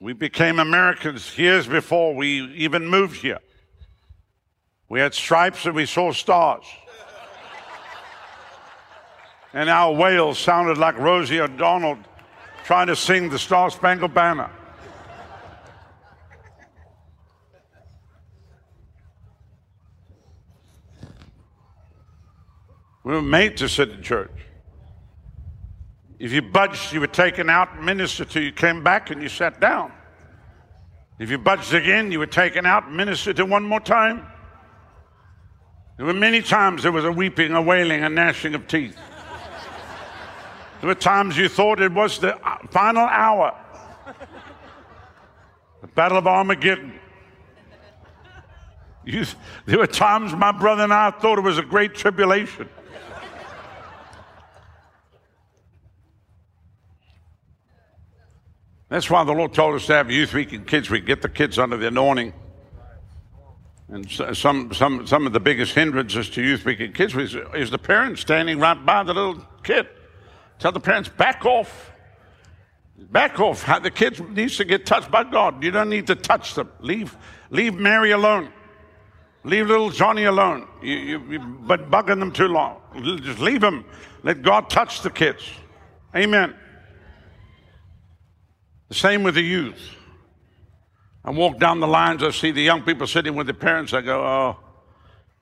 We 0.00 0.14
became 0.14 0.58
Americans 0.58 1.36
years 1.36 1.66
before 1.66 2.14
we 2.14 2.50
even 2.54 2.88
moved 2.88 3.20
here. 3.20 3.40
We 4.88 4.98
had 4.98 5.12
stripes 5.12 5.66
and 5.66 5.74
we 5.74 5.84
saw 5.84 6.12
stars. 6.12 6.64
And 9.52 9.68
our 9.68 9.92
wails 9.92 10.38
sounded 10.38 10.78
like 10.78 10.96
Rosie 10.96 11.40
O'Donnell 11.40 11.98
trying 12.64 12.86
to 12.86 12.96
sing 12.96 13.28
the 13.28 13.38
Star 13.38 13.70
Spangled 13.70 14.14
Banner. 14.14 14.50
We 23.02 23.12
were 23.12 23.22
made 23.22 23.56
to 23.58 23.68
sit 23.68 23.90
in 23.90 24.02
church. 24.02 24.30
If 26.18 26.32
you 26.32 26.42
budged, 26.42 26.92
you 26.92 27.00
were 27.00 27.06
taken 27.06 27.48
out 27.48 27.74
and 27.74 27.84
ministered 27.84 28.30
to. 28.30 28.42
You 28.42 28.52
came 28.52 28.84
back 28.84 29.10
and 29.10 29.22
you 29.22 29.28
sat 29.28 29.58
down. 29.58 29.92
If 31.18 31.30
you 31.30 31.38
budged 31.38 31.72
again, 31.72 32.12
you 32.12 32.18
were 32.18 32.26
taken 32.26 32.66
out 32.66 32.86
and 32.86 32.96
ministered 32.96 33.36
to 33.36 33.46
one 33.46 33.62
more 33.62 33.80
time. 33.80 34.26
There 35.96 36.06
were 36.06 36.14
many 36.14 36.42
times 36.42 36.82
there 36.82 36.92
was 36.92 37.04
a 37.04 37.12
weeping, 37.12 37.52
a 37.52 37.62
wailing, 37.62 38.02
a 38.02 38.08
gnashing 38.08 38.54
of 38.54 38.68
teeth. 38.68 38.96
There 40.80 40.88
were 40.88 40.94
times 40.94 41.36
you 41.36 41.48
thought 41.48 41.80
it 41.80 41.92
was 41.92 42.18
the 42.18 42.36
uh, 42.36 42.56
final 42.70 43.04
hour. 43.04 43.54
The 45.82 45.86
Battle 45.88 46.18
of 46.18 46.26
Armageddon. 46.26 46.94
You, 49.04 49.24
there 49.66 49.78
were 49.78 49.86
times 49.86 50.34
my 50.34 50.52
brother 50.52 50.84
and 50.84 50.92
I 50.92 51.10
thought 51.10 51.38
it 51.38 51.42
was 51.44 51.58
a 51.58 51.62
great 51.62 51.94
tribulation. 51.94 52.68
That's 58.90 59.08
why 59.08 59.22
the 59.22 59.32
Lord 59.32 59.54
told 59.54 59.76
us 59.76 59.86
to 59.86 59.94
have 59.94 60.10
youth 60.10 60.34
week 60.34 60.52
and 60.52 60.66
kids 60.66 60.90
week, 60.90 61.06
get 61.06 61.22
the 61.22 61.28
kids 61.28 61.58
under 61.60 61.76
the 61.76 61.86
anointing. 61.86 62.34
And 63.88 64.10
some, 64.10 64.72
some, 64.72 65.06
some 65.06 65.26
of 65.26 65.32
the 65.32 65.40
biggest 65.40 65.74
hindrances 65.74 66.28
to 66.30 66.42
youth 66.42 66.64
week 66.64 66.80
and 66.80 66.94
kids 66.94 67.14
week 67.14 67.26
is, 67.26 67.36
is 67.54 67.70
the 67.70 67.78
parents 67.78 68.20
standing 68.20 68.58
right 68.58 68.74
by 68.84 69.04
the 69.04 69.14
little 69.14 69.46
kid. 69.62 69.88
Tell 70.58 70.72
the 70.72 70.80
parents, 70.80 71.08
back 71.08 71.46
off. 71.46 71.92
Back 72.98 73.38
off. 73.38 73.64
The 73.82 73.90
kids 73.90 74.20
needs 74.20 74.56
to 74.58 74.64
get 74.64 74.86
touched 74.86 75.10
by 75.10 75.24
God. 75.24 75.62
You 75.62 75.70
don't 75.70 75.88
need 75.88 76.08
to 76.08 76.16
touch 76.16 76.54
them. 76.54 76.70
Leave, 76.80 77.16
leave 77.50 77.74
Mary 77.74 78.10
alone. 78.10 78.52
Leave 79.44 79.68
little 79.68 79.90
Johnny 79.90 80.24
alone. 80.24 80.68
You, 80.82 80.96
you, 80.96 81.22
you've 81.30 81.66
been 81.66 81.86
bugging 81.86 82.18
them 82.18 82.32
too 82.32 82.48
long. 82.48 82.80
Just 83.22 83.38
leave 83.38 83.60
them. 83.60 83.84
Let 84.24 84.42
God 84.42 84.68
touch 84.68 85.00
the 85.02 85.10
kids. 85.10 85.48
Amen. 86.14 86.54
The 88.90 88.96
same 88.96 89.22
with 89.22 89.36
the 89.36 89.42
youth. 89.42 89.80
I 91.24 91.30
walk 91.30 91.58
down 91.58 91.78
the 91.78 91.86
lines, 91.86 92.24
I 92.24 92.30
see 92.32 92.50
the 92.50 92.60
young 92.60 92.82
people 92.82 93.06
sitting 93.06 93.36
with 93.36 93.46
the 93.46 93.54
parents. 93.54 93.94
I 93.94 94.00
go, 94.00 94.20
oh, 94.20 94.56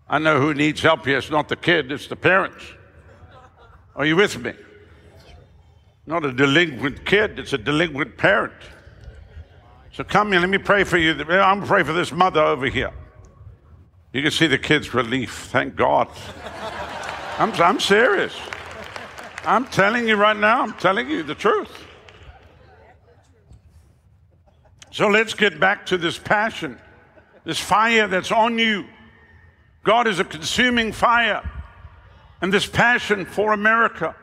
I 0.07 0.19
know 0.19 0.39
who 0.39 0.53
needs 0.53 0.83
help 0.83 1.07
here. 1.07 1.17
It's 1.17 1.31
not 1.31 1.49
the 1.49 1.57
kid, 1.57 1.91
it's 1.91 2.09
the 2.09 2.17
parents. 2.17 2.63
Are 3.97 4.05
you 4.05 4.17
with 4.17 4.39
me? 4.39 4.53
Not 6.07 6.27
a 6.27 6.33
delinquent 6.33 7.07
kid, 7.07 7.39
it's 7.39 7.55
a 7.55 7.59
delinquent 7.59 8.19
parent. 8.19 8.53
So 9.93 10.05
come 10.05 10.33
here, 10.33 10.41
let 10.41 10.51
me 10.51 10.59
pray 10.59 10.85
for 10.85 10.99
you. 10.99 11.13
I'm 11.13 11.27
going 11.27 11.61
to 11.63 11.67
pray 11.67 11.83
for 11.85 11.95
this 11.95 12.13
mother 12.13 12.43
over 12.43 12.67
here. 12.67 12.93
You 14.13 14.21
can 14.21 14.31
see 14.31 14.47
the 14.47 14.59
kids' 14.59 14.93
relief. 14.93 15.49
Thank 15.51 15.75
God. 15.75 16.09
I'm, 17.39 17.53
I'm 17.55 17.81
serious. 17.81 18.37
I'm 19.45 19.65
telling 19.67 20.07
you 20.07 20.17
right 20.17 20.37
now, 20.37 20.63
I'm 20.63 20.75
telling 20.75 21.09
you 21.09 21.23
the 21.23 21.35
truth. 21.35 21.88
So 24.91 25.09
let's 25.09 25.35
get 25.35 25.61
back 25.61 25.87
to 25.87 25.99
this 25.99 26.19
passion, 26.19 26.79
this 27.45 27.59
fire 27.59 28.09
that's 28.09 28.33
on 28.33 28.59
you. 28.59 28.87
God 29.85 30.07
is 30.07 30.19
a 30.19 30.25
consuming 30.25 30.93
fire, 30.93 31.49
and 32.41 32.53
this 32.53 32.67
passion 32.67 33.25
for 33.25 33.53
America. 33.53 34.15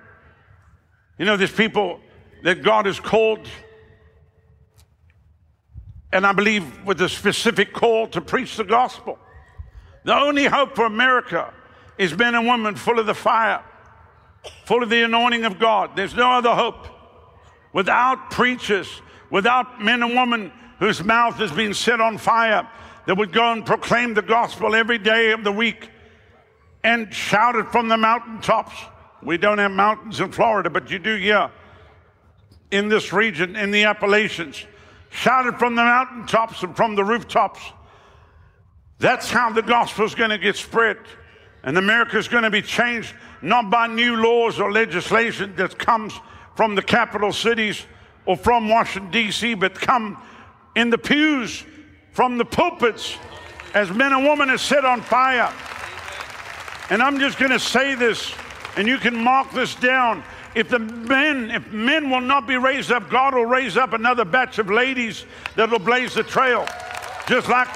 You 1.17 1.25
know, 1.25 1.37
there's 1.37 1.51
people 1.51 1.99
that 2.43 2.61
God 2.63 2.85
has 2.87 2.99
called, 2.99 3.47
and 6.11 6.25
I 6.25 6.33
believe 6.33 6.85
with 6.85 7.01
a 7.01 7.09
specific 7.09 7.73
call 7.73 8.07
to 8.07 8.21
preach 8.21 8.57
the 8.57 8.63
gospel. 8.63 9.19
The 10.03 10.15
only 10.15 10.45
hope 10.45 10.75
for 10.75 10.85
America 10.85 11.53
is 11.97 12.15
men 12.17 12.35
and 12.35 12.47
women 12.47 12.75
full 12.75 12.99
of 12.99 13.05
the 13.05 13.13
fire, 13.13 13.63
full 14.65 14.83
of 14.83 14.89
the 14.89 15.03
anointing 15.03 15.45
of 15.45 15.57
God. 15.57 15.95
There's 15.95 16.15
no 16.15 16.31
other 16.31 16.53
hope. 16.53 16.87
Without 17.73 18.29
preachers, 18.31 19.01
without 19.35 19.81
men 19.81 20.01
and 20.01 20.15
women 20.15 20.49
whose 20.79 21.03
mouth 21.03 21.35
has 21.35 21.51
been 21.51 21.73
set 21.73 21.99
on 21.99 22.17
fire, 22.17 22.65
that 23.05 23.17
would 23.17 23.33
go 23.33 23.51
and 23.51 23.65
proclaim 23.65 24.13
the 24.13 24.21
gospel 24.21 24.73
every 24.73 24.97
day 24.97 25.33
of 25.33 25.43
the 25.43 25.51
week 25.51 25.89
and 26.85 27.13
shout 27.13 27.53
it 27.57 27.67
from 27.69 27.89
the 27.89 27.97
mountaintops. 27.97 28.73
We 29.21 29.37
don't 29.37 29.57
have 29.57 29.71
mountains 29.71 30.21
in 30.21 30.31
Florida, 30.31 30.69
but 30.69 30.89
you 30.89 30.99
do 30.99 31.17
here 31.17 31.51
in 32.71 32.87
this 32.87 33.11
region, 33.11 33.57
in 33.57 33.71
the 33.71 33.83
Appalachians. 33.83 34.63
Shout 35.09 35.47
it 35.47 35.59
from 35.59 35.75
the 35.75 35.83
mountaintops 35.83 36.63
and 36.63 36.73
from 36.73 36.95
the 36.95 37.03
rooftops. 37.03 37.59
That's 38.99 39.29
how 39.29 39.51
the 39.51 39.63
gospel 39.63 40.05
is 40.05 40.15
going 40.15 40.29
to 40.29 40.37
get 40.37 40.55
spread. 40.55 40.95
And 41.61 41.77
America 41.77 42.17
is 42.17 42.29
going 42.29 42.43
to 42.43 42.49
be 42.49 42.61
changed 42.61 43.13
not 43.41 43.69
by 43.69 43.87
new 43.87 44.15
laws 44.15 44.61
or 44.61 44.71
legislation 44.71 45.53
that 45.57 45.77
comes 45.77 46.13
from 46.55 46.75
the 46.75 46.81
capital 46.81 47.33
cities 47.33 47.85
or 48.25 48.37
from 48.37 48.69
Washington, 48.69 49.11
D.C., 49.11 49.53
but 49.55 49.75
come 49.75 50.17
in 50.75 50.89
the 50.89 50.97
pews 50.97 51.63
from 52.11 52.37
the 52.37 52.45
pulpits 52.45 53.17
as 53.73 53.89
men 53.91 54.13
and 54.13 54.23
women 54.23 54.49
are 54.49 54.57
set 54.57 54.85
on 54.85 55.01
fire. 55.01 55.53
And 56.89 57.01
I'm 57.01 57.19
just 57.19 57.37
going 57.37 57.51
to 57.51 57.59
say 57.59 57.95
this, 57.95 58.33
and 58.77 58.87
you 58.87 58.97
can 58.97 59.15
mark 59.15 59.51
this 59.51 59.75
down. 59.75 60.23
If 60.55 60.69
the 60.69 60.79
men, 60.79 61.51
if 61.51 61.71
men 61.71 62.09
will 62.09 62.21
not 62.21 62.47
be 62.47 62.55
raised 62.55 62.91
up, 62.91 63.09
God 63.09 63.33
will 63.33 63.45
raise 63.45 63.75
up 63.75 63.93
another 63.93 64.23
batch 64.23 64.59
of 64.59 64.69
ladies 64.69 65.25
that 65.55 65.69
will 65.69 65.79
blaze 65.79 66.13
the 66.13 66.23
trail. 66.23 66.65
Just 67.27 67.49
like 67.49 67.67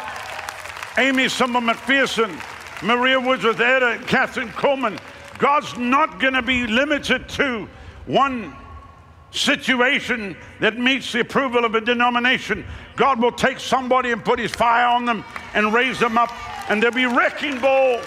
Aimee 0.98 1.28
Semple 1.28 1.62
McPherson, 1.62 2.32
Maria 2.82 3.20
Woodworth 3.20 3.58
Etter, 3.58 3.98
and 3.98 4.06
Kathryn 4.06 4.50
Kuhlman. 4.50 4.98
God's 5.38 5.78
not 5.78 6.20
going 6.20 6.34
to 6.34 6.42
be 6.42 6.68
limited 6.68 7.28
to 7.30 7.68
one 8.06 8.56
situation 9.32 10.36
that 10.60 10.78
meets 10.78 11.12
the 11.12 11.22
approval 11.22 11.66
of 11.66 11.76
a 11.76 11.82
denomination. 11.82 12.66
God 12.96 13.22
will 13.22 13.32
take 13.32 13.60
somebody 13.60 14.12
and 14.12 14.24
put 14.24 14.40
his 14.40 14.52
fire 14.52 14.88
on 14.88 15.06
them 15.06 15.24
and 15.54 15.74
raise 15.74 16.00
them 16.00 16.18
up, 16.18 16.32
and 16.70 16.82
there'll 16.82 16.96
be 16.96 17.06
wrecking 17.06 17.60
balls. 17.60 18.06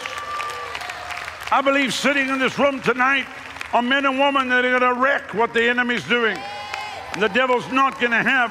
I 1.51 1.61
believe 1.63 1.93
sitting 1.95 2.29
in 2.29 2.39
this 2.39 2.59
room 2.59 2.81
tonight 2.81 3.27
are 3.73 3.83
men 3.83 4.07
and 4.07 4.19
women 4.19 4.49
that 4.49 4.65
are 4.65 4.79
going 4.79 4.95
to 4.95 5.01
wreck 5.01 5.35
what 5.35 5.55
the 5.55 5.69
enemy's 5.69 6.05
doing. 6.09 6.39
The 7.19 7.29
devil's 7.29 7.71
not 7.71 8.01
going 8.01 8.13
to 8.13 8.23
have 8.23 8.51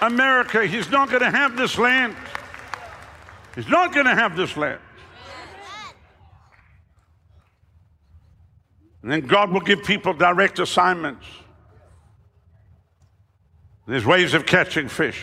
America. 0.00 0.66
He's 0.66 0.90
not 0.90 1.10
going 1.10 1.22
to 1.22 1.30
have 1.30 1.56
this 1.56 1.78
land. 1.78 2.16
He's 3.54 3.68
not 3.68 3.92
going 3.92 4.06
to 4.06 4.14
have 4.14 4.36
this 4.36 4.56
land. 4.56 4.80
And 9.02 9.12
then 9.12 9.20
God 9.26 9.52
will 9.52 9.60
give 9.60 9.84
people 9.84 10.14
direct 10.14 10.58
assignments. 10.58 11.26
There's 13.86 14.06
ways 14.06 14.34
of 14.34 14.46
catching 14.46 14.88
fish, 14.88 15.22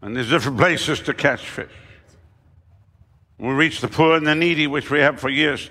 and 0.00 0.16
there's 0.16 0.30
different 0.30 0.58
places 0.58 1.00
to 1.00 1.14
catch 1.14 1.48
fish. 1.48 1.72
We 3.38 3.50
reach 3.50 3.80
the 3.80 3.88
poor 3.88 4.16
and 4.16 4.26
the 4.26 4.34
needy, 4.34 4.66
which 4.66 4.90
we 4.90 5.00
have 5.00 5.20
for 5.20 5.28
years, 5.28 5.70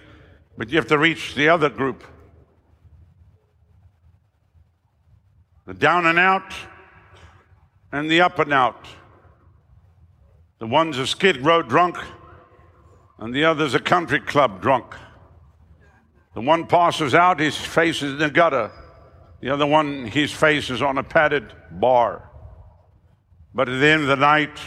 but 0.57 0.69
you 0.69 0.77
have 0.77 0.88
to 0.88 0.97
reach 0.97 1.34
the 1.35 1.49
other 1.49 1.69
group 1.69 2.03
the 5.65 5.73
down 5.73 6.05
and 6.05 6.19
out 6.19 6.53
and 7.91 8.10
the 8.10 8.22
up 8.22 8.39
and 8.39 8.53
out. 8.53 8.85
The 10.60 10.68
one's 10.68 10.97
a 10.97 11.07
skid 11.07 11.38
row 11.38 11.61
drunk, 11.61 11.97
and 13.19 13.34
the 13.34 13.45
other's 13.45 13.73
a 13.73 13.80
country 13.80 14.19
club 14.19 14.61
drunk. 14.61 14.93
The 16.34 16.41
one 16.41 16.68
passes 16.68 17.14
out, 17.14 17.39
his 17.39 17.55
face 17.55 18.01
is 18.01 18.14
in 18.14 18.18
the 18.18 18.30
gutter. 18.30 18.72
The 19.44 19.49
other 19.49 19.68
one, 19.68 20.06
his 20.06 20.32
face 20.32 20.70
is 20.70 20.82
on 20.82 20.98
a 20.98 21.03
padded 21.03 21.52
bar. 21.70 22.30
But 23.53 23.68
at 23.68 23.78
the 23.78 23.88
end 23.88 24.03
of 24.03 24.07
the 24.07 24.15
night, 24.15 24.57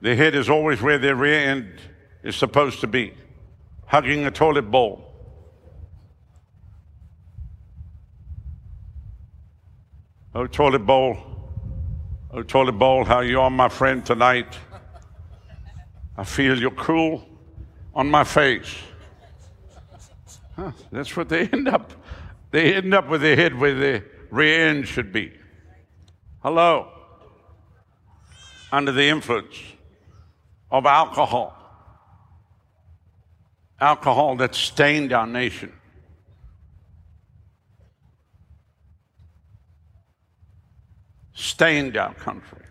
the 0.00 0.14
head 0.14 0.36
is 0.36 0.48
always 0.48 0.80
where 0.80 0.98
the 0.98 1.16
rear 1.16 1.50
end 1.50 1.80
is 2.22 2.36
supposed 2.36 2.80
to 2.82 2.86
be, 2.86 3.12
hugging 3.86 4.24
a 4.24 4.30
toilet 4.30 4.70
bowl. 4.70 5.12
Oh, 10.32 10.46
toilet 10.46 10.86
bowl. 10.86 11.16
Oh, 12.30 12.44
toilet 12.44 12.78
bowl, 12.78 13.04
how 13.04 13.18
you 13.18 13.40
are, 13.40 13.50
my 13.50 13.68
friend, 13.68 14.06
tonight. 14.06 14.56
I 16.16 16.22
feel 16.22 16.56
your 16.56 16.70
cool 16.70 17.28
on 17.96 18.08
my 18.08 18.22
face. 18.22 18.76
Huh, 20.54 20.70
that's 20.92 21.16
what 21.16 21.28
they 21.28 21.48
end 21.48 21.66
up. 21.66 21.92
They 22.52 22.74
end 22.74 22.92
up 22.92 23.08
with 23.08 23.22
their 23.22 23.34
head 23.34 23.58
where 23.58 23.74
the 23.74 24.04
rear 24.30 24.68
end 24.68 24.86
should 24.86 25.10
be. 25.10 25.32
Hello. 26.42 26.88
Under 28.70 28.92
the 28.92 29.04
influence 29.04 29.56
of 30.70 30.84
alcohol. 30.84 31.56
Alcohol 33.80 34.36
that 34.36 34.54
stained 34.54 35.14
our 35.14 35.26
nation. 35.26 35.72
Stained 41.32 41.96
our 41.96 42.14
country. 42.14 42.64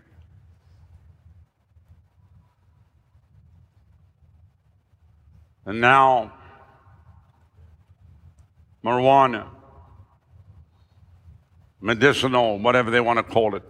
And 5.66 5.80
now 5.80 6.32
marijuana, 8.84 9.48
medicinal, 11.82 12.58
whatever 12.58 12.90
they 12.90 13.00
want 13.00 13.18
to 13.18 13.22
call 13.22 13.54
it, 13.56 13.62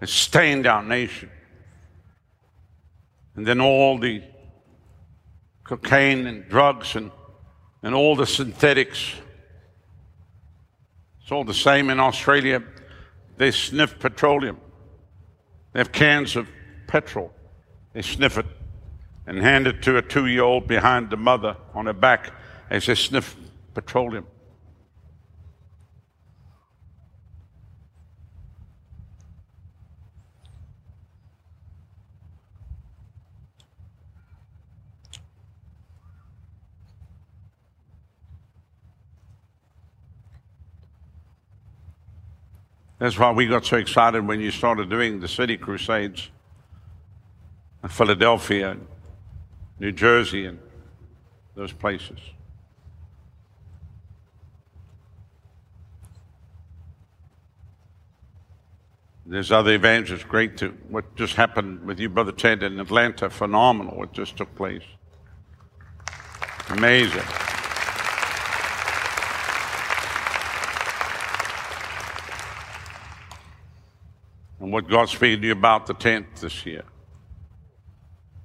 has 0.00 0.10
stained 0.10 0.66
our 0.66 0.82
nation. 0.82 1.28
And 3.34 3.46
then 3.46 3.60
all 3.60 3.98
the 3.98 4.22
cocaine 5.64 6.26
and 6.26 6.48
drugs 6.48 6.96
and, 6.96 7.10
and 7.82 7.94
all 7.94 8.16
the 8.16 8.26
synthetics. 8.26 9.14
It's 11.20 11.30
all 11.30 11.44
the 11.44 11.54
same 11.54 11.90
in 11.90 12.00
Australia. 12.00 12.62
They 13.36 13.50
sniff 13.50 13.98
petroleum. 13.98 14.58
They 15.72 15.80
have 15.80 15.92
cans 15.92 16.36
of 16.36 16.48
petrol. 16.86 17.32
They 17.92 18.02
sniff 18.02 18.38
it 18.38 18.46
and 19.26 19.38
hand 19.38 19.66
it 19.66 19.82
to 19.82 19.96
a 19.96 20.02
two 20.02 20.26
year 20.26 20.42
old 20.42 20.66
behind 20.66 21.10
the 21.10 21.16
mother 21.16 21.56
on 21.74 21.86
her 21.86 21.92
back 21.92 22.32
as 22.68 22.86
they 22.86 22.94
sniff 22.94 23.36
petroleum. 23.74 24.26
That's 43.00 43.18
why 43.18 43.30
we 43.30 43.46
got 43.46 43.64
so 43.64 43.78
excited 43.78 44.26
when 44.26 44.40
you 44.40 44.50
started 44.50 44.90
doing 44.90 45.20
the 45.20 45.26
city 45.26 45.56
crusades 45.56 46.28
in 47.82 47.88
Philadelphia, 47.88 48.76
New 49.78 49.90
Jersey, 49.90 50.44
and 50.44 50.58
those 51.54 51.72
places. 51.72 52.18
There's 59.24 59.50
other 59.50 59.72
evangelists. 59.72 60.24
Great 60.24 60.58
to 60.58 60.68
what 60.88 61.16
just 61.16 61.36
happened 61.36 61.82
with 61.86 62.00
you, 62.00 62.10
Brother 62.10 62.32
Ted, 62.32 62.62
in 62.62 62.78
Atlanta. 62.78 63.30
Phenomenal 63.30 63.96
what 63.96 64.12
just 64.12 64.36
took 64.36 64.54
place. 64.54 64.82
Amazing. 66.68 67.22
And 74.60 74.70
what 74.72 74.88
God's 74.88 75.12
speaking 75.12 75.40
to 75.40 75.46
you 75.48 75.52
about 75.52 75.86
the 75.86 75.94
10th 75.94 76.40
this 76.40 76.66
year 76.66 76.84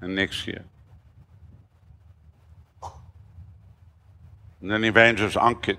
and 0.02 0.16
next 0.16 0.48
year. 0.48 0.64
And 4.62 4.72
then 4.72 4.84
evangelist 4.86 5.36
Ankit, 5.36 5.78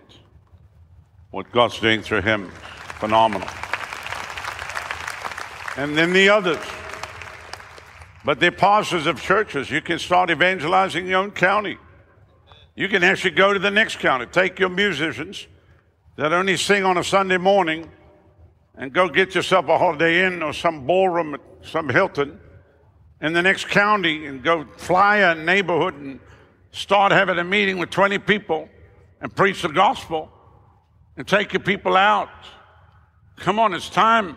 what 1.30 1.50
God's 1.50 1.80
doing 1.80 2.02
through 2.02 2.22
him, 2.22 2.50
phenomenal. 3.00 3.48
And 5.76 5.96
then 5.96 6.12
the 6.12 6.28
others. 6.28 6.64
But 8.24 8.40
they're 8.40 8.52
pastors 8.52 9.06
of 9.06 9.20
churches. 9.22 9.70
You 9.70 9.80
can 9.80 9.98
start 9.98 10.30
evangelizing 10.30 11.06
your 11.06 11.20
own 11.20 11.30
county. 11.30 11.78
You 12.74 12.88
can 12.88 13.02
actually 13.02 13.30
go 13.30 13.52
to 13.52 13.58
the 13.58 13.70
next 13.70 13.98
county. 14.00 14.26
Take 14.26 14.58
your 14.58 14.68
musicians 14.68 15.46
that 16.16 16.32
only 16.32 16.56
sing 16.56 16.84
on 16.84 16.98
a 16.98 17.04
Sunday 17.04 17.38
morning 17.38 17.90
and 18.76 18.92
go 18.92 19.08
get 19.08 19.34
yourself 19.34 19.68
a 19.68 19.78
Holiday 19.78 20.26
Inn 20.26 20.42
or 20.42 20.52
some 20.52 20.86
ballroom 20.86 21.34
at 21.34 21.40
some 21.62 21.88
Hilton 21.88 22.38
in 23.20 23.32
the 23.32 23.42
next 23.42 23.68
county 23.68 24.26
and 24.26 24.42
go 24.42 24.66
fly 24.76 25.18
a 25.18 25.34
neighborhood 25.34 25.94
and 25.94 26.20
start 26.72 27.12
having 27.12 27.38
a 27.38 27.44
meeting 27.44 27.78
with 27.78 27.90
20 27.90 28.18
people 28.18 28.68
and 29.20 29.34
preach 29.34 29.62
the 29.62 29.68
gospel 29.68 30.30
and 31.16 31.26
take 31.26 31.54
your 31.54 31.62
people 31.62 31.96
out. 31.96 32.28
Come 33.36 33.58
on, 33.58 33.72
it's 33.72 33.88
time. 33.88 34.36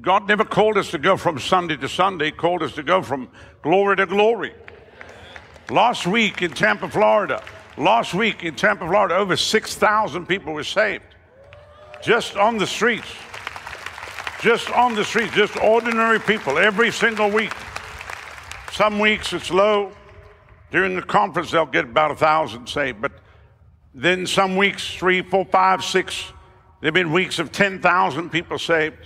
God 0.00 0.26
never 0.26 0.44
called 0.44 0.76
us 0.76 0.90
to 0.90 0.98
go 0.98 1.16
from 1.16 1.38
Sunday 1.38 1.76
to 1.76 1.88
Sunday, 1.88 2.26
He 2.26 2.30
called 2.32 2.64
us 2.64 2.74
to 2.74 2.82
go 2.82 3.00
from 3.00 3.28
glory 3.62 3.96
to 3.96 4.06
glory. 4.06 4.52
Last 5.70 6.04
week 6.04 6.42
in 6.42 6.50
Tampa, 6.50 6.88
Florida, 6.88 7.40
last 7.76 8.12
week 8.12 8.42
in 8.42 8.56
Tampa, 8.56 8.88
Florida, 8.88 9.14
over 9.14 9.36
6,000 9.36 10.26
people 10.26 10.52
were 10.52 10.64
saved 10.64 11.11
just 12.02 12.36
on 12.36 12.58
the 12.58 12.66
streets. 12.66 13.08
Just 14.40 14.70
on 14.70 14.94
the 14.94 15.04
streets, 15.04 15.32
just 15.34 15.56
ordinary 15.56 16.18
people 16.18 16.58
every 16.58 16.90
single 16.90 17.30
week. 17.30 17.52
Some 18.72 18.98
weeks 18.98 19.32
it's 19.32 19.50
low. 19.50 19.92
During 20.72 20.96
the 20.96 21.02
conference, 21.02 21.50
they'll 21.50 21.66
get 21.66 21.84
about 21.84 22.10
a 22.10 22.16
thousand 22.16 22.66
saved. 22.66 23.00
But 23.00 23.12
then 23.94 24.26
some 24.26 24.56
weeks, 24.56 24.94
three, 24.94 25.22
four, 25.22 25.44
five, 25.44 25.84
six, 25.84 26.32
there 26.80 26.88
have 26.88 26.94
been 26.94 27.12
weeks 27.12 27.38
of 27.38 27.52
10,000 27.52 28.30
people 28.30 28.58
saved. 28.58 28.96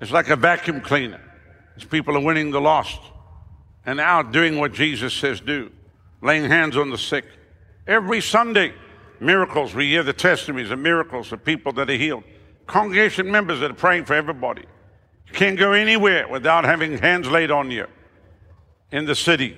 It's 0.00 0.10
like 0.10 0.30
a 0.30 0.36
vacuum 0.36 0.80
cleaner. 0.80 1.20
As 1.76 1.84
people 1.84 2.16
are 2.16 2.24
winning 2.24 2.50
the 2.50 2.60
lost 2.60 3.00
and 3.86 4.00
out 4.00 4.32
doing 4.32 4.58
what 4.58 4.72
Jesus 4.72 5.14
says 5.14 5.40
do, 5.40 5.70
laying 6.22 6.44
hands 6.44 6.76
on 6.76 6.90
the 6.90 6.98
sick. 6.98 7.26
Every 7.86 8.20
Sunday, 8.20 8.72
miracles. 9.20 9.74
We 9.74 9.88
hear 9.88 10.02
the 10.02 10.12
testimonies 10.12 10.70
of 10.70 10.78
miracles 10.78 11.32
of 11.32 11.44
people 11.44 11.72
that 11.74 11.90
are 11.90 11.94
healed. 11.94 12.24
Congregation 12.66 13.30
members 13.30 13.60
that 13.60 13.70
are 13.70 13.74
praying 13.74 14.04
for 14.04 14.14
everybody. 14.14 14.64
You 15.26 15.32
can't 15.32 15.58
go 15.58 15.72
anywhere 15.72 16.28
without 16.28 16.64
having 16.64 16.98
hands 16.98 17.28
laid 17.28 17.50
on 17.50 17.70
you 17.70 17.86
in 18.90 19.04
the 19.04 19.14
city. 19.14 19.56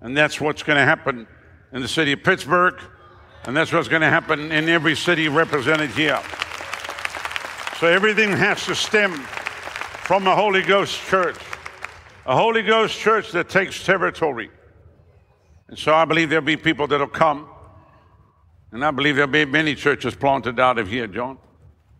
And 0.00 0.16
that's 0.16 0.40
what's 0.40 0.62
going 0.62 0.78
to 0.78 0.84
happen 0.84 1.26
in 1.72 1.82
the 1.82 1.88
city 1.88 2.12
of 2.12 2.22
Pittsburgh. 2.22 2.80
And 3.44 3.56
that's 3.56 3.72
what's 3.72 3.88
going 3.88 4.02
to 4.02 4.10
happen 4.10 4.52
in 4.52 4.68
every 4.68 4.96
city 4.96 5.28
represented 5.28 5.90
here. 5.90 6.20
So 7.78 7.88
everything 7.88 8.30
has 8.30 8.64
to 8.66 8.74
stem 8.74 9.12
from 10.04 10.26
a 10.26 10.34
Holy 10.34 10.62
Ghost 10.62 11.00
church, 11.06 11.36
a 12.26 12.36
Holy 12.36 12.62
Ghost 12.62 12.98
church 12.98 13.32
that 13.32 13.48
takes 13.48 13.84
territory. 13.84 14.50
And 15.68 15.78
so 15.78 15.94
I 15.94 16.04
believe 16.04 16.30
there'll 16.30 16.44
be 16.44 16.56
people 16.56 16.86
that'll 16.86 17.08
come 17.08 17.48
and 18.72 18.82
I 18.82 18.90
believe 18.90 19.16
there'll 19.16 19.30
be 19.30 19.44
many 19.44 19.74
churches 19.74 20.14
planted 20.14 20.58
out 20.58 20.78
of 20.78 20.88
here, 20.88 21.06
John. 21.06 21.36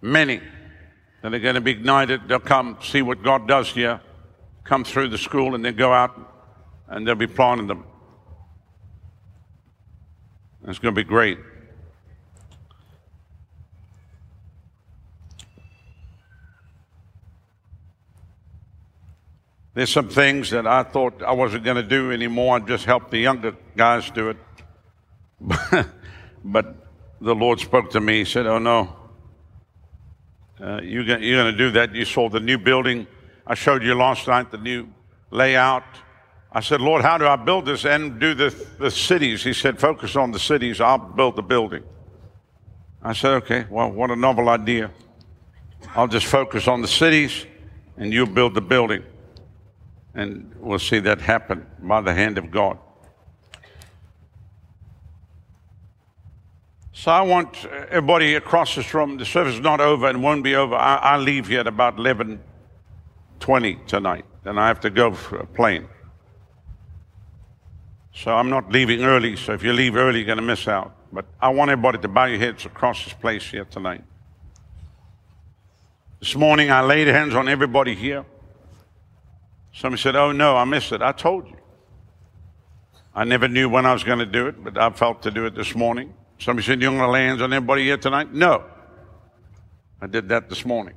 Many 0.01 0.41
that 1.21 1.33
are 1.33 1.39
going 1.39 1.55
to 1.55 1.61
be 1.61 1.73
ignited. 1.73 2.23
They'll 2.27 2.41
come 2.41 2.79
see 2.83 3.03
what 3.03 3.23
God 3.23 3.47
does 3.47 3.71
here, 3.71 4.01
come 4.65 4.83
through 4.83 5.11
the 5.11 5.19
school, 5.19 5.55
and 5.55 5.63
then 5.63 5.77
go 5.77 5.93
out 5.93 6.19
and 6.89 7.07
they'll 7.07 7.15
be 7.15 7.27
planting 7.27 7.67
them. 7.67 7.85
It's 10.67 10.79
going 10.79 10.95
to 10.95 11.01
be 11.01 11.07
great. 11.07 11.39
There's 19.75 19.91
some 19.91 20.09
things 20.09 20.51
that 20.51 20.67
I 20.67 20.83
thought 20.83 21.23
I 21.23 21.33
wasn't 21.33 21.65
going 21.65 21.77
to 21.77 21.83
do 21.83 22.13
anymore. 22.13 22.57
I'd 22.57 22.67
just 22.67 22.85
help 22.85 23.11
the 23.11 23.19
younger 23.19 23.57
guys 23.77 24.11
do 24.11 24.31
it. 24.31 25.87
But 26.45 26.75
the 27.21 27.35
Lord 27.35 27.61
spoke 27.61 27.91
to 27.91 28.01
me. 28.01 28.19
He 28.21 28.25
said, 28.25 28.47
Oh, 28.47 28.59
no. 28.59 28.97
Uh, 30.61 30.81
you, 30.83 31.03
you're 31.03 31.43
going 31.43 31.53
to 31.53 31.59
do 31.59 31.71
that. 31.73 31.95
You 31.95 32.05
saw 32.05 32.29
the 32.29 32.41
new 32.41 32.59
building. 32.59 33.07
I 33.47 33.55
showed 33.55 33.83
you 33.83 33.95
last 33.95 34.29
night 34.29 34.51
the 34.51 34.59
new 34.59 34.89
layout. 35.31 35.85
I 36.53 36.61
said, 36.61 36.81
Lord, 36.81 37.03
how 37.03 37.17
do 37.19 37.27
I 37.27 37.37
build 37.37 37.67
this 37.67 37.85
and 37.85 38.21
do 38.21 38.35
the, 38.35 38.55
the 38.79 38.91
cities? 38.91 39.43
He 39.43 39.53
said, 39.53 39.79
Focus 39.79 40.17
on 40.17 40.31
the 40.31 40.39
cities. 40.39 40.81
I'll 40.81 40.99
build 40.99 41.37
the 41.37 41.43
building. 41.43 41.83
I 43.03 43.15
said, 43.15 43.33
Okay, 43.43 43.67
well, 43.71 43.91
what 43.91 44.11
a 44.11 44.17
novel 44.17 44.49
idea. 44.49 44.91
I'll 45.95 46.09
just 46.09 46.27
focus 46.27 46.69
on 46.69 46.83
the 46.83 46.89
cities 46.89 47.47
and 47.97 48.13
you 48.13 48.27
build 48.27 48.55
the 48.55 48.61
building. 48.61 49.03
And 50.15 50.55
we'll 50.59 50.79
see 50.79 50.99
that 51.01 51.21
happen 51.21 51.67
by 51.81 52.01
the 52.03 52.13
hand 52.13 52.39
of 52.39 52.51
God. 52.51 52.79
So 56.93 57.11
I 57.11 57.23
want 57.23 57.65
everybody 57.65 58.35
across 58.35 58.75
this 58.75 58.93
room, 58.93 59.17
the 59.17 59.25
service 59.25 59.55
is 59.55 59.61
not 59.61 59.81
over 59.81 60.09
and 60.09 60.23
won't 60.23 60.45
be 60.45 60.55
over. 60.55 60.75
I, 60.75 60.97
I 60.97 61.17
leave 61.17 61.49
here 61.49 61.61
at 61.61 61.67
about 61.67 61.97
11.20 61.97 63.87
tonight. 63.87 64.27
and 64.45 64.61
I 64.61 64.69
have 64.69 64.81
to 64.81 64.91
go 64.91 65.13
for 65.13 65.39
a 65.39 65.47
plane. 65.47 65.89
So 68.15 68.35
I'm 68.35 68.51
not 68.51 68.71
leaving 68.71 69.05
early, 69.05 69.37
so 69.37 69.55
if 69.55 69.63
you 69.63 69.73
leave 69.73 69.97
early, 69.97 70.19
you're 70.19 70.27
going 70.27 70.37
to 70.37 70.43
miss 70.43 70.69
out. 70.69 70.95
But 71.13 71.25
I 71.41 71.49
want 71.49 71.71
everybody 71.71 71.99
to 71.99 72.09
bow 72.09 72.27
your 72.27 72.39
heads 72.39 72.67
across 72.67 73.05
this 73.05 73.15
place 73.15 73.43
here 73.45 73.65
tonight. 73.65 74.05
This 76.21 76.37
morning, 76.37 76.71
I 76.71 76.83
laid 76.83 77.09
hands 77.09 77.35
on 77.35 77.49
everybody 77.49 77.95
here. 77.95 78.25
Somebody 79.73 80.01
said, 80.01 80.15
Oh, 80.15 80.31
no, 80.31 80.57
I 80.57 80.65
missed 80.65 80.93
it. 80.93 81.01
I 81.01 81.13
told 81.13 81.49
you. 81.49 81.57
I 83.15 83.25
never 83.25 83.49
knew 83.49 83.69
when 83.69 83.87
I 83.87 83.93
was 83.95 84.05
going 84.05 84.19
to 84.19 84.27
do 84.27 84.47
it, 84.47 84.63
but 84.63 84.77
I 84.77 84.91
felt 84.91 85.23
to 85.23 85.31
do 85.31 85.47
it 85.47 85.55
this 85.55 85.75
morning. 85.75 86.15
Somebody 86.43 86.67
said, 86.67 86.83
You're 86.83 86.91
going 86.91 87.03
to 87.03 87.09
lay 87.09 87.27
hands 87.27 87.41
on 87.41 87.53
anybody 87.53 87.85
here 87.85 87.97
tonight? 87.97 88.35
No. 88.35 88.65
I 90.01 90.09
did 90.09 90.29
that 90.31 90.49
this 90.49 90.65
morning. 90.65 90.95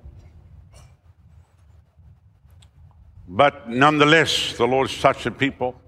But 3.27 3.69
nonetheless, 3.69 4.57
the 4.57 4.65
Lord's 4.65 4.99
touching 4.99 5.35
people. 5.35 5.79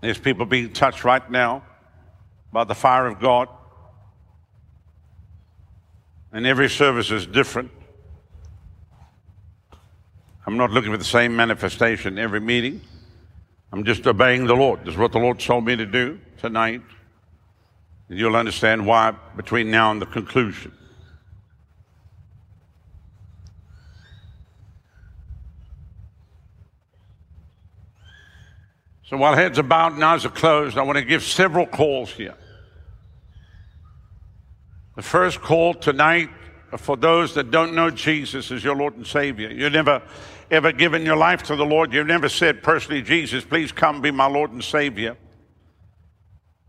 There's 0.00 0.18
people 0.18 0.46
being 0.46 0.72
touched 0.72 1.04
right 1.04 1.30
now 1.30 1.62
by 2.52 2.64
the 2.64 2.74
fire 2.74 3.06
of 3.06 3.20
God. 3.20 3.48
And 6.32 6.44
every 6.44 6.68
service 6.68 7.12
is 7.12 7.28
different. 7.28 7.70
I'm 10.44 10.56
not 10.56 10.72
looking 10.72 10.90
for 10.90 10.98
the 10.98 11.04
same 11.04 11.36
manifestation 11.36 12.18
every 12.18 12.40
meeting. 12.40 12.80
I'm 13.72 13.84
just 13.84 14.04
obeying 14.08 14.46
the 14.46 14.56
Lord. 14.56 14.80
This 14.80 14.94
is 14.94 14.98
what 14.98 15.12
the 15.12 15.20
Lord 15.20 15.38
told 15.38 15.64
me 15.64 15.76
to 15.76 15.86
do 15.86 16.18
tonight. 16.38 16.82
And 18.08 18.18
you'll 18.18 18.36
understand 18.36 18.86
why 18.86 19.12
between 19.36 19.70
now 19.70 19.90
and 19.90 20.00
the 20.00 20.06
conclusion. 20.06 20.72
So 29.04 29.18
while 29.18 29.34
heads 29.34 29.58
are 29.58 29.62
bowed 29.62 29.92
and 29.92 30.04
eyes 30.04 30.24
are 30.24 30.30
closed, 30.30 30.78
I 30.78 30.82
want 30.82 30.98
to 30.98 31.04
give 31.04 31.22
several 31.22 31.66
calls 31.66 32.10
here. 32.10 32.34
The 34.96 35.02
first 35.02 35.40
call 35.40 35.74
tonight 35.74 36.30
for 36.78 36.96
those 36.96 37.34
that 37.34 37.50
don't 37.50 37.74
know 37.74 37.90
Jesus 37.90 38.50
as 38.50 38.64
your 38.64 38.76
Lord 38.76 38.96
and 38.96 39.06
Savior. 39.06 39.50
You've 39.50 39.72
never 39.72 40.02
ever 40.50 40.72
given 40.72 41.04
your 41.04 41.16
life 41.16 41.42
to 41.44 41.56
the 41.56 41.64
Lord. 41.64 41.92
You've 41.92 42.06
never 42.06 42.28
said 42.28 42.62
personally, 42.62 43.02
Jesus, 43.02 43.44
please 43.44 43.72
come 43.72 44.00
be 44.00 44.10
my 44.10 44.26
Lord 44.26 44.52
and 44.52 44.62
Savior. 44.62 45.16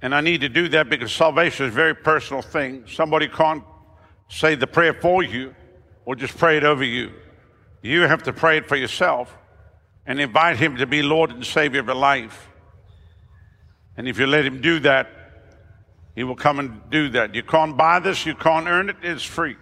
And 0.01 0.13
I 0.13 0.22
need 0.22 0.41
to 0.41 0.49
do 0.49 0.67
that 0.69 0.89
because 0.89 1.11
salvation 1.11 1.65
is 1.65 1.72
a 1.72 1.76
very 1.76 1.95
personal 1.95 2.41
thing. 2.41 2.84
Somebody 2.88 3.27
can't 3.27 3.63
say 4.30 4.55
the 4.55 4.67
prayer 4.67 4.93
for 4.93 5.23
you 5.23 5.55
or 6.05 6.15
just 6.15 6.38
pray 6.38 6.57
it 6.57 6.63
over 6.63 6.84
you. 6.84 7.11
You 7.81 8.01
have 8.01 8.23
to 8.23 8.34
pray 8.34 8.57
it 8.57 8.67
for 8.67 8.76
yourself 8.76 9.35
and 10.05 10.19
invite 10.19 10.57
Him 10.57 10.77
to 10.77 10.85
be 10.85 11.01
Lord 11.01 11.31
and 11.31 11.45
Savior 11.45 11.80
of 11.80 11.88
your 11.88 11.95
life. 11.95 12.49
And 13.97 14.07
if 14.07 14.19
you 14.19 14.27
let 14.27 14.45
Him 14.45 14.61
do 14.61 14.80
that, 14.80 15.09
He 16.15 16.23
will 16.23 16.35
come 16.35 16.59
and 16.59 16.81
do 16.89 17.09
that. 17.09 17.34
You 17.34 17.43
can't 17.43 17.77
buy 17.77 17.99
this, 17.99 18.26
you 18.26 18.35
can't 18.35 18.67
earn 18.67 18.89
it, 18.89 18.97
it's 19.01 19.23
free. 19.23 19.55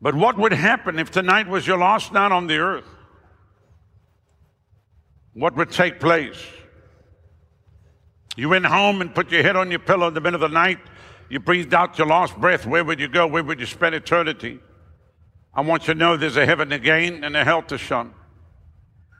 But 0.00 0.14
what 0.14 0.38
would 0.38 0.52
happen 0.52 0.98
if 0.98 1.10
tonight 1.10 1.48
was 1.48 1.66
your 1.66 1.78
last 1.78 2.12
night 2.12 2.32
on 2.32 2.46
the 2.46 2.58
earth? 2.58 2.88
What 5.34 5.56
would 5.56 5.70
take 5.70 6.00
place? 6.00 6.38
You 8.38 8.48
went 8.48 8.66
home 8.66 9.00
and 9.00 9.12
put 9.12 9.32
your 9.32 9.42
head 9.42 9.56
on 9.56 9.68
your 9.68 9.80
pillow 9.80 10.06
in 10.06 10.14
the 10.14 10.20
middle 10.20 10.36
of 10.36 10.48
the 10.48 10.54
night. 10.54 10.78
You 11.28 11.40
breathed 11.40 11.74
out 11.74 11.98
your 11.98 12.06
last 12.06 12.36
breath. 12.36 12.66
Where 12.66 12.84
would 12.84 13.00
you 13.00 13.08
go? 13.08 13.26
Where 13.26 13.42
would 13.42 13.58
you 13.58 13.66
spend 13.66 13.96
eternity? 13.96 14.60
I 15.52 15.62
want 15.62 15.88
you 15.88 15.94
to 15.94 15.98
know 15.98 16.16
there's 16.16 16.36
a 16.36 16.46
heaven 16.46 16.68
to 16.68 16.78
gain 16.78 17.24
and 17.24 17.36
a 17.36 17.44
hell 17.44 17.62
to 17.62 17.76
shun. 17.76 18.14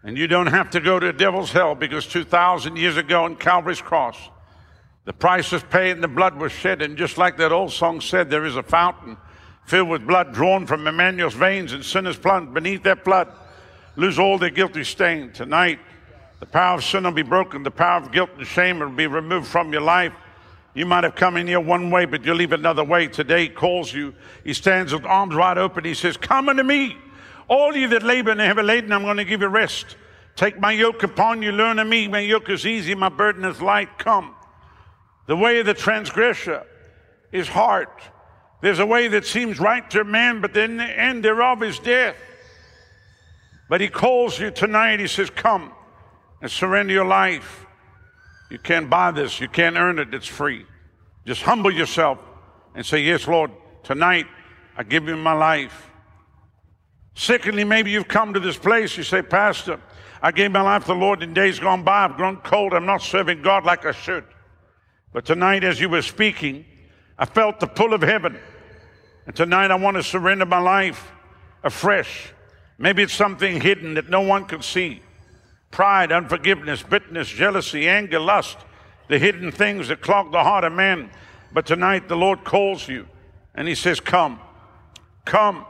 And 0.05 0.17
you 0.17 0.29
don't 0.29 0.47
have 0.47 0.71
to 0.71 0.81
go 0.81 1.01
to 1.01 1.13
devil's 1.13 1.51
hell 1.51 1.75
because 1.75 2.07
2,000 2.07 2.77
years 2.77 2.97
ago 2.97 3.25
on 3.25 3.35
Calvary's 3.35 3.83
cross, 3.83 4.17
The 5.09 5.15
price 5.15 5.51
was 5.53 5.63
paid 5.65 5.93
and 5.93 6.03
the 6.05 6.07
blood 6.07 6.37
was 6.37 6.53
shed. 6.53 6.83
And 6.83 6.97
just 6.97 7.17
like 7.17 7.39
that 7.39 7.51
old 7.51 7.73
song 7.73 8.03
said, 8.03 8.29
there 8.29 8.45
is 8.45 8.57
a 8.57 8.63
fountain 8.63 9.17
filled 9.65 9.89
with 9.89 10.07
blood 10.07 10.35
drawn 10.35 10.67
from 10.67 10.87
Emmanuel's 10.87 11.33
veins, 11.33 11.73
and 11.73 11.83
sinners 11.83 12.19
plunged 12.19 12.53
beneath 12.53 12.83
that 12.83 13.05
blood 13.05 13.33
lose 13.97 14.19
all 14.19 14.37
their 14.39 14.51
guilty 14.51 14.85
stain. 14.85 15.33
Tonight, 15.33 15.81
the 16.41 16.47
power 16.47 16.77
of 16.77 16.85
sin 16.85 17.05
will 17.05 17.13
be 17.13 17.23
broken. 17.23 17.63
The 17.63 17.71
power 17.71 18.01
of 18.01 18.13
guilt 18.13 18.31
and 18.39 18.47
shame 18.47 18.79
will 18.79 18.91
be 18.91 19.07
removed 19.07 19.49
from 19.49 19.73
your 19.73 19.83
life. 19.83 20.13
You 20.75 20.87
might 20.87 21.03
have 21.03 21.17
come 21.17 21.37
in 21.37 21.49
here 21.49 21.61
one 21.61 21.91
way, 21.91 22.05
but 22.05 22.25
you'll 22.25 22.37
leave 22.37 22.53
another 22.53 22.85
way. 22.85 23.09
Today, 23.09 23.45
he 23.45 23.49
calls 23.49 23.93
you. 23.93 24.15
He 24.45 24.55
stands 24.55 24.93
with 24.93 25.05
arms 25.05 25.35
wide 25.35 25.59
open. 25.59 25.85
He 25.85 25.95
says, 25.95 26.17
Come 26.17 26.49
unto 26.49 26.63
me. 26.63 26.97
All 27.49 27.75
you 27.75 27.89
that 27.89 28.03
labor 28.03 28.31
and 28.31 28.41
are 28.41 28.47
heavy 28.47 28.63
laden, 28.63 28.93
I'm 28.93 29.03
going 29.03 29.17
to 29.17 29.25
give 29.25 29.41
you 29.41 29.49
rest. 29.49 29.97
Take 30.37 30.61
my 30.61 30.71
yoke 30.71 31.03
upon 31.03 31.43
you, 31.43 31.51
learn 31.51 31.81
of 31.81 31.89
me. 31.89 32.07
My 32.07 32.21
yoke 32.21 32.49
is 32.49 32.65
easy, 32.65 32.95
my 32.95 33.09
burden 33.09 33.45
is 33.45 33.61
light. 33.61 33.99
Come. 33.99 34.35
The 35.27 35.35
way 35.35 35.59
of 35.59 35.67
the 35.67 35.75
transgressor 35.75 36.65
is 37.33 37.49
hard. 37.49 37.89
There's 38.61 38.79
a 38.79 38.87
way 38.87 39.09
that 39.09 39.27
seems 39.27 39.59
right 39.59 39.89
to 39.91 40.05
man, 40.05 40.41
but 40.41 40.55
then 40.55 40.77
the 40.77 40.85
end 40.85 41.25
thereof 41.25 41.63
is 41.63 41.79
death. 41.81 42.17
But 43.69 43.81
he 43.81 43.89
calls 43.89 44.39
you 44.39 44.51
tonight. 44.51 45.01
He 45.01 45.09
says, 45.09 45.31
Come 45.31 45.73
and 46.41 46.51
surrender 46.51 46.93
your 46.93 47.05
life. 47.05 47.67
You 48.51 48.59
can't 48.59 48.89
buy 48.89 49.11
this, 49.11 49.41
you 49.41 49.49
can't 49.49 49.77
earn 49.77 49.99
it, 49.99 50.15
it's 50.15 50.27
free. 50.27 50.65
Just 51.27 51.43
humble 51.43 51.71
yourself 51.71 52.19
and 52.75 52.85
say, 52.85 53.01
Yes, 53.01 53.27
Lord, 53.27 53.51
tonight 53.83 54.27
I 54.77 54.83
give 54.83 55.07
you 55.09 55.17
my 55.17 55.33
life. 55.33 55.91
Secondly, 57.15 57.65
maybe 57.65 57.91
you've 57.91 58.09
come 58.09 58.33
to 58.35 58.41
this 58.41 58.57
place, 58.57 58.97
you 58.97 59.03
say, 59.03 59.23
Pastor, 59.23 59.81
I 60.23 60.33
gave 60.33 60.53
my 60.53 60.63
life 60.63 60.83
to 60.83 60.89
the 60.89 60.95
Lord 60.95 61.23
in 61.23 61.35
days 61.35 61.59
gone 61.59 61.83
by. 61.83 62.05
I've 62.05 62.17
grown 62.17 62.37
cold. 62.39 62.75
I'm 62.75 62.87
not 62.87 63.03
serving 63.03 63.43
God 63.43 63.65
like 63.65 63.85
I 63.87 63.93
should. 63.93 64.25
But 65.13 65.25
tonight, 65.25 65.65
as 65.65 65.81
you 65.81 65.89
were 65.89 66.03
speaking, 66.03 66.65
I 67.19 67.25
felt 67.25 67.61
the 67.61 67.67
pull 67.67 67.95
of 67.95 68.03
heaven. 68.03 68.39
And 69.27 69.37
tonight, 69.37 69.71
I 69.71 69.75
want 69.77 69.97
to 69.97 70.03
surrender 70.03 70.47
my 70.47 70.59
life 70.59 71.13
afresh. 71.63 72.33
Maybe 72.79 73.03
it's 73.03 73.13
something 73.13 73.61
hidden 73.61 73.95
that 73.95 74.09
no 74.09 74.21
one 74.21 74.45
can 74.45 74.63
see 74.63 75.03
pride, 75.71 76.13
unforgiveness, 76.13 76.83
bitterness, 76.83 77.29
jealousy, 77.29 77.89
anger, 77.89 78.21
lust, 78.21 78.59
the 79.09 79.19
hidden 79.19 79.53
things 79.53 79.89
that 79.89 80.01
clog 80.01 80.33
the 80.33 80.43
heart 80.43 80.65
of 80.65 80.73
man. 80.73 81.11
But 81.53 81.67
tonight, 81.67 82.09
the 82.09 82.17
Lord 82.17 82.45
calls 82.45 82.89
you 82.89 83.07
and 83.55 83.67
He 83.67 83.75
says, 83.75 84.01
Come, 84.01 84.39
come, 85.25 85.65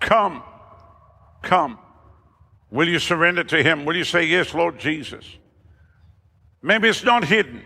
come, 0.00 0.42
come. 1.42 1.78
Will 2.70 2.88
you 2.88 2.98
surrender 2.98 3.44
to 3.44 3.62
Him? 3.62 3.84
Will 3.84 3.96
you 3.96 4.04
say, 4.04 4.24
Yes, 4.24 4.54
Lord 4.54 4.78
Jesus? 4.78 5.24
Maybe 6.62 6.88
it's 6.88 7.04
not 7.04 7.24
hidden. 7.24 7.62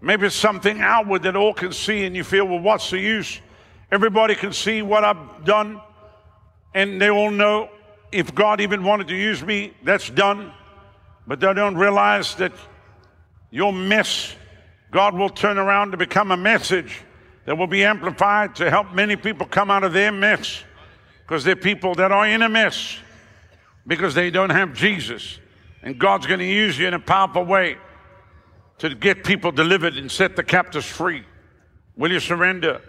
Maybe 0.00 0.26
it's 0.26 0.36
something 0.36 0.80
outward 0.80 1.22
that 1.24 1.36
all 1.36 1.54
can 1.54 1.72
see, 1.72 2.04
and 2.04 2.14
you 2.16 2.24
feel, 2.24 2.46
Well, 2.46 2.60
what's 2.60 2.90
the 2.90 2.98
use? 2.98 3.40
Everybody 3.90 4.34
can 4.34 4.52
see 4.52 4.80
what 4.80 5.04
I've 5.04 5.44
done, 5.44 5.80
and 6.74 7.00
they 7.00 7.10
all 7.10 7.30
know 7.30 7.68
if 8.10 8.34
God 8.34 8.60
even 8.60 8.84
wanted 8.84 9.08
to 9.08 9.16
use 9.16 9.42
me, 9.42 9.74
that's 9.82 10.08
done. 10.10 10.52
But 11.26 11.40
they 11.40 11.52
don't 11.54 11.76
realize 11.76 12.34
that 12.36 12.52
your 13.50 13.72
mess, 13.72 14.34
God 14.90 15.14
will 15.14 15.28
turn 15.28 15.58
around 15.58 15.92
to 15.92 15.96
become 15.96 16.30
a 16.32 16.36
message 16.36 17.00
that 17.44 17.56
will 17.56 17.66
be 17.66 17.84
amplified 17.84 18.56
to 18.56 18.70
help 18.70 18.92
many 18.92 19.16
people 19.16 19.46
come 19.46 19.70
out 19.70 19.84
of 19.84 19.92
their 19.92 20.12
mess. 20.12 20.62
Because 21.24 21.44
they're 21.44 21.56
people 21.56 21.94
that 21.94 22.12
are 22.12 22.26
in 22.26 22.42
a 22.42 22.48
mess 22.48 22.98
because 23.86 24.14
they 24.14 24.30
don't 24.30 24.50
have 24.50 24.74
Jesus. 24.74 25.38
And 25.82 25.98
God's 25.98 26.26
going 26.26 26.40
to 26.40 26.46
use 26.46 26.78
you 26.78 26.86
in 26.86 26.94
a 26.94 27.00
powerful 27.00 27.44
way 27.44 27.76
to 28.78 28.94
get 28.94 29.24
people 29.24 29.52
delivered 29.52 29.96
and 29.96 30.10
set 30.10 30.36
the 30.36 30.42
captives 30.42 30.86
free. 30.86 31.24
Will 31.96 32.12
you 32.12 32.20
surrender 32.20 32.80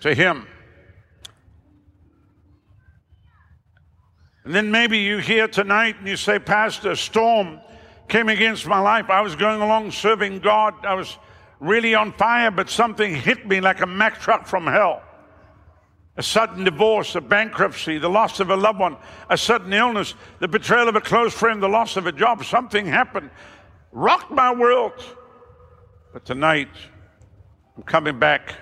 to 0.00 0.14
Him? 0.14 0.46
And 4.44 4.54
then 4.54 4.70
maybe 4.70 4.98
you 4.98 5.18
here 5.18 5.46
tonight 5.46 5.96
and 5.98 6.08
you 6.08 6.16
say, 6.16 6.38
Pastor, 6.38 6.96
storm 6.96 7.60
came 8.08 8.28
against 8.28 8.66
my 8.66 8.78
life. 8.78 9.10
I 9.10 9.20
was 9.20 9.36
going 9.36 9.60
along 9.60 9.90
serving 9.92 10.40
God. 10.40 10.74
I 10.84 10.94
was 10.94 11.16
really 11.60 11.94
on 11.94 12.12
fire, 12.12 12.50
but 12.50 12.70
something 12.70 13.14
hit 13.14 13.46
me 13.46 13.60
like 13.60 13.80
a 13.80 13.86
Mack 13.86 14.20
truck 14.20 14.46
from 14.46 14.66
hell. 14.66 15.02
A 16.16 16.22
sudden 16.22 16.64
divorce, 16.64 17.14
a 17.14 17.20
bankruptcy, 17.20 17.98
the 17.98 18.10
loss 18.10 18.40
of 18.40 18.50
a 18.50 18.56
loved 18.56 18.80
one, 18.80 18.96
a 19.30 19.38
sudden 19.38 19.72
illness, 19.72 20.14
the 20.40 20.48
betrayal 20.48 20.88
of 20.88 20.96
a 20.96 21.00
close 21.00 21.32
friend, 21.32 21.62
the 21.62 21.68
loss 21.68 21.96
of 21.96 22.06
a 22.06 22.12
job. 22.12 22.44
Something 22.44 22.86
happened, 22.86 23.30
rocked 23.92 24.30
my 24.30 24.52
world. 24.52 24.92
But 26.12 26.24
tonight, 26.24 26.70
I'm 27.76 27.84
coming 27.84 28.18
back. 28.18 28.54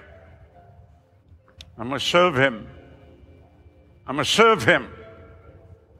I'm 1.78 1.88
going 1.88 2.00
to 2.00 2.04
serve 2.04 2.36
Him. 2.36 2.68
I'm 4.06 4.16
going 4.16 4.24
to 4.24 4.30
serve 4.30 4.64
Him. 4.64 4.88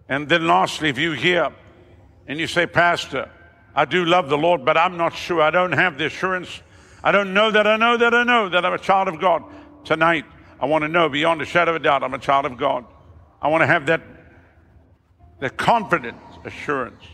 And 0.09 0.29
then 0.29 0.47
lastly, 0.47 0.91
if 0.91 0.99
you 0.99 1.13
hear 1.13 1.51
and 2.27 2.39
you 2.39 2.47
say, 2.47 2.67
Pastor, 2.67 3.31
I 3.77 3.85
do 3.85 4.07
love 4.07 4.31
the 4.31 4.39
Lord, 4.39 4.65
but 4.65 4.79
I'm 4.79 4.97
not 4.97 5.15
sure. 5.15 5.43
I 5.43 5.51
don't 5.51 5.73
have 5.73 5.99
the 5.99 6.07
assurance. 6.07 6.63
I 7.05 7.13
don't 7.13 7.35
know 7.35 7.51
that 7.51 7.67
I 7.67 7.77
know 7.77 7.99
that 7.99 8.15
I 8.15 8.25
know 8.25 8.49
that 8.49 8.65
I'm 8.65 8.73
a 8.73 8.79
child 8.79 9.07
of 9.07 9.21
God. 9.21 9.45
Tonight, 9.85 10.25
I 10.59 10.65
want 10.65 10.83
to 10.83 10.89
know 10.89 11.11
beyond 11.11 11.43
a 11.43 11.45
shadow 11.45 11.73
of 11.73 11.77
a 11.77 11.79
doubt 11.81 12.03
I'm 12.03 12.15
a 12.15 12.19
child 12.19 12.47
of 12.47 12.57
God. 12.57 12.87
I 13.41 13.49
want 13.49 13.61
to 13.61 13.67
have 13.67 13.87
that, 13.87 14.01
that 15.41 15.59
confident 15.59 16.17
assurance. 16.47 17.05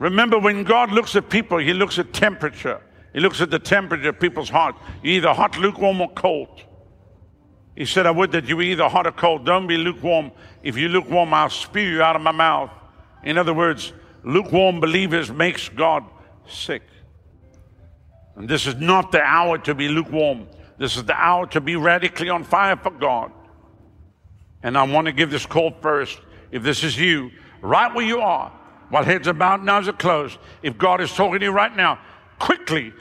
Remember, 0.00 0.40
when 0.40 0.64
God 0.64 0.90
looks 0.90 1.14
at 1.14 1.30
people, 1.30 1.58
He 1.58 1.72
looks 1.72 2.00
at 2.00 2.12
temperature. 2.12 2.82
He 3.12 3.20
looks 3.20 3.40
at 3.40 3.52
the 3.52 3.60
temperature 3.60 4.08
of 4.08 4.18
people's 4.18 4.50
heart. 4.50 4.74
You're 5.04 5.14
either 5.14 5.32
hot, 5.32 5.56
lukewarm, 5.58 6.00
or 6.00 6.10
cold. 6.10 6.60
He 7.76 7.84
said, 7.84 8.06
I 8.06 8.10
would 8.10 8.32
that 8.32 8.46
you 8.46 8.56
were 8.56 8.62
either 8.64 8.88
hot 8.88 9.06
or 9.06 9.12
cold. 9.12 9.46
Don't 9.46 9.68
be 9.68 9.76
lukewarm. 9.76 10.32
If 10.64 10.76
you 10.76 10.88
lukewarm, 10.88 11.32
I'll 11.32 11.50
spew 11.50 11.82
you 11.82 12.02
out 12.02 12.16
of 12.16 12.22
my 12.22 12.32
mouth. 12.32 12.70
In 13.22 13.38
other 13.38 13.54
words, 13.54 13.92
lukewarm 14.24 14.80
believers 14.80 15.30
makes 15.30 15.68
God 15.68 16.04
sick. 16.46 16.82
And 18.36 18.48
this 18.48 18.66
is 18.66 18.76
not 18.76 19.12
the 19.12 19.20
hour 19.20 19.58
to 19.58 19.74
be 19.74 19.88
lukewarm. 19.88 20.46
This 20.78 20.96
is 20.96 21.04
the 21.04 21.14
hour 21.14 21.46
to 21.48 21.60
be 21.60 21.76
radically 21.76 22.28
on 22.28 22.44
fire 22.44 22.76
for 22.76 22.90
God. 22.90 23.30
And 24.62 24.78
I 24.78 24.84
want 24.84 25.06
to 25.06 25.12
give 25.12 25.30
this 25.30 25.46
call 25.46 25.72
first. 25.82 26.18
If 26.50 26.62
this 26.62 26.84
is 26.84 26.98
you, 26.98 27.30
right 27.60 27.92
where 27.94 28.04
you 28.04 28.20
are, 28.20 28.50
while 28.88 29.04
heads 29.04 29.26
are 29.28 29.32
bowed 29.32 29.60
and 29.60 29.70
eyes 29.70 29.88
are 29.88 29.92
closed, 29.92 30.38
if 30.62 30.78
God 30.78 31.00
is 31.00 31.12
talking 31.12 31.40
to 31.40 31.46
you 31.46 31.52
right 31.52 31.74
now, 31.74 31.98
quickly 32.38 32.92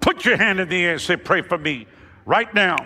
put 0.00 0.24
your 0.24 0.36
hand 0.36 0.60
in 0.60 0.68
the 0.68 0.84
air 0.84 0.92
and 0.92 1.00
say, 1.00 1.16
Pray 1.16 1.42
for 1.42 1.58
me. 1.58 1.86
Right 2.24 2.52
now. 2.54 2.76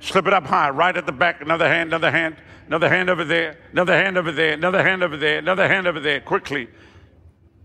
Slip 0.00 0.26
it 0.26 0.32
up 0.32 0.44
high, 0.44 0.70
right 0.70 0.96
at 0.96 1.06
the 1.06 1.12
back. 1.12 1.40
Another 1.42 1.68
hand, 1.68 1.90
another 1.90 2.10
hand, 2.10 2.36
another 2.66 2.88
hand 2.88 3.08
over 3.08 3.24
there, 3.24 3.56
another 3.70 3.94
hand 3.94 4.18
over 4.18 4.32
there, 4.32 4.52
another 4.54 4.82
hand 4.82 5.02
over 5.04 5.16
there, 5.16 5.38
another 5.38 5.68
hand 5.68 5.86
over 5.86 6.00
there. 6.00 6.20
Quickly. 6.20 6.68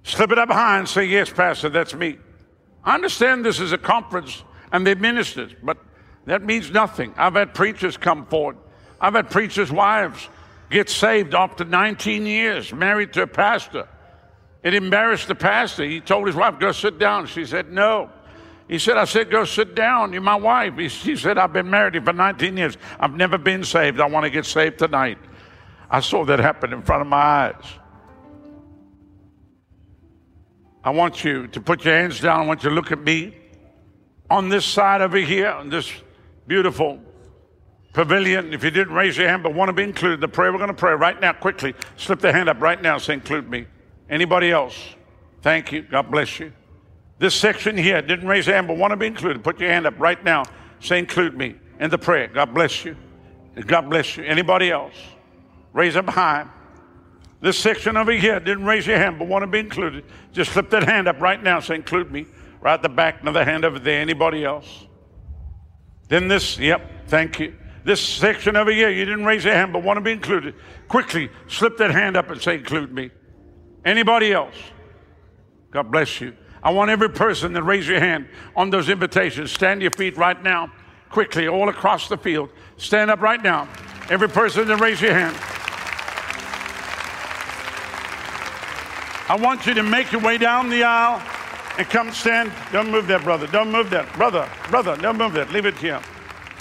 Slip 0.08 0.32
it 0.32 0.40
up 0.40 0.50
high 0.50 0.80
and 0.80 0.88
say, 0.88 1.04
Yes, 1.04 1.30
Pastor, 1.30 1.68
that's 1.68 1.94
me. 1.94 2.18
I 2.82 2.96
understand 2.96 3.44
this 3.44 3.60
is 3.60 3.74
a 3.74 3.78
conference 3.78 4.42
and 4.72 4.88
they're 4.88 4.96
ministers, 4.96 5.54
but 5.62 5.78
that 6.26 6.44
means 6.44 6.72
nothing. 6.72 7.14
I've 7.18 7.34
had 7.34 7.54
preachers 7.54 7.98
come 7.98 8.26
forward. 8.26 8.56
I've 9.02 9.16
had 9.16 9.30
preachers' 9.30 9.70
wives 9.70 10.30
get 10.72 10.90
saved 10.90 11.36
after 11.36 11.66
19 11.66 12.26
years, 12.26 12.72
married 12.72 13.12
to 13.14 13.24
a 13.24 13.28
pastor. 13.28 13.86
It 14.64 14.74
embarrassed 14.74 15.28
the 15.28 15.36
pastor. 15.36 15.84
He 15.84 16.00
told 16.00 16.26
his 16.26 16.38
wife, 16.38 16.58
Go 16.58 16.72
sit 16.72 16.98
down. 16.98 17.28
She 17.28 17.46
said, 17.46 17.74
No. 17.74 18.10
He 18.70 18.80
said, 18.80 18.98
I 18.98 19.06
said, 19.06 19.32
go 19.32 19.46
sit 19.46 19.76
down. 19.76 20.12
You're 20.12 20.22
my 20.22 20.36
wife. 20.36 20.78
He, 20.78 20.90
he 20.90 21.16
said, 21.16 21.38
I've 21.38 21.54
been 21.54 21.70
married 21.70 22.04
for 22.04 22.12
19 22.12 22.58
years. 22.58 22.78
I've 23.00 23.16
never 23.16 23.38
been 23.38 23.64
saved. 23.64 24.02
I 24.02 24.08
want 24.08 24.26
to 24.26 24.30
get 24.30 24.46
saved 24.46 24.80
tonight. 24.80 25.18
I 25.90 26.02
saw 26.02 26.26
that 26.26 26.40
happen 26.40 26.74
in 26.74 26.82
front 26.82 27.02
of 27.02 27.08
my 27.08 27.18
eyes. 27.18 27.64
I 30.88 30.90
want 30.92 31.22
you 31.26 31.48
to 31.48 31.60
put 31.60 31.84
your 31.84 31.96
hands 31.96 32.22
down. 32.22 32.40
I 32.40 32.46
want 32.46 32.64
you 32.64 32.70
to 32.70 32.76
look 32.76 32.94
at 32.94 33.04
me 33.04 33.36
on 34.30 34.48
this 34.48 34.64
side 34.64 35.02
over 35.02 35.18
here, 35.18 35.50
on 35.50 35.70
this 35.70 35.92
beautiful 36.48 37.02
pavilion. 37.92 38.54
If 38.54 38.64
you 38.64 38.72
didn't 38.72 38.94
raise 38.94 39.18
your 39.18 39.28
hand 39.28 39.44
but 39.44 39.54
want 39.54 39.68
to 39.68 39.74
be 39.74 39.84
included 39.84 40.14
in 40.14 40.20
the 40.22 40.30
prayer, 40.30 40.54
we're 40.54 40.60
going 40.60 40.70
to 40.70 40.74
pray 40.74 40.94
right 40.94 41.20
now, 41.20 41.34
quickly. 41.34 41.76
Slip 41.98 42.22
the 42.22 42.32
hand 42.32 42.48
up 42.48 42.62
right 42.62 42.82
now, 42.82 43.00
say, 43.00 43.16
include 43.16 43.50
me. 43.50 43.68
Anybody 44.10 44.50
else? 44.50 44.82
Thank 45.42 45.74
you. 45.74 45.82
God 45.82 46.10
bless 46.10 46.40
you. 46.40 46.54
This 47.20 47.36
section 47.36 47.76
here 47.76 48.02
didn't 48.02 48.26
raise 48.26 48.48
a 48.48 48.54
hand 48.54 48.70
but 48.70 48.78
want 48.78 48.92
to 48.92 48.98
be 48.98 49.08
included. 49.08 49.44
Put 49.44 49.60
your 49.60 49.70
hand 49.70 49.88
up 49.88 50.00
right 50.00 50.24
now. 50.24 50.46
Say, 50.80 51.00
include 51.00 51.36
me 51.36 51.58
in 51.82 51.90
the 51.90 51.98
prayer. 51.98 52.30
God 52.30 52.54
bless 52.54 52.86
you. 52.86 52.96
God 53.66 53.90
bless 53.90 54.16
you. 54.16 54.24
Anybody 54.24 54.72
else? 54.72 54.96
Raise 55.74 55.98
up 55.98 56.08
high. 56.08 56.48
This 57.40 57.58
section 57.58 57.98
over 57.98 58.12
here 58.12 58.40
didn't 58.40 58.66
raise 58.66 58.88
your 58.88 58.98
hand 58.98 59.20
but 59.20 59.28
want 59.28 59.44
to 59.44 59.48
be 59.48 59.60
included. 59.60 60.06
Just 60.34 60.54
slip 60.54 60.70
that 60.72 60.84
hand 60.84 61.08
up 61.08 61.22
right 61.22 61.42
now. 61.42 61.60
Say, 61.60 61.76
include 61.76 62.12
me. 62.12 62.26
Right 62.62 62.74
at 62.74 62.82
the 62.82 62.90
back. 62.90 63.22
Another 63.22 63.46
hand 63.46 63.64
over 63.64 63.78
there. 63.80 64.02
Anybody 64.02 64.44
else? 64.44 64.88
Then 66.10 66.28
this, 66.28 66.58
yep, 66.58 67.08
thank 67.08 67.40
you. 67.40 67.54
This 67.84 68.02
section 68.02 68.56
over 68.56 68.72
here, 68.72 68.90
you 68.90 69.06
didn't 69.06 69.26
raise 69.26 69.46
your 69.46 69.54
hand 69.54 69.72
but 69.72 69.84
want 69.84 69.98
to 69.98 70.02
be 70.02 70.12
included. 70.12 70.56
Quickly 70.88 71.30
slip 71.48 71.78
that 71.78 71.92
hand 71.92 72.18
up 72.18 72.30
and 72.30 72.42
say, 72.42 72.56
include 72.56 72.92
me. 72.92 73.12
Anybody 73.86 74.34
else? 74.34 74.56
God 75.72 75.92
bless 75.92 76.20
you. 76.20 76.36
I 76.64 76.72
want 76.72 76.90
every 76.92 77.10
person 77.10 77.54
that 77.54 77.64
raise 77.64 77.88
your 77.88 78.00
hand 78.00 78.28
on 78.56 78.70
those 78.70 78.90
invitations. 78.90 79.52
Stand 79.52 79.82
your 79.82 79.92
feet 79.92 80.18
right 80.18 80.42
now, 80.42 80.72
quickly, 81.10 81.48
all 81.48 81.70
across 81.70 82.10
the 82.10 82.18
field. 82.18 82.50
Stand 82.78 83.12
up 83.12 83.22
right 83.22 83.42
now. 83.42 83.70
Every 84.10 84.28
person 84.28 84.68
that 84.68 84.78
raise 84.78 85.02
your 85.02 85.14
hand. 85.14 85.36
I 89.30 89.36
want 89.36 89.66
you 89.66 89.74
to 89.74 89.84
make 89.84 90.12
your 90.14 90.22
way 90.22 90.38
down 90.38 90.70
the 90.70 90.84
aisle 90.84 91.22
and 91.78 91.88
come 91.90 92.12
stand. 92.12 92.52
Don't 92.72 92.90
move 92.90 93.08
that, 93.08 93.24
brother. 93.24 93.46
Don't 93.48 93.72
move 93.72 93.90
that. 93.90 94.12
Brother, 94.14 94.50
brother, 94.70 94.96
don't 94.96 95.18
move 95.18 95.34
that. 95.34 95.52
Leave 95.52 95.66
it 95.66 95.78
here. 95.78 96.02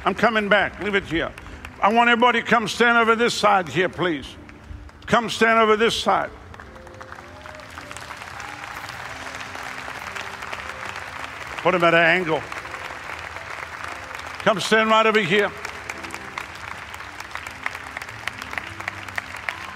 I'm 0.04 0.14
coming 0.14 0.48
back. 0.48 0.82
Leave 0.82 0.96
it 0.96 1.04
here. 1.04 1.32
I 1.80 1.92
want 1.92 2.10
everybody 2.10 2.40
to 2.40 2.46
come 2.46 2.66
stand 2.66 2.98
over 2.98 3.14
this 3.14 3.34
side 3.34 3.68
here, 3.68 3.88
please. 3.88 4.26
Come 5.06 5.30
stand 5.30 5.60
over 5.60 5.76
this 5.76 5.94
side. 5.94 6.30
Put 11.58 11.72
them 11.72 11.84
at 11.84 11.94
an 11.94 12.00
angle. 12.00 12.42
Come 14.40 14.60
stand 14.60 14.90
right 14.90 15.06
over 15.06 15.20
here. 15.20 15.52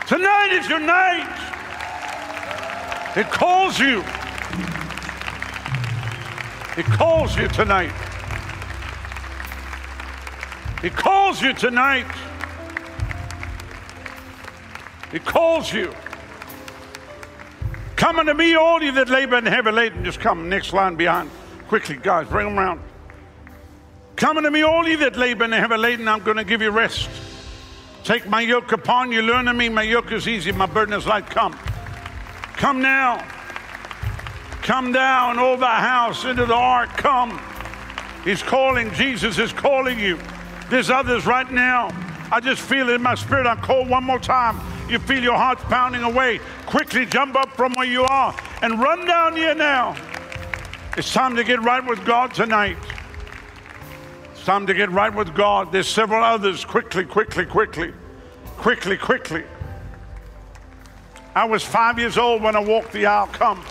Tonight 0.08 0.52
is 0.52 0.68
your 0.68 0.80
night. 0.80 1.60
It 3.16 3.27
calls 3.31 3.78
you. 3.78 4.05
It 6.77 6.87
calls 6.87 7.37
you 7.37 7.49
tonight. 7.49 7.93
It 10.82 10.95
calls 10.95 11.43
you 11.43 11.53
tonight. 11.53 12.07
It 15.12 15.24
calls 15.24 15.73
you. 15.73 15.93
Come 17.97 18.20
unto 18.20 18.32
me, 18.32 18.55
all 18.55 18.81
you 18.82 18.93
that 18.93 19.09
labor 19.09 19.35
and 19.35 19.47
heavy 19.47 19.73
laden. 19.73 20.05
Just 20.05 20.20
come, 20.20 20.49
next 20.49 20.73
line 20.73 20.95
behind. 20.95 21.31
Quickly, 21.69 21.97
guys, 21.97 22.28
bring 22.28 22.47
them 22.47 22.59
around. 22.59 22.81
Come 24.15 24.37
unto 24.37 24.51
me, 24.51 24.62
all 24.62 24.89
you 24.89 24.97
that 24.99 25.16
labor 25.16 25.45
and 25.45 25.53
heavy 25.53 25.77
laden. 25.77 26.07
I'm 26.07 26.23
going 26.23 26.37
to 26.37 26.45
give 26.45 26.62
you 26.62 26.70
rest. 26.70 27.11
Take 28.05 28.28
my 28.28 28.41
yoke 28.41 28.73
upon 28.73 29.12
you. 29.12 29.20
Learn 29.20 29.49
of 29.49 29.57
me. 29.57 29.69
My 29.69 29.82
yoke 29.82 30.12
is 30.12 30.28
easy. 30.28 30.53
My 30.53 30.66
burden 30.66 30.95
is 30.95 31.07
light. 31.07 31.28
Come. 31.28 31.59
Come 32.61 32.82
now. 32.82 33.27
Come 34.61 34.93
down 34.93 35.39
over 35.39 35.61
the 35.61 35.66
house 35.66 36.27
into 36.27 36.45
the 36.45 36.53
ark. 36.53 36.91
Come. 36.91 37.41
He's 38.23 38.43
calling. 38.43 38.93
Jesus 38.93 39.39
is 39.39 39.51
calling 39.51 39.99
you. 39.99 40.19
There's 40.69 40.91
others 40.91 41.24
right 41.24 41.51
now. 41.51 41.89
I 42.31 42.39
just 42.39 42.61
feel 42.61 42.91
it 42.91 42.97
in 42.97 43.03
my 43.03 43.15
spirit. 43.15 43.47
I'm 43.47 43.62
called 43.62 43.89
one 43.89 44.05
more 44.05 44.19
time. 44.19 44.61
You 44.91 44.99
feel 44.99 45.23
your 45.23 45.39
heart 45.39 45.59
pounding 45.70 46.03
away. 46.03 46.39
Quickly 46.66 47.07
jump 47.07 47.35
up 47.35 47.49
from 47.57 47.73
where 47.73 47.87
you 47.87 48.03
are 48.03 48.37
and 48.61 48.78
run 48.78 49.07
down 49.07 49.37
here 49.37 49.55
now. 49.55 49.97
It's 50.99 51.15
time 51.15 51.37
to 51.37 51.45
get 51.45 51.62
right 51.62 51.82
with 51.82 52.05
God 52.05 52.35
tonight. 52.35 52.77
It's 54.32 54.45
time 54.45 54.66
to 54.66 54.74
get 54.74 54.91
right 54.91 55.15
with 55.15 55.35
God. 55.35 55.73
There's 55.73 55.89
several 55.89 56.23
others. 56.23 56.66
Quickly, 56.66 57.07
quickly, 57.07 57.47
quickly, 57.47 57.95
quickly, 58.59 58.99
quickly. 58.99 59.45
I 61.35 61.44
was 61.44 61.62
five 61.62 61.98
years 61.98 62.19
old 62.19 62.43
when 62.43 62.57
I 62.57 62.61
walked 62.61 62.93
the 62.93 63.07
aisle. 63.07 63.28
Come. 63.28 63.65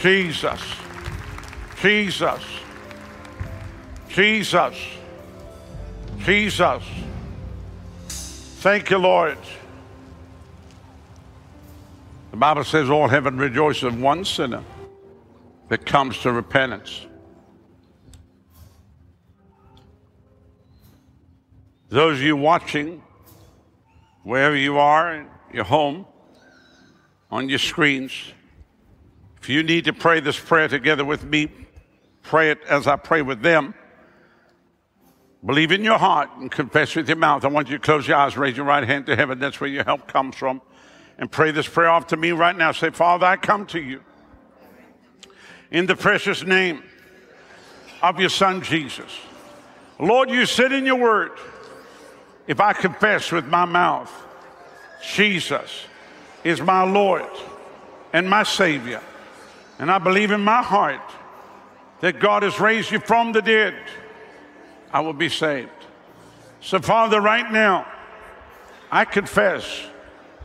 Jesus. 0.00 0.60
Jesus. 1.80 2.42
Jesus. 4.08 4.76
Jesus. 6.18 6.82
Thank 8.08 8.90
you, 8.90 8.98
Lord. 8.98 9.38
The 12.32 12.36
Bible 12.36 12.64
says 12.64 12.90
all 12.90 13.06
heaven 13.06 13.36
rejoices 13.36 13.84
of 13.84 14.00
one 14.00 14.24
sinner 14.24 14.64
that 15.68 15.86
comes 15.86 16.18
to 16.22 16.32
repentance. 16.32 17.06
Those 21.92 22.16
of 22.16 22.22
you 22.22 22.38
watching, 22.38 23.02
wherever 24.22 24.56
you 24.56 24.78
are, 24.78 25.14
in 25.14 25.26
your 25.52 25.64
home, 25.64 26.06
on 27.30 27.50
your 27.50 27.58
screens, 27.58 28.14
if 29.38 29.50
you 29.50 29.62
need 29.62 29.84
to 29.84 29.92
pray 29.92 30.20
this 30.20 30.40
prayer 30.40 30.68
together 30.68 31.04
with 31.04 31.22
me, 31.22 31.50
pray 32.22 32.50
it 32.50 32.60
as 32.66 32.86
I 32.86 32.96
pray 32.96 33.20
with 33.20 33.42
them. 33.42 33.74
Believe 35.44 35.70
in 35.70 35.84
your 35.84 35.98
heart 35.98 36.30
and 36.38 36.50
confess 36.50 36.96
with 36.96 37.08
your 37.08 37.18
mouth. 37.18 37.44
I 37.44 37.48
want 37.48 37.68
you 37.68 37.76
to 37.76 37.84
close 37.84 38.08
your 38.08 38.16
eyes, 38.16 38.38
raise 38.38 38.56
your 38.56 38.64
right 38.64 38.88
hand 38.88 39.04
to 39.04 39.14
heaven. 39.14 39.38
That's 39.38 39.60
where 39.60 39.68
your 39.68 39.84
help 39.84 40.08
comes 40.08 40.34
from. 40.34 40.62
And 41.18 41.30
pray 41.30 41.50
this 41.50 41.68
prayer 41.68 41.90
off 41.90 42.06
to 42.06 42.16
me 42.16 42.32
right 42.32 42.56
now. 42.56 42.72
Say, 42.72 42.88
Father, 42.88 43.26
I 43.26 43.36
come 43.36 43.66
to 43.66 43.78
you 43.78 44.00
in 45.70 45.84
the 45.84 45.96
precious 45.96 46.42
name 46.42 46.84
of 48.00 48.18
your 48.18 48.30
Son, 48.30 48.62
Jesus. 48.62 49.14
Lord, 50.00 50.30
you 50.30 50.46
said 50.46 50.72
in 50.72 50.86
your 50.86 50.96
word, 50.96 51.32
if 52.46 52.60
I 52.60 52.72
confess 52.72 53.30
with 53.32 53.46
my 53.46 53.64
mouth, 53.64 54.10
Jesus 55.14 55.84
is 56.44 56.60
my 56.60 56.82
Lord 56.82 57.28
and 58.12 58.28
my 58.28 58.42
Savior, 58.42 59.00
and 59.78 59.90
I 59.90 59.98
believe 59.98 60.30
in 60.30 60.40
my 60.40 60.62
heart 60.62 61.00
that 62.00 62.18
God 62.18 62.42
has 62.42 62.58
raised 62.60 62.90
you 62.90 62.98
from 62.98 63.32
the 63.32 63.40
dead, 63.40 63.74
I 64.92 65.00
will 65.00 65.12
be 65.12 65.28
saved. 65.28 65.70
So, 66.60 66.80
Father, 66.80 67.20
right 67.20 67.50
now, 67.50 67.86
I 68.90 69.04
confess 69.04 69.64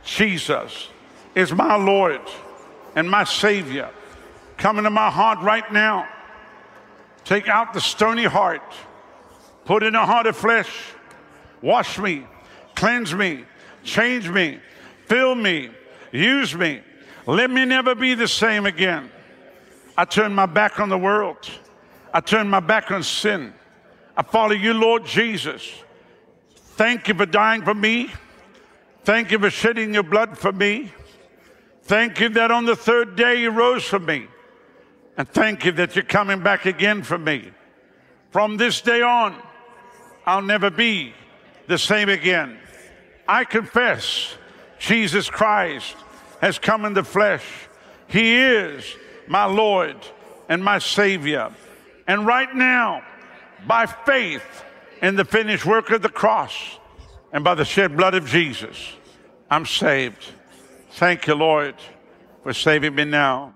Jesus 0.04 0.88
is 1.34 1.52
my 1.52 1.76
Lord 1.76 2.20
and 2.94 3.10
my 3.10 3.24
Savior. 3.24 3.90
Come 4.56 4.78
into 4.78 4.90
my 4.90 5.10
heart 5.10 5.40
right 5.40 5.70
now. 5.72 6.08
Take 7.24 7.48
out 7.48 7.74
the 7.74 7.80
stony 7.80 8.24
heart, 8.24 8.62
put 9.64 9.82
in 9.82 9.94
a 9.94 10.06
heart 10.06 10.26
of 10.26 10.36
flesh. 10.36 10.70
Wash 11.62 11.98
me, 11.98 12.24
cleanse 12.74 13.14
me, 13.14 13.44
change 13.82 14.28
me, 14.28 14.60
fill 15.06 15.34
me, 15.34 15.70
use 16.12 16.54
me. 16.54 16.80
Let 17.26 17.50
me 17.50 17.64
never 17.64 17.94
be 17.94 18.14
the 18.14 18.28
same 18.28 18.64
again. 18.66 19.10
I 19.96 20.04
turn 20.04 20.34
my 20.34 20.46
back 20.46 20.80
on 20.80 20.88
the 20.88 20.98
world. 20.98 21.50
I 22.14 22.20
turn 22.20 22.48
my 22.48 22.60
back 22.60 22.90
on 22.90 23.02
sin. 23.02 23.52
I 24.16 24.22
follow 24.22 24.52
you, 24.52 24.72
Lord 24.72 25.04
Jesus. 25.04 25.70
Thank 26.54 27.08
you 27.08 27.14
for 27.14 27.26
dying 27.26 27.62
for 27.62 27.74
me. 27.74 28.10
Thank 29.04 29.30
you 29.30 29.38
for 29.38 29.50
shedding 29.50 29.94
your 29.94 30.04
blood 30.04 30.38
for 30.38 30.52
me. 30.52 30.92
Thank 31.82 32.20
you 32.20 32.28
that 32.30 32.50
on 32.50 32.66
the 32.66 32.76
third 32.76 33.16
day 33.16 33.40
you 33.40 33.50
rose 33.50 33.84
for 33.84 33.98
me. 33.98 34.26
And 35.16 35.28
thank 35.28 35.64
you 35.64 35.72
that 35.72 35.96
you're 35.96 36.04
coming 36.04 36.42
back 36.42 36.66
again 36.66 37.02
for 37.02 37.18
me. 37.18 37.50
From 38.30 38.56
this 38.56 38.80
day 38.80 39.02
on, 39.02 39.34
I'll 40.24 40.42
never 40.42 40.70
be 40.70 41.14
the 41.68 41.78
same 41.78 42.08
again. 42.08 42.58
I 43.28 43.44
confess 43.44 44.36
Jesus 44.78 45.30
Christ 45.30 45.94
has 46.40 46.58
come 46.58 46.84
in 46.84 46.94
the 46.94 47.04
flesh. 47.04 47.44
He 48.06 48.36
is 48.36 48.84
my 49.26 49.44
Lord 49.44 49.96
and 50.48 50.64
my 50.64 50.78
Savior. 50.78 51.52
And 52.06 52.26
right 52.26 52.52
now, 52.54 53.02
by 53.66 53.86
faith 53.86 54.64
in 55.02 55.16
the 55.16 55.24
finished 55.24 55.66
work 55.66 55.90
of 55.90 56.00
the 56.00 56.08
cross 56.08 56.78
and 57.32 57.44
by 57.44 57.54
the 57.54 57.64
shed 57.64 57.96
blood 57.96 58.14
of 58.14 58.26
Jesus, 58.26 58.94
I'm 59.50 59.66
saved. 59.66 60.24
Thank 60.92 61.26
you, 61.26 61.34
Lord, 61.34 61.74
for 62.42 62.54
saving 62.54 62.94
me 62.94 63.04
now. 63.04 63.54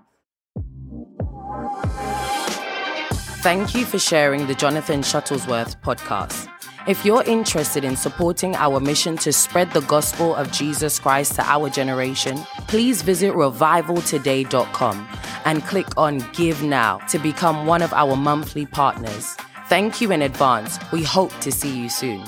Thank 3.41 3.75
you 3.75 3.85
for 3.85 3.99
sharing 3.99 4.47
the 4.47 4.55
Jonathan 4.55 5.01
Shuttlesworth 5.01 5.81
podcast. 5.81 6.52
If 6.85 7.05
you're 7.05 7.23
interested 7.23 7.85
in 7.85 7.95
supporting 7.95 8.57
our 8.57 8.81
mission 8.81 9.15
to 9.19 9.31
spread 9.31 9.71
the 9.71 9.79
gospel 9.83 10.35
of 10.35 10.51
Jesus 10.51 10.99
Christ 10.99 11.35
to 11.35 11.41
our 11.43 11.69
generation, 11.69 12.37
please 12.67 13.01
visit 13.01 13.33
revivaltoday.com 13.33 15.07
and 15.45 15.63
click 15.63 15.87
on 15.95 16.17
Give 16.33 16.61
Now 16.61 16.97
to 17.07 17.19
become 17.19 17.67
one 17.67 17.83
of 17.83 17.93
our 17.93 18.17
monthly 18.17 18.65
partners. 18.65 19.37
Thank 19.67 20.01
you 20.01 20.11
in 20.11 20.23
advance. 20.23 20.77
We 20.91 21.03
hope 21.03 21.31
to 21.39 21.53
see 21.53 21.73
you 21.73 21.87
soon. 21.87 22.21